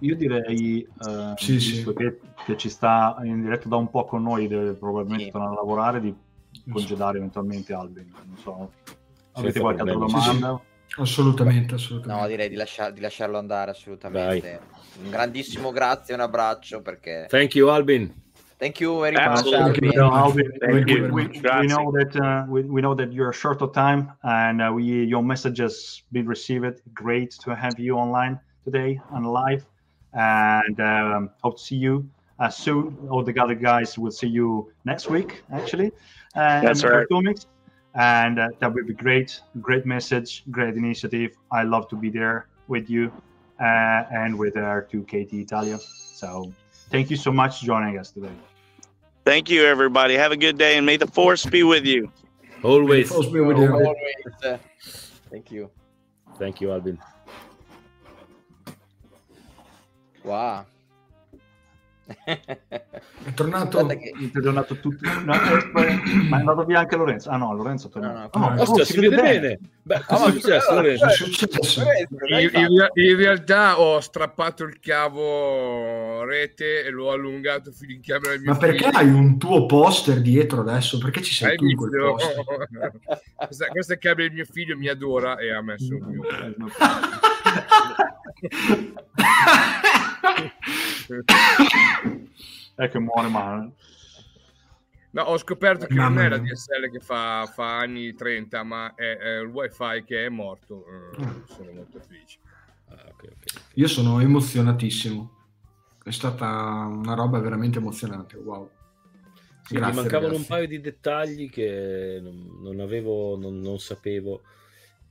Io 0.00 0.16
direi, 0.16 0.80
eh, 0.82 1.32
sì, 1.36 1.52
visto 1.52 1.90
sì. 1.90 1.96
Che, 1.96 2.20
che, 2.46 2.56
ci 2.56 2.70
sta 2.70 3.18
in 3.22 3.42
diretta 3.42 3.68
da 3.68 3.76
un 3.76 3.90
po' 3.90 4.04
con 4.04 4.22
noi, 4.22 4.48
deve 4.48 4.72
probabilmente 4.72 5.26
sì. 5.26 5.30
tornare 5.30 5.52
a 5.52 5.56
lavorare, 5.56 6.00
di 6.00 6.14
congedare 6.70 7.18
eventualmente 7.18 7.74
Albin. 7.74 8.10
Non 8.26 8.36
so, 8.38 8.72
avete 9.32 9.60
qualche 9.60 9.82
altra 9.82 9.96
domanda? 9.96 10.60
Assolutamente, 10.96 11.74
assolutamente. 11.74 12.22
No, 12.22 12.28
direi 12.28 12.48
di, 12.48 12.56
lasciar, 12.56 12.92
di 12.92 13.00
lasciarlo 13.00 13.38
andare 13.38 13.72
assolutamente. 13.72 14.40
Dai. 14.40 15.04
Un 15.04 15.10
grandissimo 15.10 15.70
grazie, 15.70 16.14
un 16.14 16.20
abbraccio 16.20 16.80
perché... 16.80 17.26
Thank 17.28 17.54
you 17.54 17.68
Albin. 17.68 18.12
Thank 18.56 18.80
you 18.80 19.00
very 19.00 19.16
much. 19.16 19.26
Absolutely. 19.26 19.90
Thank 19.90 20.34
you. 20.36 20.50
Thank 20.60 20.86
we, 20.86 20.92
you. 20.92 21.12
we, 21.12 21.26
we 21.28 21.40
Grazie. 21.40 21.68
know 21.68 21.90
that 21.92 22.14
uh, 22.14 22.44
we, 22.46 22.60
we 22.62 22.82
know 22.82 22.94
that 22.94 23.10
you're 23.10 23.32
short 23.32 23.62
of 23.62 23.72
time, 23.72 24.12
and 24.22 24.60
uh, 24.60 24.70
we 24.70 24.84
your 25.04 25.22
message 25.22 25.60
has 25.60 26.02
been 26.12 26.26
received. 26.26 26.82
Great 26.92 27.30
to 27.42 27.54
have 27.54 27.78
you 27.78 27.96
online 27.96 28.38
today 28.64 29.00
and 29.12 29.26
live, 29.26 29.64
and 30.12 30.80
um, 30.80 31.30
hope 31.42 31.56
to 31.58 31.62
see 31.62 31.76
you 31.76 32.08
uh, 32.38 32.48
soon. 32.48 32.96
All 33.10 33.22
the 33.22 33.38
other 33.40 33.54
guys 33.54 33.98
will 33.98 34.10
see 34.10 34.28
you 34.28 34.72
next 34.84 35.08
week, 35.08 35.42
actually. 35.52 35.92
And 36.34 36.66
That's 36.66 36.84
right. 36.84 37.06
Comics, 37.08 37.46
and 37.94 38.38
uh, 38.38 38.48
that 38.60 38.72
would 38.72 38.86
be 38.86 38.94
great. 38.94 39.40
Great 39.60 39.86
message, 39.86 40.44
great 40.50 40.76
initiative. 40.76 41.36
I 41.50 41.62
love 41.62 41.88
to 41.88 41.96
be 41.96 42.10
there 42.10 42.46
with 42.68 42.88
you 42.88 43.12
uh, 43.60 44.04
and 44.12 44.38
with 44.38 44.56
our 44.56 44.82
two 44.82 45.02
KT 45.02 45.34
Italia. 45.34 45.78
So 45.78 46.52
thank 46.90 47.10
you 47.10 47.16
so 47.16 47.32
much 47.32 47.60
for 47.60 47.66
joining 47.66 47.98
us 47.98 48.10
today. 48.10 48.32
Thank 49.24 49.50
you, 49.50 49.64
everybody. 49.64 50.14
Have 50.14 50.32
a 50.32 50.36
good 50.36 50.56
day, 50.58 50.76
and 50.76 50.86
may 50.86 50.96
the 50.96 51.06
force 51.06 51.44
be 51.44 51.62
with 51.62 51.84
you. 51.84 52.10
Always. 52.62 53.08
Force 53.08 53.28
be 53.28 53.40
with 53.40 53.58
you. 53.58 53.72
Always. 53.72 53.96
uh, 54.44 54.58
Thank 55.30 55.50
you. 55.50 55.70
Thank 56.38 56.60
you, 56.60 56.72
Alvin. 56.72 56.98
Wow. 60.22 60.64
È 63.22 63.32
tornato. 63.34 63.86
Che- 63.86 64.12
È 64.34 64.40
tornato 64.40 64.74
tutti. 64.80 65.04
No, 65.06 65.32
ma 65.32 65.36
è 65.86 66.40
andato 66.40 66.64
via 66.64 66.80
anche 66.80 66.96
Lorenzo. 66.96 67.30
Ah 67.30 67.36
no, 67.36 67.54
Lorenzo 67.54 67.86
è 67.86 67.90
tornato. 67.90 68.36
No, 68.38 68.46
no, 68.46 68.50
Oh, 68.50 68.54
no. 68.56 68.60
oh, 68.60 68.64
Ostia, 68.64 68.84
si 68.84 68.98
vede 68.98 69.14
bene. 69.14 69.58
Beh, 69.82 70.02
cosa 70.06 70.26
è 70.26 70.30
successo, 70.32 70.74
Lorenzo? 70.74 71.04
Cosa 71.04 71.14
è 71.14 71.16
successo? 71.16 71.82
In, 71.82 72.50
in 72.52 72.76
rea- 72.76 72.90
in 72.94 73.16
realtà 73.16 73.78
ho 73.80 74.00
strappato 74.00 74.64
il 74.64 74.80
cavo 74.80 76.24
rete 76.24 76.82
e 76.84 76.90
l'ho 76.90 77.12
allungato 77.12 77.70
fino 77.70 77.92
in 77.92 78.00
camera 78.02 78.30
del 78.32 78.40
mio 78.40 78.52
Ma 78.52 78.58
perché 78.58 78.84
figlio. 78.86 78.98
hai 78.98 79.08
un 79.10 79.38
tuo 79.38 79.66
poster 79.66 80.20
dietro 80.20 80.62
adesso? 80.62 80.98
Perché 80.98 81.22
ci 81.22 81.32
sei 81.32 81.50
Hai 81.50 81.56
tu 81.56 81.66
in 81.66 81.76
quel 81.76 81.90
poster? 81.90 82.44
questa, 83.46 83.66
questa 83.66 83.92
è 83.92 83.96
il 83.96 84.02
cambio 84.02 84.24
del 84.26 84.34
mio 84.34 84.46
figlio, 84.50 84.76
mi 84.76 84.88
adora 84.88 85.36
e 85.38 85.52
ha 85.52 85.62
messo 85.62 85.94
il 85.94 86.02
mio. 86.02 86.22
È 92.74 92.88
che 92.88 92.98
muore 92.98 93.28
male. 93.28 93.72
No, 95.12 95.22
ho 95.22 95.38
scoperto 95.38 95.86
che 95.86 95.94
non 95.94 96.12
Mamma 96.12 96.26
è 96.26 96.28
la. 96.28 96.38
DSL 96.38 96.90
che 96.90 97.00
fa, 97.00 97.50
fa 97.52 97.78
anni 97.78 98.14
30, 98.14 98.62
ma 98.62 98.94
è, 98.94 99.16
è 99.16 99.40
il 99.40 99.46
wifi 99.48 100.04
che 100.04 100.26
è 100.26 100.28
morto. 100.28 100.84
Eh, 100.86 101.52
sono 101.52 101.72
molto 101.72 101.98
felice. 101.98 102.38
Ah, 102.88 103.06
ok, 103.08 103.24
ok. 103.24 103.60
Io 103.74 103.88
sono 103.88 104.20
emozionatissimo. 104.20 105.38
È 106.02 106.10
stata 106.10 106.46
una 106.46 107.14
roba 107.14 107.40
veramente 107.40 107.78
emozionante. 107.78 108.36
Wow. 108.36 108.70
Sì, 109.64 109.74
mi 109.74 109.80
Grazie, 109.80 110.00
mancavano 110.00 110.32
ragazzi. 110.32 110.40
un 110.42 110.46
paio 110.46 110.66
di 110.68 110.80
dettagli 110.80 111.50
che 111.50 112.20
non, 112.22 112.58
non 112.62 112.80
avevo, 112.80 113.36
non, 113.36 113.58
non 113.60 113.78
sapevo 113.80 114.42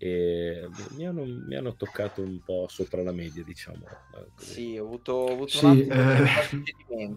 e 0.02 0.68
mi 0.92 1.06
hanno, 1.06 1.26
mi 1.26 1.56
hanno 1.56 1.76
toccato 1.76 2.22
un 2.22 2.42
po' 2.42 2.68
sopra 2.70 3.04
la 3.04 3.12
media, 3.12 3.44
diciamo. 3.44 3.86
eh, 4.16 4.32
così. 4.34 4.54
Sì, 4.54 4.78
ho 4.78 4.86
avuto, 4.86 5.12
ho 5.14 5.34
avuto 5.34 5.58
Sì, 5.58 5.66
un 5.66 5.72
attimo 5.72 5.94
eh. 5.94 6.24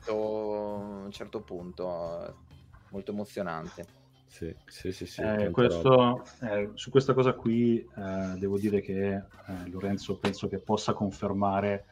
a 0.09 0.15
un 1.05 1.11
certo 1.13 1.43
punto, 1.43 2.27
eh, 2.27 2.35
molto 2.89 3.11
emozionante. 3.13 3.87
Sì, 4.27 4.55
sì, 4.65 4.93
sì, 4.93 5.07
sì, 5.07 5.21
Eh, 5.23 5.51
questo, 5.51 6.25
eh, 6.41 6.71
su 6.75 6.91
questa 6.91 7.13
cosa 7.13 7.35
qui 7.35 7.79
eh, 7.79 8.35
devo 8.39 8.59
dire 8.59 8.81
che 8.81 9.13
eh, 9.15 9.23
Lorenzo 9.69 10.17
penso 10.19 10.49
che 10.49 10.59
possa 10.59 10.95
confermare 10.95 11.85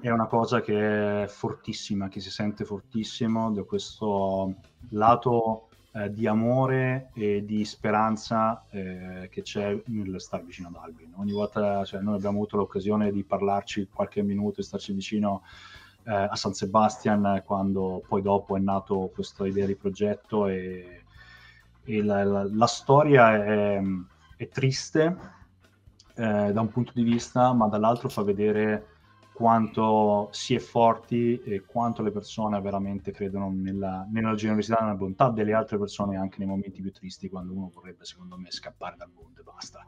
è 0.00 0.08
una 0.08 0.26
cosa 0.26 0.60
che 0.62 1.24
è 1.24 1.26
fortissima, 1.28 2.08
che 2.08 2.20
si 2.20 2.30
sente 2.30 2.64
fortissimo 2.64 3.52
da 3.52 3.64
questo 3.64 4.54
lato 4.90 5.67
eh, 5.92 6.12
di 6.12 6.26
amore 6.26 7.10
e 7.14 7.44
di 7.44 7.64
speranza 7.64 8.64
eh, 8.70 9.28
che 9.30 9.42
c'è 9.42 9.80
nel 9.86 10.20
star 10.20 10.44
vicino 10.44 10.68
ad 10.68 10.76
Albin. 10.76 11.12
Ogni 11.16 11.32
volta 11.32 11.84
cioè, 11.84 12.00
noi 12.00 12.16
abbiamo 12.16 12.36
avuto 12.38 12.56
l'occasione 12.56 13.10
di 13.10 13.24
parlarci 13.24 13.88
qualche 13.92 14.22
minuto 14.22 14.60
e 14.60 14.64
starci 14.64 14.92
vicino 14.92 15.42
eh, 16.04 16.12
a 16.12 16.34
San 16.36 16.52
Sebastian 16.54 17.42
quando 17.44 18.02
poi 18.06 18.22
dopo 18.22 18.56
è 18.56 18.60
nato 18.60 19.10
questa 19.14 19.46
idea 19.46 19.66
di 19.66 19.74
progetto 19.76 20.46
e, 20.46 21.02
e 21.84 22.02
la, 22.02 22.24
la- 22.24 22.48
la 22.50 22.66
storia 22.66 23.34
è, 23.44 23.80
è 24.36 24.48
triste 24.48 25.16
eh, 26.14 26.52
da 26.52 26.60
un 26.60 26.68
punto 26.68 26.92
di 26.94 27.02
vista, 27.02 27.52
ma 27.52 27.66
dall'altro 27.68 28.08
fa 28.08 28.22
vedere 28.22 28.86
quanto 29.38 30.30
si 30.32 30.56
è 30.56 30.58
forti 30.58 31.40
e 31.44 31.62
quanto 31.64 32.02
le 32.02 32.10
persone 32.10 32.60
veramente 32.60 33.12
credono 33.12 33.52
nella, 33.54 34.04
nella 34.10 34.34
generosità 34.34 34.80
e 34.80 34.82
nella 34.82 34.96
bontà 34.96 35.30
delle 35.30 35.52
altre 35.52 35.78
persone 35.78 36.16
anche 36.16 36.38
nei 36.40 36.48
momenti 36.48 36.82
più 36.82 36.90
tristi, 36.90 37.28
quando 37.28 37.52
uno 37.52 37.70
vorrebbe, 37.72 38.04
secondo 38.04 38.36
me, 38.36 38.50
scappare 38.50 38.96
dal 38.98 39.10
mondo 39.14 39.38
e 39.40 39.44
basta. 39.44 39.86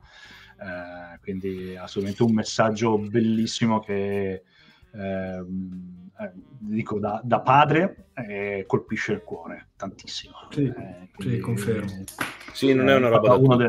Eh, 0.60 1.18
quindi 1.20 1.74
assolutamente 1.76 2.22
un 2.22 2.32
messaggio 2.32 2.96
bellissimo 2.96 3.80
che 3.80 4.44
ehm, 4.92 6.10
eh, 6.20 6.30
dico 6.60 7.00
da, 7.00 7.20
da 7.24 7.40
padre 7.40 8.10
eh, 8.14 8.62
colpisce 8.68 9.14
il 9.14 9.22
cuore 9.24 9.70
tantissimo. 9.74 10.34
Sì, 10.50 10.62
Eh, 10.66 10.72
sì, 10.72 11.10
quindi- 11.16 11.40
confermo. 11.40 12.04
Sì, 12.52 12.72
non 12.72 12.88
è 12.88 12.94
una 12.94 13.08
roba 13.08 13.36
da 13.36 13.38
tutti. 13.38 13.64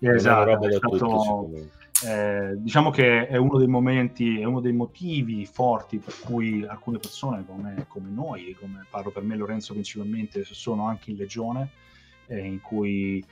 è 0.00 0.08
Esatto, 0.08 0.66
è 0.66 0.72
stato- 0.72 0.96
tutti, 0.96 1.52
me. 1.52 1.70
Eh, 2.04 2.54
diciamo 2.56 2.90
che 2.90 3.26
è 3.26 3.36
uno 3.36 3.58
dei 3.58 3.66
momenti, 3.66 4.40
è 4.40 4.44
uno 4.44 4.60
dei 4.60 4.72
motivi 4.72 5.46
forti 5.46 5.98
per 5.98 6.14
cui 6.20 6.64
alcune 6.64 6.98
persone 6.98 7.44
come, 7.46 7.86
come 7.88 8.10
noi, 8.10 8.56
come 8.58 8.84
parlo 8.90 9.10
per 9.10 9.22
me 9.22 9.36
Lorenzo 9.36 9.72
principalmente, 9.72 10.44
sono 10.44 10.86
anche 10.86 11.10
in 11.10 11.16
legione, 11.16 11.70
eh, 12.26 12.44
in 12.44 12.60
cui 12.60 13.24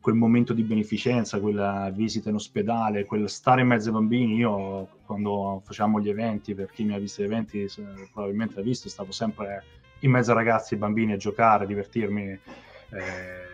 quel 0.00 0.14
momento 0.16 0.52
di 0.52 0.62
beneficenza, 0.62 1.38
quella 1.38 1.90
visita 1.94 2.28
in 2.28 2.34
ospedale, 2.34 3.04
quel 3.04 3.30
stare 3.30 3.60
in 3.60 3.68
mezzo 3.68 3.88
ai 3.88 3.94
bambini, 3.94 4.34
io 4.34 4.88
quando 5.06 5.62
facciamo 5.64 6.00
gli 6.00 6.08
eventi, 6.08 6.54
per 6.54 6.70
chi 6.70 6.82
mi 6.84 6.94
ha 6.94 6.98
visto 6.98 7.22
gli 7.22 7.26
eventi 7.26 7.66
probabilmente 8.12 8.56
l'ha 8.56 8.62
visto, 8.62 8.88
stavo 8.88 9.12
sempre 9.12 9.64
in 10.00 10.10
mezzo 10.10 10.32
ai 10.32 10.36
ragazzi 10.36 10.74
e 10.74 10.78
bambini 10.78 11.12
a 11.12 11.16
giocare, 11.16 11.64
a 11.64 11.66
divertirmi. 11.66 12.38
eh, 12.90 13.51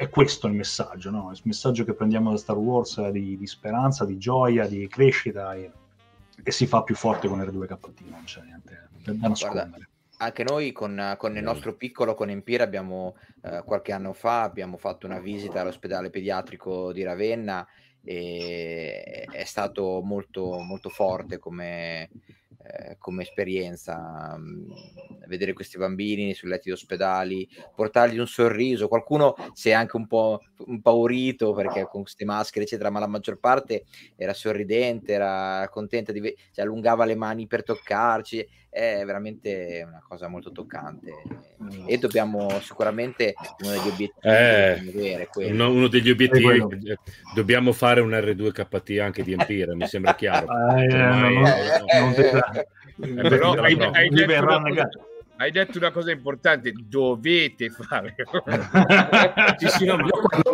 è 0.00 0.08
questo 0.08 0.46
il 0.46 0.54
messaggio, 0.54 1.10
no? 1.10 1.30
il 1.30 1.40
messaggio 1.44 1.84
che 1.84 1.92
prendiamo 1.92 2.30
da 2.30 2.38
Star 2.38 2.56
Wars 2.56 3.06
di, 3.10 3.36
di 3.36 3.46
speranza, 3.46 4.06
di 4.06 4.16
gioia, 4.16 4.66
di 4.66 4.88
crescita 4.88 5.52
e, 5.52 5.70
e 6.42 6.50
si 6.50 6.66
fa 6.66 6.82
più 6.82 6.94
forte 6.94 7.28
con 7.28 7.38
R2KT, 7.38 8.08
non 8.08 8.24
c'è 8.24 8.40
niente 8.40 8.88
da 9.04 9.28
nascondere. 9.28 9.90
Anche 10.16 10.42
noi 10.42 10.72
con, 10.72 11.16
con 11.18 11.36
il 11.36 11.42
nostro 11.42 11.74
piccolo, 11.74 12.14
con 12.14 12.30
Empire, 12.30 12.62
abbiamo 12.62 13.16
eh, 13.42 13.62
qualche 13.62 13.92
anno 13.92 14.14
fa 14.14 14.40
abbiamo 14.40 14.78
fatto 14.78 15.04
una 15.04 15.20
visita 15.20 15.60
all'ospedale 15.60 16.08
pediatrico 16.08 16.92
di 16.92 17.02
Ravenna 17.02 17.66
e 18.02 19.26
è 19.30 19.44
stato 19.44 20.00
molto, 20.02 20.60
molto 20.60 20.88
forte 20.88 21.38
come, 21.38 22.08
eh, 22.62 22.96
come 22.98 23.22
esperienza 23.22 24.36
mh, 24.36 24.74
vedere 25.26 25.52
questi 25.52 25.78
bambini 25.78 26.34
sui 26.34 26.48
letti 26.48 26.68
d'ospedali, 26.70 27.48
portargli 27.74 28.18
un 28.18 28.26
sorriso. 28.26 28.88
Qualcuno 28.88 29.34
si 29.52 29.68
è 29.68 29.72
anche 29.72 29.96
un 29.96 30.06
po' 30.06 30.44
impaurito 30.66 31.52
perché 31.52 31.86
con 31.86 32.02
queste 32.02 32.24
maschere, 32.24 32.64
eccetera, 32.64 32.90
ma 32.90 32.98
la 33.00 33.06
maggior 33.06 33.38
parte 33.38 33.84
era 34.16 34.32
sorridente, 34.34 35.12
era 35.12 35.68
contenta 35.70 36.12
di 36.12 36.20
ve- 36.20 36.36
cioè, 36.52 36.64
allungava 36.64 37.04
le 37.04 37.14
mani 37.14 37.46
per 37.46 37.62
toccarci. 37.62 38.46
È 38.70 39.02
veramente 39.04 39.84
una 39.84 40.00
cosa 40.06 40.28
molto 40.28 40.52
toccante 40.52 41.10
e 41.86 41.98
dobbiamo 41.98 42.48
sicuramente 42.60 43.34
uno 43.64 43.72
degli 43.72 43.88
obiettivi 43.88 45.08
Eh. 45.10 45.50
Uno, 45.50 45.70
uno 45.70 45.88
degli 45.88 46.08
obiettivi 46.08 46.46
eh, 46.88 46.98
dobbiamo 47.34 47.72
fare 47.72 48.00
un 48.00 48.10
R2KT 48.10 49.00
anche 49.00 49.24
di 49.24 49.32
Empire, 49.32 49.74
mi 49.74 49.86
sembra 49.88 50.14
chiaro. 50.14 50.46
Eh, 50.78 50.94
Ormai- 50.94 51.34
non- 51.34 51.52
non 52.00 52.12
vedrà. 52.14 52.50
Eh, 52.52 52.66
Però 53.28 53.52
hai, 53.54 53.74
hai 53.76 54.08
detto 54.08 54.42
una 54.44 54.88
hai 55.38 55.50
detto 55.50 55.78
una 55.78 55.90
cosa 55.90 56.10
importante, 56.12 56.72
dovete 56.76 57.70
fare. 57.70 58.14
Sì, 59.56 59.68
sì, 59.68 59.84
no, 59.86 59.96
ma 59.96 60.08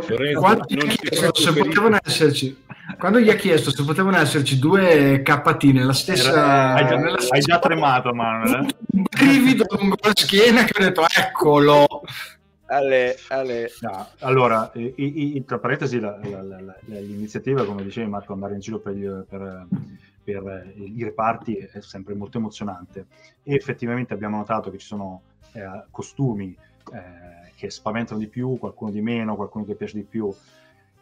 Lorenzo, 0.09 0.41
Quando 0.41 0.65
gli 0.69 0.77
non 0.77 0.91
se 1.35 1.53
potevano 1.53 1.99
esserci, 2.03 2.65
quando 2.99 3.19
gli 3.21 3.31
ha 3.31 3.35
chiesto 3.35 3.71
se 3.71 3.85
potevano 3.85 4.17
esserci 4.19 4.59
due 4.59 5.23
KT 5.23 5.65
nella 5.65 5.93
stessa, 5.93 6.75
hai, 6.75 6.87
già, 6.87 6.97
nella 6.97 7.19
hai 7.31 7.41
già 7.41 7.59
tremato, 7.59 8.15
Manuel. 8.15 8.65
eh? 8.67 8.75
un 8.93 9.05
brivido 9.11 9.65
lungo 9.79 9.97
la 10.01 10.11
schiena 10.15 10.65
che 10.65 10.73
ho 10.81 10.85
detto 10.85 11.03
eccolo 11.17 11.87
Ale, 12.69 13.17
Ale. 13.29 13.71
No, 13.81 14.09
allora, 14.21 14.71
i- 14.75 14.93
i- 14.97 15.37
i- 15.37 15.45
tra 15.45 15.59
parentesi, 15.59 16.01
la- 16.01 16.19
la- 16.23 16.43
la- 16.43 16.61
la- 16.61 16.77
l'iniziativa, 16.87 17.65
come 17.65 17.85
dicevi 17.85 18.09
Marco, 18.11 18.33
andare 18.33 18.55
in 18.55 18.61
giro 18.61 18.79
per, 18.81 18.93
gli- 18.95 19.07
per- 19.29 19.67
per 20.25 20.73
i 20.75 21.05
reparti 21.05 21.55
è 21.55 21.81
sempre 21.81 22.15
molto 22.15 22.39
emozionante 22.39 23.07
e 23.45 23.55
effettivamente 23.55 24.13
abbiamo 24.15 24.39
notato 24.39 24.71
che 24.73 24.79
ci 24.79 24.87
sono 24.87 25.23
eh, 25.53 25.85
costumi 25.93 26.57
eh, 26.93 27.51
che 27.57 27.71
spaventano 27.71 28.19
di 28.19 28.27
più, 28.27 28.59
qualcuno 28.59 28.91
di 28.91 29.01
meno, 29.01 29.37
qualcuno 29.37 29.65
che 29.65 29.75
piace 29.77 29.97
di 29.97 30.03
più. 30.03 30.29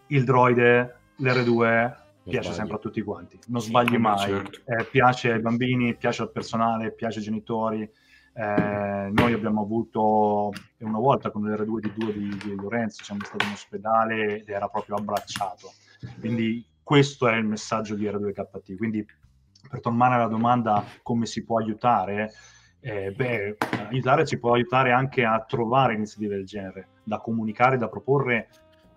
Il 0.09 0.25
droide, 0.25 0.97
l'R2, 1.19 1.95
piace 2.25 2.43
sbagli. 2.43 2.55
sempre 2.57 2.77
a 2.77 2.79
tutti 2.79 3.03
quanti, 3.03 3.39
non 3.49 3.61
Sì, 3.61 3.69
sbagli 3.69 3.97
mai, 3.97 4.19
certo. 4.19 4.61
Eh, 4.65 4.85
piace 4.85 5.33
ai 5.33 5.41
bambini, 5.41 5.97
piace 5.97 6.23
al 6.23 6.33
personale, 6.33 6.93
piace 6.93 7.19
ai 7.19 7.25
genitori, 7.25 7.91
Eh, 8.37 9.11
noi 9.13 9.33
abbiamo 9.33 9.63
avuto 9.63 10.51
una 10.79 10.99
volta 10.99 11.31
con 11.31 11.43
l'R2D2 11.45 12.13
di, 12.13 12.37
di 12.43 12.55
Lorenzo, 12.57 13.05
siamo 13.05 13.23
stati 13.23 13.45
in 13.47 13.53
ospedale 13.53 14.41
ed 14.41 14.49
era 14.49 14.67
proprio 14.67 14.97
abbracciato. 14.97 15.71
Quindi 16.19 16.67
questo 16.83 17.29
è 17.29 17.37
il 17.37 17.45
messaggio 17.45 17.95
di 17.95 18.07
R2KT. 18.09 18.77
Quindi 18.77 19.07
per 19.71 19.79
tornare 19.81 20.17
alla 20.17 20.27
domanda 20.27 20.83
come 21.05 21.27
si 21.27 21.45
può 21.45 21.59
aiutare, 21.61 22.33
eh, 22.81 23.13
beh, 23.13 23.57
aiutare 23.89 24.27
ci 24.27 24.37
può 24.41 24.55
aiutare 24.55 24.91
anche 24.91 25.25
a 25.25 25.39
trovare 25.47 25.95
iniziative 25.95 26.35
del 26.35 26.45
genere, 26.45 26.89
da 27.05 27.19
comunicare, 27.19 27.79
da 27.79 27.89
proporre 27.89 28.49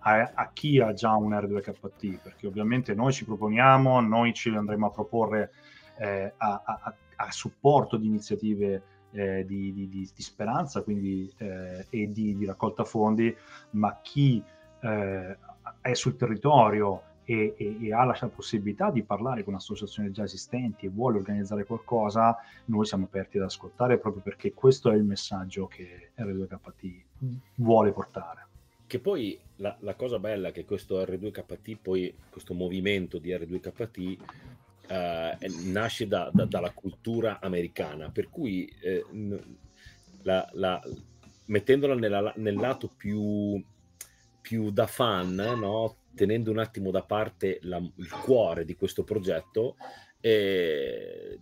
a, 0.08 0.32
a, 0.34 0.50
chi 0.52 0.80
ha 0.80 0.92
già 0.92 1.14
un 1.14 1.32
R2KT, 1.32 2.20
perché 2.22 2.46
ovviamente 2.46 2.94
noi 2.94 3.12
ci 3.12 3.24
proponiamo, 3.24 4.00
noi 4.00 4.32
ci 4.32 4.48
andremo 4.50 4.86
a 4.86 4.90
proporre 4.90 5.52
eh, 5.98 6.32
a, 6.36 6.62
a, 6.64 6.94
a, 7.16 7.30
supporto 7.30 7.96
di 7.96 8.06
iniziative 8.06 8.82
eh, 9.10 9.44
di, 9.44 9.72
di, 9.72 9.88
di, 9.88 10.08
di, 10.14 10.22
speranza 10.22 10.82
quindi, 10.82 11.30
eh, 11.38 11.86
e 11.90 12.10
di, 12.10 12.44
raccolta 12.46 12.84
fondi, 12.84 13.34
ma 13.70 13.98
chi 14.02 14.42
eh, 14.80 15.36
è 15.80 15.94
sul 15.94 16.16
territorio 16.16 17.02
e, 17.24 17.54
e, 17.58 17.76
e, 17.86 17.92
ha 17.92 18.04
la 18.04 18.30
possibilità 18.34 18.90
di 18.90 19.02
parlare 19.02 19.44
con 19.44 19.54
associazioni 19.54 20.10
già 20.10 20.22
esistenti 20.22 20.86
e 20.86 20.88
vuole 20.88 21.18
organizzare 21.18 21.64
qualcosa, 21.64 22.36
noi 22.66 22.86
siamo 22.86 23.04
aperti 23.04 23.36
ad 23.36 23.44
ascoltare 23.44 23.98
proprio 23.98 24.22
perché 24.22 24.54
questo 24.54 24.90
è 24.90 24.94
il 24.94 25.04
messaggio 25.04 25.66
che 25.66 26.12
R2KT 26.16 27.02
vuole 27.56 27.92
portare. 27.92 28.47
Che 28.88 28.98
poi 29.00 29.38
la, 29.56 29.76
la 29.80 29.94
cosa 29.94 30.18
bella 30.18 30.48
è 30.48 30.52
che 30.52 30.64
questo 30.64 31.00
R2KT, 31.04 31.76
poi 31.80 32.12
questo 32.30 32.54
movimento 32.54 33.18
di 33.18 33.30
R2KT 33.30 34.16
eh, 34.88 35.36
nasce 35.64 36.08
da, 36.08 36.30
da, 36.32 36.46
dalla 36.46 36.70
cultura 36.70 37.38
americana, 37.38 38.10
per 38.10 38.30
cui 38.30 38.66
eh, 38.80 39.04
la, 40.22 40.48
la, 40.54 40.82
mettendola 41.48 41.94
nella, 41.94 42.32
nel 42.36 42.56
lato 42.56 42.90
più, 42.96 43.62
più 44.40 44.70
da 44.70 44.86
fan, 44.86 45.34
no? 45.34 45.96
tenendo 46.14 46.50
un 46.50 46.58
attimo 46.58 46.90
da 46.90 47.02
parte 47.02 47.60
il 47.62 48.10
cuore 48.22 48.64
di 48.64 48.74
questo 48.74 49.04
progetto, 49.04 49.76
eh, 50.20 51.38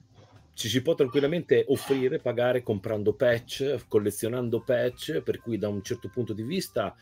ci 0.53 0.69
si 0.69 0.83
può 0.83 0.95
tranquillamente 0.95 1.65
offrire, 1.69 2.19
pagare 2.19 2.63
comprando 2.63 3.13
patch, 3.15 3.85
collezionando 3.87 4.63
patch, 4.63 5.21
per 5.21 5.39
cui 5.41 5.59
da 5.59 5.69
un 5.69 5.83
certo 5.83 6.09
punto 6.09 6.33
di 6.33 6.43
vista 6.43 6.95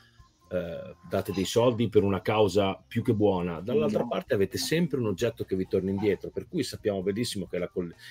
eh, 0.54 0.94
date 1.08 1.32
dei 1.32 1.44
soldi 1.44 1.88
per 1.88 2.04
una 2.04 2.22
causa 2.22 2.80
più 2.86 3.02
che 3.02 3.12
buona, 3.12 3.60
dall'altra 3.60 4.04
mm. 4.04 4.08
parte 4.08 4.34
avete 4.34 4.56
sempre 4.56 5.00
un 5.00 5.06
oggetto 5.06 5.44
che 5.44 5.56
vi 5.56 5.66
torna 5.66 5.90
indietro, 5.90 6.30
per 6.30 6.46
cui 6.46 6.62
sappiamo 6.62 7.02
benissimo 7.02 7.46
che 7.46 7.58
la, 7.58 7.70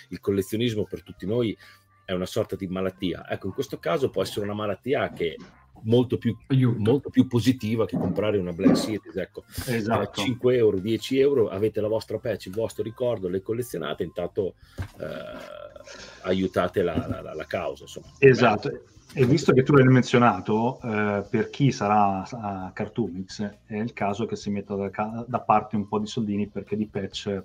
il 0.10 0.20
collezionismo 0.20 0.84
per 0.84 1.04
tutti 1.04 1.26
noi 1.26 1.58
è 2.06 2.12
una 2.12 2.26
sorta 2.26 2.56
di 2.56 2.68
malattia. 2.68 3.26
Ecco, 3.30 3.48
in 3.48 3.54
questo 3.54 3.80
caso 3.80 4.10
può 4.10 4.22
essere 4.22 4.46
una 4.46 4.54
malattia 4.54 5.12
che 5.14 5.38
molto 5.84 6.18
più, 6.18 6.36
molto 6.78 7.10
più 7.10 7.28
positiva 7.28 7.86
che 7.86 7.98
comprare 7.98 8.38
una 8.38 8.52
Black 8.52 8.78
Series. 8.78 9.16
Ecco, 9.16 9.44
esatto. 9.68 10.22
5 10.22 10.56
euro, 10.56 10.80
10 10.80 11.20
euro, 11.20 11.50
avete 11.50 11.82
la 11.82 11.88
vostra 11.88 12.20
patch, 12.20 12.48
il 12.48 12.54
vostro 12.54 12.84
ricordo, 12.84 13.30
le 13.30 13.42
collezionate, 13.42 14.04
intanto 14.04 14.56
eh, 15.00 16.24
aiutate 16.24 16.82
la, 16.82 17.22
la, 17.22 17.34
la, 17.34 17.46
causa. 17.46 17.84
Insomma. 17.84 18.08
Esatto. 18.20 18.84
E 19.16 19.26
visto 19.26 19.54
che 19.54 19.62
tu 19.62 19.74
l'hai 19.74 19.86
menzionato, 19.86 20.80
eh, 20.82 21.24
per 21.30 21.52
chi 21.52 21.72
sarà 21.72 22.28
a 22.28 22.72
Cartoonix, 22.74 23.60
è 23.66 23.76
il 23.76 23.94
caso 23.94 24.26
che 24.26 24.36
si 24.36 24.50
metta 24.50 24.76
da, 24.76 25.26
da 25.28 25.40
parte 25.40 25.76
un 25.76 25.88
po' 25.88 26.00
di 26.00 26.08
soldini 26.08 26.48
perché 26.48 26.76
di 26.76 26.88
patch 26.88 27.44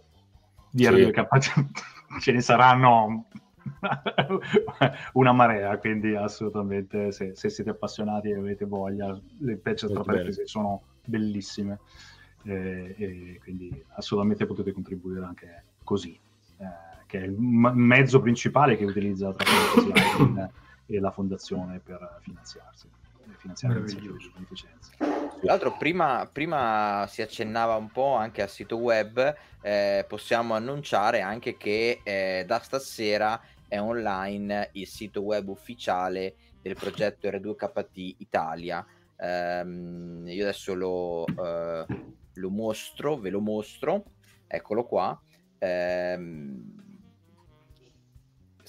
di 0.71 0.85
sì. 0.85 0.91
R2K 0.91 1.65
ce 2.21 2.33
ne 2.33 2.41
saranno 2.41 3.27
una 5.13 5.33
marea, 5.33 5.77
quindi 5.79 6.15
assolutamente 6.15 7.13
se, 7.13 7.35
se, 7.35 7.51
siete 7.51 7.71
appassionati 7.71 8.31
e 8.31 8.37
avete 8.37 8.65
voglia, 8.65 9.19
le 9.41 9.57
patch 9.57 9.89
strategiche 9.89 10.47
sono 10.47 10.83
bellissime 11.05 11.81
eh, 12.45 12.95
e 12.97 13.41
quindi 13.43 13.85
assolutamente 13.97 14.47
potete 14.47 14.73
contribuire 14.73 15.23
anche 15.23 15.65
così, 15.85 16.19
eh, 16.59 17.05
che 17.07 17.21
è 17.21 17.25
il 17.25 17.33
m- 17.33 17.73
mezzo 17.75 18.21
principale 18.21 18.79
che 18.79 18.87
utilizza 18.87 19.35
tra 19.35 19.45
e 20.89 20.99
la 20.99 21.11
fondazione 21.11 21.79
per 21.79 22.19
finanziarsi 22.23 22.89
finanziare 23.39 23.83
di 23.83 23.95
beneficenza. 24.35 24.91
Tra 24.99 25.39
l'altro, 25.41 25.77
prima, 25.77 26.29
prima, 26.31 27.07
si 27.09 27.23
accennava 27.23 27.77
un 27.77 27.91
po' 27.91 28.15
anche 28.15 28.43
al 28.43 28.49
sito 28.49 28.77
web, 28.77 29.35
eh, 29.63 30.05
possiamo 30.09 30.55
annunciare 30.55 31.21
anche 31.21 31.57
che 31.57 32.01
eh, 32.03 32.45
da 32.47 32.59
stasera 32.59 33.41
è 33.67 33.79
online 33.79 34.71
il 34.73 34.87
sito 34.87 35.23
web 35.23 35.49
ufficiale 35.49 36.35
del 36.61 36.75
progetto 36.75 37.29
R2KT 37.29 38.15
Italia. 38.19 38.85
Um, 39.21 40.25
io 40.27 40.43
adesso 40.45 40.75
lo, 40.75 41.25
uh, 41.25 41.87
lo, 42.35 42.51
mostro, 42.51 43.17
ve 43.17 43.31
lo 43.31 43.41
mostro, 43.41 44.05
eccolo 44.47 44.85
qua. 44.85 45.21
Um, 45.59 46.78
è 46.78 46.78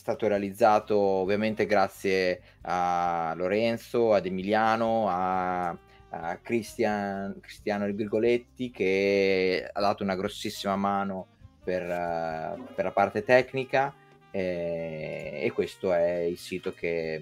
stato 0.10 0.28
realizzato 0.28 0.98
ovviamente 0.98 1.66
grazie 1.68 2.42
a 2.62 3.34
Lorenzo, 3.36 4.14
ad 4.14 4.26
Emiliano, 4.26 5.08
a, 5.08 5.70
a 6.10 6.38
Cristian, 6.42 7.38
Cristiano 7.40 7.86
Virgoletti 7.92 8.72
che 8.72 9.70
ha 9.72 9.80
dato 9.80 10.02
una 10.04 10.16
grossissima 10.16 10.76
mano 10.76 11.28
per, 11.64 11.84
uh, 11.84 12.74
per 12.74 12.86
la 12.86 12.92
parte 12.92 13.24
tecnica 13.24 13.94
e, 14.32 15.40
e 15.44 15.52
questo 15.52 15.94
è 15.94 16.22
il 16.22 16.38
sito 16.38 16.74
che... 16.74 17.22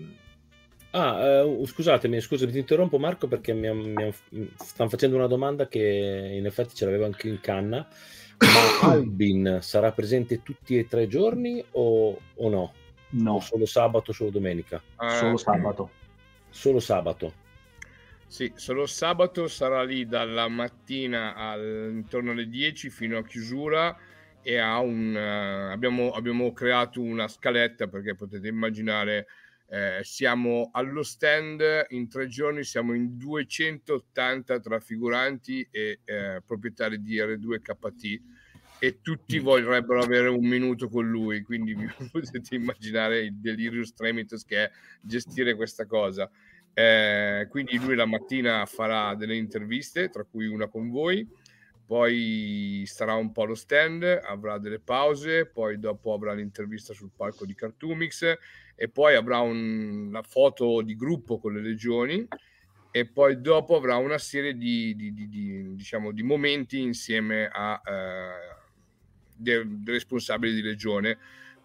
Ah, 0.92 1.44
uh, 1.44 1.66
scusatemi, 1.66 2.22
scusami, 2.22 2.54
ti 2.54 2.60
interrompo 2.60 2.98
Marco 2.98 3.28
perché 3.28 3.54
mi, 3.54 3.70
mi, 3.70 4.14
stanno 4.56 4.90
facendo 4.90 5.18
una 5.18 5.28
domanda 5.28 5.68
che 5.68 6.32
in 6.34 6.46
effetti 6.46 6.76
ce 6.76 6.86
l'avevo 6.86 7.04
anche 7.04 7.28
in 7.28 7.42
canna. 7.42 7.86
Ma 8.38 8.90
Albin 8.92 9.60
sarà 9.62 9.92
presente 9.92 10.44
tutti 10.44 10.78
e 10.78 10.88
tre 10.88 11.04
i 11.04 11.08
giorni 11.08 11.64
o, 11.72 12.20
o 12.36 12.50
no? 12.50 12.74
No. 13.10 13.36
O 13.36 13.40
solo 13.40 13.66
sabato, 13.66 14.12
solo 14.12 14.30
domenica? 14.30 14.82
Uh, 15.00 15.10
solo 15.10 15.38
sabato. 15.38 15.90
Solo 16.50 16.80
sabato. 16.80 17.46
Sì, 18.28 18.52
solo 18.56 18.86
sabato 18.86 19.48
sarà 19.48 19.84
lì 19.84 20.06
dalla 20.06 20.48
mattina 20.50 21.34
al, 21.34 21.90
intorno 21.94 22.32
alle 22.32 22.50
10 22.50 22.90
fino 22.90 23.18
a 23.18 23.24
chiusura 23.24 23.98
e 24.42 24.58
ha 24.58 24.80
un, 24.80 25.16
uh, 25.16 25.72
abbiamo, 25.72 26.12
abbiamo, 26.12 26.52
creato 26.52 27.02
una 27.02 27.28
scaletta 27.28 27.88
perché 27.88 28.16
potete 28.16 28.48
immaginare 28.48 29.28
eh, 29.70 30.00
siamo 30.04 30.70
allo 30.72 31.04
stand 31.04 31.62
in 31.90 32.08
tre 32.08 32.28
giorni 32.28 32.64
siamo 32.64 32.94
in 32.94 33.18
280 33.18 34.60
tra 34.62 34.80
figuranti 34.80 35.68
e 35.70 36.00
eh, 36.06 36.42
proprietari 36.46 37.02
di 37.02 37.18
R2KT 37.18 38.22
e 38.80 39.02
tutti 39.02 39.40
mm. 39.40 39.44
vorrebbero 39.44 40.02
avere 40.02 40.30
un 40.30 40.46
minuto 40.48 40.88
con 40.88 41.10
lui 41.10 41.42
quindi 41.42 41.74
vi 41.74 41.86
potete 42.12 42.56
immaginare 42.56 43.20
il 43.20 43.36
delirious 43.36 43.94
tremitus 43.94 44.46
che 44.46 44.64
è 44.66 44.72
gestire 45.02 45.56
questa 45.56 45.86
cosa 45.86 46.30
eh, 46.74 47.48
quindi 47.50 47.78
lui 47.78 47.96
la 47.96 48.06
mattina 48.06 48.66
farà 48.66 49.16
delle 49.16 49.36
interviste 49.36 50.10
tra 50.10 50.24
cui 50.24 50.46
una 50.46 50.68
con 50.68 50.90
voi 50.90 51.28
poi 51.88 52.84
starà 52.86 53.14
un 53.16 53.32
po' 53.32 53.44
allo 53.44 53.56
stand, 53.56 54.04
avrà 54.04 54.58
delle 54.58 54.80
pause, 54.80 55.46
poi 55.46 55.80
dopo 55.80 56.14
avrà 56.14 56.34
l'intervista 56.34 56.94
sul 56.94 57.12
palco 57.16 57.46
di 57.46 57.56
Cartoomix 57.56 58.38
e 58.76 58.90
poi 58.90 59.16
avrà 59.16 59.40
una 59.40 60.22
foto 60.22 60.82
di 60.82 60.98
gruppo 60.98 61.40
con 61.40 61.54
le 61.54 61.62
legioni 61.62 62.28
e 62.92 63.06
poi 63.06 63.40
dopo 63.40 63.78
avrà 63.78 63.96
una 63.96 64.18
serie 64.18 64.58
di, 64.58 64.96
di, 64.98 65.14
di, 65.14 65.30
di 65.30 65.76
diciamo, 65.76 66.12
di 66.12 66.24
momenti 66.24 66.82
insieme 66.82 67.50
a 67.50 67.82
eh, 67.86 68.56
dei, 69.34 69.64
dei 69.66 69.94
responsabili 69.94 70.54
di 70.54 70.62
legione 70.62 71.18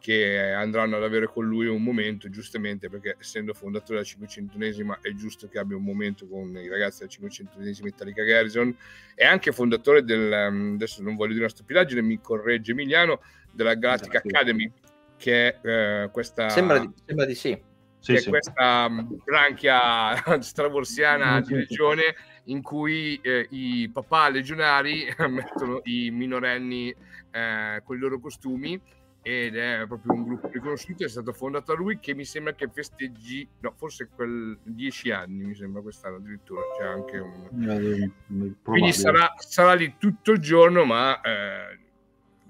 che 0.02 0.50
andranno 0.52 0.96
ad 0.96 1.04
avere 1.04 1.28
con 1.28 1.46
lui 1.46 1.68
un 1.68 1.80
momento, 1.80 2.28
giustamente 2.28 2.90
perché 2.90 3.14
essendo 3.20 3.54
fondatore 3.54 4.02
della 4.02 4.26
501esima 4.32 5.00
è 5.00 5.14
giusto 5.14 5.46
che 5.46 5.60
abbia 5.60 5.76
un 5.76 5.84
momento 5.84 6.26
con 6.26 6.56
i 6.56 6.68
ragazzi 6.68 7.06
della 7.06 7.12
501esima 7.12 7.86
Italica 7.86 8.24
Garrison, 8.24 8.76
è 9.14 9.24
anche 9.24 9.52
fondatore 9.52 10.02
del, 10.02 10.48
um, 10.50 10.72
adesso 10.74 11.04
non 11.04 11.14
voglio 11.14 11.34
dire 11.34 11.44
una 11.44 11.52
stupidaggine, 11.52 12.02
mi 12.02 12.20
corregge 12.20 12.72
Emiliano, 12.72 13.20
della 13.52 13.74
Galactic 13.74 14.14
esatto. 14.14 14.28
Academy, 14.28 14.72
che 15.16 15.60
è 15.60 16.04
uh, 16.04 16.10
questa... 16.10 16.48
Sembra 16.48 16.80
di, 16.80 16.90
sembra 17.06 17.24
di 17.24 17.34
sì. 17.36 17.62
Sì, 18.00 18.16
sì. 18.16 18.28
questa 18.28 18.86
um, 18.88 19.20
branchia 19.24 20.16
stravorsiana 20.42 21.40
di 21.40 21.54
legione 21.54 22.02
in 22.46 22.60
cui 22.60 23.20
eh, 23.22 23.46
i 23.50 23.88
papà 23.92 24.28
legionari 24.30 25.06
mettono 25.28 25.80
i 25.84 26.10
minorenni 26.10 26.92
eh, 27.30 27.80
con 27.84 27.96
i 27.96 28.00
loro 28.00 28.18
costumi 28.18 28.80
ed 29.22 29.56
è 29.56 29.84
proprio 29.86 30.14
un 30.14 30.24
gruppo 30.24 30.48
riconosciuto, 30.48 31.04
è 31.04 31.08
stato 31.08 31.32
fondato 31.32 31.72
da 31.72 31.78
lui 31.78 32.00
che 32.00 32.12
mi 32.12 32.24
sembra 32.24 32.54
che 32.54 32.68
festeggi, 32.68 33.48
no, 33.60 33.72
forse 33.76 34.08
quel 34.12 34.58
dieci 34.64 35.12
anni, 35.12 35.44
mi 35.44 35.54
sembra 35.54 35.80
quest'anno 35.80 36.16
addirittura, 36.16 36.60
c'è 36.76 36.84
anche 36.84 37.18
un... 37.18 38.54
Quindi 38.64 38.92
sarà, 38.92 39.32
sarà, 39.36 39.74
lì 39.74 39.94
tutto 39.96 40.32
il 40.32 40.40
giorno, 40.40 40.84
ma 40.84 41.20
eh, 41.20 41.78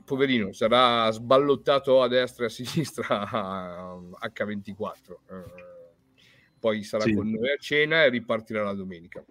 poverino, 0.03 0.53
sarà 0.53 1.11
sballottato 1.11 2.01
a 2.01 2.09
destra 2.09 2.45
e 2.45 2.47
a 2.47 2.51
sinistra 2.51 3.21
a 3.29 3.99
H24. 4.35 4.95
Eh, 5.29 5.71
poi 6.59 6.83
sarà 6.85 7.03
sì. 7.03 7.15
con 7.15 7.29
noi 7.29 7.51
a 7.51 7.57
cena 7.59 8.05
e 8.05 8.09
ripartirà 8.09 8.63
la 8.63 8.73
domenica. 8.73 9.23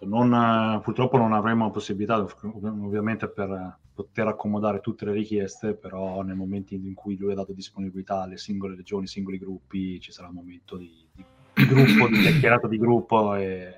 Non, 0.00 0.80
purtroppo 0.82 1.16
non 1.16 1.32
avremo 1.32 1.70
possibilità, 1.72 2.24
ovviamente, 2.42 3.28
per 3.28 3.78
poter 3.96 4.26
accomodare 4.26 4.80
tutte 4.80 5.06
le 5.06 5.12
richieste, 5.12 5.72
però 5.72 6.20
nel 6.20 6.36
momento 6.36 6.74
in 6.74 6.92
cui 6.92 7.16
lui 7.16 7.32
ha 7.32 7.34
dato 7.34 7.54
disponibilità 7.54 8.20
alle 8.20 8.36
singole 8.36 8.76
regioni, 8.76 9.06
singoli 9.06 9.38
gruppi, 9.38 9.98
ci 10.00 10.12
sarà 10.12 10.28
un 10.28 10.34
momento 10.34 10.76
di, 10.76 10.92
di, 11.14 11.24
di 11.54 11.66
gruppo, 11.66 12.06
di 12.06 12.20
chiacchierato 12.20 12.68
di 12.68 12.76
gruppo 12.76 13.34
e, 13.36 13.72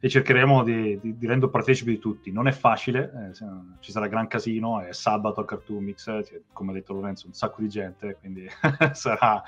e 0.00 0.08
cercheremo 0.08 0.64
di, 0.64 0.98
di, 1.00 1.16
di, 1.16 1.26
rendere 1.28 1.52
partecipi 1.52 1.92
di 1.92 1.98
tutti. 2.00 2.32
Non 2.32 2.48
è 2.48 2.52
facile, 2.52 3.30
eh, 3.30 3.76
ci 3.78 3.92
sarà 3.92 4.08
gran 4.08 4.26
casino, 4.26 4.80
è 4.80 4.92
sabato 4.92 5.40
a 5.40 5.44
Cartoon 5.44 5.84
Mix, 5.84 6.02
cioè, 6.02 6.40
come 6.52 6.72
ha 6.72 6.74
detto 6.74 6.92
Lorenzo, 6.92 7.28
un 7.28 7.34
sacco 7.34 7.60
di 7.60 7.68
gente, 7.68 8.16
quindi 8.18 8.44
sarà 8.90 9.40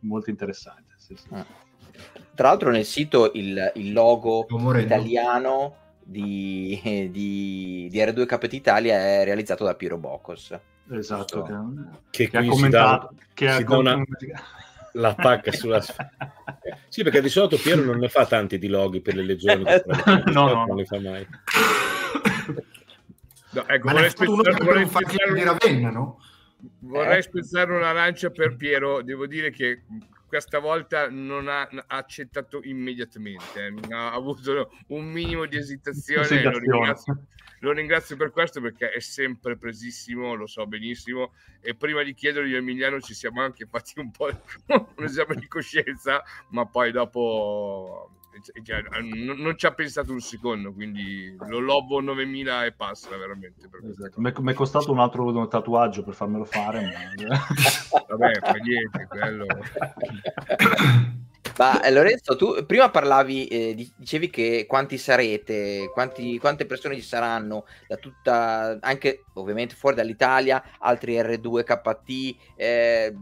molto 0.00 0.30
interessante. 0.30 0.94
Sì, 0.96 1.16
sì. 1.16 1.26
Ah. 1.32 1.44
Tra 2.36 2.50
l'altro 2.50 2.70
nel 2.70 2.84
sito 2.84 3.32
il, 3.34 3.72
il 3.74 3.92
logo 3.92 4.46
italiano 4.76 5.86
di, 6.10 6.80
di, 7.10 7.88
di, 7.90 7.98
R2KT 7.98 8.54
Italia 8.54 8.96
è 8.96 9.24
realizzato 9.24 9.64
da 9.64 9.74
Piero 9.74 9.98
Bocos. 9.98 10.58
Esatto, 10.90 11.42
che, 11.42 11.50
che, 12.24 12.30
che 12.30 12.36
ha 12.38 12.46
commentato 12.46 13.12
che 13.34 13.46
ha 13.46 13.76
una... 13.76 14.02
l'attacca 14.92 15.52
sulla 15.52 15.82
sì 16.88 17.02
perché 17.02 17.20
di 17.20 17.28
solito 17.28 17.58
Piero 17.58 17.84
non 17.84 17.98
ne 17.98 18.08
fa 18.08 18.24
tanti 18.24 18.58
di 18.58 18.68
loghi 18.68 19.02
per 19.02 19.16
le 19.16 19.22
legioni 19.22 19.64
no, 20.32 20.48
no, 20.48 20.64
non 20.64 20.76
ne 20.76 20.86
fa 20.86 20.98
mai 20.98 21.28
no, 23.50 23.68
ecco, 23.68 23.90
vorrei 23.90 24.08
spezzare, 24.08 24.64
vorrei 24.64 24.86
spezzare, 24.86 25.34
di 25.34 25.42
Ravenna, 25.42 25.90
no? 25.90 26.22
vorrei 26.78 27.18
eh? 27.18 27.22
spezzare 27.22 27.76
una 27.76 27.92
lancia 27.92 28.30
per 28.30 28.56
Piero 28.56 29.02
devo 29.02 29.26
dire 29.26 29.50
che 29.50 29.82
questa 30.28 30.58
volta 30.58 31.08
non 31.08 31.48
ha, 31.48 31.68
accettato 31.86 32.60
immediatamente, 32.62 33.66
eh. 33.66 33.94
ha 33.94 34.12
avuto 34.12 34.70
un 34.88 35.06
minimo 35.06 35.46
di 35.46 35.56
esitazione. 35.56 36.42
Lo 36.42 36.58
ringrazio, 36.58 37.26
lo 37.60 37.72
ringrazio, 37.72 38.16
per 38.16 38.30
questo 38.30 38.60
perché 38.60 38.90
è 38.90 39.00
sempre 39.00 39.56
presissimo, 39.56 40.34
lo 40.34 40.46
so 40.46 40.66
benissimo. 40.66 41.32
E 41.60 41.74
prima 41.74 42.02
di 42.02 42.14
chiedergli 42.14 42.54
a 42.54 42.58
Emiliano 42.58 43.00
ci 43.00 43.14
siamo 43.14 43.42
anche 43.42 43.66
fatti 43.66 43.98
un 43.98 44.10
po' 44.10 44.28
un 44.68 45.04
esame 45.04 45.34
di 45.34 45.48
coscienza, 45.48 46.22
ma 46.50 46.66
poi 46.66 46.92
dopo 46.92 48.17
cioè, 48.62 48.82
non, 49.02 49.38
non, 49.38 49.56
ci 49.56 49.66
ha 49.66 49.72
pensato 49.72 50.12
un 50.12 50.20
secondo, 50.20 50.72
quindi 50.72 51.34
lo 51.46 51.58
lobo 51.58 52.00
9000 52.00 52.64
e 52.66 52.72
passa 52.72 53.16
veramente. 53.16 53.68
Esatto. 53.88 54.20
Mi 54.20 54.52
è 54.52 54.54
costato 54.54 54.92
un 54.92 55.00
altro 55.00 55.46
tatuaggio 55.48 56.02
per 56.02 56.14
farmelo 56.14 56.44
fare. 56.44 56.82
Ma... 57.28 57.38
Vabbè, 58.16 58.38
fa 58.40 58.52
niente, 58.52 59.06
quello... 59.08 59.46
Ma 61.58 61.82
eh, 61.82 61.90
Lorenzo, 61.90 62.36
tu 62.36 62.64
prima 62.66 62.88
parlavi, 62.88 63.46
eh, 63.48 63.90
dicevi 63.96 64.30
che 64.30 64.64
quanti 64.68 64.96
sarete, 64.96 65.90
quanti, 65.92 66.38
quante 66.38 66.66
persone 66.66 66.94
ci 66.94 67.02
saranno 67.02 67.64
da 67.88 67.96
tutta, 67.96 68.78
anche 68.80 69.24
ovviamente 69.34 69.74
fuori 69.74 69.96
dall'Italia, 69.96 70.62
altri 70.78 71.16
R2KT, 71.16 72.36
eh, 72.54 73.14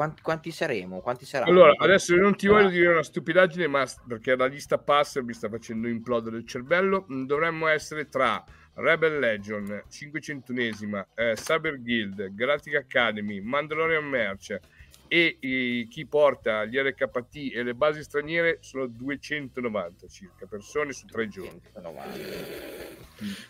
quanti, 0.00 0.22
quanti, 0.22 0.50
saremo? 0.50 1.00
Quanti 1.00 1.26
saranno? 1.26 1.50
Allora, 1.50 1.74
adesso 1.76 2.16
non 2.16 2.34
ti 2.34 2.46
voglio 2.46 2.70
dire 2.70 2.86
una 2.86 3.02
stupidaggine, 3.02 3.66
ma 3.66 3.84
perché 4.08 4.34
la 4.34 4.46
lista 4.46 4.78
passa 4.78 5.22
mi 5.22 5.34
sta 5.34 5.50
facendo 5.50 5.88
implodere 5.88 6.38
il 6.38 6.46
cervello. 6.46 7.06
Mm, 7.12 7.26
dovremmo 7.26 7.66
essere 7.66 8.08
tra 8.08 8.42
Rebel 8.74 9.18
Legion, 9.18 9.82
501esima, 9.90 11.04
eh, 11.14 11.34
Cyber 11.34 11.82
Guild, 11.82 12.34
Galactic 12.34 12.76
Academy, 12.76 13.40
Mandalorian 13.40 14.06
Merch 14.06 14.58
e 15.06 15.36
eh, 15.38 15.86
chi 15.90 16.06
porta 16.06 16.64
gli 16.64 16.78
RKT 16.78 17.52
e 17.52 17.62
le 17.62 17.74
basi 17.74 18.02
straniere 18.02 18.56
sono 18.60 18.86
290 18.86 20.06
circa 20.06 20.46
persone 20.46 20.92
su 20.92 21.04
tre 21.04 21.28
giorni. 21.28 21.60
290. 21.74 23.00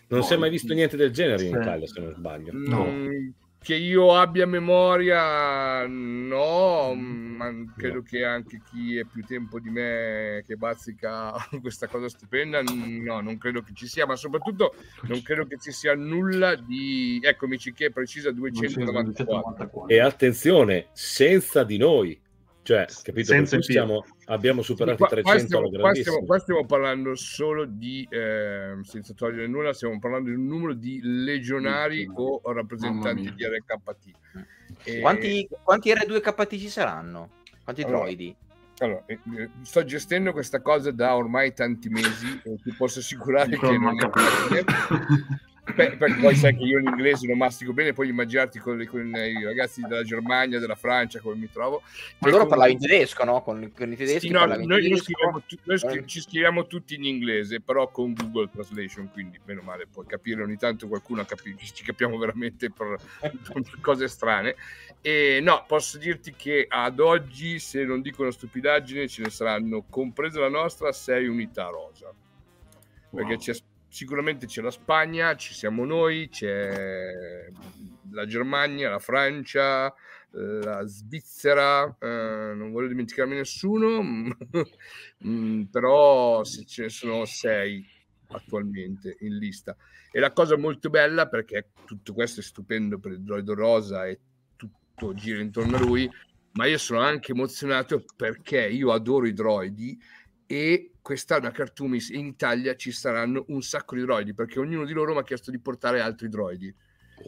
Non 0.07 0.23
si 0.23 0.33
è 0.33 0.37
mai 0.37 0.49
visto 0.49 0.73
niente 0.73 0.97
del 0.97 1.11
genere 1.11 1.45
in 1.45 1.55
Italia, 1.55 1.87
se 1.87 2.01
non 2.01 2.11
sbaglio. 2.13 2.51
No. 2.53 2.85
Mm, 2.85 3.29
che 3.63 3.75
io 3.75 4.15
abbia 4.15 4.47
memoria, 4.47 5.85
no, 5.85 6.95
ma 6.95 7.51
credo 7.77 8.01
che 8.01 8.25
anche 8.25 8.59
chi 8.67 8.97
è 8.97 9.05
più 9.05 9.23
tempo 9.23 9.59
di 9.59 9.69
me 9.69 10.43
che 10.47 10.55
bazzica 10.55 11.33
questa 11.61 11.87
cosa 11.87 12.09
stupenda, 12.09 12.61
no, 12.63 13.21
non 13.21 13.37
credo 13.37 13.61
che 13.61 13.73
ci 13.75 13.87
sia, 13.87 14.07
ma 14.07 14.15
soprattutto 14.15 14.73
non 15.03 15.21
credo 15.21 15.45
che 15.45 15.57
ci 15.59 15.71
sia 15.71 15.95
nulla 15.95 16.55
di, 16.55 17.19
eccomi 17.21 17.57
che 17.57 17.91
precisa 17.91 18.31
294. 18.31 19.87
E 19.87 19.99
attenzione, 19.99 20.87
senza 20.93 21.63
di 21.63 21.77
noi, 21.77 22.19
cioè, 22.63 22.85
capito? 23.01 23.31
Senza 23.31 23.61
siamo, 23.61 24.05
abbiamo 24.25 24.61
superato 24.61 24.97
qua, 24.97 25.07
300 25.07 25.29
qua 25.31 25.39
stiamo, 25.39 25.69
qua 25.69 25.93
stiamo, 25.93 26.25
qua 26.25 26.39
stiamo, 26.39 26.65
parlando 26.65 27.15
solo 27.15 27.65
di, 27.65 28.07
eh, 28.09 28.77
senza 28.83 29.13
togliere 29.13 29.47
nulla, 29.47 29.73
stiamo 29.73 29.97
parlando 29.99 30.29
di 30.29 30.35
un 30.35 30.45
numero 30.45 30.73
di 30.73 30.99
legionari 31.01 32.07
o 32.13 32.41
rappresentanti 32.53 33.33
di 33.33 33.45
RKT. 33.45 34.11
E... 34.83 34.99
Quanti, 34.99 35.47
quanti 35.63 35.91
R2KT 35.91 36.59
ci 36.59 36.69
saranno? 36.69 37.29
Quanti 37.63 37.81
allora, 37.81 38.03
droidi? 38.03 38.35
Allora, 38.77 39.03
eh, 39.07 39.19
eh, 39.37 39.49
sto 39.61 39.83
gestendo 39.83 40.31
questa 40.31 40.61
cosa 40.61 40.91
da 40.91 41.15
ormai 41.15 41.53
tanti 41.53 41.89
mesi 41.89 42.41
e 42.43 42.57
ti 42.63 42.73
posso 42.73 42.99
assicurare 42.99 43.57
che 43.57 43.77
non 43.77 43.95
è. 43.99 44.63
Beh, 45.63 45.95
perché 45.95 46.19
poi 46.19 46.35
sai 46.35 46.57
che 46.57 46.63
io 46.63 46.79
l'inglese 46.79 47.27
lo 47.27 47.35
mastico 47.35 47.71
bene, 47.71 47.93
poi 47.93 48.09
immaginarti 48.09 48.57
con, 48.57 48.83
con, 48.89 49.15
i 49.15 49.43
ragazzi 49.43 49.81
della 49.81 50.03
Germania, 50.03 50.59
della 50.59 50.75
Francia, 50.75 51.19
come 51.19 51.35
mi 51.35 51.49
trovo. 51.51 51.83
Ma 52.17 52.29
loro 52.29 52.47
parlano 52.47 52.71
in 52.71 52.79
tedesco, 52.79 53.23
no? 53.23 53.41
Con, 53.43 53.71
con 53.75 53.91
i 53.91 53.95
tedeschi. 53.95 54.27
Sì, 54.27 54.29
no, 54.29 54.45
noi, 54.45 54.65
noi, 54.65 54.97
scriviamo, 54.97 55.43
noi 55.63 55.77
scri- 55.77 56.05
ci 56.07 56.19
scriviamo 56.21 56.65
tutti 56.65 56.95
in 56.95 57.05
inglese, 57.05 57.61
però 57.61 57.89
con 57.89 58.13
Google 58.13 58.49
Translation, 58.51 59.11
quindi 59.11 59.39
meno 59.45 59.61
male 59.61 59.85
puoi 59.85 60.05
capire 60.07 60.41
ogni 60.41 60.57
tanto 60.57 60.87
qualcuno 60.87 61.23
capi- 61.25 61.55
ci 61.61 61.83
capiamo 61.83 62.17
veramente 62.17 62.71
per, 62.71 62.97
cose 63.81 64.07
strane. 64.07 64.55
E 64.99 65.39
no, 65.41 65.63
posso 65.67 65.99
dirti 65.99 66.33
che 66.35 66.65
ad 66.67 66.99
oggi, 66.99 67.59
se 67.59 67.85
non 67.85 68.01
dico 68.01 68.23
una 68.23 68.31
stupidaggine, 68.31 69.07
ce 69.07 69.21
ne 69.21 69.29
saranno, 69.29 69.85
compresa 69.87 70.39
la 70.39 70.49
nostra, 70.49 70.91
sei 70.91 71.27
unità 71.27 71.67
rosa. 71.67 72.11
Perché 73.11 73.33
wow. 73.33 73.39
c'è 73.39 73.53
sicuramente 73.91 74.45
c'è 74.45 74.61
la 74.61 74.71
Spagna, 74.71 75.35
ci 75.35 75.53
siamo 75.53 75.83
noi, 75.83 76.29
c'è 76.29 77.49
la 78.11 78.25
Germania, 78.25 78.89
la 78.89 78.99
Francia, 78.99 79.93
la 80.31 80.85
Svizzera, 80.85 81.97
eh, 81.99 82.53
non 82.55 82.71
voglio 82.71 82.87
dimenticarmi 82.87 83.35
nessuno, 83.35 84.01
mm, 85.27 85.63
però 85.63 86.41
ce 86.43 86.83
ne 86.83 86.89
sono 86.89 87.25
sei 87.25 87.85
attualmente 88.29 89.17
in 89.19 89.37
lista. 89.37 89.75
E 90.09 90.19
la 90.21 90.31
cosa 90.31 90.57
molto 90.57 90.89
bella, 90.89 91.27
perché 91.27 91.71
tutto 91.85 92.13
questo 92.13 92.39
è 92.39 92.43
stupendo 92.43 92.97
per 92.97 93.11
il 93.11 93.21
droido 93.21 93.53
rosa 93.53 94.05
e 94.05 94.19
tutto 94.55 95.13
gira 95.13 95.41
intorno 95.41 95.75
a 95.75 95.81
lui, 95.81 96.09
ma 96.53 96.65
io 96.65 96.77
sono 96.77 97.01
anche 97.01 97.33
emozionato 97.33 98.05
perché 98.15 98.67
io 98.67 98.93
adoro 98.93 99.25
i 99.25 99.33
droidi 99.33 99.99
e 100.45 100.90
quest'anno 101.01 101.47
a 101.47 101.51
Cartoomis 101.51 102.09
in 102.09 102.27
Italia 102.27 102.75
ci 102.75 102.91
saranno 102.91 103.45
un 103.47 103.61
sacco 103.61 103.95
di 103.95 104.01
droidi 104.01 104.33
perché 104.33 104.59
ognuno 104.59 104.85
di 104.85 104.93
loro 104.93 105.13
mi 105.13 105.19
ha 105.19 105.23
chiesto 105.23 105.51
di 105.51 105.59
portare 105.59 106.01
altri 106.01 106.29
droidi. 106.29 106.73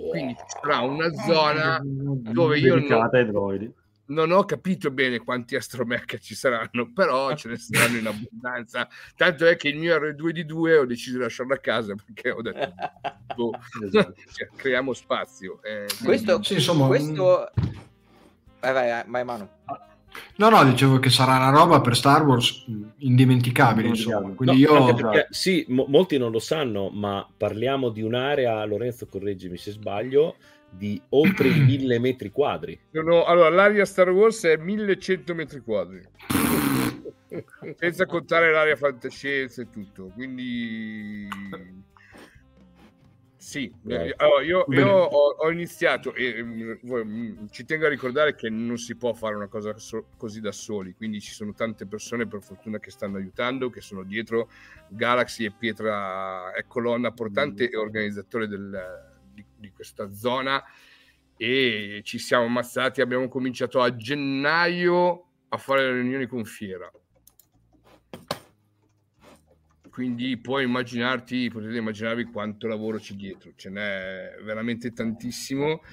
Quindi 0.09 0.33
ci 0.33 0.43
sarà 0.47 0.79
una 0.79 1.11
zona 1.13 1.79
dove 1.83 2.57
io 2.57 2.75
non, 2.75 3.73
non, 4.05 4.31
ho 4.31 4.43
capito 4.43 4.89
bene 4.89 5.19
quanti 5.19 5.55
astromech 5.55 6.17
ci 6.17 6.33
saranno, 6.33 6.91
però 6.93 7.33
ce 7.37 7.49
ne 7.49 7.57
saranno 7.57 7.97
in 7.97 8.07
abbondanza. 8.07 8.87
Tanto 9.15 9.45
è 9.45 9.55
che 9.55 9.69
il 9.69 9.77
mio 9.77 9.95
R2D2 9.95 10.79
ho 10.79 10.85
deciso 10.85 11.17
di 11.17 11.23
lasciarlo 11.23 11.53
a 11.53 11.59
casa 11.59 11.93
perché 11.95 12.31
ho 12.31 12.41
detto 12.41 12.73
boh, 13.35 13.51
cioè, 13.91 14.49
creiamo 14.55 14.93
spazio. 14.93 15.61
Eh, 15.61 15.85
questo, 16.03 16.41
sì, 16.41 16.53
insomma, 16.55 16.87
questo... 16.87 17.51
Vai, 18.59 18.73
vai, 18.73 19.03
vai, 19.05 19.23
Manu. 19.23 19.49
No, 20.35 20.49
no, 20.49 20.63
dicevo 20.63 20.99
che 20.99 21.09
sarà 21.09 21.35
una 21.37 21.49
roba 21.49 21.81
per 21.81 21.95
Star 21.95 22.25
Wars 22.25 22.65
indimenticabile, 22.97 23.87
insomma. 23.89 24.33
Quindi 24.33 24.63
no, 24.63 24.87
io... 24.87 24.93
perché, 24.93 25.27
sì, 25.29 25.65
mo- 25.69 25.85
molti 25.87 26.17
non 26.17 26.31
lo 26.31 26.39
sanno, 26.39 26.89
ma 26.89 27.27
parliamo 27.35 27.89
di 27.89 28.01
un'area, 28.01 28.63
Lorenzo 28.65 29.05
correggimi 29.05 29.57
se 29.57 29.71
sbaglio, 29.71 30.35
di 30.69 30.99
oltre 31.09 31.49
mille 31.53 31.99
metri 31.99 32.31
quadri. 32.31 32.79
No, 32.91 33.23
allora, 33.25 33.49
l'area 33.49 33.85
Star 33.85 34.09
Wars 34.09 34.43
è 34.43 34.57
1100 34.57 35.33
metri 35.35 35.59
quadri. 35.61 36.01
Senza 37.77 38.05
contare 38.05 38.51
l'area 38.51 38.75
fantascienza 38.75 39.61
e 39.61 39.69
tutto. 39.69 40.11
Quindi 40.13 41.27
sì, 43.43 43.69
eh, 43.89 44.13
allora, 44.15 44.41
io, 44.41 44.65
io 44.69 44.87
ho, 44.87 45.31
ho, 45.31 45.51
iniziato 45.51 46.13
e 46.13 46.39
eh, 46.39 47.35
ci 47.49 47.65
tengo 47.65 47.87
a 47.87 47.89
ricordare 47.89 48.35
che 48.35 48.49
non 48.49 48.77
si 48.77 48.95
può 48.95 49.11
fare 49.13 49.35
una 49.35 49.49
cosa 49.49 49.77
so, 49.77 50.05
così 50.15 50.39
da 50.39 50.53
soli, 50.53 50.93
quindi 50.95 51.19
ci 51.19 51.33
sono 51.33 51.53
tante 51.53 51.85
persone 51.85 52.25
per 52.25 52.41
fortuna 52.41 52.79
che 52.79 52.89
stanno 52.89 53.17
aiutando, 53.17 53.69
che 53.69 53.81
sono 53.81 54.03
dietro. 54.03 54.49
Galaxy 54.87 55.43
e 55.43 55.51
Pietra 55.51 56.53
è 56.53 56.65
colonna 56.67 57.11
portante 57.11 57.65
mm. 57.65 57.73
e 57.73 57.75
organizzatore 57.75 58.47
del, 58.47 59.11
di, 59.33 59.45
di 59.57 59.71
questa 59.71 60.13
zona 60.13 60.63
e 61.35 61.99
ci 62.05 62.19
siamo 62.19 62.45
ammazzati, 62.45 63.01
abbiamo 63.01 63.27
cominciato 63.27 63.81
a 63.81 63.93
gennaio 63.93 65.25
a 65.49 65.57
fare 65.57 65.83
le 65.83 65.99
riunioni 65.99 66.27
con 66.27 66.45
Fiera. 66.45 66.89
Quindi 69.93 70.37
puoi 70.37 70.63
immaginarti, 70.63 71.51
potete 71.51 71.77
immaginarvi 71.77 72.23
quanto 72.23 72.65
lavoro 72.65 72.97
c'è 72.97 73.13
dietro, 73.13 73.51
ce 73.55 73.69
n'è 73.69 74.39
veramente 74.43 74.91
tantissimo 74.91 75.83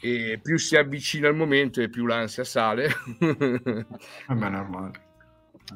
e 0.00 0.40
più 0.42 0.56
si 0.56 0.76
avvicina 0.76 1.28
il 1.28 1.34
momento 1.34 1.82
e 1.82 1.90
più 1.90 2.06
l'ansia 2.06 2.44
sale. 2.44 2.86
È 2.86 4.32
normale. 4.32 5.07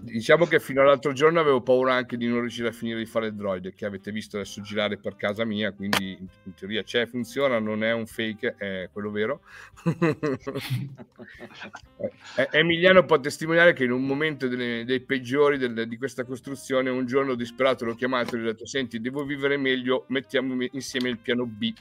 Diciamo 0.01 0.47
che 0.47 0.59
fino 0.59 0.81
all'altro 0.81 1.13
giorno 1.13 1.41
avevo 1.41 1.61
paura 1.61 1.95
anche 1.95 2.17
di 2.17 2.27
non 2.27 2.41
riuscire 2.41 2.69
a 2.69 2.73
finire 2.73 2.99
di 2.99 3.07
fare 3.07 3.27
il 3.27 3.35
droid 3.35 3.75
che 3.75 3.85
avete 3.85 4.11
visto 4.11 4.37
adesso 4.37 4.63
girare 4.63 4.97
per 4.97 5.17
casa 5.17 5.45
mia, 5.45 5.73
quindi 5.73 6.17
in, 6.19 6.55
teoria 6.55 6.83
c'è, 6.83 7.07
funziona, 7.07 7.59
non 7.59 7.85
è 7.85 7.93
un 7.93 8.07
fake, 8.07 8.55
è 8.57 8.89
quello 8.93 9.11
vero. 9.11 9.43
Emiliano 12.51 13.05
può 13.05 13.21
testimoniare 13.21 13.75
che 13.75 13.85
in 13.85 13.93
un 13.93 14.07
momento 14.07 14.49
delle, 14.49 14.85
dei 14.85 15.01
peggiori 15.01 15.59
del, 15.59 15.87
di 15.87 15.99
questa 15.99 16.25
costruzione, 16.25 16.89
un 16.89 17.07
giorno 17.07 17.35
disperato 17.35 17.85
l'ho 17.85 17.95
chiamato 17.95 18.37
e 18.37 18.39
gli 18.39 18.43
ho 18.43 18.47
detto 18.47 18.67
senti, 18.67 19.01
devo 19.01 19.25
vivere 19.25 19.57
meglio, 19.57 20.07
mettiamo 20.09 20.57
insieme 20.73 21.11
il 21.11 21.19
piano 21.19 21.47
B 21.47 21.73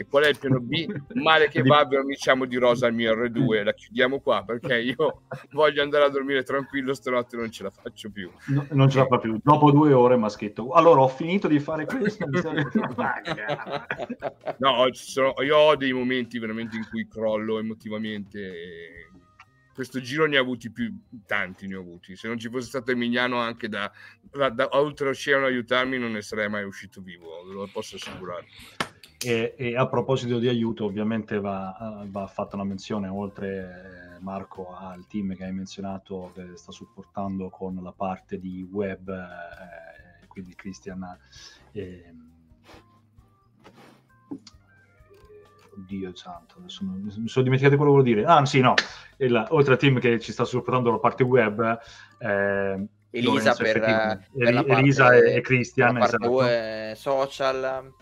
e 0.00 0.06
qual 0.06 0.22
è 0.22 0.28
il 0.28 0.38
piano 0.38 0.60
B? 0.60 0.86
Male 1.14 1.48
che 1.48 1.60
va, 1.62 1.84
verniciamo 1.84 2.44
di 2.44 2.54
rosa 2.54 2.86
al 2.86 2.94
mio 2.94 3.12
R2, 3.16 3.64
la 3.64 3.74
chiudiamo 3.74 4.20
qua 4.20 4.44
perché 4.44 4.78
io 4.78 5.22
voglio 5.50 5.82
andare 5.82 6.04
a 6.04 6.08
dormire 6.08 6.44
tranquillo, 6.44 6.94
stanotte 6.94 7.36
non 7.36 7.50
ce 7.50 7.64
la 7.64 7.70
faccio 7.70 8.08
più. 8.08 8.30
No, 8.46 8.64
non 8.70 8.88
ce 8.88 8.98
la 8.98 9.06
fa 9.06 9.18
più. 9.18 9.40
Dopo 9.42 9.72
due 9.72 9.92
ore 9.92 10.16
mi 10.16 10.26
ha 10.26 10.28
scritto, 10.28 10.70
allora 10.70 11.00
ho 11.00 11.08
finito 11.08 11.48
di 11.48 11.58
fare 11.58 11.84
questo. 11.90 12.26
no, 14.58 14.86
sono, 14.92 15.34
io 15.42 15.56
ho 15.56 15.74
dei 15.74 15.92
momenti 15.92 16.38
veramente 16.38 16.76
in 16.76 16.86
cui 16.88 17.08
crollo 17.08 17.58
emotivamente. 17.58 19.10
Questo 19.74 20.00
giro 20.00 20.26
ne 20.26 20.36
ha 20.36 20.40
avuti 20.40 20.70
più, 20.70 20.92
tanti 21.26 21.66
ne 21.66 21.74
ho 21.74 21.80
avuti. 21.80 22.14
Se 22.14 22.28
non 22.28 22.38
ci 22.38 22.48
fosse 22.48 22.68
stato 22.68 22.92
Emiliano 22.92 23.38
anche 23.40 23.68
da, 23.68 23.90
da, 24.22 24.48
da 24.50 24.68
oltreoceano 24.70 25.44
a 25.44 25.48
aiutarmi, 25.48 25.98
non 25.98 26.12
ne 26.12 26.22
sarei 26.22 26.48
mai 26.48 26.62
uscito 26.62 27.00
vivo, 27.00 27.42
lo 27.50 27.68
posso 27.72 27.96
assicurare. 27.96 28.46
E, 29.20 29.54
e, 29.56 29.76
a 29.76 29.88
proposito 29.88 30.38
di 30.38 30.46
aiuto, 30.46 30.84
ovviamente 30.84 31.40
va, 31.40 32.04
va 32.06 32.26
fatta 32.28 32.54
una 32.54 32.64
menzione, 32.64 33.08
oltre 33.08 34.14
eh, 34.16 34.20
Marco, 34.20 34.76
al 34.76 35.06
team 35.08 35.34
che 35.34 35.44
hai 35.44 35.52
menzionato 35.52 36.30
che 36.34 36.56
sta 36.56 36.70
supportando 36.70 37.50
con 37.50 37.80
la 37.82 37.92
parte 37.92 38.38
di 38.38 38.62
web, 38.70 39.08
eh, 39.08 40.26
quindi 40.28 40.54
Christian. 40.54 41.18
Eh, 41.72 42.14
oddio 45.78 46.14
santo, 46.14 46.56
adesso 46.58 46.84
mi 46.84 47.28
sono 47.28 47.44
dimenticato 47.44 47.76
quello 47.76 47.92
che 47.92 47.98
volevo 47.98 48.02
dire. 48.02 48.24
Ah, 48.24 48.44
sì, 48.46 48.60
no, 48.60 48.74
il, 49.16 49.46
oltre 49.50 49.72
al 49.72 49.78
team 49.78 49.98
che 49.98 50.20
ci 50.20 50.30
sta 50.30 50.44
supportando 50.44 50.90
la 50.92 50.98
parte 50.98 51.24
web, 51.24 51.78
eh, 52.18 52.86
Elisa, 53.10 53.54
per, 53.54 53.80
per 53.80 54.64
Elisa 54.66 55.06
parte, 55.06 55.34
e, 55.34 55.40
Christian, 55.40 55.98
parte 55.98 56.16
esatto. 56.92 56.94
social 56.94 57.92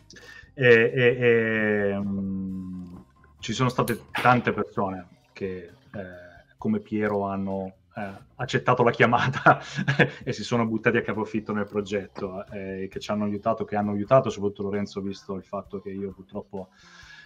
e, 0.59 0.90
e, 0.94 1.16
e 1.20 1.96
um, 1.96 3.04
ci 3.40 3.52
sono 3.52 3.68
state 3.68 4.07
tante 4.11 4.52
persone 4.52 5.07
che 5.34 5.57
eh, 5.66 6.54
come 6.57 6.80
Piero 6.80 7.26
hanno 7.26 7.74
eh, 7.94 8.12
accettato 8.36 8.82
la 8.82 8.90
chiamata 8.90 9.61
e 10.24 10.32
si 10.32 10.42
sono 10.42 10.66
buttati 10.66 10.96
a 10.96 11.02
capofitto 11.02 11.52
nel 11.52 11.66
progetto 11.66 12.46
eh, 12.46 12.88
che 12.90 12.98
ci 13.00 13.11
hanno 13.11 13.24
aiutato, 13.24 13.66
che 13.66 13.76
hanno 13.76 13.90
aiutato 13.90 14.30
soprattutto 14.30 14.62
Lorenzo 14.62 15.02
visto 15.02 15.34
il 15.34 15.44
fatto 15.44 15.78
che 15.80 15.90
io 15.90 16.12
purtroppo 16.12 16.70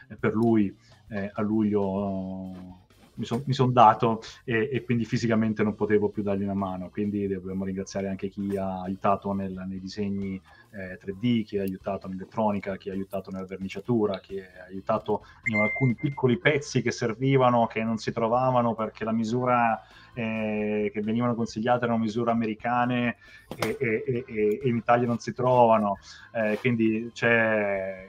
eh, 0.08 0.16
per 0.16 0.34
lui 0.34 0.76
eh, 1.08 1.30
a 1.32 1.40
luglio 1.40 2.88
mi 3.14 3.24
sono 3.24 3.42
son 3.48 3.72
dato 3.72 4.22
e, 4.44 4.68
e, 4.72 4.82
quindi 4.84 5.04
fisicamente 5.04 5.62
non 5.62 5.74
potevo 5.74 6.08
più 6.08 6.22
dargli 6.22 6.42
una 6.42 6.54
mano. 6.54 6.88
Quindi 6.90 7.26
dobbiamo 7.26 7.64
ringraziare 7.64 8.08
anche 8.08 8.28
chi 8.28 8.56
ha 8.56 8.82
aiutato 8.82 9.32
nel, 9.32 9.64
nei 9.68 9.80
disegni 9.80 10.40
eh, 10.70 10.98
3D, 11.02 11.44
chi 11.44 11.58
ha 11.58 11.62
aiutato 11.62 12.08
nell'elettronica, 12.08 12.76
chi 12.76 12.90
ha 12.90 12.92
aiutato 12.92 13.30
nella 13.30 13.46
verniciatura, 13.46 14.20
chi 14.20 14.38
ha 14.38 14.64
aiutato 14.68 15.24
in 15.44 15.60
alcuni 15.60 15.94
piccoli 15.94 16.38
pezzi 16.38 16.82
che 16.82 16.90
servivano, 16.90 17.66
che 17.66 17.82
non 17.82 17.98
si 17.98 18.12
trovavano 18.12 18.74
perché 18.74 19.04
la 19.04 19.12
misura 19.12 19.82
eh, 20.14 20.90
che 20.92 21.00
venivano 21.02 21.34
consigliate 21.34 21.84
erano 21.84 21.98
misure 21.98 22.30
americane 22.30 23.16
e, 23.56 23.76
e, 23.78 24.24
e, 24.26 24.60
in 24.64 24.76
Italia 24.76 25.06
non 25.06 25.18
si 25.18 25.32
trovano. 25.32 25.98
Eh, 26.32 26.58
quindi 26.58 27.10
c'è 27.12 28.08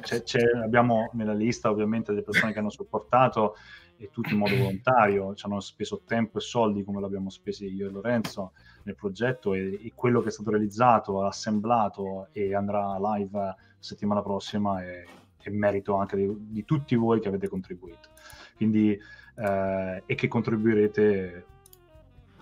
c'è, 0.00 0.22
c'è, 0.22 0.40
abbiamo 0.62 1.10
nella 1.14 1.32
lista 1.32 1.70
ovviamente 1.70 2.12
delle 2.12 2.24
persone 2.24 2.52
che 2.52 2.58
hanno 2.58 2.70
supportato 2.70 3.56
e 3.96 4.10
tutti 4.10 4.32
in 4.32 4.38
modo 4.38 4.56
volontario, 4.56 5.34
ci 5.34 5.44
hanno 5.46 5.60
speso 5.60 6.02
tempo 6.06 6.38
e 6.38 6.40
soldi 6.40 6.84
come 6.84 7.00
l'abbiamo 7.00 7.30
spesi 7.30 7.66
io 7.66 7.88
e 7.88 7.90
Lorenzo 7.90 8.52
nel 8.84 8.94
progetto 8.94 9.54
e, 9.54 9.80
e 9.82 9.92
quello 9.94 10.20
che 10.20 10.28
è 10.28 10.30
stato 10.30 10.50
realizzato, 10.50 11.24
assemblato 11.24 12.28
e 12.32 12.54
andrà 12.54 12.96
live 12.98 13.56
settimana 13.78 14.22
prossima 14.22 14.82
è, 14.84 15.04
è 15.42 15.50
merito 15.50 15.94
anche 15.96 16.16
di, 16.16 16.32
di, 16.38 16.64
tutti 16.64 16.94
voi 16.94 17.20
che 17.20 17.28
avete 17.28 17.48
contribuito. 17.48 18.10
Quindi, 18.56 18.98
eh, 19.36 20.02
e 20.06 20.14
che 20.14 20.28
contribuirete 20.28 21.44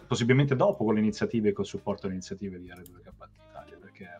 possibilmente 0.06 0.56
dopo 0.56 0.84
con 0.84 0.94
le 0.94 1.00
iniziative 1.00 1.48
e 1.48 1.52
col 1.52 1.66
supporto 1.66 2.06
alle 2.06 2.14
iniziative 2.14 2.58
di 2.58 2.68
R2K 2.68 3.10
Italia, 3.48 3.78
perché 3.80 4.18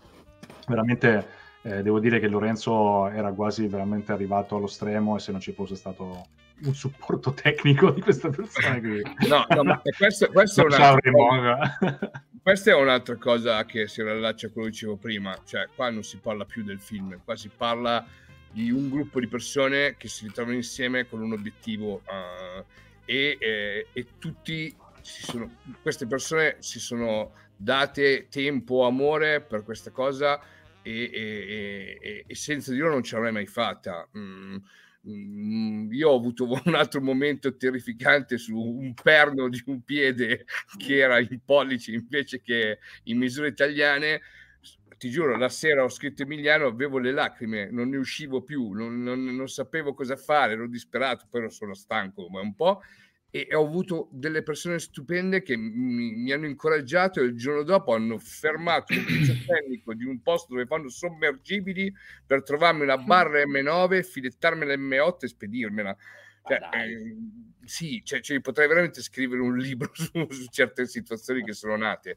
veramente 0.66 1.36
eh, 1.67 1.83
devo 1.83 1.99
dire 1.99 2.21
che 2.21 2.29
Lorenzo 2.29 3.09
era 3.09 3.33
quasi 3.33 3.67
veramente 3.67 4.12
arrivato 4.12 4.55
allo 4.55 4.69
stremo 4.69 5.17
e 5.17 5.19
se 5.19 5.33
non 5.33 5.41
ci 5.41 5.51
fosse 5.53 5.75
stato 5.75 6.29
un 6.62 6.75
supporto 6.75 7.33
tecnico 7.35 7.91
di 7.91 8.01
questa 8.01 8.31
persona 8.31 8.79
qui... 8.79 9.03
no, 9.29 9.45
no, 9.49 9.64
ma 9.64 9.83
questo, 9.97 10.31
questo 10.31 10.62
è 10.62 10.64
un'altra 10.64 11.11
cosa, 11.11 11.79
questa 12.41 12.71
è 12.71 12.75
un'altra 12.75 13.17
cosa 13.17 13.64
che 13.64 13.89
si 13.89 14.01
riallaccia 14.01 14.47
a 14.47 14.51
quello 14.51 14.69
che 14.69 14.75
dicevo 14.75 14.97
prima, 14.97 15.37
cioè 15.45 15.67
qua 15.75 15.91
non 15.91 16.05
si 16.05 16.19
parla 16.19 16.45
più 16.45 16.62
del 16.62 16.79
film, 16.79 17.19
qua 17.25 17.35
si 17.35 17.49
parla 17.49 18.07
di 18.53 18.71
un 18.71 18.89
gruppo 18.89 19.19
di 19.19 19.27
persone 19.27 19.97
che 19.97 20.07
si 20.07 20.25
ritrovano 20.27 20.55
insieme 20.55 21.09
con 21.09 21.21
un 21.21 21.33
obiettivo 21.33 22.03
uh, 22.07 22.64
e, 23.05 23.37
eh, 23.41 23.87
e, 23.93 24.07
tutti 24.19 24.75
sono, 25.03 25.51
queste 25.83 26.07
persone 26.07 26.57
si 26.61 26.79
sono 26.79 27.33
date 27.57 28.29
tempo, 28.31 28.87
amore 28.87 29.41
per 29.41 29.64
questa 29.64 29.91
cosa 29.91 30.41
e, 30.87 31.99
e, 32.01 32.24
e, 32.26 32.34
senza 32.37 32.70
di 32.70 32.78
loro 32.78 32.93
non 32.93 33.03
ce 33.03 33.16
l'avrei 33.16 33.32
mai 33.32 33.47
fatta. 33.47 34.09
Mm, 34.16 34.57
mm, 35.09 35.93
io 35.93 36.11
ho 36.11 36.16
avuto 36.16 36.49
un 36.64 36.74
altro 36.74 37.01
momento 37.01 37.57
terrificante 37.57 38.39
su 38.39 38.57
un 38.57 38.95
perno 38.95 39.49
di 39.49 39.62
un 39.66 39.82
piede 39.82 40.45
che 40.76 40.99
era 40.99 41.18
in 41.18 41.41
pollici 41.45 41.93
invece 41.95 42.41
che 42.41 42.78
in 43.05 43.18
misure 43.18 43.49
italiane. 43.49 44.20
Ti 44.99 45.11
giuro, 45.11 45.37
la 45.37 45.51
sera 45.51 45.82
ho 45.84 45.91
scritto 45.91 46.22
Emiliano, 46.22 46.64
avevo 46.64 46.99
le 46.99 47.12
lacrime, 47.12 47.70
non 47.70 47.91
ne 47.91 47.99
uscivo 47.99 48.43
più, 48.43 48.70
non, 48.70 49.03
non, 49.03 49.22
non 49.24 49.47
sapevo 49.47 49.93
cosa 49.93 50.16
fare, 50.16 50.55
ero 50.55 50.66
disperato, 50.66 51.26
però 51.30 51.51
sono 51.51 51.74
stanco 51.74 52.30
ma 52.30 52.41
un 52.41 52.55
po' 52.55 52.80
e 53.45 53.55
ho 53.55 53.64
avuto 53.64 54.09
delle 54.12 54.43
persone 54.43 54.78
stupende 54.78 55.43
che 55.43 55.57
mi, 55.57 56.14
mi, 56.14 56.32
hanno 56.32 56.47
incoraggiato 56.47 57.20
e 57.20 57.24
il 57.24 57.37
giorno 57.37 57.62
dopo 57.62 57.93
hanno 57.93 58.18
fermato 58.18 58.93
un 58.93 59.01
ufficio 59.01 59.34
tecnico 59.47 59.95
di 59.95 60.05
un 60.05 60.22
posto 60.22 60.55
dove 60.55 60.66
fanno 60.66 60.89
sommergibili 60.89 61.93
per 62.24 62.43
trovarmi 62.43 62.82
una 62.82 62.97
barra 62.97 63.43
M9, 63.43 64.03
filettarmela 64.03 64.74
M8 64.74 65.16
e 65.20 65.28
spedirmela. 65.28 65.97
Cioè, 66.47 66.59
eh, 66.72 67.16
sì, 67.64 68.03
cioè, 68.05 68.20
cioè, 68.20 68.41
potrei 68.41 68.68
veramente 68.68 69.03
scrivere 69.03 69.43
un 69.43 69.57
libro 69.57 69.91
su, 69.95 70.26
su 70.30 70.47
certe 70.51 70.87
situazioni 70.87 71.43
che 71.43 71.53
sono 71.53 71.76
nate. 71.76 72.16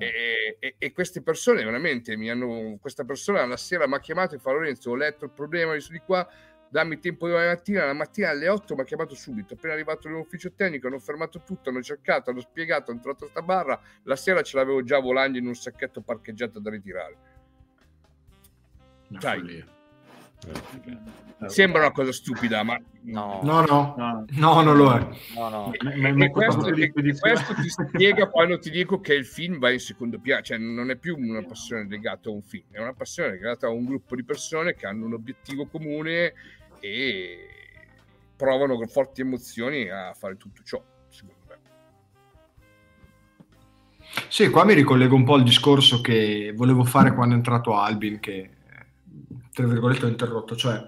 E, 0.00 0.58
e, 0.60 0.74
e, 0.78 0.92
queste 0.92 1.22
persone 1.22 1.64
veramente 1.64 2.16
mi 2.16 2.30
hanno 2.30 2.78
questa 2.80 3.04
persona 3.04 3.44
la 3.46 3.56
sera 3.56 3.88
mi 3.88 3.94
ha 3.94 3.98
chiamato 3.98 4.36
e 4.36 4.38
fa 4.38 4.52
Lorenzo 4.52 4.92
ho 4.92 4.94
letto 4.94 5.24
il 5.24 5.32
problema 5.32 5.74
di 5.74 6.00
qua 6.06 6.24
dammi 6.70 6.98
tempo 6.98 7.26
di 7.26 7.32
mattina, 7.32 7.86
la 7.86 7.92
mattina 7.92 8.30
alle 8.30 8.48
8 8.48 8.74
mi 8.74 8.80
ha 8.80 8.84
chiamato 8.84 9.14
subito, 9.14 9.54
appena 9.54 9.72
arrivato 9.72 10.08
nell'ufficio 10.08 10.52
tecnico, 10.52 10.86
hanno 10.86 10.98
fermato 10.98 11.42
tutto, 11.42 11.70
hanno 11.70 11.82
cercato, 11.82 12.30
hanno 12.30 12.40
spiegato, 12.40 12.90
hanno 12.90 13.00
trovato 13.00 13.28
sta 13.28 13.42
barra, 13.42 13.80
la 14.04 14.16
sera 14.16 14.42
ce 14.42 14.56
l'avevo 14.56 14.82
già 14.82 14.98
volando 14.98 15.38
in 15.38 15.46
un 15.46 15.54
sacchetto 15.54 16.00
parcheggiato 16.00 16.58
da 16.60 16.70
ritirare. 16.70 17.16
Sai, 19.18 19.76
Sembra 21.46 21.82
una 21.82 21.92
cosa 21.92 22.12
stupida, 22.12 22.64
ma 22.64 22.80
no, 23.02 23.40
no, 23.42 23.60
no, 23.64 23.94
no, 23.96 24.24
no 24.28 24.60
non 24.60 24.76
lo 24.76 24.92
è. 24.92 25.08
No, 25.34 25.48
no. 25.48 25.72
E, 25.72 26.24
e, 26.24 26.30
questo, 26.30 26.66
e, 26.66 26.90
questo, 26.90 27.54
ti 27.54 27.68
spiega 27.70 28.28
quando 28.28 28.58
ti 28.58 28.70
dico 28.70 29.00
che 29.00 29.14
il 29.14 29.24
film 29.24 29.58
va 29.58 29.70
in 29.70 29.78
secondo 29.78 30.18
piano, 30.18 30.42
cioè 30.42 30.58
non 30.58 30.90
è 30.90 30.96
più 30.96 31.16
una 31.16 31.42
passione 31.42 31.86
legata 31.88 32.28
a 32.28 32.32
un 32.32 32.42
film, 32.42 32.64
è 32.72 32.80
una 32.80 32.92
passione 32.92 33.30
legata 33.30 33.68
a 33.68 33.70
un 33.70 33.84
gruppo 33.84 34.16
di 34.16 34.24
persone 34.24 34.74
che 34.74 34.86
hanno 34.86 35.06
un 35.06 35.14
obiettivo 35.14 35.66
comune 35.66 36.34
e 36.80 37.48
provano 38.36 38.76
con 38.76 38.88
forti 38.88 39.20
emozioni 39.20 39.88
a 39.88 40.12
fare 40.14 40.36
tutto 40.36 40.62
ciò. 40.64 40.82
Secondo 41.08 41.36
me. 41.48 41.56
Sì, 44.26 44.50
qua 44.50 44.64
mi 44.64 44.74
ricollego 44.74 45.14
un 45.14 45.24
po' 45.24 45.34
al 45.34 45.44
discorso 45.44 46.00
che 46.00 46.52
volevo 46.54 46.82
fare 46.82 47.14
quando 47.14 47.34
è 47.34 47.38
entrato 47.38 47.76
Albin, 47.76 48.18
che 48.18 48.50
tra 49.58 49.66
virgolette 49.66 50.04
ho 50.04 50.08
interrotto, 50.08 50.54
cioè 50.54 50.86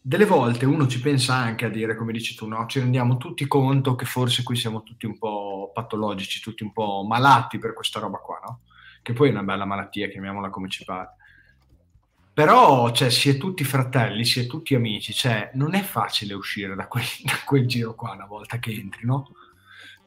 delle 0.00 0.24
volte 0.26 0.64
uno 0.64 0.86
ci 0.86 1.00
pensa 1.00 1.34
anche 1.34 1.64
a 1.64 1.68
dire, 1.68 1.96
come 1.96 2.12
dici 2.12 2.36
tu, 2.36 2.46
no? 2.46 2.66
ci 2.66 2.78
rendiamo 2.78 3.16
tutti 3.16 3.48
conto 3.48 3.96
che 3.96 4.04
forse 4.04 4.44
qui 4.44 4.54
siamo 4.54 4.84
tutti 4.84 5.06
un 5.06 5.18
po' 5.18 5.72
patologici, 5.74 6.40
tutti 6.40 6.62
un 6.62 6.72
po' 6.72 7.04
malati 7.04 7.58
per 7.58 7.72
questa 7.72 7.98
roba 7.98 8.18
qua, 8.18 8.40
no? 8.44 8.60
Che 9.02 9.12
poi 9.12 9.28
è 9.28 9.32
una 9.32 9.42
bella 9.42 9.64
malattia, 9.64 10.08
chiamiamola 10.08 10.50
come 10.50 10.68
ci 10.68 10.84
pare. 10.84 11.16
Però, 12.32 12.92
cioè, 12.92 13.10
si 13.10 13.28
è 13.28 13.36
tutti 13.36 13.64
fratelli, 13.64 14.24
si 14.24 14.40
è 14.40 14.46
tutti 14.46 14.76
amici, 14.76 15.12
cioè, 15.12 15.50
non 15.54 15.74
è 15.74 15.82
facile 15.82 16.34
uscire 16.34 16.76
da 16.76 16.86
quel, 16.86 17.04
da 17.24 17.40
quel 17.44 17.66
giro 17.66 17.94
qua 17.96 18.12
una 18.12 18.26
volta 18.26 18.58
che 18.58 18.70
entri, 18.70 19.04
no? 19.04 19.28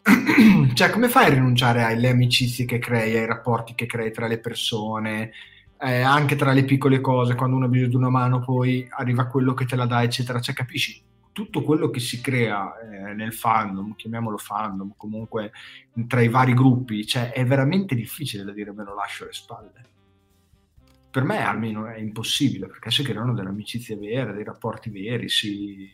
cioè, 0.73 0.89
come 0.89 1.09
fai 1.09 1.25
a 1.25 1.33
rinunciare 1.33 1.83
alle 1.83 2.09
amicizie 2.09 2.63
che 2.63 2.79
crei, 2.79 3.17
ai 3.17 3.25
rapporti 3.25 3.75
che 3.75 3.85
crei 3.85 4.11
tra 4.11 4.27
le 4.27 4.39
persone, 4.39 5.31
eh, 5.77 6.01
anche 6.01 6.35
tra 6.35 6.53
le 6.53 6.63
piccole 6.63 7.01
cose, 7.01 7.35
quando 7.35 7.55
uno 7.55 7.65
ha 7.65 7.69
bisogno 7.69 7.89
di 7.89 7.95
una 7.95 8.09
mano, 8.09 8.39
poi 8.39 8.87
arriva 8.89 9.27
quello 9.27 9.53
che 9.53 9.65
te 9.65 9.75
la 9.75 9.85
dà, 9.85 10.03
eccetera. 10.03 10.39
Cioè, 10.39 10.55
capisci? 10.55 11.03
Tutto 11.31 11.63
quello 11.63 11.89
che 11.89 11.99
si 11.99 12.21
crea 12.21 12.79
eh, 12.79 13.13
nel 13.13 13.33
fandom, 13.33 13.95
chiamiamolo 13.95 14.37
fandom, 14.37 14.93
comunque 14.95 15.51
tra 16.07 16.21
i 16.21 16.29
vari 16.29 16.53
gruppi, 16.53 17.05
cioè, 17.05 17.31
è 17.31 17.45
veramente 17.45 17.93
difficile 17.93 18.45
da 18.45 18.53
dire 18.53 18.71
me 18.71 18.85
lo 18.85 18.95
lascio 18.95 19.23
alle 19.23 19.33
spalle. 19.33 19.71
Per 21.11 21.23
me 21.23 21.43
almeno 21.43 21.87
è 21.87 21.97
impossibile, 21.97 22.67
perché 22.67 22.91
si 22.91 23.03
creano 23.03 23.33
delle 23.33 23.49
amicizie 23.49 23.97
vere, 23.97 24.33
dei 24.33 24.43
rapporti 24.43 24.89
veri, 24.89 25.27
si... 25.27 25.93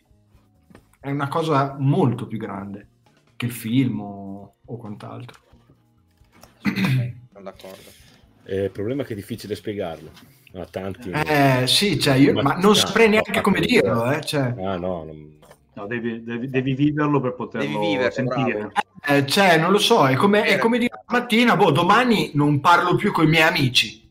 è 1.00 1.10
una 1.10 1.28
cosa 1.28 1.76
molto 1.80 2.28
più 2.28 2.38
grande 2.38 2.88
che 3.36 3.48
il 3.48 3.52
film 3.52 4.00
o, 4.00 4.56
o 4.64 4.78
quant'altro. 4.78 5.40
Sono 6.62 7.44
d'accordo. 7.44 8.01
Eh, 8.44 8.64
il 8.64 8.72
problema 8.72 9.04
è 9.04 9.06
che 9.06 9.14
è 9.14 9.16
difficile 9.16 9.56
spiegarlo. 9.56 10.12
A 10.54 10.66
tanti. 10.70 11.12
Eh, 11.12 11.66
sì, 11.66 11.98
cioè 11.98 12.16
io, 12.16 12.34
ma, 12.34 12.56
non 12.56 12.76
saprei 12.76 13.08
neanche 13.08 13.40
come 13.40 13.62
dirlo. 13.62 14.12
Eh, 14.12 14.22
cioè. 14.22 14.54
Ah, 14.58 14.76
no, 14.76 15.06
non... 15.06 15.40
no 15.74 15.88
devi, 15.88 16.24
devi, 16.24 16.50
devi, 16.50 16.74
viverlo 16.74 17.22
per 17.22 17.36
poterlo 17.36 17.80
vivere, 17.80 18.12
sentire. 18.12 18.70
Eh, 19.08 19.26
cioè, 19.26 19.58
non 19.58 19.72
lo 19.72 19.78
so, 19.78 20.08
è 20.08 20.16
come, 20.16 20.44
è 20.44 20.58
come 20.58 20.78
dire 20.78 21.04
mattina, 21.08 21.56
boh, 21.56 21.72
domani 21.72 22.32
non 22.34 22.60
parlo 22.60 22.96
più 22.96 23.14
con 23.14 23.26
i 23.26 23.30
miei 23.30 23.44
amici. 23.44 24.10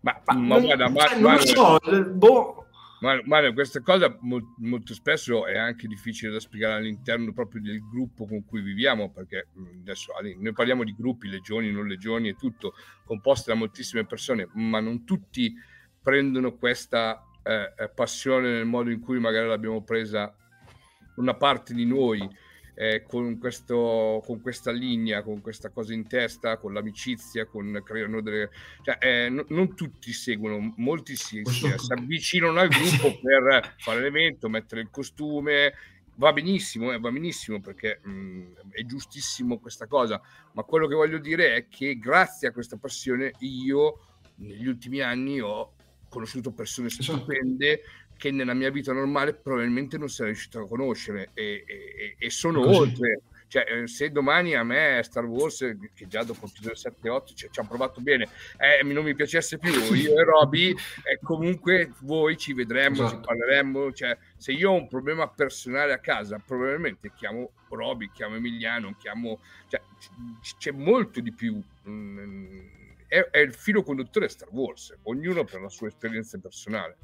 Ma, 0.00 0.20
ma, 0.26 0.34
ma, 0.34 0.60
guarda, 0.60 0.88
ma, 0.88 1.06
cioè, 1.06 1.18
non 1.18 1.34
lo 1.34 1.46
so, 1.46 1.78
boh, 2.12 2.61
Mario, 3.02 3.52
questa 3.52 3.80
cosa 3.80 4.16
molto 4.20 4.94
spesso 4.94 5.44
è 5.46 5.58
anche 5.58 5.88
difficile 5.88 6.30
da 6.30 6.38
spiegare 6.38 6.74
all'interno 6.74 7.32
proprio 7.32 7.60
del 7.60 7.80
gruppo 7.80 8.26
con 8.26 8.44
cui 8.44 8.62
viviamo, 8.62 9.10
perché 9.10 9.48
adesso 9.80 10.12
noi 10.38 10.52
parliamo 10.52 10.84
di 10.84 10.94
gruppi, 10.94 11.28
legioni, 11.28 11.72
non 11.72 11.88
legioni 11.88 12.28
e 12.28 12.36
tutto, 12.36 12.74
composti 13.04 13.50
da 13.50 13.56
moltissime 13.56 14.06
persone, 14.06 14.48
ma 14.54 14.78
non 14.78 15.04
tutti 15.04 15.52
prendono 16.00 16.54
questa 16.54 17.24
eh, 17.42 17.72
eh 17.76 17.88
passione 17.88 18.52
nel 18.52 18.66
modo 18.66 18.90
in 18.90 19.00
cui 19.00 19.18
magari 19.18 19.48
l'abbiamo 19.48 19.82
presa 19.82 20.32
una 21.16 21.34
parte 21.34 21.74
di 21.74 21.84
noi 21.84 22.20
eh, 22.74 23.02
con, 23.06 23.38
questo, 23.38 24.22
con 24.24 24.40
questa 24.40 24.70
linea, 24.70 25.22
con 25.22 25.40
questa 25.40 25.70
cosa 25.70 25.92
in 25.92 26.06
testa, 26.06 26.56
con 26.56 26.72
l'amicizia, 26.72 27.46
con 27.46 27.80
creano 27.84 28.20
delle... 28.20 28.50
Cioè, 28.82 28.98
eh, 29.00 29.28
no, 29.28 29.44
non 29.48 29.74
tutti 29.74 30.12
seguono, 30.12 30.74
molti 30.76 31.16
si, 31.16 31.42
si, 31.44 31.72
si 31.76 31.92
avvicinano 31.92 32.58
al 32.58 32.68
gruppo 32.68 33.18
per 33.22 33.74
fare 33.78 34.00
l'evento, 34.00 34.48
mettere 34.48 34.80
il 34.80 34.90
costume, 34.90 35.74
va 36.16 36.32
benissimo, 36.32 36.92
eh, 36.92 36.98
va 36.98 37.10
benissimo 37.10 37.60
perché 37.60 38.00
mh, 38.02 38.70
è 38.70 38.84
giustissimo 38.84 39.58
questa 39.58 39.86
cosa, 39.86 40.20
ma 40.52 40.62
quello 40.62 40.86
che 40.86 40.94
voglio 40.94 41.18
dire 41.18 41.54
è 41.54 41.68
che 41.68 41.98
grazie 41.98 42.48
a 42.48 42.52
questa 42.52 42.76
passione 42.76 43.32
io 43.40 44.06
negli 44.36 44.66
ultimi 44.66 45.00
anni 45.00 45.40
ho 45.40 45.74
conosciuto 46.08 46.52
persone 46.52 46.88
esatto. 46.88 47.24
Che 48.22 48.30
nella 48.30 48.54
mia 48.54 48.70
vita 48.70 48.92
normale 48.92 49.34
probabilmente 49.34 49.98
non 49.98 50.08
sarei 50.08 50.30
riuscito 50.30 50.60
a 50.60 50.68
conoscere 50.68 51.30
e, 51.34 51.64
e, 51.66 52.14
e 52.16 52.30
sono 52.30 52.60
Così. 52.60 52.78
oltre. 52.78 53.22
Cioè, 53.48 53.64
eh, 53.68 53.88
se 53.88 54.12
domani 54.12 54.54
a 54.54 54.62
me 54.62 55.00
Star 55.02 55.24
Wars, 55.24 55.58
che 55.92 56.06
già 56.06 56.22
dopo 56.22 56.46
episodio 56.46 56.76
7 56.76 57.08
8 57.08 57.34
ci, 57.34 57.48
ci 57.50 57.58
hanno 57.58 57.68
provato 57.68 58.00
bene, 58.00 58.28
eh, 58.58 58.84
non 58.84 59.02
mi 59.02 59.16
piacesse 59.16 59.58
più, 59.58 59.72
io 59.72 60.16
e 60.16 60.22
Roby, 60.22 60.70
eh, 61.02 61.18
comunque 61.20 61.94
voi 62.02 62.36
ci 62.36 62.52
vedremo, 62.52 62.94
esatto. 62.94 63.10
ci 63.10 63.20
parleremo. 63.26 63.92
Cioè, 63.92 64.16
se 64.36 64.52
io 64.52 64.70
ho 64.70 64.74
un 64.74 64.86
problema 64.86 65.28
personale 65.28 65.92
a 65.92 65.98
casa, 65.98 66.38
probabilmente 66.38 67.10
chiamo 67.16 67.50
Roby, 67.70 68.08
chiamo 68.12 68.36
Emiliano, 68.36 68.94
chiamo... 69.00 69.40
Cioè, 69.66 69.82
c'è 70.58 70.70
molto 70.70 71.20
di 71.20 71.32
più. 71.32 71.60
Mm, 71.88 72.60
è, 73.08 73.18
è 73.32 73.38
il 73.40 73.52
filo 73.52 73.82
conduttore 73.82 74.28
Star 74.28 74.48
Wars, 74.52 74.96
ognuno 75.02 75.42
per 75.42 75.60
la 75.60 75.68
sua 75.68 75.88
esperienza 75.88 76.38
personale. 76.38 76.96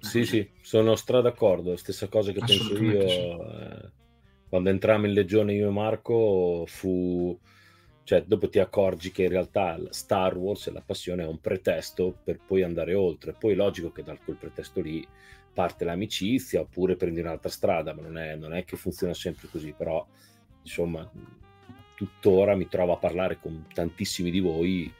Sì, 0.00 0.24
sì, 0.24 0.48
sono 0.62 0.96
stra 0.96 1.20
d'accordo. 1.20 1.76
Stessa 1.76 2.08
cosa 2.08 2.32
che 2.32 2.40
penso 2.40 2.76
io. 2.82 3.00
Eh, 3.00 3.90
quando 4.48 4.70
entrammo 4.70 5.06
in 5.06 5.12
Legione 5.12 5.54
io 5.54 5.68
e 5.68 5.72
Marco 5.72 6.64
fu... 6.66 7.38
Cioè, 8.02 8.22
dopo 8.22 8.48
ti 8.48 8.58
accorgi 8.58 9.12
che 9.12 9.24
in 9.24 9.28
realtà 9.28 9.78
Star 9.90 10.36
Wars 10.36 10.66
e 10.66 10.72
la 10.72 10.82
passione 10.84 11.22
è 11.22 11.26
un 11.26 11.38
pretesto 11.38 12.18
per 12.24 12.40
poi 12.44 12.62
andare 12.62 12.94
oltre. 12.94 13.36
Poi 13.38 13.52
è 13.52 13.54
logico 13.54 13.92
che 13.92 14.02
da 14.02 14.16
quel 14.16 14.36
pretesto 14.36 14.80
lì 14.80 15.06
parte 15.52 15.84
l'amicizia 15.84 16.60
oppure 16.60 16.96
prendi 16.96 17.20
un'altra 17.20 17.50
strada, 17.50 17.94
ma 17.94 18.02
non 18.02 18.18
è, 18.18 18.34
non 18.34 18.54
è 18.54 18.64
che 18.64 18.76
funziona 18.76 19.14
sempre 19.14 19.46
così. 19.48 19.72
Però, 19.76 20.04
insomma, 20.62 21.08
tuttora 21.94 22.56
mi 22.56 22.66
trovo 22.66 22.94
a 22.94 22.98
parlare 22.98 23.38
con 23.38 23.66
tantissimi 23.72 24.30
di 24.30 24.40
voi 24.40 24.92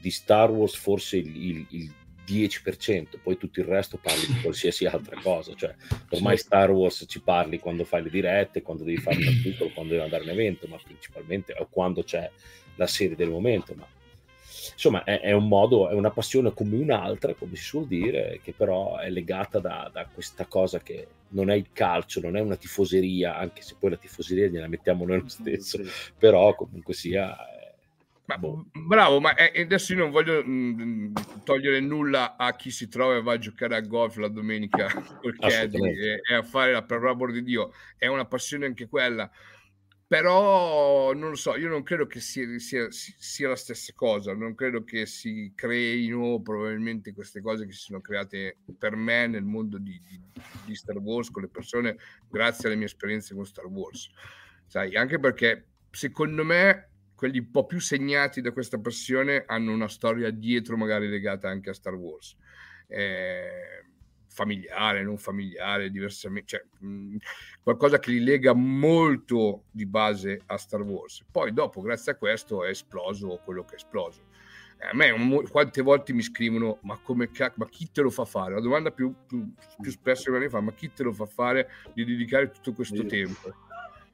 di 0.00 0.10
Star 0.10 0.50
Wars, 0.50 0.74
forse 0.74 1.18
il, 1.18 1.36
il, 1.36 1.66
il 1.70 1.92
10%, 2.26 3.18
poi 3.22 3.36
tutto 3.36 3.60
il 3.60 3.66
resto 3.66 3.98
parli 3.98 4.26
di 4.26 4.40
qualsiasi 4.42 4.86
altra 4.86 5.18
cosa. 5.20 5.54
Cioè, 5.54 5.74
ormai 6.10 6.36
Star 6.36 6.70
Wars 6.70 7.04
ci 7.06 7.20
parli 7.20 7.58
quando 7.58 7.84
fai 7.84 8.02
le 8.02 8.10
dirette, 8.10 8.62
quando 8.62 8.84
devi 8.84 8.98
fare 8.98 9.16
un 9.16 9.28
articolo, 9.28 9.70
quando 9.72 9.92
devi 9.92 10.04
andare 10.04 10.22
a 10.22 10.26
un 10.26 10.32
evento, 10.32 10.66
ma 10.66 10.78
principalmente 10.82 11.54
o 11.56 11.68
quando 11.70 12.02
c'è 12.02 12.30
la 12.76 12.86
serie 12.86 13.16
del 13.16 13.30
momento. 13.30 13.74
Ma 13.74 13.86
insomma, 14.72 15.04
è, 15.04 15.20
è, 15.20 15.32
un 15.32 15.48
modo, 15.48 15.88
è 15.88 15.94
una 15.94 16.10
passione 16.10 16.52
come 16.52 16.76
un'altra, 16.76 17.34
come 17.34 17.56
si 17.56 17.62
suol 17.62 17.86
dire, 17.86 18.40
che 18.42 18.52
però 18.52 18.98
è 18.98 19.10
legata 19.10 19.58
da, 19.58 19.90
da, 19.92 20.06
questa 20.12 20.46
cosa 20.46 20.80
che 20.80 21.06
non 21.28 21.50
è 21.50 21.54
il 21.54 21.68
calcio, 21.72 22.20
non 22.20 22.36
è 22.36 22.40
una 22.40 22.56
tifoseria, 22.56 23.36
anche 23.36 23.62
se 23.62 23.76
poi 23.78 23.90
la 23.90 23.96
tifoseria 23.96 24.48
gliela 24.48 24.68
mettiamo 24.68 25.04
noi 25.04 25.20
lo 25.20 25.28
stesso, 25.28 25.78
però 26.18 26.54
comunque 26.54 26.94
sia 26.94 27.36
ma, 28.26 28.38
boh. 28.38 28.66
Bravo, 28.72 29.20
ma 29.20 29.34
eh, 29.34 29.62
adesso 29.62 29.92
io 29.92 30.00
non 30.00 30.10
voglio 30.10 30.44
mh, 30.44 30.50
mm, 30.50 31.14
togliere 31.44 31.80
nulla 31.80 32.36
a 32.36 32.54
chi 32.56 32.70
si 32.70 32.88
trova 32.88 33.16
e 33.16 33.22
va 33.22 33.34
a 33.34 33.38
giocare 33.38 33.76
a 33.76 33.80
golf 33.80 34.16
la 34.16 34.28
domenica 34.28 34.86
col 35.20 35.36
caddy 35.36 35.96
e, 35.96 36.20
e, 36.28 36.34
a 36.34 36.42
fare 36.42 36.72
la 36.72 36.82
parola 36.82 37.32
di 37.32 37.42
Dio. 37.42 37.72
È 37.96 38.06
una 38.06 38.26
passione 38.26 38.66
anche 38.66 38.88
quella. 38.88 39.30
Però 40.08 41.12
non 41.14 41.30
lo 41.30 41.34
so, 41.34 41.56
io 41.56 41.68
non 41.68 41.82
credo 41.82 42.06
che 42.06 42.20
sia, 42.20 42.46
sia, 42.60 42.86
sia 42.90 43.48
la 43.48 43.56
stessa 43.56 43.92
cosa, 43.92 44.32
non 44.34 44.54
credo 44.54 44.84
che 44.84 45.04
si 45.04 45.52
creino 45.56 46.40
probabilmente 46.42 47.12
queste 47.12 47.40
cose 47.40 47.66
che 47.66 47.72
si 47.72 47.80
sono 47.80 48.00
create 48.00 48.58
per 48.78 48.94
me 48.94 49.26
nel 49.26 49.42
mondo 49.42 49.78
di, 49.78 50.00
di, 50.06 50.20
di 50.64 50.74
Star 50.76 50.98
Wars 50.98 51.28
con 51.32 51.42
le 51.42 51.48
persone 51.48 51.96
grazie 52.30 52.68
alle 52.68 52.76
mie 52.76 52.86
esperienze 52.86 53.34
con 53.34 53.44
Star 53.44 53.66
Wars. 53.66 54.08
Sai, 54.66 54.94
anche 54.94 55.18
perché 55.18 55.64
secondo 55.90 56.44
me 56.44 56.90
quelli 57.16 57.38
un 57.38 57.50
po' 57.50 57.66
più 57.66 57.80
segnati 57.80 58.40
da 58.40 58.52
questa 58.52 58.78
passione 58.78 59.44
hanno 59.46 59.72
una 59.72 59.88
storia 59.88 60.30
dietro, 60.30 60.76
magari 60.76 61.08
legata 61.08 61.48
anche 61.48 61.70
a 61.70 61.74
Star 61.74 61.94
Wars. 61.94 62.36
Eh, 62.86 63.84
familiare, 64.36 65.02
non 65.02 65.16
familiare, 65.16 65.90
diversamente, 65.90 66.46
cioè, 66.46 66.86
mh, 66.86 67.16
qualcosa 67.62 67.98
che 67.98 68.10
li 68.10 68.22
lega 68.22 68.52
molto 68.52 69.64
di 69.70 69.86
base 69.86 70.42
a 70.46 70.58
Star 70.58 70.82
Wars. 70.82 71.24
Poi 71.30 71.54
dopo, 71.54 71.80
grazie 71.80 72.12
a 72.12 72.16
questo, 72.16 72.62
è 72.62 72.68
esploso 72.68 73.40
quello 73.42 73.64
che 73.64 73.72
è 73.72 73.76
esploso. 73.76 74.24
a 74.78 74.94
me 74.94 75.10
quante 75.50 75.80
volte 75.80 76.12
mi 76.12 76.20
scrivono 76.20 76.80
ma 76.82 76.98
come 77.02 77.30
cacchio, 77.30 77.64
ma 77.64 77.70
chi 77.70 77.90
te 77.90 78.02
lo 78.02 78.10
fa 78.10 78.26
fare? 78.26 78.52
La 78.52 78.60
domanda 78.60 78.90
più, 78.90 79.14
più, 79.26 79.50
più 79.80 79.90
spesso 79.90 80.30
che 80.30 80.38
mi 80.38 80.50
fa, 80.50 80.60
ma 80.60 80.74
chi 80.74 80.92
te 80.92 81.02
lo 81.02 81.14
fa 81.14 81.24
fare 81.24 81.70
di 81.94 82.04
dedicare 82.04 82.50
tutto 82.50 82.74
questo 82.74 83.06
tempo? 83.06 83.54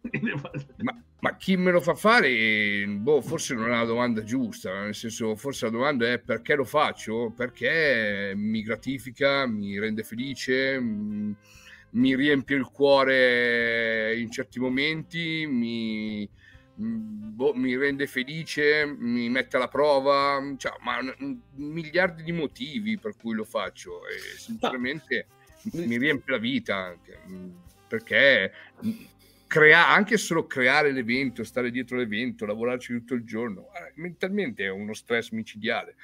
ma, 0.82 1.02
ma, 1.22 1.36
chi 1.36 1.56
me 1.56 1.70
lo 1.70 1.80
fa 1.80 1.94
fare? 1.94 2.84
Boh, 2.84 3.20
forse 3.20 3.54
non 3.54 3.66
è 3.66 3.76
la 3.76 3.84
domanda 3.84 4.24
giusta, 4.24 4.82
nel 4.82 4.94
senso, 4.94 5.36
forse 5.36 5.66
la 5.66 5.70
domanda 5.70 6.10
è 6.10 6.18
perché 6.18 6.56
lo 6.56 6.64
faccio? 6.64 7.32
Perché 7.36 8.32
mi 8.34 8.60
gratifica, 8.62 9.46
mi 9.46 9.78
rende 9.78 10.02
felice, 10.02 10.80
mm, 10.80 11.32
mi 11.90 12.16
riempie 12.16 12.56
il 12.56 12.64
cuore 12.64 14.18
in 14.18 14.32
certi 14.32 14.58
momenti, 14.58 15.46
mi, 15.46 16.28
mm, 16.80 17.34
boh, 17.36 17.54
mi 17.54 17.76
rende 17.76 18.08
felice, 18.08 18.84
mi 18.84 19.28
mette 19.28 19.56
alla 19.56 19.68
prova, 19.68 20.42
cioè, 20.56 20.72
ma 20.80 20.98
miliardi 21.54 22.24
di 22.24 22.32
motivi 22.32 22.98
per 22.98 23.14
cui 23.16 23.34
lo 23.34 23.44
faccio 23.44 24.08
e 24.08 24.38
sinceramente 24.38 25.26
mi 25.74 25.96
riempie 25.98 26.34
la 26.34 26.40
vita 26.40 26.74
anche 26.74 27.20
mm, 27.28 27.50
perché 27.86 28.50
crea- 29.52 29.90
anche 29.90 30.16
solo 30.16 30.46
creare 30.46 30.92
l'evento, 30.92 31.44
stare 31.44 31.70
dietro 31.70 31.98
l'evento, 31.98 32.46
lavorarci 32.46 32.94
tutto 32.94 33.12
il 33.12 33.22
giorno, 33.22 33.68
mentalmente 33.96 34.64
è 34.64 34.70
uno 34.70 34.94
stress 34.94 35.30
micidiale. 35.32 35.94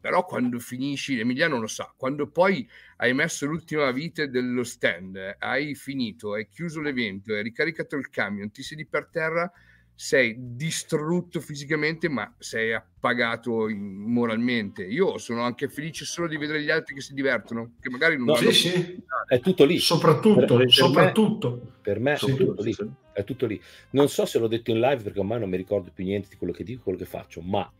però 0.00 0.24
quando 0.24 0.58
finisci, 0.58 1.18
Emiliano 1.20 1.60
lo 1.60 1.66
sa, 1.66 1.92
quando 1.94 2.26
poi 2.30 2.66
hai 2.96 3.12
messo 3.12 3.44
l'ultima 3.46 3.90
vite 3.92 4.30
dello 4.30 4.64
stand, 4.64 5.36
hai 5.38 5.74
finito, 5.74 6.32
hai 6.32 6.48
chiuso 6.48 6.80
l'evento, 6.80 7.34
hai 7.34 7.42
ricaricato 7.42 7.96
il 7.96 8.08
camion, 8.08 8.50
ti 8.50 8.62
siedi 8.62 8.86
per 8.86 9.08
terra, 9.12 9.52
sei 10.00 10.34
distrutto 10.38 11.40
fisicamente, 11.40 12.08
ma 12.08 12.34
sei 12.38 12.72
appagato 12.72 13.68
moralmente. 13.68 14.82
Io 14.82 15.18
sono 15.18 15.42
anche 15.42 15.68
felice 15.68 16.06
solo 16.06 16.26
di 16.26 16.38
vedere 16.38 16.62
gli 16.62 16.70
altri 16.70 16.94
che 16.94 17.02
si 17.02 17.12
divertono, 17.12 17.72
che 17.78 17.90
magari 17.90 18.16
non 18.16 18.28
no, 18.28 18.34
sì, 18.36 18.50
sì. 18.50 19.02
È 19.26 19.40
tutto 19.40 19.66
lì. 19.66 19.78
Soprattutto, 19.78 20.56
per, 20.56 20.56
per 20.56 20.72
soprattutto. 20.72 21.50
Me, 21.50 21.72
per 21.82 22.00
me 22.00 22.16
sì, 22.16 22.30
è, 22.30 22.34
tutto 22.34 22.62
lì, 22.62 22.76
è 23.12 23.24
tutto 23.24 23.44
lì. 23.44 23.60
Non 23.90 24.08
so 24.08 24.24
se 24.24 24.38
l'ho 24.38 24.46
detto 24.46 24.70
in 24.70 24.80
live 24.80 25.02
perché 25.02 25.18
ormai 25.18 25.38
non 25.38 25.50
mi 25.50 25.58
ricordo 25.58 25.90
più 25.92 26.02
niente 26.02 26.28
di 26.30 26.36
quello 26.36 26.54
che 26.54 26.64
dico, 26.64 26.84
quello 26.84 26.96
che 26.96 27.04
faccio, 27.04 27.42
ma 27.42 27.70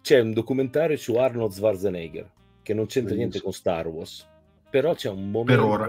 c'è 0.00 0.20
un 0.20 0.32
documentario 0.32 0.96
su 0.96 1.16
Arnold 1.16 1.52
Schwarzenegger 1.52 2.30
che 2.62 2.72
non 2.72 2.86
c'entra 2.86 3.14
Benissimo. 3.14 3.16
niente 3.16 3.40
con 3.42 3.52
Star 3.52 3.88
Wars, 3.88 4.26
però 4.70 4.94
c'è 4.94 5.10
un 5.10 5.30
momento... 5.30 5.60
Per 5.60 5.70
ora. 5.70 5.86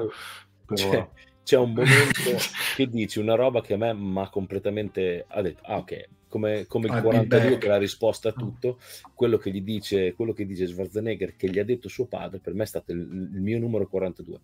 Per 0.66 0.86
ora 0.88 1.10
c'è 1.44 1.58
un 1.58 1.74
momento 1.76 2.38
che 2.76 2.88
dici 2.88 3.20
una 3.20 3.36
roba 3.36 3.62
che 3.62 3.74
a 3.74 3.78
me 3.78 3.94
mi 3.94 4.20
ha 4.20 4.30
completamente 4.30 5.26
ha 5.28 5.42
detto 5.42 5.62
ah 5.64 5.78
ok 5.78 6.08
come, 6.28 6.66
come 6.66 6.88
il 6.88 7.00
42 7.00 7.58
che 7.60 7.66
è 7.68 7.70
la 7.70 7.78
risposta 7.78 8.30
a 8.30 8.32
tutto 8.32 8.80
quello 9.14 9.38
che 9.38 9.52
gli 9.52 9.62
dice 9.62 10.14
quello 10.14 10.34
che 10.34 10.46
dice 10.46 10.66
Schwarzenegger 10.66 11.36
che 11.36 11.50
gli 11.50 11.60
ha 11.60 11.64
detto 11.64 11.90
suo 11.90 12.06
padre 12.06 12.40
per 12.40 12.54
me 12.54 12.64
è 12.64 12.68
stato 12.68 12.92
il, 12.92 13.00
il 13.00 13.42
mio 13.42 13.60
numero 13.60 13.88
42 13.88 14.40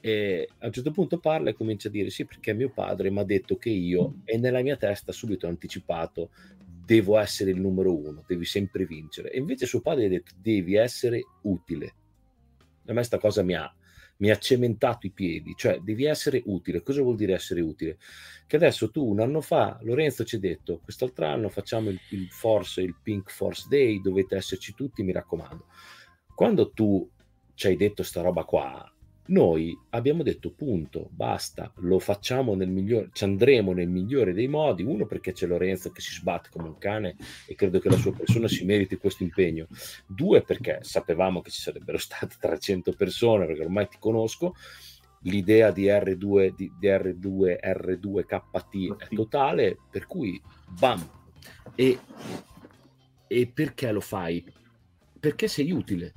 e 0.00 0.48
a 0.58 0.66
un 0.66 0.72
certo 0.72 0.92
punto 0.92 1.18
parla 1.18 1.50
e 1.50 1.54
comincia 1.54 1.88
a 1.88 1.90
dire 1.90 2.10
sì 2.10 2.26
perché 2.26 2.52
mio 2.52 2.70
padre 2.70 3.10
mi 3.10 3.18
ha 3.18 3.24
detto 3.24 3.56
che 3.56 3.70
io 3.70 4.18
e 4.24 4.38
nella 4.38 4.62
mia 4.62 4.76
testa 4.76 5.10
subito 5.10 5.48
anticipato 5.48 6.30
devo 6.64 7.18
essere 7.18 7.50
il 7.50 7.60
numero 7.60 7.92
uno 7.92 8.22
devi 8.24 8.44
sempre 8.44 8.84
vincere 8.84 9.32
e 9.32 9.38
invece 9.38 9.66
suo 9.66 9.80
padre 9.80 10.02
gli 10.02 10.06
ha 10.06 10.10
detto 10.10 10.32
devi 10.40 10.76
essere 10.76 11.22
utile 11.42 11.86
a 11.86 12.92
me 12.92 12.94
questa 12.94 13.18
cosa 13.18 13.42
mi 13.42 13.54
ha 13.54 13.74
mi 14.18 14.30
ha 14.30 14.38
cementato 14.38 15.06
i 15.06 15.10
piedi, 15.10 15.54
cioè 15.56 15.78
devi 15.80 16.04
essere 16.04 16.42
utile. 16.46 16.82
Cosa 16.82 17.02
vuol 17.02 17.16
dire 17.16 17.34
essere 17.34 17.60
utile? 17.60 17.98
Che 18.46 18.56
adesso 18.56 18.90
tu 18.90 19.04
un 19.04 19.20
anno 19.20 19.40
fa, 19.40 19.78
Lorenzo 19.82 20.24
ci 20.24 20.36
ha 20.36 20.38
detto, 20.38 20.80
quest'altro 20.82 21.26
anno 21.26 21.48
facciamo 21.48 21.90
il, 21.90 22.00
il 22.10 22.28
Force, 22.30 22.80
il 22.80 22.96
Pink 23.02 23.30
Force 23.30 23.66
Day, 23.68 24.00
dovete 24.00 24.36
esserci 24.36 24.74
tutti, 24.74 25.02
mi 25.02 25.12
raccomando. 25.12 25.66
Quando 26.34 26.70
tu 26.70 27.08
ci 27.54 27.66
hai 27.66 27.76
detto 27.76 28.02
sta 28.02 28.20
roba 28.20 28.44
qua, 28.44 28.90
noi 29.26 29.76
abbiamo 29.90 30.22
detto 30.22 30.50
punto, 30.50 31.08
basta, 31.10 31.72
lo 31.76 31.98
facciamo 31.98 32.54
nel 32.54 32.68
migliore, 32.68 33.10
ci 33.12 33.24
andremo 33.24 33.72
nel 33.72 33.88
migliore 33.88 34.32
dei 34.32 34.48
modi, 34.48 34.82
uno 34.82 35.06
perché 35.06 35.32
c'è 35.32 35.46
Lorenzo 35.46 35.90
che 35.90 36.00
si 36.00 36.12
sbatte 36.12 36.48
come 36.50 36.68
un 36.68 36.78
cane 36.78 37.16
e 37.46 37.54
credo 37.54 37.78
che 37.78 37.88
la 37.88 37.96
sua 37.96 38.12
persona 38.12 38.48
si 38.48 38.64
meriti 38.64 38.96
questo 38.96 39.22
impegno, 39.22 39.66
due 40.06 40.42
perché 40.42 40.78
sapevamo 40.82 41.40
che 41.40 41.50
ci 41.50 41.60
sarebbero 41.60 41.98
state 41.98 42.36
300 42.40 42.92
persone, 42.92 43.46
perché 43.46 43.62
ormai 43.62 43.88
ti 43.88 43.96
conosco, 43.98 44.54
l'idea 45.20 45.70
di 45.70 45.86
R2, 45.86 46.54
di, 46.54 46.72
di 46.78 46.86
R2, 46.86 47.58
R2KT 47.60 48.96
è 48.96 49.14
totale, 49.14 49.76
per 49.90 50.06
cui 50.06 50.40
bam, 50.78 51.04
e, 51.74 51.98
e 53.26 53.46
perché 53.46 53.90
lo 53.90 54.00
fai? 54.00 54.44
Perché 55.18 55.48
sei 55.48 55.72
utile. 55.72 56.14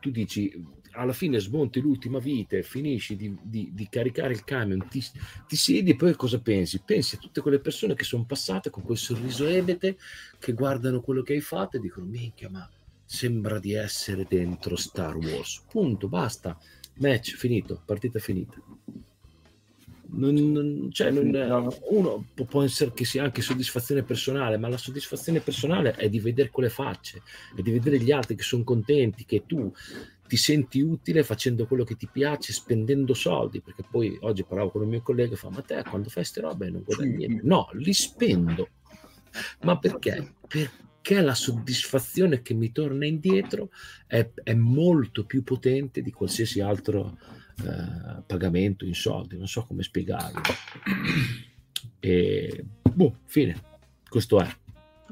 Tu 0.00 0.10
dici 0.10 0.52
alla 0.92 1.12
fine 1.12 1.38
smonti 1.38 1.80
l'ultima 1.80 2.18
vite, 2.18 2.62
finisci 2.62 3.16
di, 3.16 3.36
di, 3.42 3.70
di 3.72 3.88
caricare 3.88 4.32
il 4.32 4.44
camion, 4.44 4.86
ti, 4.88 5.04
ti, 5.46 5.56
siedi 5.56 5.90
e 5.90 5.96
poi 5.96 6.14
cosa 6.14 6.40
pensi? 6.40 6.82
Pensi 6.84 7.16
a 7.16 7.18
tutte 7.18 7.40
quelle 7.40 7.58
persone 7.60 7.94
che 7.94 8.04
sono 8.04 8.24
passate 8.24 8.70
con 8.70 8.82
quel 8.82 8.98
sorriso 8.98 9.46
ebete, 9.46 9.96
che 10.38 10.52
guardano 10.52 11.00
quello 11.00 11.22
che 11.22 11.34
hai 11.34 11.40
fatto 11.40 11.76
e 11.76 11.80
dicono, 11.80 12.06
minchia, 12.06 12.48
ma 12.50 12.68
sembra 13.04 13.58
di 13.58 13.72
essere 13.72 14.26
dentro 14.28 14.76
Star 14.76 15.16
Wars. 15.16 15.62
Punto, 15.70 16.08
basta. 16.08 16.58
Match 16.96 17.36
finito, 17.36 17.80
partita 17.84 18.18
finita. 18.18 18.60
Non, 20.10 20.34
non, 20.34 20.88
cioè 20.90 21.10
non, 21.10 21.70
uno 21.90 22.24
può 22.34 22.62
essere 22.62 22.92
che 22.92 23.04
sia 23.04 23.22
anche 23.22 23.42
soddisfazione 23.42 24.02
personale, 24.02 24.56
ma 24.56 24.68
la 24.68 24.78
soddisfazione 24.78 25.40
personale 25.40 25.92
è 25.92 26.08
di 26.08 26.18
vedere 26.18 26.50
quelle 26.50 26.70
facce, 26.70 27.22
è 27.54 27.60
di 27.60 27.70
vedere 27.70 28.00
gli 28.00 28.10
altri 28.10 28.34
che 28.34 28.42
sono 28.42 28.64
contenti, 28.64 29.26
che 29.26 29.44
tu 29.46 29.72
ti 30.28 30.36
senti 30.36 30.80
utile 30.80 31.24
facendo 31.24 31.66
quello 31.66 31.82
che 31.82 31.96
ti 31.96 32.06
piace, 32.06 32.52
spendendo 32.52 33.14
soldi, 33.14 33.60
perché 33.60 33.82
poi 33.90 34.16
oggi 34.20 34.44
parlavo 34.44 34.70
con 34.70 34.82
un 34.82 34.88
mio 34.88 35.02
collega 35.02 35.32
e 35.32 35.36
fa, 35.36 35.50
ma 35.50 35.62
te 35.62 35.82
quando 35.88 36.08
fai 36.08 36.22
queste 36.22 36.40
robe 36.40 36.70
non 36.70 36.82
guadagni 36.84 37.16
niente. 37.16 37.40
No, 37.44 37.68
li 37.72 37.92
spendo. 37.92 38.68
Ma 39.62 39.78
perché? 39.78 40.34
Perché 40.46 41.20
la 41.20 41.34
soddisfazione 41.34 42.42
che 42.42 42.54
mi 42.54 42.70
torna 42.70 43.06
indietro 43.06 43.70
è, 44.06 44.30
è 44.42 44.54
molto 44.54 45.24
più 45.24 45.42
potente 45.42 46.02
di 46.02 46.12
qualsiasi 46.12 46.60
altro 46.60 47.18
eh, 47.64 48.22
pagamento 48.26 48.84
in 48.84 48.94
soldi, 48.94 49.36
non 49.36 49.48
so 49.48 49.64
come 49.64 49.82
spiegarlo. 49.82 50.42
E, 52.00 52.64
boh, 52.82 53.18
fine. 53.24 53.60
Questo 54.08 54.40
è. 54.40 54.48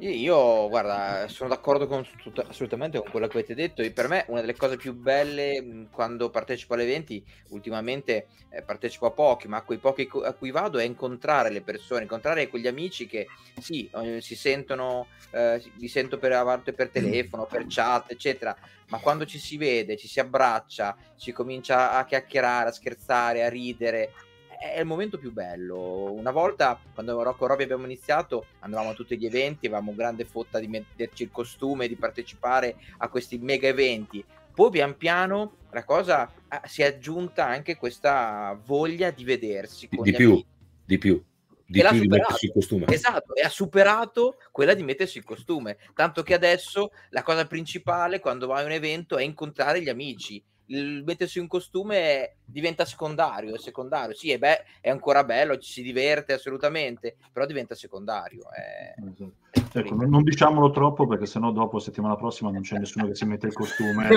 Io, 0.00 0.68
guarda, 0.68 1.26
sono 1.26 1.48
d'accordo 1.48 1.86
con 1.86 2.06
assolutamente 2.48 2.98
con 2.98 3.10
quello 3.10 3.28
che 3.28 3.38
avete 3.38 3.54
detto. 3.54 3.80
E 3.80 3.92
per 3.92 4.08
me, 4.08 4.26
una 4.28 4.42
delle 4.42 4.54
cose 4.54 4.76
più 4.76 4.92
belle 4.92 5.88
quando 5.90 6.28
partecipo 6.28 6.74
agli 6.74 6.82
eventi, 6.82 7.24
ultimamente 7.48 8.26
eh, 8.50 8.60
partecipo 8.60 9.06
a 9.06 9.12
pochi, 9.12 9.48
ma 9.48 9.56
a 9.56 9.62
quei 9.62 9.78
pochi 9.78 10.06
a 10.22 10.34
cui 10.34 10.50
vado, 10.50 10.78
è 10.78 10.84
incontrare 10.84 11.48
le 11.48 11.62
persone, 11.62 12.02
incontrare 12.02 12.48
quegli 12.48 12.66
amici 12.66 13.06
che 13.06 13.26
sì, 13.58 13.88
eh, 13.94 14.20
si 14.20 14.36
sentono, 14.36 15.06
eh, 15.30 15.62
sento 15.86 16.18
per, 16.18 16.62
per 16.74 16.90
telefono, 16.90 17.46
per 17.46 17.64
chat, 17.66 18.10
eccetera, 18.12 18.54
ma 18.88 18.98
quando 18.98 19.24
ci 19.24 19.38
si 19.38 19.56
vede, 19.56 19.96
ci 19.96 20.08
si 20.08 20.20
abbraccia, 20.20 20.94
si 21.14 21.32
comincia 21.32 21.92
a 21.92 22.04
chiacchierare, 22.04 22.68
a 22.68 22.72
scherzare, 22.72 23.44
a 23.44 23.48
ridere, 23.48 24.12
è 24.58 24.78
il 24.78 24.86
momento 24.86 25.18
più 25.18 25.32
bello. 25.32 26.12
Una 26.12 26.30
volta, 26.30 26.80
quando 26.94 27.22
Rocco 27.22 27.44
e 27.44 27.48
Robby 27.48 27.62
abbiamo 27.64 27.84
iniziato, 27.84 28.46
andavamo 28.60 28.90
a 28.90 28.94
tutti 28.94 29.16
gli 29.18 29.26
eventi, 29.26 29.66
avevamo 29.66 29.94
grande 29.94 30.24
fotta 30.24 30.58
di 30.58 30.68
metterci 30.68 31.22
il 31.22 31.30
costume, 31.30 31.88
di 31.88 31.96
partecipare 31.96 32.76
a 32.98 33.08
questi 33.08 33.38
mega 33.38 33.68
eventi. 33.68 34.24
Poi 34.54 34.70
pian 34.70 34.96
piano 34.96 35.56
la 35.70 35.84
cosa 35.84 36.32
ah, 36.48 36.62
si 36.64 36.82
è 36.82 36.86
aggiunta 36.86 37.46
anche 37.46 37.76
questa 37.76 38.58
voglia 38.64 39.10
di 39.10 39.24
vedersi. 39.24 39.88
di, 39.90 39.96
più, 39.96 40.02
di 40.02 40.12
più, 40.12 40.44
di 40.84 40.98
più 40.98 41.24
di 41.66 42.08
mettersi 42.08 42.46
il 42.46 42.52
costume. 42.52 42.86
Esatto, 42.88 43.34
e 43.34 43.42
ha 43.42 43.48
superato 43.48 44.36
quella 44.52 44.74
di 44.74 44.82
mettersi 44.82 45.18
il 45.18 45.24
costume. 45.24 45.76
Tanto 45.94 46.22
che 46.22 46.34
adesso 46.34 46.90
la 47.10 47.22
cosa 47.22 47.46
principale 47.46 48.20
quando 48.20 48.46
vai 48.46 48.62
a 48.62 48.66
un 48.66 48.72
evento 48.72 49.16
è 49.16 49.22
incontrare 49.22 49.82
gli 49.82 49.88
amici 49.88 50.42
il 50.66 51.02
mettersi 51.04 51.38
un 51.38 51.46
costume 51.46 52.36
diventa 52.44 52.84
secondario, 52.84 53.54
è 53.54 53.58
secondario. 53.58 54.14
Sì, 54.14 54.30
è, 54.30 54.38
be- 54.38 54.64
è 54.80 54.90
ancora 54.90 55.24
bello, 55.24 55.58
ci 55.58 55.70
si 55.70 55.82
diverte 55.82 56.32
assolutamente, 56.32 57.16
però 57.32 57.46
diventa 57.46 57.74
secondario. 57.74 58.50
È... 58.50 58.94
Esatto. 58.98 59.65
Ecco, 59.76 59.94
non, 59.94 60.08
non, 60.08 60.22
diciamolo 60.22 60.70
troppo 60.70 61.06
perché 61.06 61.26
sennò 61.26 61.50
dopo 61.50 61.78
settimana 61.78 62.16
prossima 62.16 62.50
non 62.50 62.62
c'è 62.62 62.78
nessuno 62.78 63.08
che 63.08 63.14
si 63.14 63.26
mette 63.26 63.48
il 63.48 63.52
costume. 63.52 64.08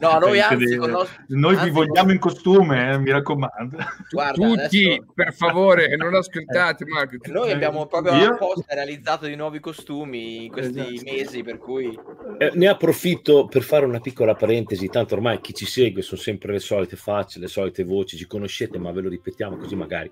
no, 0.00 0.18
noi 0.18 0.40
anzi, 0.40 0.74
nostro... 0.74 1.06
noi 1.28 1.54
anzi, 1.54 1.66
vi 1.66 1.70
vogliamo 1.70 2.10
in 2.10 2.18
costume, 2.18 2.90
eh, 2.90 2.98
mi 2.98 3.12
raccomando. 3.12 3.76
Guarda, 4.10 4.44
Tutti, 4.44 4.86
adesso... 4.86 5.04
per 5.14 5.32
favore, 5.34 5.94
non 5.94 6.16
ascoltate 6.16 6.84
Marco. 6.84 7.16
Noi 7.30 7.52
abbiamo 7.52 7.86
proprio 7.86 8.14
Io... 8.14 8.32
apposta 8.32 8.74
realizzato 8.74 9.26
di 9.26 9.36
nuovi 9.36 9.60
costumi 9.60 10.46
in 10.46 10.50
questi 10.50 10.80
esatto. 10.80 11.02
mesi, 11.04 11.44
per 11.44 11.58
cui... 11.58 11.96
Eh, 12.38 12.50
ne 12.54 12.66
approfitto 12.66 13.46
per 13.46 13.62
fare 13.62 13.84
una 13.84 14.00
piccola 14.00 14.34
parentesi, 14.34 14.88
tanto 14.88 15.14
ormai 15.14 15.40
chi 15.40 15.54
ci 15.54 15.64
segue 15.66 16.02
sono 16.02 16.20
sempre 16.20 16.50
le 16.50 16.58
solite 16.58 16.96
facce, 16.96 17.38
le 17.38 17.46
solite 17.46 17.84
voci, 17.84 18.16
ci 18.16 18.26
conoscete, 18.26 18.80
ma 18.80 18.90
ve 18.90 19.02
lo 19.02 19.08
ripetiamo 19.08 19.56
così 19.58 19.76
magari. 19.76 20.10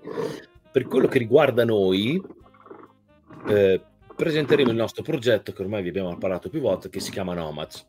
Per 0.71 0.87
quello 0.87 1.07
che 1.07 1.19
riguarda 1.19 1.65
noi, 1.65 2.21
eh, 3.47 3.81
presenteremo 4.15 4.69
il 4.69 4.75
nostro 4.75 5.03
progetto 5.03 5.51
che 5.51 5.61
ormai 5.61 5.83
vi 5.83 5.89
abbiamo 5.89 6.17
parlato 6.17 6.49
più 6.49 6.61
volte, 6.61 6.89
che 6.89 6.99
si 6.99 7.11
chiama 7.11 7.33
Nomads. 7.33 7.85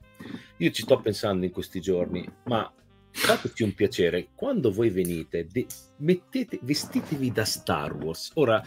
Io 0.58 0.70
ci 0.70 0.82
sto 0.82 1.00
pensando 1.00 1.44
in 1.44 1.50
questi 1.50 1.80
giorni, 1.80 2.26
ma 2.44 2.72
fateci 3.10 3.62
un 3.62 3.74
piacere, 3.74 4.28
quando 4.34 4.72
voi 4.72 4.90
venite, 4.90 5.46
de- 5.50 5.66
mettete, 5.98 6.58
vestitevi 6.62 7.30
da 7.30 7.44
Star 7.44 7.94
Wars. 7.94 8.32
Ora 8.34 8.62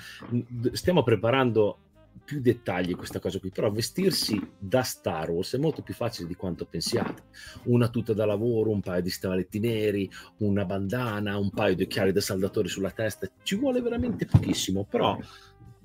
stiamo 0.71 1.03
preparando 1.03 1.79
più 2.23 2.41
dettagli 2.41 2.95
questa 2.95 3.19
cosa 3.19 3.39
qui, 3.39 3.51
però 3.51 3.71
vestirsi 3.71 4.39
da 4.57 4.81
Star 4.83 5.29
Wars 5.29 5.55
è 5.55 5.57
molto 5.57 5.81
più 5.81 5.93
facile 5.93 6.27
di 6.27 6.35
quanto 6.35 6.65
pensiate. 6.65 7.23
Una 7.63 7.87
tuta 7.89 8.13
da 8.13 8.25
lavoro, 8.25 8.71
un 8.71 8.81
paio 8.81 9.01
di 9.01 9.09
stivaletti 9.09 9.59
neri, 9.59 10.09
una 10.39 10.65
bandana, 10.65 11.37
un 11.37 11.51
paio 11.51 11.75
di 11.75 11.83
occhiali 11.83 12.11
da 12.11 12.21
saldatore 12.21 12.67
sulla 12.67 12.91
testa, 12.91 13.29
ci 13.43 13.55
vuole 13.55 13.81
veramente 13.81 14.25
pochissimo, 14.25 14.83
però 14.83 15.17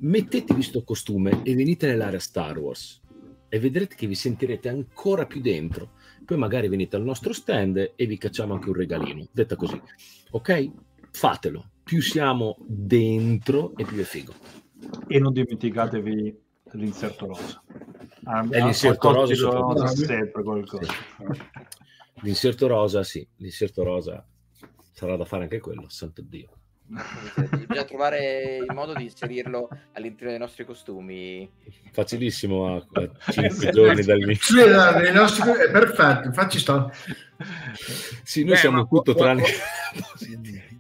mettetevi 0.02 0.62
sto 0.62 0.82
costume 0.82 1.42
e 1.42 1.54
venite 1.54 1.86
nell'area 1.86 2.18
Star 2.18 2.58
Wars 2.58 3.00
e 3.48 3.58
vedrete 3.58 3.94
che 3.94 4.06
vi 4.06 4.14
sentirete 4.14 4.68
ancora 4.68 5.26
più 5.26 5.40
dentro. 5.40 5.92
Poi 6.24 6.38
magari 6.38 6.68
venite 6.68 6.96
al 6.96 7.02
nostro 7.02 7.32
stand 7.32 7.92
e 7.94 8.06
vi 8.06 8.16
cacciamo 8.16 8.54
anche 8.54 8.68
un 8.68 8.74
regalino, 8.74 9.26
detta 9.30 9.56
così. 9.56 9.80
Ok? 10.30 10.70
Fatelo. 11.10 11.70
Più 11.82 12.00
siamo 12.00 12.56
dentro 12.60 13.76
e 13.76 13.84
più 13.84 13.98
è 13.98 14.04
figo. 14.04 14.32
E 15.08 15.18
non 15.18 15.32
dimenticatevi 15.32 16.40
l'inserto 16.72 17.26
rosa. 17.26 17.62
Ah, 18.24 18.46
è 18.48 18.62
l'inserto 18.62 19.12
rosa, 19.12 19.50
rosa 19.50 19.86
sempre 19.88 20.42
qualcosa. 20.42 20.92
L'inserto 22.22 22.66
rosa, 22.68 23.02
sì, 23.02 23.26
l'inserto 23.36 23.82
rosa 23.82 24.24
sarà 24.92 25.16
da 25.16 25.24
fare 25.24 25.42
anche 25.42 25.58
quello, 25.58 25.88
santo 25.88 26.22
Dio. 26.22 26.61
Bisogna 26.92 27.84
trovare 27.84 28.58
il 28.58 28.72
modo 28.72 28.92
di 28.92 29.04
inserirlo 29.04 29.68
all'interno 29.92 30.30
dei 30.30 30.38
nostri 30.38 30.64
costumi. 30.64 31.50
Facilissimo 31.90 32.76
a 32.92 33.10
5 33.30 33.70
giorni 33.70 34.02
dall'inizio. 34.02 34.62
Sì, 34.62 34.68
dai, 34.68 35.12
nostri... 35.12 35.50
è 35.50 35.70
perfetto, 35.70 36.26
infatti 36.26 36.58
sto. 36.58 36.92
Sì, 38.22 38.42
noi 38.42 38.52
Beh, 38.52 38.58
siamo 38.58 38.86
tutto 38.86 39.14
tranne... 39.14 39.42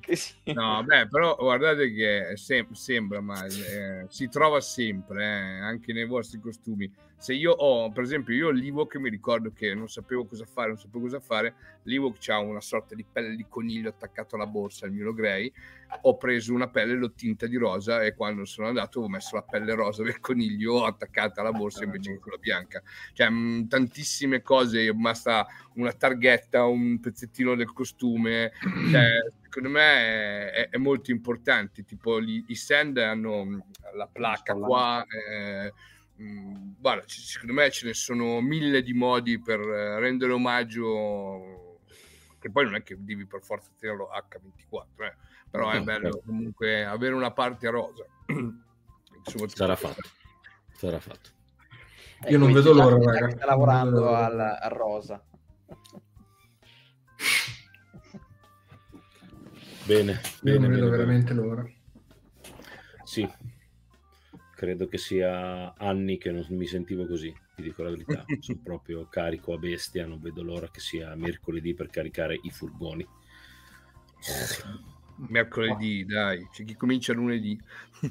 No, 0.44 0.82
beh, 0.84 1.08
però 1.08 1.36
guardate 1.36 1.90
che 1.92 2.32
sem- 2.34 2.72
sembra, 2.72 3.20
ma 3.20 3.46
eh, 3.46 4.04
si 4.08 4.28
trova 4.28 4.60
sempre, 4.60 5.24
eh, 5.24 5.60
anche 5.60 5.94
nei 5.94 6.04
vostri 6.04 6.38
costumi. 6.38 6.90
Se 7.22 7.34
io 7.34 7.52
ho, 7.52 7.92
per 7.92 8.02
esempio, 8.02 8.34
io 8.34 8.50
l'Ewok 8.50 8.96
mi 8.96 9.08
ricordo 9.08 9.52
che 9.52 9.74
non 9.74 9.88
sapevo 9.88 10.26
cosa 10.26 10.44
fare, 10.44 10.70
non 10.70 10.76
sapevo 10.76 11.04
cosa 11.04 11.20
fare. 11.20 11.54
L'Ewok 11.84 12.28
ha 12.30 12.40
una 12.40 12.60
sorta 12.60 12.96
di 12.96 13.04
pelle 13.04 13.36
di 13.36 13.46
coniglio 13.48 13.90
attaccato 13.90 14.34
alla 14.34 14.48
borsa, 14.48 14.86
il 14.86 14.92
mio 14.92 15.14
Grey. 15.14 15.52
Ho 16.00 16.16
preso 16.16 16.52
una 16.52 16.68
pelle, 16.68 16.94
l'ho 16.94 17.12
tinta 17.12 17.46
di 17.46 17.54
rosa 17.54 18.02
e 18.02 18.16
quando 18.16 18.44
sono 18.44 18.66
andato 18.66 18.98
ho 18.98 19.08
messo 19.08 19.36
la 19.36 19.42
pelle 19.42 19.72
rosa 19.76 20.02
del 20.02 20.18
coniglio 20.18 20.84
attaccata 20.84 21.42
alla 21.42 21.52
borsa 21.52 21.84
invece 21.84 22.10
che 22.10 22.18
quella 22.18 22.38
bianca. 22.38 22.82
Cioè, 23.12 23.28
mh, 23.28 23.68
tantissime 23.68 24.42
cose, 24.42 24.92
basta 24.92 25.46
una 25.74 25.92
targhetta, 25.92 26.64
un 26.64 26.98
pezzettino 26.98 27.54
del 27.54 27.72
costume. 27.72 28.50
Cioè, 28.90 29.06
secondo 29.42 29.68
me 29.68 30.50
è, 30.50 30.68
è, 30.70 30.76
molto 30.76 31.12
importante. 31.12 31.84
Tipo 31.84 32.20
gli, 32.20 32.42
i 32.48 32.56
Sand 32.56 32.98
hanno 32.98 33.44
mm, 33.44 33.60
la 33.94 34.08
placca 34.10 34.54
qua. 34.54 35.06
Eh, 35.06 35.72
mh, 36.16 36.74
guarda, 36.78 37.04
c- 37.04 37.20
secondo 37.20 37.52
me 37.52 37.70
ce 37.70 37.86
ne 37.86 37.94
sono 37.94 38.40
mille 38.40 38.82
di 38.82 38.92
modi 38.92 39.40
per 39.40 39.60
eh, 39.60 39.98
rendere 39.98 40.32
omaggio. 40.32 41.78
Che 42.38 42.50
poi 42.50 42.64
non 42.64 42.74
è 42.74 42.82
che 42.82 42.96
devi 42.98 43.24
per 43.24 43.40
forza 43.42 43.70
tenerlo 43.78 44.08
H24, 44.10 45.04
eh. 45.04 45.14
però 45.48 45.70
è 45.70 45.80
bello 45.80 46.10
certo. 46.10 46.22
comunque 46.26 46.84
avere 46.84 47.14
una 47.14 47.30
parte 47.30 47.70
rosa. 47.70 48.04
Sarà 49.46 49.76
fatto. 49.76 50.08
Sarà 50.74 50.98
fatto. 50.98 51.30
Io 52.28 52.38
non 52.38 52.52
vedo 52.52 52.72
l'ora, 52.72 53.12
ragazzi. 53.12 53.36
Sta 53.36 53.46
lavorando 53.46 54.14
al, 54.14 54.38
al 54.38 54.70
rosa. 54.70 55.24
Bene, 59.84 60.20
bene. 60.40 60.58
non 60.58 60.70
vedo 60.70 60.88
veramente 60.90 61.32
l'ora. 61.32 61.64
Sì, 63.04 63.28
credo 64.62 64.86
che 64.86 64.96
sia 64.96 65.74
anni 65.74 66.18
che 66.18 66.30
non 66.30 66.46
mi 66.50 66.66
sentivo 66.66 67.04
così, 67.04 67.34
ti 67.56 67.62
dico 67.62 67.82
la 67.82 67.90
verità. 67.90 68.24
Sono 68.38 68.60
proprio 68.62 69.08
carico 69.08 69.54
a 69.54 69.58
bestia, 69.58 70.06
non 70.06 70.20
vedo 70.20 70.44
l'ora 70.44 70.70
che 70.70 70.78
sia 70.78 71.12
mercoledì 71.16 71.74
per 71.74 71.90
caricare 71.90 72.38
i 72.40 72.50
furgoni. 72.50 73.04
Mercoledì, 75.28 76.04
dai, 76.04 76.46
c'è 76.52 76.62
chi 76.64 76.76
comincia 76.76 77.12
lunedì. 77.12 77.60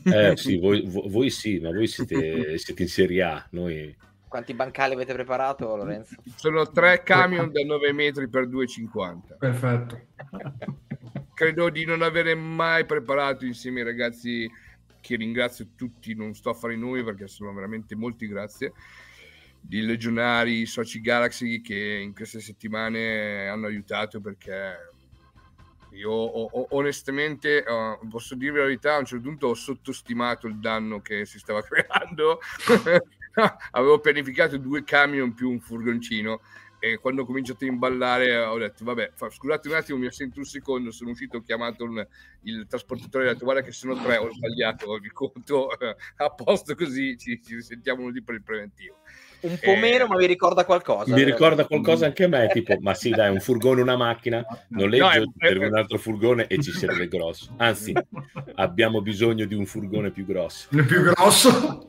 Eh 0.03 0.36
sì, 0.36 0.57
voi, 0.60 0.84
voi 0.86 1.30
sì, 1.30 1.60
ma 1.60 1.72
voi 1.72 1.88
siete, 1.88 2.57
siete 2.57 2.82
in 2.82 2.90
Serie 2.90 3.23
A, 3.23 3.48
noi... 3.52 3.95
Quanti 4.28 4.53
bancali 4.53 4.94
avete 4.94 5.14
preparato, 5.14 5.73
Lorenzo? 5.76 6.15
Sono 6.36 6.69
tre 6.69 7.02
camion 7.03 7.49
da 7.52 7.64
9 7.64 7.94
metri 7.94 8.28
per 8.28 8.48
2,50. 8.48 9.38
Perfetto. 9.38 10.02
Credo 11.34 11.69
di 11.69 11.86
non 11.86 12.02
avere 12.02 12.36
mai 12.36 12.86
preparato 12.86 13.45
insieme 13.45 13.80
ai 13.80 13.86
ragazzi 13.86 14.49
che 15.02 15.15
ringrazio 15.18 15.69
tutti, 15.76 16.14
non 16.14 16.34
sto 16.34 16.52
a 16.52 16.53
fare 16.53 16.76
i 16.76 16.78
nomi 16.78 17.03
perché 17.03 17.28
sono 17.28 17.53
veramente 17.53 17.95
molti 17.95 18.28
grazie, 18.28 18.73
di 19.60 19.82
legionari, 19.82 20.65
soci 20.65 21.02
Galaxy 21.02 21.61
che 21.61 21.99
in 22.02 22.14
queste 22.14 22.40
settimane 22.40 23.48
hanno 23.48 23.68
aiutato 23.68 24.19
perché 24.22 24.90
io 25.91 26.73
onestamente 26.76 27.64
uh, 27.68 28.07
posso 28.07 28.36
dirvi 28.36 28.60
la 28.60 28.65
verità, 28.65 28.95
a 28.95 28.99
un 28.99 29.06
certo 29.06 29.28
punto 29.28 29.48
ho 29.48 29.53
sottostimato 29.53 30.48
il 30.48 30.57
danno 30.57 31.02
che 31.02 31.26
si 31.26 31.38
stava 31.38 31.61
creando. 31.68 32.40
Avevo 33.72 33.99
pianificato 33.99 34.57
due 34.57 34.84
camion 34.84 35.34
più 35.34 35.49
un 35.49 35.60
furgoncino 35.60 36.41
e 36.84 36.98
quando 36.98 37.22
ho 37.22 37.26
cominciato 37.26 37.64
a 37.64 37.68
imballare 37.68 38.38
ho 38.38 38.58
detto 38.58 38.84
vabbè 38.84 39.12
fa, 39.14 39.30
scusate 39.30 39.68
un 39.68 39.76
attimo 39.76 39.99
mi 39.99 40.08
assento 40.08 40.40
un 40.40 40.45
secondo 40.45 40.90
sono 40.90 41.12
uscito 41.12 41.38
ho 41.38 41.41
chiamato 41.44 41.84
un, 41.84 42.03
il 42.41 42.66
trasportatore 42.68 43.26
e 43.26 43.28
ho 43.30 43.34
detto 43.34 43.45
guarda 43.45 43.62
che 43.62 43.72
sono 43.72 43.94
tre 44.02 44.18
ho 44.18 44.32
sbagliato 44.32 44.95
il 44.98 45.12
conto 45.12 45.68
a 45.68 46.30
posto 46.32 46.74
così 46.74 47.16
ci, 47.20 47.40
ci 47.40 47.53
risentiamo 47.53 48.02
lunedì 48.02 48.24
per 48.24 48.34
il 48.34 48.41
preventivo 48.41 49.01
un 49.41 49.57
po' 49.61 49.72
eh, 49.72 49.80
meno, 49.80 50.07
ma 50.07 50.15
vi 50.15 50.26
ricorda 50.26 50.65
qualcosa. 50.65 51.13
Mi 51.13 51.23
ricorda 51.23 51.65
qualcosa 51.65 52.05
anche 52.05 52.23
a 52.23 52.27
me, 52.27 52.47
tipo, 52.51 52.77
ma 52.80 52.93
sì, 52.93 53.09
dai, 53.09 53.31
un 53.31 53.39
furgone, 53.39 53.81
una 53.81 53.95
macchina, 53.97 54.45
noleggio 54.69 55.19
no, 55.19 55.34
per 55.38 55.57
un 55.57 55.76
altro 55.76 55.97
furgone 55.97 56.47
e 56.47 56.61
ci 56.61 56.72
serve 56.72 57.07
grosso. 57.07 57.53
Anzi, 57.57 57.93
abbiamo 58.55 59.01
bisogno 59.01 59.45
di 59.45 59.55
un 59.55 59.65
furgone 59.65 60.11
più 60.11 60.26
grosso. 60.26 60.68
Il 60.72 60.85
più 60.85 61.01
grosso? 61.01 61.88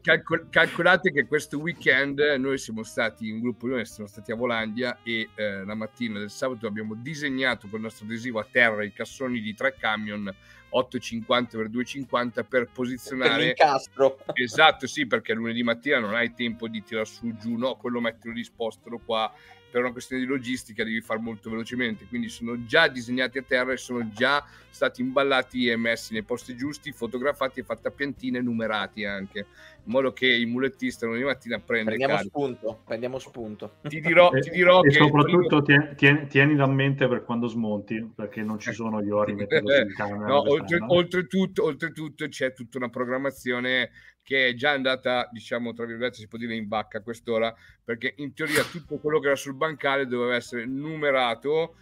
Calcol- 0.00 0.46
calcolate 0.48 1.10
che 1.10 1.26
questo 1.26 1.58
weekend 1.58 2.20
noi 2.38 2.56
siamo 2.56 2.84
stati 2.84 3.28
in 3.28 3.40
gruppo, 3.40 3.66
noi 3.66 3.84
siamo 3.84 4.08
stati 4.08 4.30
a 4.30 4.36
Volandia 4.36 4.98
e 5.02 5.30
eh, 5.34 5.64
la 5.64 5.74
mattina 5.74 6.20
del 6.20 6.30
sabato 6.30 6.66
abbiamo 6.68 6.94
disegnato 6.94 7.66
con 7.68 7.78
il 7.78 7.84
nostro 7.84 8.04
adesivo 8.04 8.38
a 8.38 8.46
terra 8.48 8.84
i 8.84 8.92
cassoni 8.92 9.40
di 9.40 9.54
tre 9.54 9.74
camion 9.76 10.32
8,50 10.72 11.48
per 11.50 11.70
2,50 11.70 12.44
per 12.48 12.68
posizionare 12.72 13.44
l'incastro 13.44 14.18
esatto 14.34 14.86
sì 14.86 15.06
perché 15.06 15.32
lunedì 15.32 15.62
mattina 15.62 15.98
non 15.98 16.14
hai 16.14 16.34
tempo 16.34 16.68
di 16.68 16.82
tirare 16.82 17.06
su 17.06 17.34
giù 17.36 17.56
no 17.56 17.76
quello 17.76 18.00
mettilo 18.00 18.34
lì 18.34 18.44
spostalo 18.44 19.00
qua 19.04 19.32
per 19.76 19.84
una 19.84 19.92
questione 19.92 20.22
di 20.22 20.28
logistica 20.28 20.84
devi 20.84 21.02
fare 21.02 21.20
molto 21.20 21.50
velocemente, 21.50 22.06
quindi 22.06 22.30
sono 22.30 22.64
già 22.64 22.88
disegnati 22.88 23.36
a 23.36 23.42
terra 23.42 23.72
e 23.72 23.76
sono 23.76 24.08
già 24.08 24.42
stati 24.70 25.02
imballati 25.02 25.68
e 25.68 25.76
messi 25.76 26.14
nei 26.14 26.22
posti 26.22 26.56
giusti, 26.56 26.92
fotografati 26.92 27.60
e 27.60 27.62
fatti 27.62 27.86
a 27.86 27.90
piantine 27.90 28.40
numerati 28.40 29.04
anche, 29.04 29.40
in 29.84 29.92
modo 29.92 30.14
che 30.14 30.28
il 30.28 30.46
mulettista 30.46 31.04
lunedì 31.04 31.24
mattina 31.24 31.58
prenda 31.58 31.90
prendiamo 31.90 32.16
spunto, 32.22 32.80
prendiamo 32.86 33.18
spunto. 33.18 33.74
Ti 33.82 34.00
dirò, 34.00 34.30
ti 34.30 34.48
dirò 34.48 34.82
e, 34.82 34.88
che... 34.88 34.96
E 34.96 34.98
soprattutto 34.98 35.60
primo... 35.60 35.94
tieni, 35.94 36.26
tieni, 36.26 36.56
da 36.56 36.66
mente 36.66 37.06
per 37.06 37.22
quando 37.22 37.46
smonti, 37.46 38.12
perché 38.14 38.42
non 38.42 38.58
ci 38.58 38.72
sono 38.72 39.02
gli 39.02 39.10
ori 39.10 39.34
metterlo 39.34 39.74
sul 39.74 39.94
camera. 39.94 40.26
No, 40.26 40.50
oltre, 40.50 40.78
oltretutto, 40.86 41.64
oltretutto 41.64 42.26
c'è 42.28 42.54
tutta 42.54 42.78
una 42.78 42.88
programmazione 42.88 43.90
che 44.26 44.48
è 44.48 44.54
già 44.54 44.72
andata, 44.72 45.28
diciamo, 45.30 45.72
tra 45.72 45.86
virgolette, 45.86 46.16
si 46.18 46.26
può 46.26 46.36
dire 46.36 46.56
in 46.56 46.66
vacca 46.66 46.98
a 46.98 47.00
quest'ora, 47.00 47.54
perché 47.84 48.14
in 48.16 48.34
teoria 48.34 48.64
tutto 48.64 48.98
quello 48.98 49.20
che 49.20 49.28
era 49.28 49.36
sul 49.36 49.54
bancale 49.54 50.08
doveva 50.08 50.34
essere 50.34 50.66
numerato 50.66 51.76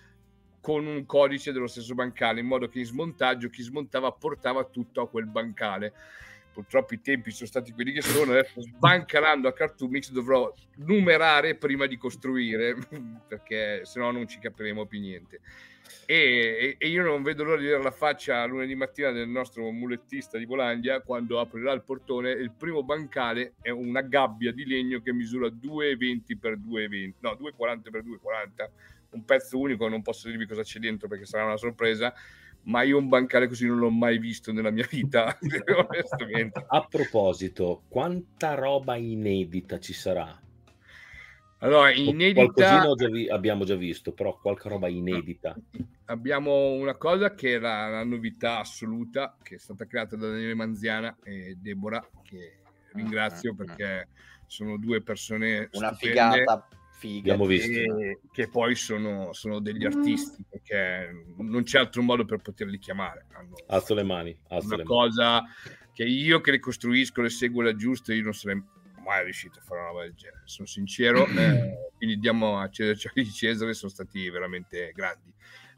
con 0.61 0.85
un 0.85 1.07
codice 1.07 1.53
dello 1.53 1.67
stesso 1.67 1.95
bancale, 1.95 2.41
in 2.41 2.47
modo 2.47 2.69
che 2.69 2.81
in 2.81 2.85
smontaggio 2.85 3.49
chi 3.49 3.63
smontava 3.63 4.13
portava 4.13 4.63
tutto 4.65 5.01
a 5.01 5.09
quel 5.09 5.25
bancale. 5.25 5.95
Purtroppo 6.55 6.95
i 6.95 7.01
tempi 7.01 7.33
sono 7.33 7.49
stati 7.49 7.73
quelli 7.73 7.91
che 7.91 8.01
sono, 8.01 8.31
adesso 8.31 8.63
sbancalando 8.63 9.49
a 9.49 9.53
Cartoon 9.53 9.91
Mix 9.91 10.13
dovrò 10.13 10.55
numerare 10.77 11.57
prima 11.57 11.87
di 11.87 11.97
costruire, 11.97 12.77
perché 13.27 13.85
se 13.85 13.99
no 13.99 14.13
non 14.13 14.29
ci 14.29 14.39
capiremo 14.39 14.87
più 14.87 15.01
niente. 15.01 15.41
E, 16.07 16.77
e, 16.79 16.89
io 16.89 17.03
non 17.03 17.23
vedo 17.23 17.43
l'ora 17.43 17.57
di 17.57 17.65
vedere 17.65 17.83
la 17.83 17.91
faccia 17.91 18.45
lunedì 18.45 18.75
mattina 18.75 19.11
del 19.11 19.29
nostro 19.29 19.71
mulettista 19.71 20.39
di 20.39 20.45
Volandia 20.45 21.01
quando 21.01 21.41
aprirà 21.41 21.73
il 21.73 21.83
portone 21.83 22.31
il 22.31 22.53
primo 22.53 22.83
bancale 22.83 23.55
è 23.61 23.71
una 23.71 24.01
gabbia 24.03 24.53
di 24.53 24.67
legno 24.67 25.01
che 25.01 25.13
misura 25.13 25.49
2,20 25.49 26.21
x 26.21 26.59
2,20 26.59 27.13
no 27.21 27.31
2,40 27.33 27.81
x 27.81 27.91
2,40 27.91 28.71
un 29.11 29.25
pezzo 29.25 29.59
unico 29.59 29.89
non 29.89 30.03
posso 30.03 30.29
dirvi 30.29 30.47
cosa 30.47 30.63
c'è 30.63 30.79
dentro 30.79 31.09
perché 31.09 31.25
sarà 31.25 31.45
una 31.45 31.57
sorpresa 31.57 32.13
ma 32.65 32.83
io 32.83 32.99
un 32.99 33.09
bancale 33.09 33.49
così 33.49 33.67
non 33.67 33.79
l'ho 33.79 33.91
mai 33.91 34.19
visto 34.19 34.53
nella 34.53 34.71
mia 34.71 34.87
vita 34.89 35.37
onestamente 35.89 36.65
a 36.67 36.87
proposito 36.89 37.83
quanta 37.89 38.55
roba 38.55 38.97
inedita 38.97 39.79
ci 39.79 39.93
sarà 39.93 40.39
allora, 41.65 41.91
inedita... 41.91 42.45
Qualcosina 42.45 42.95
già 42.95 43.09
vi... 43.09 43.29
abbiamo 43.29 43.65
già 43.65 43.75
visto, 43.75 44.13
però 44.13 44.39
qualche 44.39 44.69
roba 44.69 44.87
inedita. 44.89 45.57
Abbiamo 46.07 46.73
una 46.73 46.95
cosa 46.95 47.35
che 47.35 47.55
è 47.55 47.59
la, 47.59 48.05
novità 48.05 48.59
assoluta, 48.59 49.35
che 49.43 49.55
è 49.55 49.59
stata 49.59 49.87
creata 49.87 50.15
da 50.15 50.29
Daniele 50.29 50.55
Manziana 50.55 51.17
e 51.23 51.57
Deborah, 51.59 52.07
che 52.23 52.59
ringrazio 52.93 53.53
uh-huh. 53.53 53.57
perché 53.57 54.09
sono 54.47 54.77
due 54.77 55.01
persone 55.01 55.71
Una 55.73 55.95
figata 55.95 56.69
figa. 57.05 57.33
Abbiamo 57.35 57.47
visto. 57.47 57.69
Che, 57.69 58.21
che 58.33 58.49
poi 58.49 58.75
sono, 58.75 59.33
sono, 59.33 59.61
degli 59.61 59.85
artisti, 59.85 60.43
perché 60.49 61.25
non 61.37 61.63
c'è 61.63 61.79
altro 61.79 62.03
modo 62.03 62.25
per 62.25 62.39
poterli 62.39 62.79
chiamare. 62.79 63.27
Hanno 63.33 63.57
alzo 63.67 63.95
le 63.95 64.03
mani. 64.03 64.37
Alzo 64.49 64.69
una 64.69 64.77
le 64.77 64.85
cosa 64.85 65.43
mani. 65.43 65.49
che 65.93 66.05
io 66.05 66.41
che 66.41 66.53
le 66.53 66.59
costruisco, 66.59 67.21
le 67.21 67.31
seguo 67.31 67.63
la 67.63 67.77
giusta, 67.77 68.15
io 68.15 68.25
non 68.25 68.33
sarei 68.33 68.63
mai 69.05 69.25
riuscito 69.25 69.59
a 69.59 69.63
fare 69.63 69.81
una 69.81 69.91
roba 69.91 70.03
del 70.03 70.15
genere, 70.15 70.43
sono 70.47 70.67
sincero, 70.67 71.27
eh, 71.37 71.91
quindi 71.99 72.19
diamo 72.19 72.59
a 72.59 72.71
Cesare 72.71 73.13
di 73.15 73.31
Cesare, 73.31 73.75
sono 73.75 73.91
stati 73.91 74.31
veramente 74.31 74.93
grandi. 74.95 75.31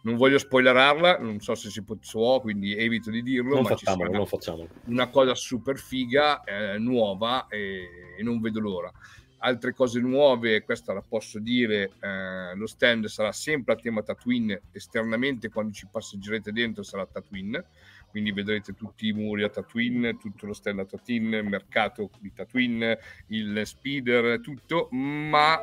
non 0.02 0.14
voglio 0.14 0.38
spoilerarla, 0.38 1.18
non 1.18 1.40
so 1.40 1.56
se 1.56 1.70
si 1.70 1.82
può, 1.82 2.40
quindi 2.40 2.76
evito 2.76 3.10
di 3.10 3.22
dirlo. 3.22 3.54
Non 3.54 3.64
ma 3.64 3.70
facciamolo, 3.70 4.12
non 4.12 4.26
facciamolo. 4.26 4.68
Una 4.84 5.08
cosa 5.08 5.34
super 5.34 5.76
figa, 5.76 6.44
eh, 6.44 6.78
nuova 6.78 7.48
e, 7.48 8.14
e, 8.16 8.22
non 8.22 8.40
vedo 8.40 8.60
l'ora. 8.60 8.92
Altre 9.38 9.74
cose 9.74 10.00
nuove, 10.00 10.62
questa 10.62 10.92
la 10.92 11.02
posso 11.06 11.38
dire, 11.38 11.92
eh, 12.00 12.54
lo 12.54 12.66
stand 12.66 13.06
sarà 13.06 13.32
sempre 13.32 13.74
a 13.74 13.76
tema 13.76 14.02
Tatooine, 14.02 14.62
esternamente 14.72 15.50
quando 15.50 15.72
ci 15.72 15.86
passeggerete 15.90 16.52
dentro 16.52 16.82
sarà 16.82 17.06
Tatooine, 17.06 17.64
quindi 18.10 18.32
vedrete 18.32 18.72
tutti 18.74 19.08
i 19.08 19.12
muri 19.12 19.42
a 19.42 19.48
Tatooine, 19.48 20.16
tutto 20.16 20.46
lo 20.46 20.54
stand 20.54 20.80
a 20.80 20.84
Tatooine, 20.84 21.38
il 21.38 21.48
mercato 21.48 22.10
di 22.18 22.32
Tatooine, 22.32 22.98
il 23.28 23.62
speeder, 23.64 24.40
tutto, 24.40 24.88
ma 24.90 25.60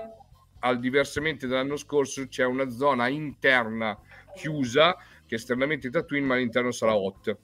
al 0.59 0.79
diversamente 0.79 1.47
dall'anno 1.47 1.75
scorso 1.75 2.27
c'è 2.27 2.45
una 2.45 2.69
zona 2.69 3.07
interna 3.07 3.97
chiusa 4.35 4.95
che 5.25 5.35
esternamente 5.35 5.87
è 5.87 5.91
Tatooine 5.91 6.25
ma 6.25 6.35
all'interno 6.35 6.71
sarà 6.71 6.95
hot 6.95 7.37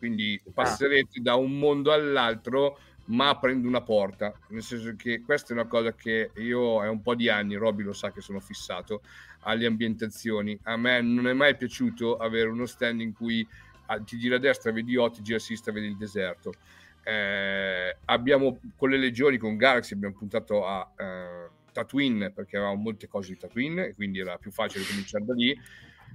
quindi 0.00 0.40
ah. 0.42 0.50
passerete 0.52 1.20
da 1.20 1.34
un 1.34 1.58
mondo 1.58 1.92
all'altro 1.92 2.78
ma 3.10 3.28
aprendo 3.28 3.66
una 3.66 3.80
porta 3.80 4.32
nel 4.48 4.62
senso 4.62 4.94
che 4.96 5.22
questa 5.22 5.50
è 5.50 5.52
una 5.52 5.66
cosa 5.66 5.94
che 5.94 6.30
io 6.36 6.82
è 6.82 6.88
un 6.88 7.02
po' 7.02 7.14
di 7.14 7.28
anni 7.28 7.56
Robby 7.56 7.82
lo 7.82 7.92
sa 7.92 8.12
che 8.12 8.20
sono 8.20 8.40
fissato 8.40 9.02
alle 9.40 9.66
ambientazioni. 9.66 10.58
A 10.64 10.76
me 10.76 11.00
non 11.00 11.26
è 11.26 11.32
mai 11.32 11.56
piaciuto 11.56 12.16
avere 12.16 12.48
uno 12.48 12.66
stand 12.66 13.00
in 13.00 13.12
cui 13.12 13.46
ah, 13.86 14.00
ti 14.00 14.18
gira 14.18 14.36
a 14.36 14.38
destra 14.38 14.72
vedi 14.72 14.96
hot 14.96 15.16
ti 15.16 15.22
gira 15.22 15.38
a 15.38 15.40
sinistra 15.40 15.72
vedi 15.72 15.86
il 15.86 15.96
deserto. 15.96 16.52
Eh, 17.02 17.96
abbiamo 18.06 18.60
con 18.76 18.90
le 18.90 18.98
legioni 18.98 19.38
con 19.38 19.56
Galaxy 19.56 19.94
abbiamo 19.94 20.14
puntato 20.14 20.66
a 20.66 20.92
eh, 20.96 21.48
Tatooine 21.72 22.30
perché 22.30 22.58
avevamo 22.58 22.82
molte 22.82 23.08
cose 23.08 23.32
di 23.32 23.38
Tatooine 23.38 23.94
quindi 23.94 24.18
era 24.18 24.36
più 24.36 24.50
facile 24.50 24.84
cominciare 24.84 25.24
da 25.24 25.32
lì 25.32 25.58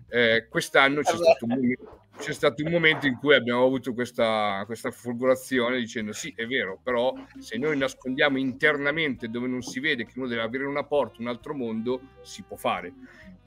eh, 0.09 0.47
quest'anno 0.49 1.01
c'è 1.01 1.15
stato, 1.15 1.45
un, 1.45 1.73
c'è 2.17 2.33
stato, 2.33 2.63
un, 2.63 2.71
momento 2.71 3.07
in 3.07 3.17
cui 3.17 3.33
abbiamo 3.33 3.65
avuto 3.65 3.93
questa, 3.93 4.63
questa 4.65 4.91
folgorazione 4.91 5.77
dicendo 5.77 6.13
sì 6.13 6.31
è 6.35 6.45
vero 6.45 6.79
però 6.81 7.13
se 7.39 7.57
noi 7.57 7.77
nascondiamo 7.77 8.37
internamente 8.37 9.29
dove 9.29 9.47
non 9.47 9.61
si 9.61 9.79
vede 9.79 10.05
che 10.05 10.13
uno 10.17 10.27
deve 10.27 10.43
aprire 10.43 10.65
una 10.65 10.83
porta 10.83 11.21
un 11.21 11.27
altro 11.27 11.53
mondo 11.53 12.01
si 12.21 12.43
può 12.43 12.55
fare. 12.55 12.93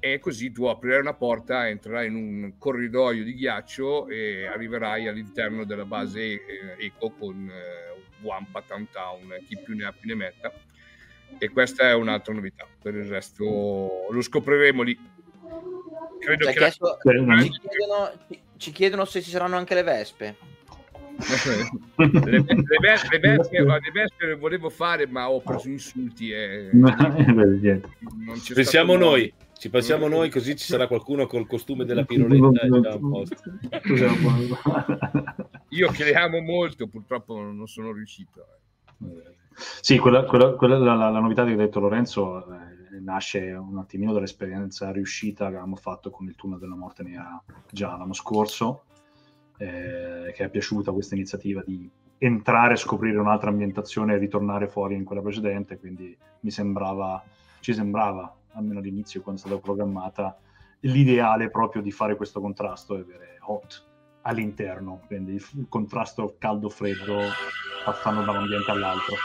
E 0.01 0.21
così 0.21 0.53
tu 0.53 0.67
aprirai 0.67 1.01
una 1.01 1.15
porta 1.15 1.69
entrerai 1.69 2.07
in 2.07 2.15
un 2.15 2.53
corridoio 2.57 3.25
di 3.25 3.35
ghiaccio 3.35 4.07
e 4.07 4.47
arriverai 4.47 5.09
all'interno 5.09 5.65
della 5.65 5.85
base 5.85 6.21
eh, 6.21 6.41
Eco 6.79 7.11
con 7.11 7.51
eh, 7.51 8.23
Wampa 8.23 8.63
Town 8.63 8.89
Town 8.93 9.37
chi 9.45 9.59
più 9.59 9.75
ne 9.75 9.87
ha 9.87 9.93
più 9.93 10.09
ne 10.09 10.15
metta. 10.15 10.53
E 11.37 11.49
questa 11.51 11.89
è 11.89 11.95
un'altra 11.95 12.33
novità 12.33 12.67
per 12.81 12.95
il 12.95 13.05
resto 13.05 14.07
lo 14.11 14.21
scopriremo 14.21 14.83
lì 14.83 14.99
credo 16.19 16.45
cioè, 16.45 16.53
che 16.53 16.59
chiesto, 16.59 16.99
la... 17.03 17.43
ci, 17.43 17.51
chiedono, 17.69 18.11
ci, 18.57 18.73
chiedono, 18.73 19.05
se 19.05 19.23
ci 19.23 19.31
saranno 19.31 19.57
anche 19.57 19.75
le 19.75 19.83
vespe. 19.83 20.37
le, 21.97 22.07
le, 22.07 22.45
vespe, 22.81 23.19
le, 23.19 23.37
vespe, 23.37 23.61
le 23.61 23.91
vespe 23.93 24.27
le 24.27 24.37
volevo 24.37 24.71
fare, 24.71 25.07
ma 25.07 25.31
ho 25.31 25.41
preso 25.41 25.69
insulti. 25.69 26.31
E... 26.31 26.71
ci 28.43 28.55
pensiamo 28.55 28.97
noi. 28.97 29.33
Ci 29.59 29.71
pensiamo 29.71 30.07
noi, 30.07 30.31
così 30.31 30.55
ci 30.55 30.67
sarà 30.67 30.87
qualcuno 30.87 31.27
col 31.27 31.49
costume 31.49 31.85
della 31.85 32.05
piroletta. 32.05 32.69
Io 35.71 35.91
che 35.91 36.05
le 36.05 36.13
amo 36.13 36.41
molto, 36.41 36.87
purtroppo 36.87 37.41
non 37.41 37.67
sono 37.67 37.91
riuscito. 37.91 38.47
Sì, 39.81 39.99
quella, 39.99 40.25
quella, 40.25 40.53
quella 40.53 40.79
la, 40.79 40.95
la, 40.95 41.19
novità 41.19 41.45
che 41.45 41.53
ha 41.53 41.57
detto 41.57 41.81
Lorenzo 41.81 42.47
eh, 42.53 42.78
nasce 43.01 43.53
un 43.53 43.79
attimino 43.79 44.13
dall'esperienza 44.13 44.91
riuscita 44.91 45.45
che 45.45 45.53
avevamo 45.53 45.77
fatto 45.77 46.11
con 46.11 46.27
il 46.27 46.35
tunnel 46.35 46.59
della 46.59 46.77
morte 46.77 47.03
nera 47.03 47.43
già 47.71 47.97
l'anno 47.97 48.13
scorso, 48.13 48.85
eh, 49.59 50.33
che 50.35 50.45
è 50.45 50.49
piaciuta 50.49 50.93
questa 50.93 51.15
iniziativa 51.15 51.63
di 51.65 51.91
entrare, 52.19 52.77
scoprire 52.77 53.19
un'altra 53.19 53.51
ambientazione 53.51 54.15
e 54.15 54.19
ritornare 54.19 54.69
fuori 54.69 54.95
in 54.95 55.05
quella 55.05 55.23
precedente, 55.23 55.79
quindi 55.79 56.17
mi 56.41 56.51
sembrava, 56.51 57.23
ci 57.61 57.73
sembrava, 57.73 58.35
almeno 58.53 58.81
all'inizio 58.81 59.23
quando 59.23 59.41
è 59.41 59.45
stata 59.45 59.61
programmata, 59.61 60.37
l'ideale 60.81 61.51
proprio 61.51 61.83
di 61.83 61.91
fare 61.91 62.17
questo 62.17 62.41
contrasto 62.41 62.97
e 62.97 63.01
avere 63.01 63.39
hot 63.43 63.87
all'interno, 64.23 65.01
quindi 65.07 65.35
il 65.35 65.67
contrasto 65.69 66.37
caldo-freddo 66.39 67.19
passando 67.85 68.23
da 68.23 68.33
un 68.33 68.37
ambiente 68.39 68.71
all'altro. 68.71 69.17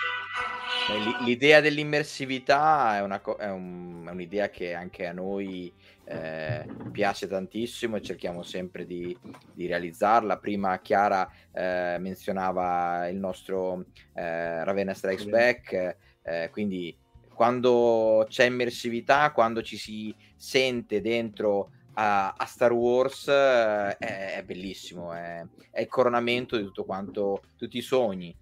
L'idea 1.23 1.61
dell'immersività 1.61 2.97
è, 2.97 3.01
una, 3.01 3.21
è, 3.37 3.49
un, 3.49 4.03
è, 4.05 4.11
un'idea 4.11 4.49
che 4.49 4.73
anche 4.73 5.07
a 5.07 5.13
noi 5.13 5.71
eh, 6.05 6.65
piace 6.91 7.27
tantissimo 7.27 7.95
e 7.95 8.01
cerchiamo 8.01 8.43
sempre 8.43 8.85
di, 8.85 9.17
di 9.53 9.65
realizzarla. 9.65 10.37
Prima 10.37 10.79
Chiara 10.79 11.29
eh, 11.53 11.97
menzionava 11.99 13.07
il 13.07 13.17
nostro 13.17 13.85
eh, 14.13 14.63
Ravenna 14.63 14.93
Strikes 14.93 15.25
Back, 15.25 15.95
eh, 16.21 16.49
quindi 16.51 16.95
quando 17.33 18.25
c'è 18.29 18.45
immersività, 18.45 19.31
quando 19.31 19.61
ci 19.61 19.77
si 19.77 20.13
sente 20.35 21.01
dentro 21.01 21.71
a, 21.93 22.33
a 22.33 22.45
Star 22.45 22.73
Wars 22.73 23.27
eh, 23.27 23.97
è, 23.97 24.35
è, 24.35 24.43
bellissimo, 24.43 25.13
è, 25.13 25.45
è, 25.71 25.81
il 25.81 25.87
coronamento 25.87 26.57
di 26.57 26.63
tutto 26.63 26.83
quanto, 26.83 27.43
tutti 27.55 27.77
i 27.77 27.81
sogni. 27.81 28.35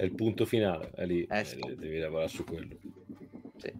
Eh... 0.00 0.04
È 0.04 0.04
il 0.04 0.14
punto 0.14 0.46
finale, 0.46 0.90
è 0.94 1.04
lì, 1.04 1.24
eh, 1.24 1.44
sì. 1.44 1.58
devi 1.76 1.98
lavorare 1.98 2.28
su 2.28 2.44
quello. 2.44 2.74
Sì. 3.56 3.72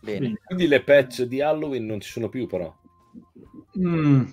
Bene. 0.00 0.38
Quindi 0.44 0.66
le 0.66 0.82
patch 0.82 1.22
di 1.22 1.40
Halloween 1.40 1.86
non 1.86 2.00
ci 2.00 2.10
sono 2.10 2.28
più 2.28 2.46
però. 2.46 2.74
Mm, 3.78 4.24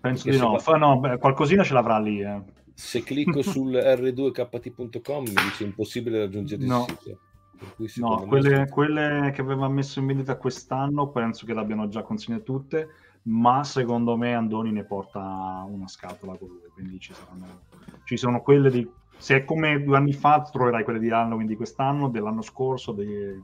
penso 0.00 0.24
Perché 0.24 0.30
di 0.30 0.38
no, 0.38 0.58
Fa, 0.58 0.76
no 0.76 0.98
beh, 1.00 1.18
qualcosina 1.18 1.64
ce 1.64 1.72
l'avrà 1.72 1.98
lì. 1.98 2.20
Eh. 2.20 2.42
Se 2.74 3.02
clicco 3.02 3.42
sul 3.42 3.72
r2kt.com 3.72 5.22
mi 5.24 5.34
dice 5.34 5.64
impossibile 5.64 6.20
raggiungere 6.20 6.62
il 6.62 6.68
no. 6.68 6.86
sito. 6.86 7.18
No, 7.96 8.24
quelle, 8.26 8.68
quelle, 8.68 9.32
che 9.34 9.42
aveva 9.42 9.68
messo 9.68 9.98
in 9.98 10.06
vendita 10.06 10.36
quest'anno 10.36 11.10
penso 11.10 11.44
che 11.44 11.52
l'abbiano 11.52 11.88
già 11.88 12.02
consegnate 12.02 12.42
tutte, 12.42 12.88
ma 13.22 13.64
secondo 13.64 14.16
me 14.16 14.34
Andoni 14.34 14.72
ne 14.72 14.84
porta 14.84 15.64
una 15.68 15.88
scatola 15.88 16.36
con 16.36 16.48
lui, 16.48 16.68
quindi 16.72 16.98
ci, 16.98 17.12
saranno, 17.12 17.62
ci 18.04 18.16
sono 18.16 18.40
quelle 18.42 18.70
di... 18.70 18.88
Se 19.16 19.36
è 19.36 19.44
come 19.44 19.82
due 19.82 19.98
anni 19.98 20.14
fa 20.14 20.40
troverai 20.42 20.82
quelle 20.82 20.98
di 20.98 21.10
Halloween 21.10 21.46
di 21.46 21.56
quest'anno, 21.56 22.08
dell'anno 22.08 22.40
scorso, 22.40 22.92
dei, 22.92 23.38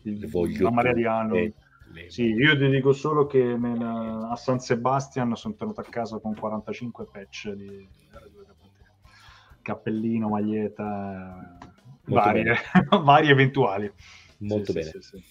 di, 0.02 0.30
una 0.60 0.70
marea 0.70 0.92
di 0.94 1.04
Halloween. 1.04 1.52
Le... 1.92 2.10
Sì, 2.10 2.24
io 2.24 2.56
ti 2.56 2.68
dico 2.68 2.92
solo 2.92 3.26
che 3.26 3.42
nel, 3.42 3.80
a 3.82 4.36
San 4.36 4.58
Sebastian 4.58 5.34
sono 5.36 5.54
tornato 5.54 5.80
a 5.80 5.84
casa 5.84 6.18
con 6.18 6.34
45 6.34 7.06
patch 7.10 7.50
di 7.52 7.88
cappellino, 9.66 10.28
maglietta 10.28 11.58
varie, 12.04 12.54
varie 13.02 13.30
eventuali. 13.30 13.92
Molto 14.38 14.72
sì, 14.72 14.78
bene. 14.78 14.90
Sì, 14.90 15.00
sì, 15.00 15.24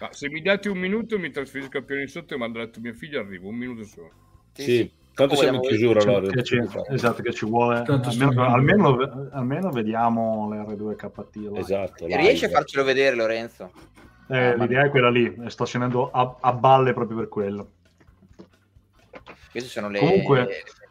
ah, 0.00 0.12
se 0.12 0.28
mi 0.28 0.42
date 0.42 0.68
un 0.68 0.78
minuto 0.78 1.18
mi 1.18 1.30
trasferisco 1.30 1.78
al 1.78 1.84
piano 1.84 2.02
di 2.02 2.08
sotto 2.08 2.34
e 2.34 2.36
mando 2.36 2.58
a 2.58 2.62
letto 2.62 2.80
mio 2.80 2.92
figlio 2.92 3.20
arrivo, 3.20 3.48
un 3.48 3.56
minuto 3.56 3.84
solo. 3.84 4.10
Sì, 4.52 4.90
tanto 5.14 5.36
siamo 5.36 5.62
in 5.62 5.68
chiusura 5.68 6.00
allora. 6.00 6.30
Che 6.30 6.42
ci, 6.42 6.58
esatto, 6.88 7.22
che 7.22 7.32
ci 7.32 7.46
vuole. 7.46 7.84
Almeno, 7.86 8.42
almeno, 8.42 9.28
almeno, 9.32 9.70
vediamo 9.70 10.48
l'R2KT. 10.50 11.56
Esatto. 11.56 12.06
Riesci 12.06 12.44
a 12.44 12.48
farcelo 12.48 12.84
vedere 12.84 13.14
Lorenzo? 13.16 13.70
Eh, 14.28 14.38
ah, 14.38 14.54
l'idea 14.54 14.84
è 14.84 14.90
quella 14.90 15.10
lì, 15.10 15.34
sto 15.46 15.64
scendendo 15.64 16.10
a, 16.10 16.36
a 16.40 16.52
balle 16.52 16.92
proprio 16.92 17.18
per 17.18 17.28
quello. 17.28 17.70
Queste 19.50 19.68
sono 19.68 19.88
le, 19.88 19.98
Comunque, 19.98 20.46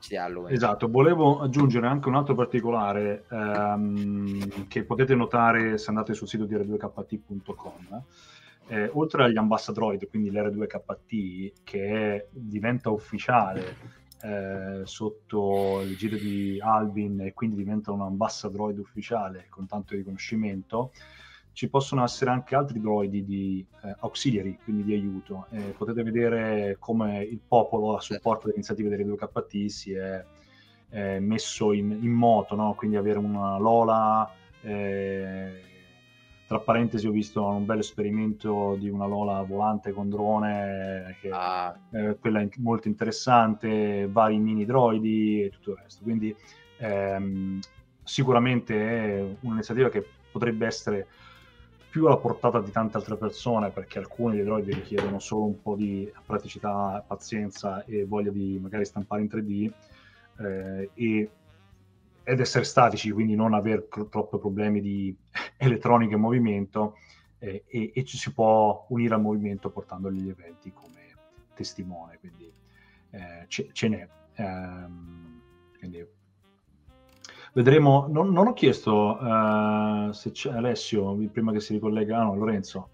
le 0.10 0.18
Halloween. 0.18 0.54
Esatto, 0.54 0.90
volevo 0.90 1.40
aggiungere 1.40 1.88
anche 1.88 2.10
un 2.10 2.16
altro 2.16 2.36
particolare 2.36 3.24
ehm, 3.30 4.68
che 4.68 4.84
potete 4.84 5.16
notare 5.16 5.78
se 5.78 5.90
andate 5.90 6.14
sul 6.14 6.28
sito 6.28 6.44
di 6.44 6.56
r2kt.com. 6.56 8.04
Eh, 8.72 8.88
oltre 8.94 9.24
agli 9.24 9.38
ambassadroid, 9.38 10.08
quindi 10.08 10.30
l'R2KT, 10.30 11.54
che 11.64 12.28
diventa 12.32 12.92
ufficiale 12.92 13.76
eh, 14.22 14.82
sotto 14.84 15.82
il 15.82 15.98
giro 15.98 16.18
di 16.18 16.60
Albin 16.62 17.22
e 17.22 17.34
quindi 17.34 17.56
diventa 17.56 17.92
un 17.92 18.02
ambassadroid 18.02 18.78
ufficiale 18.78 19.48
con 19.50 19.66
tanto 19.66 19.96
riconoscimento, 19.96 20.92
ci 21.52 21.68
possono 21.68 22.04
essere 22.04 22.30
anche 22.30 22.56
altri 22.56 22.80
droidi 22.80 23.26
di 23.26 23.66
eh, 23.84 23.96
auxiliary, 24.02 24.60
quindi 24.64 24.84
di 24.84 24.94
aiuto. 24.94 25.48
Eh, 25.50 25.74
potete 25.76 26.04
vedere 26.04 26.78
come 26.80 27.24
il 27.24 27.40
popolo 27.46 27.98
a 27.98 28.02
supporto 28.02 28.44
delle 28.46 28.58
iniziative 28.58 28.90
delle 28.90 29.04
2KT 29.04 29.66
si 29.66 29.94
è 29.94 30.24
eh, 30.92 31.20
messo 31.20 31.74
in, 31.74 31.90
in 31.90 32.12
moto, 32.12 32.56
no? 32.56 32.76
quindi 32.76 32.98
avere 32.98 33.18
una 33.18 33.58
Lola. 33.58 34.32
Tra 36.50 36.60
parentesi 36.60 37.06
ho 37.06 37.12
visto 37.12 37.46
un 37.46 37.64
bel 37.64 37.78
esperimento 37.78 38.76
di 38.76 38.90
una 38.90 39.06
Lola 39.06 39.44
volante 39.44 39.92
con 39.92 40.10
drone, 40.10 41.16
che 41.22 41.30
ah. 41.32 41.78
eh, 41.92 42.18
quella 42.20 42.42
è 42.42 42.50
molto 42.58 42.88
interessante, 42.88 44.08
vari 44.10 44.40
mini 44.40 44.66
droidi 44.66 45.44
e 45.44 45.52
tutto 45.52 45.74
il 45.74 45.78
resto. 45.78 46.02
Quindi 46.02 46.36
ehm, 46.78 47.60
sicuramente 48.04 48.76
è 48.76 49.36
un'iniziativa 49.42 49.90
che 49.90 50.04
potrebbe 50.32 50.66
essere 50.66 51.06
più 51.88 52.08
alla 52.08 52.18
portata 52.18 52.60
di 52.60 52.72
tante 52.72 52.98
altre 52.98 53.16
persone, 53.16 53.70
perché 53.70 54.00
alcuni 54.00 54.38
dei 54.38 54.46
droidi 54.46 54.74
richiedono 54.74 55.20
solo 55.20 55.44
un 55.44 55.62
po' 55.62 55.76
di 55.76 56.12
praticità, 56.26 57.04
pazienza 57.06 57.86
e 57.86 58.06
voglia 58.06 58.32
di 58.32 58.58
magari 58.60 58.86
stampare 58.86 59.22
in 59.22 59.28
3D 59.28 59.72
eh, 60.40 60.90
e, 60.96 61.30
ed 62.24 62.40
essere 62.40 62.64
statici, 62.64 63.12
quindi 63.12 63.36
non 63.36 63.54
avere 63.54 63.88
troppi 63.88 64.40
problemi 64.40 64.82
di 64.82 65.16
elettronica 65.60 66.16
in 66.16 66.22
movimento 66.22 66.96
eh, 67.38 67.64
e, 67.68 67.92
e, 67.94 68.04
ci 68.06 68.18
si 68.18 68.34
può 68.34 68.86
unire 68.90 69.14
al 69.14 69.22
movimento 69.22 69.70
portandogli 69.70 70.22
gli 70.22 70.30
eventi 70.30 70.72
come 70.72 71.16
testimone, 71.54 72.18
quindi 72.20 72.52
eh, 73.12 73.46
ce, 73.48 73.70
ce, 73.74 73.88
n'è. 73.90 74.08
Um, 74.38 75.42
quindi 75.78 76.06
vedremo, 77.54 78.08
non, 78.10 78.32
non 78.32 78.48
ho 78.48 78.54
chiesto 78.54 79.18
uh, 79.18 80.12
se 80.12 80.32
c'è 80.32 80.52
Alessio, 80.52 81.14
prima 81.32 81.52
che 81.52 81.60
si 81.60 81.74
ricollega, 81.74 82.20
ah, 82.20 82.24
no, 82.24 82.36
Lorenzo, 82.36 82.92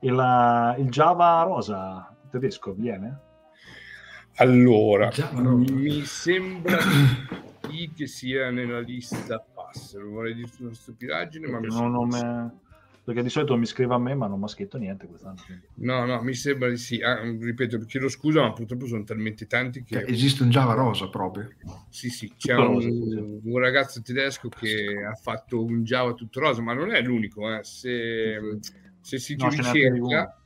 il, 0.00 0.74
il 0.78 0.88
Java 0.88 1.42
rosa 1.42 2.16
tedesco 2.30 2.74
viene? 2.74 3.26
Allora, 4.36 5.10
mi 5.32 6.04
sembra 6.04 6.78
che 7.94 8.06
sia 8.06 8.50
nella 8.50 8.80
lista 8.80 9.44
pass, 9.70 9.96
non 9.96 10.10
vorrei 10.10 10.34
dire 10.34 10.50
una 10.60 10.74
stupidaggine, 10.74 11.48
ma 11.48 11.60
mi 11.60 11.68
non, 11.68 11.90
non 11.90 12.08
me 12.08 12.66
perché 13.08 13.22
di 13.22 13.30
solito 13.30 13.56
mi 13.56 13.64
scrive 13.64 13.94
a 13.94 13.98
me 13.98 14.14
ma 14.14 14.26
non 14.26 14.38
mi 14.38 14.44
ha 14.44 14.48
scritto 14.48 14.76
niente 14.76 15.06
quest'anno. 15.06 15.38
No, 15.76 16.04
no, 16.04 16.20
mi 16.20 16.34
sembra 16.34 16.68
di 16.68 16.76
sì. 16.76 17.00
Ah, 17.00 17.22
ripeto, 17.22 17.78
chiedo 17.86 18.06
scusa, 18.10 18.42
ma 18.42 18.52
purtroppo 18.52 18.84
sono 18.84 19.02
talmente 19.02 19.46
tanti 19.46 19.82
che... 19.82 20.00
Cioè, 20.00 20.10
esiste 20.10 20.42
un 20.42 20.50
Java 20.50 20.74
rosa 20.74 21.08
proprio. 21.08 21.48
Sì, 21.88 22.10
sì, 22.10 22.34
c'è 22.36 22.54
un, 22.54 22.64
rosa, 22.66 22.86
sì, 22.86 23.02
sì. 23.08 23.40
un, 23.44 23.58
ragazzo 23.58 24.02
tedesco 24.02 24.50
che 24.50 25.02
ha 25.10 25.14
fatto 25.14 25.64
un 25.64 25.84
Java 25.84 26.12
tutto 26.12 26.38
rosa, 26.38 26.60
ma 26.60 26.74
non 26.74 26.90
è 26.90 27.00
l'unico. 27.00 27.50
Eh. 27.50 27.64
Se, 27.64 28.58
se 29.00 29.18
si 29.18 29.36
no, 29.36 29.48
ricerca, 29.48 30.38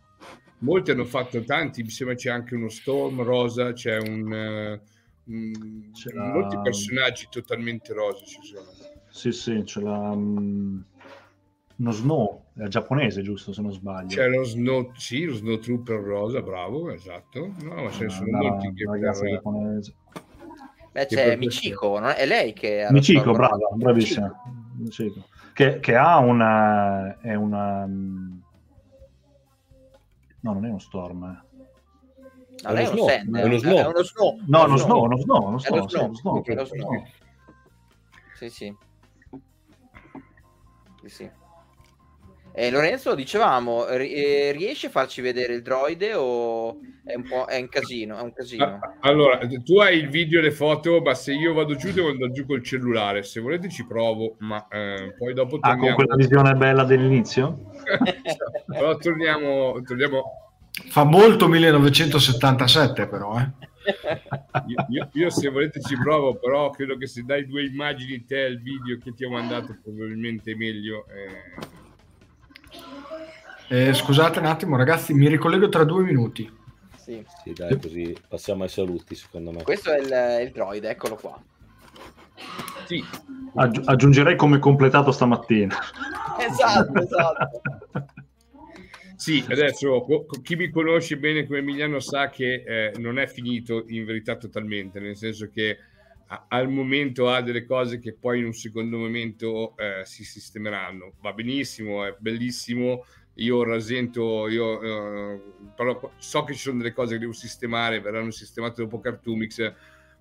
molti 0.59 0.93
hanno 0.93 1.05
fatto 1.05 1.43
tanti, 1.43 1.83
mi 1.83 1.91
sembra 1.91 2.15
c'è 2.15 2.31
anche 2.31 2.55
uno 2.55 2.69
Storm 2.69 3.25
rosa, 3.25 3.73
c'è 3.73 3.99
un... 3.99 4.79
Uh, 5.25 5.91
c'è 5.93 6.13
molti 6.15 6.61
personaggi 6.63 7.27
totalmente 7.29 7.93
rosa 7.93 8.25
ci 8.25 8.39
sono. 8.41 8.82
Sì, 9.13 9.31
sì, 9.31 9.63
c'è 9.63 9.81
la... 9.81 10.11
Um 10.11 10.85
uno 11.83 11.91
Snow, 11.91 12.45
è 12.57 12.69
giapponese 12.69 13.23
giusto 13.23 13.53
se 13.53 13.61
non 13.61 13.73
sbaglio. 13.73 14.09
C'è 14.09 14.29
lo 14.29 14.45
Snow, 14.45 14.93
sì, 14.95 15.25
lo 15.25 15.35
Snow 15.35 15.59
Trooper 15.59 15.99
rosa, 16.01 16.41
bravo, 16.41 16.91
esatto. 16.93 17.53
No, 17.63 17.83
ma 17.83 17.91
ce 17.91 18.05
ne 18.05 18.11
sono 18.11 18.31
no, 18.31 18.49
molti 18.49 18.73
che 18.73 18.85
per... 18.85 19.01
giapponese. 19.01 19.95
Beh, 20.93 21.07
c'è 21.07 21.29
per 21.29 21.39
Michiko, 21.39 21.99
no? 21.99 22.11
è 22.11 22.25
lei 22.25 22.53
che 22.53 22.85
ha 22.85 22.93
Michiko, 22.93 23.33
brava, 23.33 23.69
bravissima. 23.75 24.33
Michiko. 24.77 25.25
Che, 25.53 25.81
che, 25.81 25.97
ha 25.97 26.19
una... 26.19 27.19
è 27.21 27.35
una... 27.35 27.85
No, 30.41 30.53
non 30.53 30.65
è 30.65 30.69
uno 30.69 30.79
Storm, 30.79 31.25
eh. 31.25 31.51
No, 32.63 32.69
è, 32.69 32.87
uno 32.87 33.09
snow, 33.09 33.09
è 33.09 33.45
uno 33.45 33.57
snow. 33.59 33.77
È 33.77 33.87
uno 33.87 34.03
snow. 34.03 34.39
No, 34.47 34.65
uno 34.65 34.77
snow, 34.77 35.05
uno 35.05 35.19
snow, 35.19 35.47
uno 35.49 35.59
snow, 35.59 35.77
uno 36.47 36.65
snow. 36.65 37.05
Sì, 38.37 38.49
sì. 38.51 38.77
Sì, 41.03 41.09
sì. 41.09 41.31
Eh, 42.55 42.71
Lorenzo, 42.71 43.15
dicevamo, 43.15 43.87
eh, 43.87 44.53
riesci 44.53 44.87
a 44.87 44.91
farci 44.91 45.23
vedere 45.23 45.55
il 45.55 45.63
droide 45.63 46.13
o 46.15 46.81
è 47.03 47.15
un 47.15 47.23
po' 47.27 47.47
è 47.47 47.59
un 47.59 47.69
casino? 47.69 48.19
È 48.19 48.21
un 48.21 48.33
casino? 48.35 48.79
Allora, 49.01 49.39
tu 49.65 49.79
hai 49.79 49.97
il 49.97 50.11
video 50.11 50.39
e 50.39 50.43
le 50.43 50.51
foto, 50.51 51.01
ma 51.01 51.15
se 51.15 51.33
io 51.33 51.55
vado 51.55 51.77
giù 51.77 51.91
devo 51.93 52.11
andare 52.11 52.31
giù 52.33 52.45
col 52.45 52.63
cellulare. 52.63 53.23
Se 53.23 53.41
volete 53.41 53.71
ci 53.71 53.87
provo, 53.87 54.37
ma 54.41 54.69
eh, 54.69 55.15
poi 55.17 55.33
dopo 55.33 55.59
torniamo... 55.59 55.83
Ah, 55.83 55.87
con 55.87 56.05
quella 56.05 56.15
visione 56.15 56.55
bella 56.55 56.85
dell'inizio? 56.85 57.73
però 58.67 58.97
torniamo, 58.97 59.81
torniamo... 59.81 60.23
Fa 60.71 61.05
molto 61.05 61.49
1977 61.49 63.07
però, 63.09 63.39
eh. 63.39 63.51
Io, 64.67 64.87
io, 64.89 65.09
io, 65.13 65.31
se 65.31 65.49
volete 65.49 65.81
ci 65.81 65.97
provo, 65.97 66.35
però 66.35 66.71
credo 66.71 66.97
che 66.97 67.07
se 67.07 67.23
dai 67.23 67.47
due 67.47 67.65
immagini 67.65 68.25
te 68.25 68.39
il 68.39 68.61
video 68.61 68.99
che 68.99 69.13
ti 69.15 69.25
ho 69.25 69.31
mandato 69.31 69.77
probabilmente 69.83 70.53
è 70.53 70.55
meglio. 70.55 71.07
Eh 71.09 71.81
eh, 73.73 73.95
scusate 73.95 74.39
un 74.39 74.45
attimo, 74.45 74.77
ragazzi, 74.77 75.15
mi 75.15 75.29
ricollego 75.29 75.71
tra 75.71 75.85
due 75.85 76.03
minuti. 76.03 76.61
Sì. 76.97 77.25
sì, 77.43 77.55
dai, 77.55 77.81
così 77.81 78.15
passiamo 78.29 78.65
ai 78.65 78.69
saluti, 78.69 79.15
secondo 79.15 79.51
me. 79.51 79.63
Questo 79.63 79.91
è 79.91 79.99
il, 79.99 80.47
il 80.47 80.53
droid, 80.53 80.85
eccolo 80.85 81.17
qua. 81.17 81.43
Sì. 82.85 83.03
Aggi- 83.55 83.81
aggiungerei 83.83 84.37
come 84.37 84.59
completato 84.59 85.11
stamattina. 85.11 85.75
esatto, 86.39 87.01
esatto. 87.01 87.63
Sì, 89.23 89.45
adesso 89.49 90.05
chi 90.43 90.57
mi 90.57 90.69
conosce 90.69 91.17
bene 91.17 91.47
come 91.47 91.61
Emiliano 91.61 92.01
sa 92.01 92.29
che 92.29 92.65
eh, 92.67 92.93
non 92.99 93.21
è 93.21 93.29
finito 93.29 93.85
in 93.87 94.05
verità 94.05 94.37
totalmente, 94.37 94.99
nel 94.99 95.17
senso 95.17 95.49
che 95.49 95.79
a, 96.27 96.47
al 96.49 96.69
momento 96.69 97.31
ha 97.31 97.41
delle 97.41 97.65
cose 97.65 98.01
che 98.01 98.15
poi 98.15 98.41
in 98.41 98.47
un 98.47 98.53
secondo 98.53 98.99
momento 98.99 99.77
eh, 99.77 100.05
si 100.05 100.25
sistemeranno. 100.25 101.13
Va 101.21 101.33
benissimo, 101.35 102.05
è 102.05 102.17
bellissimo, 102.19 103.05
io 103.35 103.63
rasento, 103.63 104.49
io, 104.49 104.83
eh, 104.83 105.41
però 105.77 106.15
so 106.17 106.43
che 106.43 106.55
ci 106.55 106.59
sono 106.59 106.79
delle 106.79 106.93
cose 106.93 107.13
che 107.13 107.21
devo 107.21 107.33
sistemare, 107.33 108.01
verranno 108.01 108.33
sistemate 108.33 108.83
dopo 108.83 108.99
Cartoomix 108.99 109.73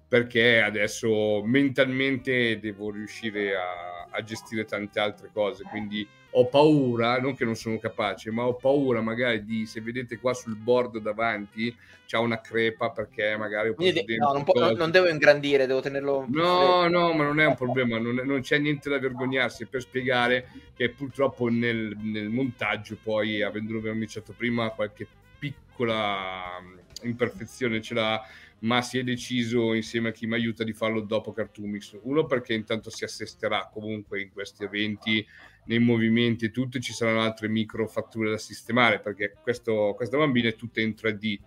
perché 0.08 0.62
adesso 0.62 1.42
mentalmente 1.44 2.60
devo 2.60 2.92
riuscire 2.92 3.56
a, 3.56 4.10
a, 4.12 4.22
gestire 4.22 4.66
tante 4.66 5.00
altre 5.00 5.32
cose, 5.34 5.64
quindi 5.64 6.08
ho 6.32 6.48
paura, 6.48 7.20
non 7.20 7.36
che 7.36 7.44
non 7.44 7.56
sono 7.56 7.78
capace, 7.78 8.32
ma 8.32 8.46
ho 8.46 8.56
paura 8.56 9.02
magari 9.02 9.44
di, 9.44 9.66
se 9.66 9.82
vedete 9.82 10.18
qua 10.18 10.34
sul 10.34 10.56
board 10.56 11.00
davanti, 11.00 11.76
c'è 12.06 12.18
una 12.18 12.40
crepa 12.40 12.92
perché 12.92 13.36
magari 13.38 13.70
ho 13.70 13.74
preso 13.74 14.04
de- 14.06 14.18
no, 14.18 14.34
non, 14.34 14.44
può, 14.44 14.72
non, 14.74 14.92
devo 14.92 15.08
ingrandire, 15.08 15.66
devo 15.66 15.82
tenerlo... 15.82 16.26
No, 16.30 16.88
no, 16.88 17.14
ma 17.14 17.24
non 17.24 17.40
è 17.40 17.46
un 17.46 17.56
problema, 17.56 18.00
non, 18.00 18.20
è, 18.20 18.24
non 18.24 18.42
c'è 18.42 18.58
niente 18.60 18.90
da 18.90 19.00
vergognarsi, 19.00 19.66
per 19.66 19.82
spiegare 19.82 20.48
che 20.76 20.90
purtroppo 20.90 21.50
nel, 21.50 21.96
nel 21.98 22.30
montaggio 22.30 22.98
poi, 23.02 23.42
avendolo 23.42 23.82
verniciato 23.82 24.34
prima, 24.36 24.70
qualche 24.70 25.08
piccola 25.38 26.60
mm, 26.62 26.78
imperfezione 27.04 27.82
ce 27.82 27.94
l'ha 27.94 28.22
ma 28.62 28.82
si 28.82 29.00
è 29.00 29.04
deciso 29.04 29.74
insieme 29.74 30.10
a 30.10 30.12
chi 30.12 30.28
mi 30.28 30.36
aiuta 30.36 30.64
di 30.64 30.74
farlo 30.74 31.02
dopo 31.02 31.32
Cartoomix. 31.32 31.98
Uno 32.04 32.26
perché 32.26 32.54
intanto 32.54 32.90
si 32.90 33.04
assisterà 33.04 33.70
comunque 33.72 34.22
in 34.22 34.30
questi 34.32 34.64
eventi, 34.64 35.26
nei 35.66 35.80
movimenti 35.80 36.46
e 36.46 36.52
tutto, 36.52 36.80
ci 36.80 36.94
saranno 36.94 37.22
altre 37.22 37.48
micro 37.48 37.88
fatture 37.88 38.30
da 38.30 38.38
sistemare 38.38 39.00
perché 39.00 39.36
questo, 39.42 39.94
questa 39.96 40.18
bambina 40.18 40.50
è 40.50 40.56
tutta 40.56 40.82
in 40.82 40.90
3D, 40.90 41.40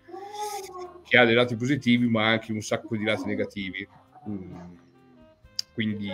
che 1.05 1.19
ha 1.19 1.25
dei 1.25 1.35
lati 1.35 1.57
positivi 1.57 2.09
ma 2.09 2.27
anche 2.27 2.53
un 2.53 2.63
sacco 2.63 2.97
di 2.97 3.05
lati 3.05 3.27
negativi. 3.27 3.87
Mm. 4.29 4.83
Quindi 5.73 6.09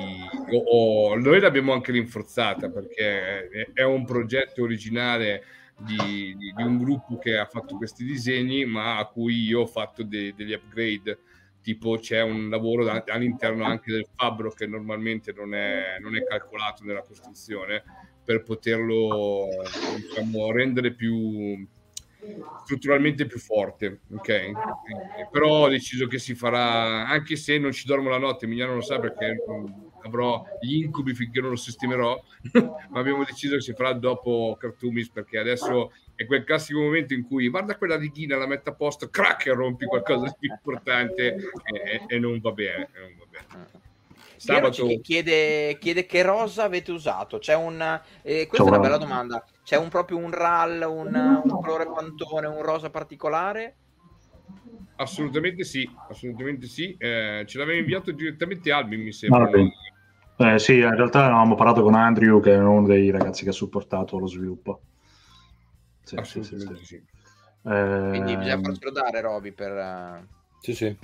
oh, 0.51 1.17
noi 1.17 1.39
l'abbiamo 1.39 1.73
anche 1.73 1.93
rinforzata 1.93 2.71
perché 2.71 3.49
è 3.75 3.83
un 3.83 4.07
progetto 4.07 4.63
originale 4.63 5.45
di, 5.81 6.37
di, 6.37 6.53
di, 6.55 6.63
un 6.63 6.79
gruppo 6.79 7.19
che 7.19 7.39
ha 7.39 7.47
fatto 7.47 7.77
questi 7.77 8.05
disegni, 8.05 8.65
ma 8.65 8.99
a 8.99 9.07
cui 9.07 9.43
io 9.43 9.63
ho 9.63 9.67
fatto 9.67 10.03
de, 10.03 10.35
degli 10.35 10.53
upgrade. 10.53 11.19
Tipo 11.63 11.99
c'è 11.99 12.23
un 12.23 12.49
lavoro 12.49 12.85
da, 12.85 13.05
all'interno 13.09 13.65
anche 13.65 13.93
del 13.93 14.07
fabbro 14.17 14.51
che 14.51 14.67
normalmente 14.67 15.33
non 15.33 15.55
è, 15.55 15.99
non 16.01 16.17
è 16.17 16.25
calcolato 16.25 16.85
nella 16.85 17.03
costruzione 17.03 17.83
per 18.25 18.43
poterlo 18.43 19.47
diciamo, 19.97 20.53
rendere 20.53 20.95
più 20.95 21.67
strutturalmente 22.65 23.27
più 23.27 23.39
forte. 23.39 24.01
Ok, 24.13 24.53
però 25.31 25.65
ho 25.65 25.69
deciso 25.69 26.07
che 26.07 26.19
si 26.19 26.35
farà 26.35 27.07
anche 27.07 27.37
se 27.37 27.59
non 27.59 27.73
ci 27.73 27.87
dormo 27.87 28.09
la 28.09 28.19
notte. 28.19 28.45
Emiliano 28.45 28.75
lo 28.75 28.81
sa 28.81 28.99
perché 28.99 29.37
avrò 30.03 30.45
gli 30.61 30.83
incubi 30.83 31.15
finché 31.15 31.41
non 31.41 31.51
lo 31.51 31.57
sistemerò, 31.57 32.21
ma 32.91 33.01
abbiamo 33.01 33.25
deciso 33.25 33.55
che 33.55 33.61
si 33.61 33.75
farà 33.75 33.93
dopo 33.93 34.57
Cartoomis 34.59 35.11
perché 35.11 35.39
adesso 35.39 35.93
è 36.15 36.27
quel 36.27 36.45
classico 36.45 36.81
momento 36.81 37.15
in 37.15 37.27
cui 37.27 37.49
guarda 37.49 37.77
quella 37.77 37.97
righina, 37.97 38.37
la 38.37 38.47
mette 38.47 38.71
a 38.71 38.75
posto, 38.75 39.09
crack 39.09 39.47
e 39.47 39.55
rompi 39.55 39.87
qualcosa 39.87 40.35
di 40.39 40.49
importante 40.49 41.35
e, 41.35 42.05
e 42.07 42.19
non 42.19 42.39
va 42.41 42.53
bene. 42.53 42.89
Non 42.95 43.17
va 43.19 43.25
bene. 43.29 43.79
Sabato... 44.37 44.87
Chiede, 45.03 45.77
chiede, 45.79 46.07
che 46.07 46.23
rosa 46.23 46.65
avete 46.65 46.93
usato. 46.93 47.39
C'è 47.39 47.55
un, 47.55 47.81
eh, 48.23 48.47
questa 48.47 48.57
Ciao, 48.57 48.67
è 48.67 48.69
una 48.69 48.79
bella 48.79 48.97
domanda. 48.97 49.45
C'è 49.63 49.77
un, 49.77 49.89
proprio 49.91 50.17
un 50.17 50.31
RAL, 50.31 50.83
un, 50.89 51.15
un 51.45 51.61
colore 51.61 51.87
pantone, 51.87 52.47
un 52.47 52.63
rosa 52.63 52.89
particolare? 52.89 53.75
Assolutamente 55.01 55.65
sì, 55.65 55.89
assolutamente 56.11 56.67
sì. 56.67 56.95
Eh, 56.99 57.45
ce 57.47 57.59
l'aveva 57.59 57.79
inviato 57.79 58.13
direttamente 58.13 58.71
Albi, 58.71 58.99
mi 58.99 59.13
sembra. 59.13 59.49
Ah, 60.37 60.53
eh, 60.53 60.59
sì, 60.59 60.75
in 60.75 60.95
realtà 60.95 61.25
avevamo 61.25 61.55
parlato 61.55 61.83
con 61.83 61.95
Andrew, 61.95 62.39
che 62.41 62.53
è 62.53 62.59
uno 62.59 62.87
dei 62.87 63.11
ragazzi 63.11 63.45
che 63.45 63.49
ha 63.49 63.55
supportato 63.55 64.19
lo 64.19 64.27
sviluppo. 64.27 64.83
Sì, 66.03 66.17
assolutamente 66.17 66.77
sì. 66.77 66.85
sì. 66.85 66.85
sì. 66.85 67.03
Eh, 67.69 68.07
Quindi 68.11 68.37
bisogna 68.37 68.61
farcelo 68.61 68.91
dare, 68.91 69.21
Roby, 69.23 69.53
per... 69.53 69.73
Uh... 69.73 70.27
Sì, 70.61 70.75
sì. 70.75 70.95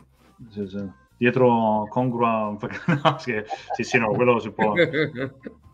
sì, 0.50 0.66
sì. 0.66 0.90
Dietro 1.16 1.86
congrua... 1.88 2.54
no, 3.02 3.16
sì, 3.18 3.42
sì, 3.82 3.98
no, 3.98 4.12
quello 4.12 4.38
si 4.40 4.50
può... 4.50 4.74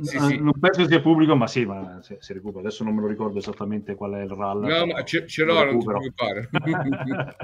sì, 0.00 0.18
sì. 0.18 0.38
Non 0.38 0.52
penso 0.58 0.86
sia 0.86 1.00
pubblico, 1.00 1.34
ma 1.34 1.46
sì, 1.46 1.64
ma 1.64 2.00
si, 2.02 2.16
si, 2.20 2.32
recupera. 2.32 2.60
Adesso 2.60 2.84
non 2.84 2.94
me 2.94 3.00
lo 3.00 3.08
ricordo 3.08 3.38
esattamente 3.38 3.94
qual 3.94 4.12
è 4.12 4.22
il 4.22 4.30
RAL. 4.30 4.60
No, 4.60 4.86
ma 4.86 5.02
ce, 5.04 5.26
ce 5.26 5.44
l'ho, 5.44 5.64
non 5.64 5.78
ti 5.78 5.84
preoccupare. 5.84 6.48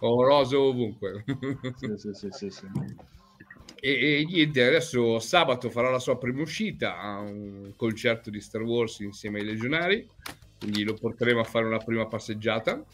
Ho 0.00 0.24
roso 0.24 0.62
ovunque. 0.62 1.24
sì, 1.76 1.94
sì, 1.96 2.10
sì, 2.14 2.28
sì, 2.30 2.50
sì. 2.50 2.66
E, 3.82 4.20
e, 4.20 4.24
niente, 4.24 4.62
adesso 4.62 5.18
sabato 5.18 5.70
farà 5.70 5.90
la 5.90 5.98
sua 5.98 6.18
prima 6.18 6.42
uscita 6.42 6.98
a 6.98 7.20
un 7.20 7.72
concerto 7.76 8.30
di 8.30 8.40
Star 8.40 8.62
Wars 8.62 9.00
insieme 9.00 9.40
ai 9.40 9.46
legionari, 9.46 10.08
quindi 10.58 10.84
lo 10.84 10.94
porteremo 10.94 11.40
a 11.40 11.44
fare 11.44 11.66
una 11.66 11.78
prima 11.78 12.06
passeggiata 12.06 12.84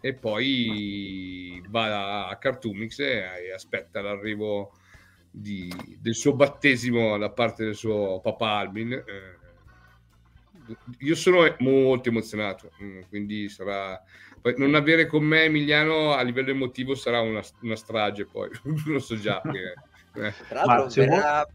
e 0.00 0.14
poi 0.14 1.60
va 1.68 2.28
a 2.28 2.36
Cartoomix 2.36 3.00
e, 3.00 3.24
e 3.46 3.52
aspetta 3.52 4.00
l'arrivo 4.00 4.72
di, 5.30 5.72
del 6.00 6.14
suo 6.14 6.34
battesimo 6.34 7.16
da 7.18 7.30
parte 7.30 7.64
del 7.64 7.74
suo 7.74 8.20
papà 8.20 8.58
Albin. 8.58 8.92
Eh, 8.92 9.36
io 10.98 11.14
sono 11.14 11.54
molto 11.60 12.08
emozionato, 12.10 12.70
mm, 12.82 13.00
quindi 13.08 13.48
sarà 13.48 14.00
non 14.56 14.74
avere 14.74 15.06
con 15.06 15.24
me 15.24 15.44
Emiliano 15.44 16.12
a 16.12 16.22
livello 16.22 16.50
emotivo 16.50 16.94
sarà 16.94 17.20
una, 17.20 17.42
una 17.62 17.76
strage 17.76 18.26
poi, 18.26 18.50
lo 18.86 18.98
so 18.98 19.16
già. 19.18 19.40
Che, 19.40 20.26
eh. 20.26 20.34
Tra 20.48 20.64
l'altro 20.64 21.02
verrà, 21.02 21.46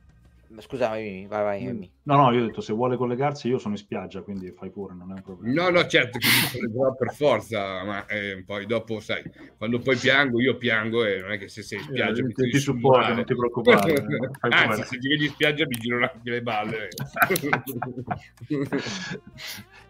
Scusami, 0.58 1.28
vai, 1.28 1.44
vai. 1.44 1.66
Vai. 1.66 1.92
No, 2.04 2.16
no, 2.16 2.32
io 2.32 2.44
ho 2.44 2.46
detto 2.46 2.62
se 2.62 2.74
vuole 2.74 2.98
collegarsi, 2.98 3.48
io 3.48 3.58
sono 3.58 3.74
in 3.74 3.80
spiaggia, 3.80 4.22
quindi 4.22 4.52
fai 4.52 4.70
pure, 4.70 4.94
non 4.94 5.12
è 5.12 5.14
un 5.14 5.22
problema. 5.22 5.64
No, 5.64 5.70
no, 5.70 5.88
certo 5.88 6.18
che 6.20 6.28
mi 6.28 6.52
collegherò 6.52 6.96
per 6.96 7.14
forza, 7.14 7.84
ma 7.84 8.06
eh, 8.06 8.44
poi 8.46 8.66
dopo, 8.66 9.00
sai, 9.00 9.24
quando 9.58 9.80
poi 9.80 9.96
piango, 9.96 10.40
io 10.40 10.58
piango 10.58 11.06
e 11.06 11.20
non 11.20 11.32
è 11.32 11.38
che 11.38 11.48
se 11.48 11.64
sei 11.64 11.80
in 11.80 11.86
spiaggia 11.86 12.22
eh, 12.22 12.24
mi 12.26 12.34
ti, 12.34 12.50
ti 12.50 12.60
supporto, 12.60 13.14
non 13.14 13.26
ti 13.26 13.36
preoccupare. 13.36 14.06
Anzi, 14.42 14.84
se 14.84 14.98
ti 14.98 15.08
vedi 15.08 15.26
in 15.26 15.32
spiaggia 15.32 15.66
mi 15.66 15.76
girano 15.76 16.10
anche 16.14 16.30
le 16.30 16.42
balle. 16.42 16.88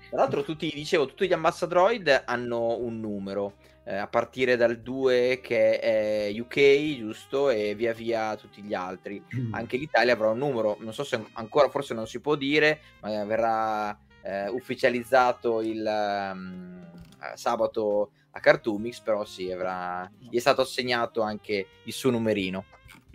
Tra 0.09 0.21
l'altro, 0.21 0.43
tutti, 0.43 0.71
dicevo, 0.73 1.07
tutti 1.07 1.27
gli 1.27 1.33
ambassadroid 1.33 2.23
hanno 2.25 2.77
un 2.77 2.99
numero 2.99 3.53
eh, 3.85 3.95
a 3.95 4.07
partire 4.07 4.55
dal 4.55 4.79
2 4.79 5.39
che 5.41 5.79
è 5.79 6.33
UK, 6.39 6.97
giusto, 6.97 7.49
e 7.49 7.75
via 7.75 7.93
via 7.93 8.35
tutti 8.35 8.61
gli 8.61 8.73
altri. 8.73 9.23
Mm. 9.35 9.53
Anche 9.53 9.77
l'Italia 9.77 10.13
avrà 10.13 10.29
un 10.29 10.37
numero, 10.37 10.77
non 10.79 10.93
so 10.93 11.03
se 11.03 11.21
ancora 11.33 11.69
forse 11.69 11.93
non 11.93 12.07
si 12.07 12.19
può 12.19 12.35
dire, 12.35 12.79
ma 13.01 13.23
verrà 13.25 13.97
eh, 14.21 14.47
ufficializzato 14.49 15.61
il 15.61 16.31
um, 16.33 16.91
sabato 17.35 18.11
a 18.31 18.39
Cartoomix, 18.39 18.99
però 19.01 19.25
sì, 19.25 19.51
avrà, 19.51 20.09
gli 20.17 20.35
è 20.35 20.39
stato 20.39 20.61
assegnato 20.61 21.21
anche 21.21 21.67
il 21.83 21.93
suo 21.93 22.09
numerino. 22.09 22.65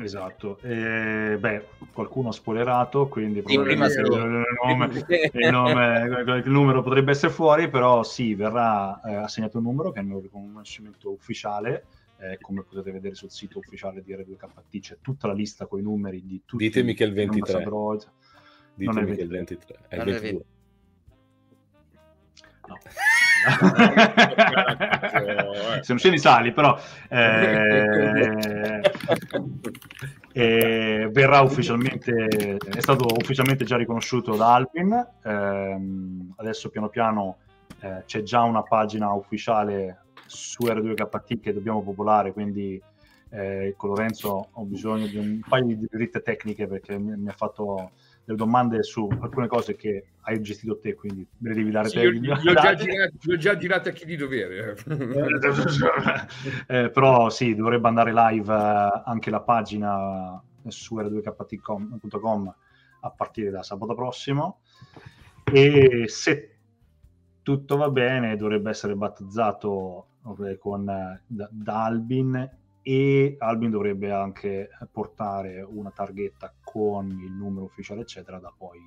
Esatto, 0.00 0.60
e, 0.62 1.36
beh, 1.40 1.66
qualcuno 1.92 2.28
ha 2.28 2.32
spoilerato, 2.32 3.08
quindi 3.08 3.42
sì, 3.44 3.60
prima 3.60 3.86
il, 3.86 4.08
nome, 4.08 4.44
il, 5.32 5.50
nome, 5.50 6.38
il, 6.38 6.50
numero 6.50 6.84
potrebbe 6.84 7.10
essere 7.10 7.32
fuori, 7.32 7.68
però 7.68 8.04
sì, 8.04 8.36
verrà 8.36 9.00
eh, 9.00 9.14
assegnato 9.16 9.58
un 9.58 9.64
numero 9.64 9.90
che 9.90 9.98
è 9.98 10.04
un 10.04 10.20
riconoscimento 10.20 11.10
ufficiale, 11.10 11.86
eh, 12.18 12.38
come 12.40 12.62
potete 12.62 12.92
vedere 12.92 13.16
sul 13.16 13.32
sito 13.32 13.58
ufficiale 13.58 14.00
di 14.00 14.14
R2KT 14.14 14.80
c'è 14.80 14.96
tutta 15.02 15.26
la 15.26 15.34
lista 15.34 15.66
con 15.66 15.80
i 15.80 15.82
numeri 15.82 16.24
di 16.24 16.42
tutti 16.44 16.62
Ditemi 16.62 16.94
che 16.94 17.02
è 17.02 17.06
il 17.08 17.14
23. 17.14 17.64
Ditemi 18.74 19.14
che 19.16 19.20
è 19.20 19.24
il 19.24 19.28
23. 19.28 19.78
È 19.88 19.96
il 19.96 20.04
22. 20.04 20.44
No. 22.68 22.78
Sono 25.82 25.98
sceni 25.98 26.18
sali, 26.18 26.52
però 26.52 26.78
eh, 27.08 28.80
eh, 30.32 31.08
verrà 31.10 31.40
ufficialmente, 31.40 32.56
è 32.56 32.80
stato 32.80 33.06
ufficialmente 33.14 33.64
già 33.64 33.76
riconosciuto 33.76 34.36
da 34.36 34.54
Alvin. 34.54 34.92
Eh, 35.22 35.80
adesso 36.36 36.68
piano 36.70 36.88
piano 36.88 37.36
eh, 37.80 38.02
c'è 38.06 38.22
già 38.22 38.42
una 38.42 38.62
pagina 38.62 39.12
ufficiale 39.12 40.02
su 40.26 40.64
R2KT 40.64 41.40
che 41.40 41.52
dobbiamo 41.52 41.82
popolare, 41.82 42.32
quindi 42.32 42.80
eh, 43.30 43.74
con 43.76 43.90
Lorenzo 43.90 44.48
ho 44.52 44.62
bisogno 44.64 45.06
di 45.06 45.16
un 45.16 45.40
paio 45.46 45.64
di 45.64 45.86
dritte 45.90 46.22
tecniche 46.22 46.66
perché 46.66 46.98
mi, 46.98 47.16
mi 47.16 47.28
ha 47.28 47.34
fatto 47.36 47.90
delle 48.28 48.36
domande 48.36 48.82
su 48.82 49.08
alcune 49.20 49.46
cose 49.46 49.74
che 49.74 50.08
hai 50.20 50.42
gestito 50.42 50.78
te, 50.78 50.92
quindi 50.92 51.26
me 51.38 51.48
le 51.48 51.54
devi 51.54 51.70
dare 51.70 51.88
sì, 51.88 51.94
te. 51.94 52.02
Io, 52.02 52.12
io, 52.12 52.32
ho 52.34 52.54
già 52.54 52.74
girato, 52.74 53.16
io 53.22 53.34
ho 53.34 53.36
già 53.38 53.56
girato 53.56 53.88
a 53.88 53.92
chi 53.92 54.04
di 54.04 54.16
dovere. 54.16 54.76
eh, 56.68 56.90
però 56.90 57.30
sì, 57.30 57.54
dovrebbe 57.54 57.88
andare 57.88 58.12
live 58.12 58.52
eh, 58.52 59.02
anche 59.06 59.30
la 59.30 59.40
pagina 59.40 60.42
su 60.66 60.98
r2kt.com 60.98 62.54
a 63.00 63.10
partire 63.10 63.48
da 63.48 63.62
sabato 63.62 63.94
prossimo 63.94 64.60
e 65.50 66.04
se 66.08 66.56
tutto 67.42 67.76
va 67.78 67.88
bene 67.88 68.36
dovrebbe 68.36 68.68
essere 68.68 68.94
battezzato 68.94 70.08
con, 70.58 70.84
da, 70.84 71.48
da 71.50 71.84
Albin 71.84 72.57
e 72.88 73.36
Albin 73.40 73.68
dovrebbe 73.68 74.10
anche 74.10 74.70
portare 74.90 75.60
una 75.60 75.90
targhetta 75.90 76.54
con 76.64 77.10
il 77.22 77.30
numero 77.30 77.66
ufficiale 77.66 78.00
eccetera 78.00 78.38
da 78.38 78.50
poi 78.56 78.80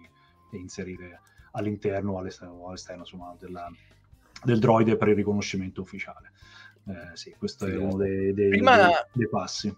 inserire 0.53 1.21
all'interno 1.51 2.13
o 2.13 2.17
all'esterno, 2.17 2.67
all'esterno 2.67 3.01
insomma, 3.01 3.35
della, 3.37 3.71
del 4.43 4.57
droide 4.57 4.97
per 4.97 5.09
il 5.09 5.15
riconoscimento 5.15 5.81
ufficiale. 5.81 6.31
Eh, 6.87 7.15
sì, 7.15 7.35
questo 7.37 7.67
sì, 7.67 7.73
è 7.73 7.77
uno 7.77 7.95
dei, 7.95 8.33
dei, 8.33 8.49
prima, 8.49 8.75
dei, 8.75 8.95
dei 9.11 9.29
passi. 9.29 9.77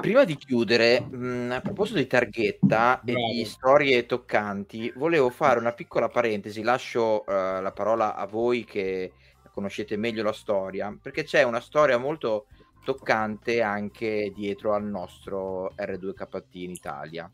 prima 0.00 0.24
di 0.24 0.34
chiudere 0.34 1.00
mh, 1.00 1.52
a 1.52 1.60
proposito 1.60 1.98
di 1.98 2.08
targhetta 2.08 3.00
Bravo. 3.00 3.20
e 3.20 3.34
di 3.34 3.44
storie 3.44 4.04
toccanti 4.04 4.92
volevo 4.96 5.30
fare 5.30 5.60
una 5.60 5.72
piccola 5.72 6.08
parentesi 6.08 6.62
lascio 6.62 7.20
uh, 7.20 7.62
la 7.62 7.72
parola 7.72 8.16
a 8.16 8.26
voi 8.26 8.64
che 8.64 9.12
conoscete 9.52 9.96
meglio 9.96 10.24
la 10.24 10.32
storia 10.32 10.96
perché 11.00 11.22
c'è 11.22 11.44
una 11.44 11.60
storia 11.60 11.98
molto 11.98 12.46
toccante 12.82 13.62
anche 13.62 14.32
dietro 14.34 14.74
al 14.74 14.84
nostro 14.84 15.72
R2KT 15.76 16.44
in 16.52 16.70
Italia. 16.70 17.30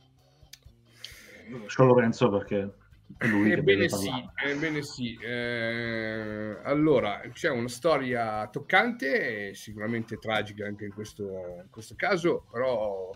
Solo 1.66 1.94
Lorenzo 1.94 2.28
perché 2.31 2.74
è 3.18 3.27
lui 3.28 3.52
ebbene 3.52 3.89
sì, 3.89 4.10
ebbene 4.44 4.82
sì. 4.82 5.16
Eh, 5.20 6.59
allora, 6.64 7.20
c'è 7.32 7.51
una 7.51 7.68
storia 7.68 8.48
toccante 8.48 9.55
sicuramente 9.55 10.18
tragica 10.18 10.66
anche 10.66 10.85
in 10.85 10.93
questo, 10.93 11.23
in 11.62 11.70
questo 11.70 11.94
caso, 11.97 12.47
però 12.51 13.14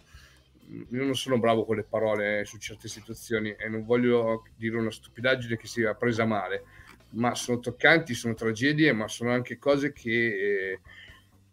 io 0.69 1.05
non 1.05 1.17
sono 1.17 1.39
bravo 1.39 1.65
con 1.65 1.77
le 1.77 1.83
parole 1.83 2.45
su 2.45 2.57
certe 2.59 2.87
situazioni 2.89 3.51
e 3.51 3.69
non 3.69 3.85
voglio 3.85 4.45
dire 4.57 4.77
una 4.77 4.93
stupidaggine 4.93 5.57
che 5.57 5.67
sia 5.67 5.95
presa 5.95 6.25
male, 6.25 6.63
ma 7.11 7.35
sono 7.35 7.59
toccanti, 7.59 8.15
sono 8.15 8.35
tragedie, 8.35 8.93
ma 8.93 9.09
sono 9.09 9.33
anche 9.33 9.59
cose 9.59 9.93
che... 9.93 10.11
Eh, 10.11 10.81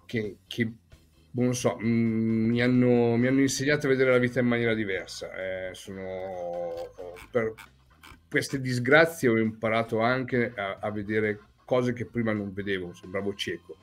che, 0.08 0.38
che 0.48 0.72
non 1.32 1.54
so, 1.54 1.78
mm, 1.80 2.50
mi, 2.50 2.62
hanno, 2.64 3.16
mi, 3.16 3.28
hanno, 3.28 3.42
insegnato 3.42 3.86
a 3.86 3.90
vedere 3.90 4.12
la 4.12 4.18
vita 4.18 4.40
in 4.40 4.48
maniera 4.48 4.74
diversa. 4.74 5.30
Eh, 5.36 5.70
sono, 5.74 6.74
per 7.30 7.54
queste 8.28 8.60
disgrazie 8.60 9.30
ho 9.30 9.38
imparato 9.38 10.00
anche 10.00 10.52
a, 10.56 10.80
a, 10.82 10.92
vedere 10.92 11.40
cose 11.64 11.94
che 11.94 12.06
prima 12.06 12.34
non 12.34 12.54
vedevo, 12.54 12.94
sembravo 12.94 13.36
cieco. 13.36 13.78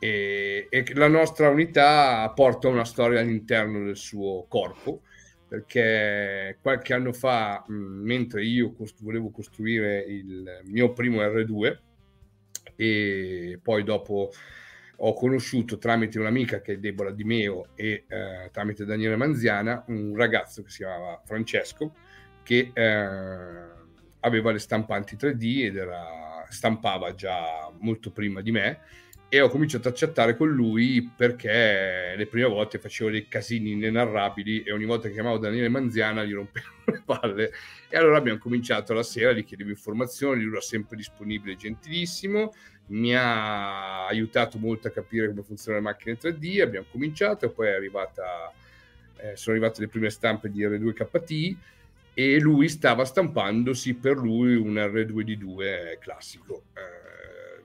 E, 0.00 0.66
e, 0.68 0.94
la 0.94 1.08
nostra 1.08 1.48
unità 1.48 2.28
porta 2.34 2.68
una 2.68 2.84
storia 2.84 3.20
all'interno 3.20 3.84
del 3.84 3.96
suo 3.96 4.46
corpo, 4.48 5.02
perché 5.46 6.58
qualche 6.60 6.94
anno 6.94 7.12
fa, 7.12 7.64
mm, 7.70 8.04
mentre 8.04 8.44
io 8.44 8.72
cost- 8.72 9.02
volevo 9.02 9.30
costruire 9.30 10.00
il 10.00 10.62
mio 10.64 10.92
primo 10.92 11.20
R2, 11.20 11.78
e 12.74 13.58
poi 13.62 13.84
dopo 13.84 14.30
ho 15.02 15.14
conosciuto 15.14 15.78
tramite 15.78 16.18
un'amica 16.18 16.60
che 16.60 16.74
è 16.74 16.78
Deborah 16.78 17.10
Di 17.10 17.24
Meo 17.24 17.68
e 17.74 18.04
eh, 18.06 18.50
tramite 18.52 18.84
Daniele 18.84 19.16
Manziana 19.16 19.84
un 19.88 20.14
ragazzo 20.14 20.62
che 20.62 20.70
si 20.70 20.78
chiamava 20.78 21.20
Francesco 21.24 21.94
che 22.42 22.70
eh, 22.72 23.78
aveva 24.20 24.52
le 24.52 24.58
stampanti 24.58 25.16
3D 25.16 25.64
ed 25.64 25.76
era, 25.76 26.44
stampava 26.48 27.14
già 27.14 27.70
molto 27.78 28.10
prima 28.10 28.42
di 28.42 28.50
me 28.50 28.80
e 29.32 29.40
ho 29.40 29.48
cominciato 29.48 29.88
a 29.88 29.92
chattare 29.94 30.36
con 30.36 30.50
lui 30.50 31.08
perché 31.16 32.14
le 32.16 32.26
prime 32.26 32.48
volte 32.48 32.80
facevo 32.80 33.10
dei 33.10 33.28
casini 33.28 33.70
inenarrabili 33.70 34.64
e 34.64 34.72
ogni 34.72 34.86
volta 34.86 35.06
che 35.06 35.14
chiamavo 35.14 35.38
Daniele 35.38 35.68
Manziana 35.68 36.24
gli 36.24 36.34
rompevo 36.34 36.66
le 36.90 37.02
palle. 37.04 37.52
E 37.88 37.96
allora 37.96 38.18
abbiamo 38.18 38.40
cominciato 38.40 38.92
la 38.92 39.04
sera, 39.04 39.30
gli 39.30 39.44
chiedevo 39.44 39.70
informazioni, 39.70 40.42
lui 40.42 40.50
era 40.50 40.60
sempre 40.60 40.96
disponibile, 40.96 41.54
gentilissimo 41.54 42.52
mi 42.90 43.14
ha 43.14 44.06
aiutato 44.06 44.58
molto 44.58 44.88
a 44.88 44.90
capire 44.90 45.28
come 45.28 45.42
funzionano 45.42 45.84
le 45.84 45.90
macchine 45.90 46.18
3D, 46.18 46.60
abbiamo 46.60 46.86
cominciato 46.90 47.46
e 47.46 47.50
poi 47.50 47.68
è 47.68 47.72
arrivata, 47.72 48.52
eh, 49.16 49.36
sono 49.36 49.56
arrivate 49.56 49.80
le 49.80 49.88
prime 49.88 50.10
stampe 50.10 50.50
di 50.50 50.64
R2KT 50.64 51.56
e 52.14 52.38
lui 52.38 52.68
stava 52.68 53.04
stampandosi 53.04 53.94
per 53.94 54.16
lui 54.16 54.54
un 54.54 54.74
R2D2 54.74 55.98
classico. 55.98 56.64
Eh, 56.74 57.62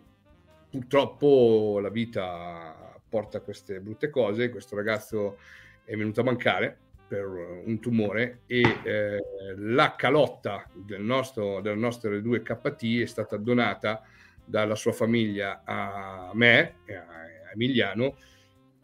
purtroppo 0.69 1.79
la 1.81 1.89
vita 1.89 2.93
porta 3.09 3.39
queste 3.39 3.79
brutte 3.79 4.09
cose, 4.09 4.49
questo 4.49 4.75
ragazzo 4.75 5.37
è 5.83 5.95
venuto 5.95 6.21
a 6.21 6.25
mancare 6.25 6.77
per 7.07 7.25
un 7.25 7.79
tumore 7.79 8.41
e 8.45 8.61
eh, 8.83 9.19
la 9.57 9.95
calotta 9.95 10.67
del 10.73 11.01
nostro, 11.01 11.61
delle 11.61 11.75
nostre 11.75 12.19
2KT 12.19 13.01
è 13.01 13.05
stata 13.05 13.37
donata 13.37 14.03
dalla 14.45 14.75
sua 14.75 14.91
famiglia 14.91 15.63
a 15.65 16.31
me, 16.33 16.75
a 16.87 17.51
Emiliano, 17.53 18.15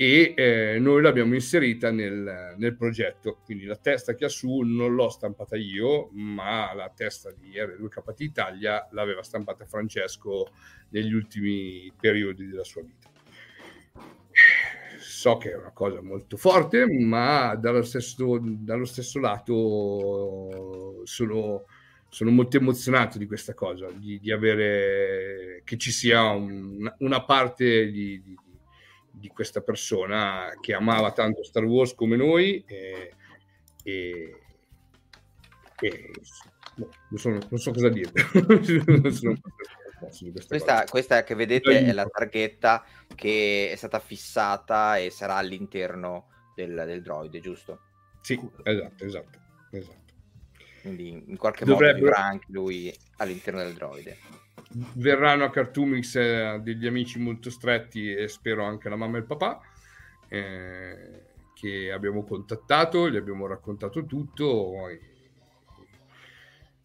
e 0.02 0.34
eh, 0.36 0.80
noi 0.80 1.04
l'abbiamo 1.04 1.36
inserita 1.36 1.92
nel, 1.92 2.56
nel, 2.58 2.76
progetto. 2.76 3.38
Quindi 3.46 3.66
la 3.66 3.76
testa 3.76 4.16
che 4.16 4.26
ha 4.26 4.30
su 4.30 4.62
non 4.62 4.96
l'ho 4.96 5.10
stampata 5.10 5.56
io, 5.56 6.10
ma 6.14 6.74
la 6.74 6.90
testa 6.90 7.32
di 7.32 7.52
R2KT 7.52 8.16
Italia 8.24 8.88
l'aveva 8.94 9.22
stampata 9.22 9.64
Francesco 9.68 10.48
negli 10.90 11.14
ultimi 11.14 11.94
periodi 12.00 12.48
della 12.48 12.64
sua 12.64 12.82
vita. 12.82 13.12
So 14.98 15.38
che 15.38 15.52
è 15.52 15.56
una 15.56 15.72
cosa 15.72 16.02
molto 16.02 16.36
forte, 16.36 16.88
ma 16.88 17.54
dallo 17.54 17.84
stesso, 17.84 18.40
dallo 18.42 18.86
stesso 18.86 19.20
lato 19.20 21.02
sono, 21.04 21.66
sono, 22.14 22.30
molto 22.30 22.58
emozionato 22.58 23.18
di 23.18 23.26
questa 23.26 23.54
cosa, 23.54 23.90
di, 23.92 24.20
di 24.20 24.32
avere 24.32 25.62
che 25.64 25.78
ci 25.78 25.92
sia 25.92 26.30
un, 26.30 26.94
una 27.00 27.24
parte 27.24 27.90
di, 27.90 28.22
di 28.22 28.38
di 29.12 29.28
questa 29.28 29.62
persona 29.62 30.52
che 30.60 30.74
amava 30.74 31.12
tanto 31.12 31.44
Star 31.44 31.64
Wars 31.64 31.94
come 31.94 32.16
noi 32.16 32.64
e, 32.66 33.14
e, 33.84 34.42
e 35.80 36.12
no, 36.76 36.90
non, 37.10 37.20
so, 37.20 37.30
non, 37.30 37.58
so, 37.58 37.72
cosa 37.72 37.90
dire. 37.90 38.12
questa, 40.48 40.86
questa, 40.86 41.24
che 41.24 41.36
vedete 41.36 41.86
è 41.86 41.92
la 41.92 42.06
targhetta 42.06 42.84
che 43.14 43.70
è 43.72 43.76
stata 43.76 44.00
fissata 44.00 44.98
e 44.98 45.12
sarà 45.12 45.36
all'interno 45.36 46.30
del, 46.56 46.84
del 46.88 47.02
droide, 47.04 47.40
giusto? 47.40 47.82
Sì, 48.22 48.40
esatto, 48.64 49.06
esatto, 49.06 49.40
esatto. 49.72 50.11
Quindi 50.82 51.24
in 51.28 51.38
qualche 51.38 51.66
Dovrebbero... 51.66 52.06
modo 52.06 52.06
vivrà 52.06 52.24
anche 52.26 52.48
lui 52.50 52.94
all'interno 53.18 53.60
del 53.64 53.74
droide 53.74 54.18
verranno 54.94 55.44
a 55.44 55.50
Cartoomix 55.50 56.16
eh, 56.16 56.60
degli 56.64 56.88
amici 56.88 57.20
molto 57.20 57.50
stretti 57.50 58.14
e 58.14 58.28
spero 58.28 58.64
anche 58.64 58.90
la 58.90 58.96
mamma 58.96 59.18
e 59.18 59.20
il 59.20 59.26
papà 59.26 59.60
eh, 60.30 61.24
che 61.54 61.92
abbiamo 61.92 62.24
contattato, 62.24 63.10
gli 63.10 63.18
abbiamo 63.18 63.48
raccontato 63.48 64.06
tutto, 64.06 64.88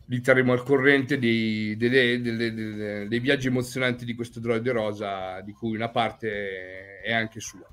li 0.06 0.20
terremo 0.20 0.52
al 0.52 0.62
corrente 0.62 1.18
dei, 1.18 1.76
delle, 1.76 2.20
delle, 2.20 2.52
delle, 2.52 3.08
dei 3.08 3.20
viaggi 3.20 3.46
emozionanti 3.46 4.04
di 4.04 4.14
questo 4.14 4.40
droide 4.40 4.72
rosa 4.72 5.40
di 5.40 5.52
cui 5.52 5.74
una 5.74 5.88
parte 5.88 7.00
è 7.00 7.12
anche 7.12 7.40
sua. 7.40 7.66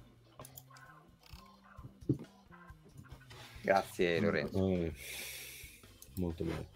Grazie 3.61 4.19
Lorenzo. 4.19 4.69
Eh, 4.69 4.93
molto 6.15 6.43
bene. 6.43 6.67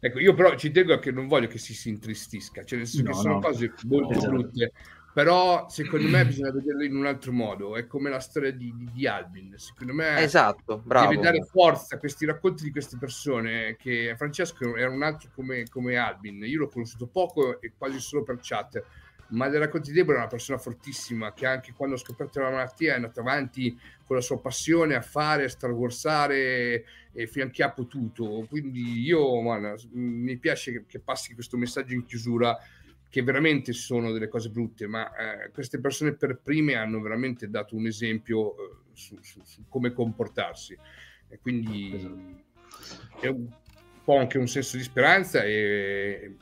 Ecco, 0.00 0.20
io 0.20 0.34
però 0.34 0.54
ci 0.54 0.70
tengo 0.70 0.98
che 0.98 1.10
non 1.10 1.26
voglio 1.26 1.48
che 1.48 1.58
si, 1.58 1.74
si 1.74 1.88
intristisca, 1.88 2.64
cioè 2.64 2.78
nel 2.78 2.86
senso 2.86 3.04
no, 3.04 3.10
che 3.10 3.16
sono 3.16 3.34
no. 3.34 3.40
cose 3.40 3.74
molto 3.84 4.12
esatto. 4.12 4.28
brutte, 4.30 4.72
però 5.12 5.68
secondo 5.68 6.06
me 6.06 6.24
bisogna 6.24 6.52
vederle 6.52 6.86
in 6.86 6.94
un 6.94 7.06
altro 7.06 7.32
modo, 7.32 7.74
è 7.74 7.88
come 7.88 8.08
la 8.08 8.20
storia 8.20 8.52
di, 8.52 8.72
di, 8.76 8.88
di 8.92 9.06
Albin, 9.08 9.54
secondo 9.56 9.92
me 9.92 10.20
esatto, 10.20 10.78
bravo. 10.78 11.08
deve 11.08 11.20
dare 11.20 11.42
forza 11.42 11.96
a 11.96 11.98
questi 11.98 12.24
racconti 12.24 12.62
di 12.62 12.70
queste 12.70 12.96
persone, 12.96 13.74
che 13.76 14.14
Francesco 14.16 14.76
era 14.76 14.90
un 14.90 15.02
altro 15.02 15.30
come, 15.34 15.64
come 15.68 15.96
Albin, 15.96 16.44
io 16.44 16.60
l'ho 16.60 16.68
conosciuto 16.68 17.08
poco 17.08 17.60
e 17.60 17.72
quasi 17.76 17.98
solo 17.98 18.22
per 18.22 18.38
chat, 18.40 18.80
ma 19.30 19.48
della 19.48 19.68
Conti 19.68 19.92
Debora 19.92 20.18
è 20.18 20.20
una 20.20 20.30
persona 20.30 20.58
fortissima 20.58 21.34
che 21.34 21.46
anche 21.46 21.72
quando 21.76 21.96
ha 21.96 21.98
scoperto 21.98 22.40
la 22.40 22.50
malattia 22.50 22.92
è 22.92 22.96
andata 22.96 23.20
avanti 23.20 23.78
con 24.06 24.16
la 24.16 24.22
sua 24.22 24.40
passione 24.40 24.94
a 24.94 25.02
fare, 25.02 25.44
a 25.44 25.48
starwarsare 25.48 26.84
e 27.18 27.50
che 27.50 27.62
ha 27.62 27.72
potuto. 27.72 28.46
Quindi 28.48 29.00
io 29.00 29.40
man, 29.40 29.74
mi 29.92 30.36
piace 30.38 30.72
che, 30.72 30.84
che, 30.86 31.00
passi 31.00 31.34
questo 31.34 31.56
messaggio 31.56 31.94
in 31.94 32.04
chiusura 32.04 32.56
che 33.08 33.22
veramente 33.22 33.72
sono 33.72 34.12
delle 34.12 34.28
cose 34.28 34.50
brutte, 34.50 34.86
ma 34.86 35.10
eh, 35.16 35.50
queste 35.50 35.80
persone 35.80 36.14
per 36.14 36.40
prime 36.42 36.74
hanno 36.74 37.00
veramente 37.00 37.48
dato 37.48 37.74
un 37.74 37.86
esempio 37.86 38.52
eh, 38.52 38.76
su, 38.92 39.18
su, 39.20 39.40
su, 39.44 39.64
come 39.68 39.92
comportarsi. 39.92 40.76
E 41.28 41.38
quindi 41.40 41.92
esatto. 41.94 43.20
è 43.20 43.26
un 43.26 43.48
po' 44.04 44.18
anche 44.18 44.38
un 44.38 44.46
senso 44.46 44.76
di 44.76 44.82
speranza 44.82 45.42
e 45.42 46.36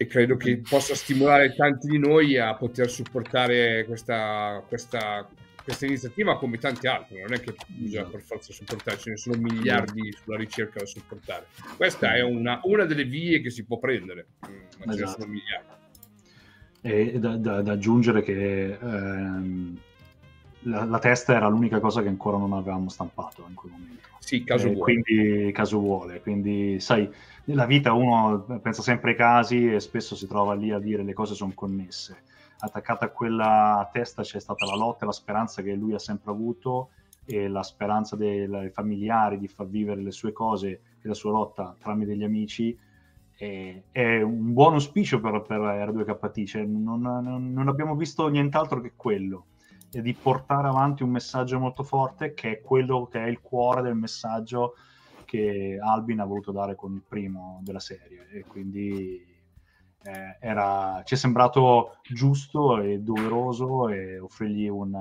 e 0.00 0.06
credo 0.06 0.38
che 0.38 0.62
possa 0.66 0.94
stimolare 0.94 1.54
tanti 1.54 1.86
di 1.86 1.98
noi 1.98 2.38
a 2.38 2.54
poter 2.54 2.88
supportare 2.88 3.84
questa, 3.84 4.64
questa, 4.66 5.28
questa 5.70 5.86
iniziativa 5.86 6.36
come 6.36 6.58
tante 6.58 6.88
altre. 6.88 7.22
Non 7.22 7.32
è 7.32 7.40
che 7.40 7.54
bisogna 7.68 8.04
per 8.04 8.20
forza 8.20 8.52
supportare, 8.52 8.98
ce 8.98 9.10
ne 9.10 9.16
sono 9.16 9.36
miliardi 9.38 10.12
sulla 10.12 10.36
ricerca 10.36 10.80
da 10.80 10.86
supportare. 10.86 11.46
Questa 11.76 12.14
è 12.14 12.22
una, 12.22 12.60
una 12.64 12.84
delle 12.84 13.04
vie 13.04 13.40
che 13.40 13.50
si 13.50 13.64
può 13.64 13.78
prendere, 13.78 14.26
ma 14.40 14.48
esatto. 14.48 14.80
ce 14.80 14.86
ne 14.86 14.94
esatto. 14.94 15.20
sono 15.20 15.32
miliardi. 15.32 15.78
E 16.82 17.18
da, 17.18 17.36
da, 17.36 17.62
da 17.62 17.72
aggiungere 17.72 18.22
che 18.22 18.78
ehm, 18.80 19.78
la, 20.60 20.84
la, 20.84 20.98
testa 20.98 21.34
era 21.34 21.46
l'unica 21.48 21.78
cosa 21.78 22.02
che 22.02 22.08
ancora 22.08 22.38
non 22.38 22.52
avevamo 22.52 22.88
stampato 22.88 23.44
in 23.48 23.54
quel 23.54 23.72
momento. 23.72 24.08
Sì, 24.18 24.42
caso 24.44 24.66
eh, 24.66 24.72
vuole. 24.72 25.02
Quindi 25.02 25.52
caso 25.52 25.78
vuole. 25.78 26.20
Quindi, 26.20 26.80
sai, 26.80 27.08
nella 27.44 27.66
vita 27.66 27.92
uno 27.92 28.60
pensa 28.60 28.82
sempre 28.82 29.10
ai 29.10 29.16
casi 29.16 29.72
e 29.72 29.80
spesso 29.80 30.16
si 30.16 30.26
trova 30.26 30.54
lì 30.54 30.70
a 30.72 30.78
dire 30.78 31.04
le 31.04 31.12
cose 31.12 31.34
sono 31.34 31.52
connesse. 31.54 32.22
Attaccata 32.60 33.06
a 33.06 33.10
quella 33.10 33.88
testa 33.92 34.22
c'è 34.22 34.38
stata 34.38 34.66
la 34.66 34.76
lotta 34.76 35.04
e 35.04 35.06
la 35.06 35.12
speranza 35.12 35.62
che 35.62 35.74
lui 35.74 35.94
ha 35.94 35.98
sempre 35.98 36.30
avuto 36.30 36.90
e 37.24 37.48
la 37.48 37.62
speranza 37.62 38.16
dei 38.16 38.70
familiari 38.70 39.38
di 39.38 39.48
far 39.48 39.66
vivere 39.66 40.02
le 40.02 40.10
sue 40.10 40.32
cose 40.32 40.68
e 41.00 41.08
la 41.08 41.14
sua 41.14 41.30
lotta 41.30 41.74
tramite 41.78 42.16
gli 42.16 42.24
amici 42.24 42.76
è, 43.40 43.82
è 43.90 44.20
un 44.20 44.52
buon 44.52 44.74
auspicio 44.74 45.20
per, 45.20 45.40
per 45.42 45.60
R2KT, 45.60 46.46
cioè 46.46 46.64
non, 46.64 47.00
non, 47.00 47.52
non 47.52 47.68
abbiamo 47.68 47.96
visto 47.96 48.28
nient'altro 48.28 48.80
che 48.80 48.92
quello. 48.94 49.46
E 49.92 50.02
di 50.02 50.12
portare 50.12 50.68
avanti 50.68 51.02
un 51.02 51.10
messaggio 51.10 51.58
molto 51.58 51.82
forte 51.82 52.34
che 52.34 52.50
è 52.50 52.60
quello 52.60 53.08
che 53.10 53.24
è 53.24 53.26
il 53.26 53.40
cuore 53.40 53.82
del 53.82 53.96
messaggio 53.96 54.74
che 55.24 55.78
Albin 55.82 56.20
ha 56.20 56.24
voluto 56.24 56.52
dare 56.52 56.74
con 56.74 56.94
il 56.94 57.02
primo 57.06 57.60
della 57.62 57.80
serie. 57.80 58.28
E 58.30 58.44
quindi 58.46 59.24
eh, 60.02 60.36
era, 60.40 61.02
ci 61.04 61.14
è 61.14 61.16
sembrato 61.16 61.96
giusto 62.02 62.80
e 62.80 63.00
doveroso 63.00 63.88
e 63.88 64.18
offrirgli 64.18 64.68
un, 64.68 64.94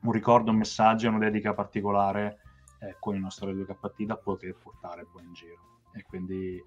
un 0.00 0.12
ricordo, 0.12 0.50
un 0.50 0.56
messaggio, 0.56 1.08
una 1.08 1.18
dedica 1.18 1.54
particolare 1.54 2.40
eh, 2.80 2.96
con 2.98 3.14
il 3.14 3.20
nostro 3.20 3.46
Radio 3.46 3.64
KT 3.64 4.02
da 4.04 4.16
poter 4.16 4.54
portare 4.54 5.06
poi 5.10 5.24
in 5.24 5.32
giro 5.32 5.68
e 5.92 6.04
quindi 6.04 6.62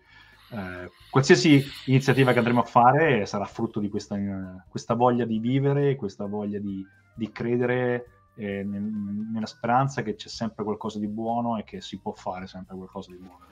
eh, 0.52 0.92
qualsiasi 1.10 1.64
iniziativa 1.86 2.32
che 2.32 2.40
andremo 2.40 2.62
a 2.62 2.66
fare 2.66 3.26
sarà 3.26 3.46
frutto 3.46 3.80
di 3.80 3.90
questa, 3.90 4.18
questa 4.68 4.94
voglia 4.94 5.26
di 5.26 5.40
vivere, 5.40 5.96
questa 5.96 6.26
voglia 6.26 6.60
di, 6.60 6.86
di 7.16 7.32
credere 7.32 8.06
eh, 8.36 8.64
nella 8.64 9.46
speranza 9.46 10.02
che 10.02 10.16
c'è 10.16 10.28
sempre 10.28 10.64
qualcosa 10.64 11.00
di 11.00 11.08
buono 11.08 11.58
e 11.58 11.64
che 11.64 11.82
si 11.82 12.00
può 12.00 12.14
fare 12.14 12.48
sempre 12.48 12.76
qualcosa 12.76 13.12
di 13.12 13.18
buono. 13.18 13.46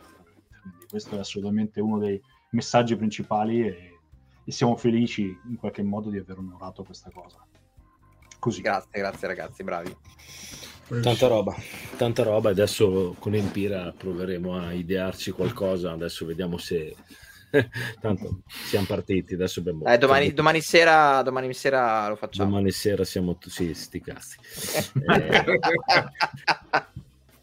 Quindi 0.61 0.85
questo 0.87 1.15
è 1.15 1.19
assolutamente 1.19 1.81
uno 1.81 1.97
dei 1.97 2.21
messaggi 2.51 2.95
principali 2.95 3.61
e, 3.65 3.90
e 4.51 4.53
siamo 4.53 4.75
felici 4.75 5.39
in 5.47 5.55
qualche 5.55 5.81
modo 5.81 6.09
di 6.09 6.17
aver 6.17 6.37
onorato 6.37 6.83
questa 6.83 7.09
cosa. 7.09 7.37
Così. 8.37 8.61
Grazie, 8.61 8.99
grazie 8.99 9.27
ragazzi, 9.29 9.63
bravi. 9.63 9.95
Tanta 11.01 11.27
roba, 11.27 11.55
tanta 11.95 12.23
roba. 12.23 12.49
Adesso 12.49 13.15
con 13.17 13.33
Empira 13.33 13.93
proveremo 13.95 14.57
a 14.57 14.73
idearci 14.73 15.31
qualcosa. 15.31 15.93
Adesso 15.93 16.25
vediamo 16.25 16.57
se 16.57 16.93
Tanto 17.99 18.41
siamo 18.47 18.85
partiti, 18.85 19.33
adesso 19.33 19.59
abbiamo... 19.59 19.85
Eh, 19.85 19.97
domani, 19.97 20.33
domani, 20.33 20.61
sera, 20.61 21.21
domani 21.21 21.53
sera 21.53 22.07
lo 22.07 22.15
facciamo. 22.15 22.49
Domani 22.49 22.71
sera 22.71 23.03
siamo... 23.03 23.37
Sì, 23.45 23.73
sti 23.73 24.01
cazzi. 24.01 24.37
eh... 25.11 25.43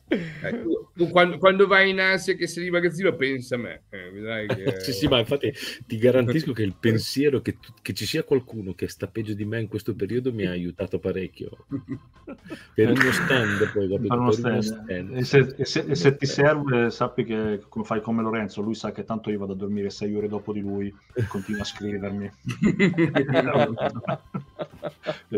Eh, 0.09 0.63
tu, 0.95 1.11
quando, 1.11 1.37
quando, 1.37 1.67
vai 1.67 1.91
in 1.91 2.01
Asia 2.01 2.35
che 2.35 2.47
sei 2.47 2.65
di 2.65 2.71
magazzino 2.71 3.15
pensa 3.15 3.57
a 3.57 3.59
me 3.59 3.83
eh, 3.91 4.47
che... 4.49 4.81
sì 4.81 4.93
sì 4.93 5.07
ma 5.07 5.19
infatti 5.19 5.53
ti 5.87 5.99
garantisco 5.99 6.53
che 6.53 6.63
il 6.63 6.75
pensiero 6.81 7.43
che, 7.43 7.59
tu, 7.59 7.75
che, 7.83 7.93
ci 7.93 8.07
sia 8.07 8.23
qualcuno 8.23 8.73
che 8.73 8.89
sta 8.89 9.07
peggio 9.07 9.35
di 9.35 9.45
me 9.45 9.61
in 9.61 9.69
questo 9.69 9.95
periodo 9.95 10.33
mi 10.33 10.47
ha 10.47 10.51
aiutato 10.51 10.99
parecchio 10.99 11.67
per 12.75 12.91
uno 12.91 13.13
stand 13.13 13.71
poi 13.71 14.01
per 14.01 14.19
uno 14.19 14.31
stand. 14.31 14.63
stand. 14.63 15.17
E, 15.17 15.25
se, 15.25 15.55
e, 15.59 15.65
se, 15.67 15.85
e, 15.87 15.95
se, 15.95 16.17
ti 16.17 16.25
serve 16.25 16.89
sappi 16.89 17.25
che 17.25 17.61
come 17.69 17.85
fai 17.85 18.01
come 18.01 18.23
Lorenzo 18.23 18.63
lui 18.63 18.75
sa 18.75 18.91
che 18.91 19.05
tanto 19.05 19.31
io 19.31 19.39
vado 19.39 19.53
a 19.53 19.57
dormire 19.57 19.91
sei 19.91 20.15
ore 20.15 20.29
dopo 20.29 20.55
di 20.55 20.61
lui 20.61 20.95
e 21.15 21.27
continua 21.27 21.61
a 21.61 21.65
scrivermi 21.65 22.33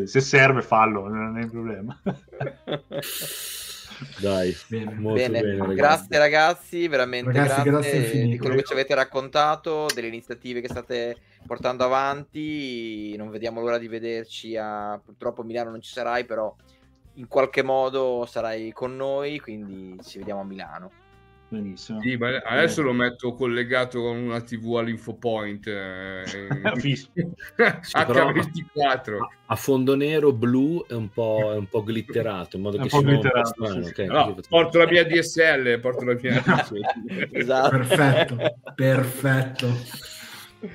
se 0.05 0.21
serve 0.21 0.63
fallo 0.63 1.09
non 1.09 1.39
è 1.39 1.43
un 1.43 1.51
problema 1.51 2.01
dai, 4.19 4.57
bene. 4.69 4.93
Bene. 4.93 5.41
bene 5.41 5.57
ragazzi. 5.57 5.75
grazie 5.75 6.19
ragazzi, 6.19 6.89
veramente 6.89 7.33
ragazzi, 7.33 7.63
grazie, 7.63 7.91
grazie 8.01 8.23
di 8.27 8.39
quello 8.39 8.55
che 8.57 8.63
ci 8.63 8.73
avete 8.73 8.95
raccontato, 8.95 9.87
delle 9.95 10.09
iniziative 10.09 10.61
che 10.61 10.69
state 10.69 11.17
portando 11.47 11.85
avanti. 11.85 13.15
Non 13.17 13.31
vediamo 13.31 13.61
l'ora 13.61 13.79
di 13.79 13.89
vederci. 13.89 14.57
A... 14.57 15.01
Purtroppo 15.05 15.43
a 15.43 15.45
Milano 15.45 15.71
non 15.71 15.81
ci 15.81 15.93
sarai, 15.93 16.25
però 16.25 16.55
in 17.15 17.27
qualche 17.29 17.63
modo 17.63 18.27
sarai 18.27 18.73
con 18.73 18.97
noi, 18.97 19.39
quindi 19.39 19.99
ci 20.03 20.19
vediamo 20.19 20.41
a 20.41 20.45
Milano. 20.45 20.91
Benissimo. 21.51 22.01
Sì, 22.01 22.17
ma 22.17 22.29
adesso 22.45 22.81
lo 22.81 22.93
metto 22.93 23.35
collegato 23.35 24.01
con 24.03 24.19
una 24.19 24.41
TV 24.41 24.77
all'infopoint 24.77 25.67
eh, 25.67 26.23
H24 27.57 29.17
a 29.47 29.57
fondo 29.57 29.97
nero 29.97 30.33
blu 30.33 30.87
è 30.87 30.93
un 30.93 31.09
po', 31.09 31.51
è 31.53 31.57
un 31.57 31.67
po 31.67 31.83
glitterato 31.85 32.55
in 32.55 32.63
modo 32.63 32.79
che 32.79 32.89
si 32.89 33.05
glitterato, 33.05 33.49
strano, 33.49 33.83
sì. 33.83 33.91
okay, 33.91 34.07
no, 34.07 34.37
porto 34.49 34.79
la 34.79 34.87
mia 34.87 35.05
DSL 35.05 35.81
porto 35.81 36.05
la 36.05 36.17
mia 36.21 36.41
esatto. 37.33 37.77
perfetto 37.79 38.37
perfetto 38.77 39.67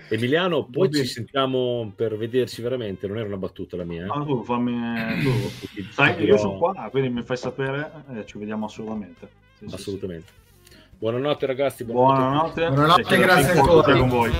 Emiliano, 0.10 0.66
poi 0.66 0.92
ci 0.92 1.06
sentiamo 1.06 1.94
per 1.96 2.18
vederci 2.18 2.62
veramente, 2.62 3.06
non 3.08 3.18
era 3.18 3.28
una 3.28 3.38
battuta 3.38 3.78
la 3.78 3.84
mia. 3.84 4.06
Eh? 4.06 4.10
Ah, 4.10 4.24
tu 4.24 4.42
fammi... 4.42 5.22
tu, 5.22 5.30
sai, 5.92 6.24
io 6.24 6.38
sono 6.38 6.58
qua, 6.58 6.88
quindi 6.90 7.10
mi 7.10 7.22
fai 7.22 7.38
sapere 7.38 7.92
e 8.10 8.18
eh, 8.18 8.26
ci 8.26 8.40
vediamo 8.40 8.66
assolutamente. 8.66 9.30
Sì, 9.60 9.66
assolutamente. 9.70 10.26
Sì, 10.26 10.34
sì. 10.34 10.45
Buonanotte 11.06 11.46
ragazzi. 11.46 11.84
Buonanotte. 11.84 12.66
Buonanotte, 12.66 12.74
buonanotte 12.74 13.18
grazie 13.20 13.60
ancora. 13.60 13.96
Con 13.96 14.10
voi. 14.10 14.32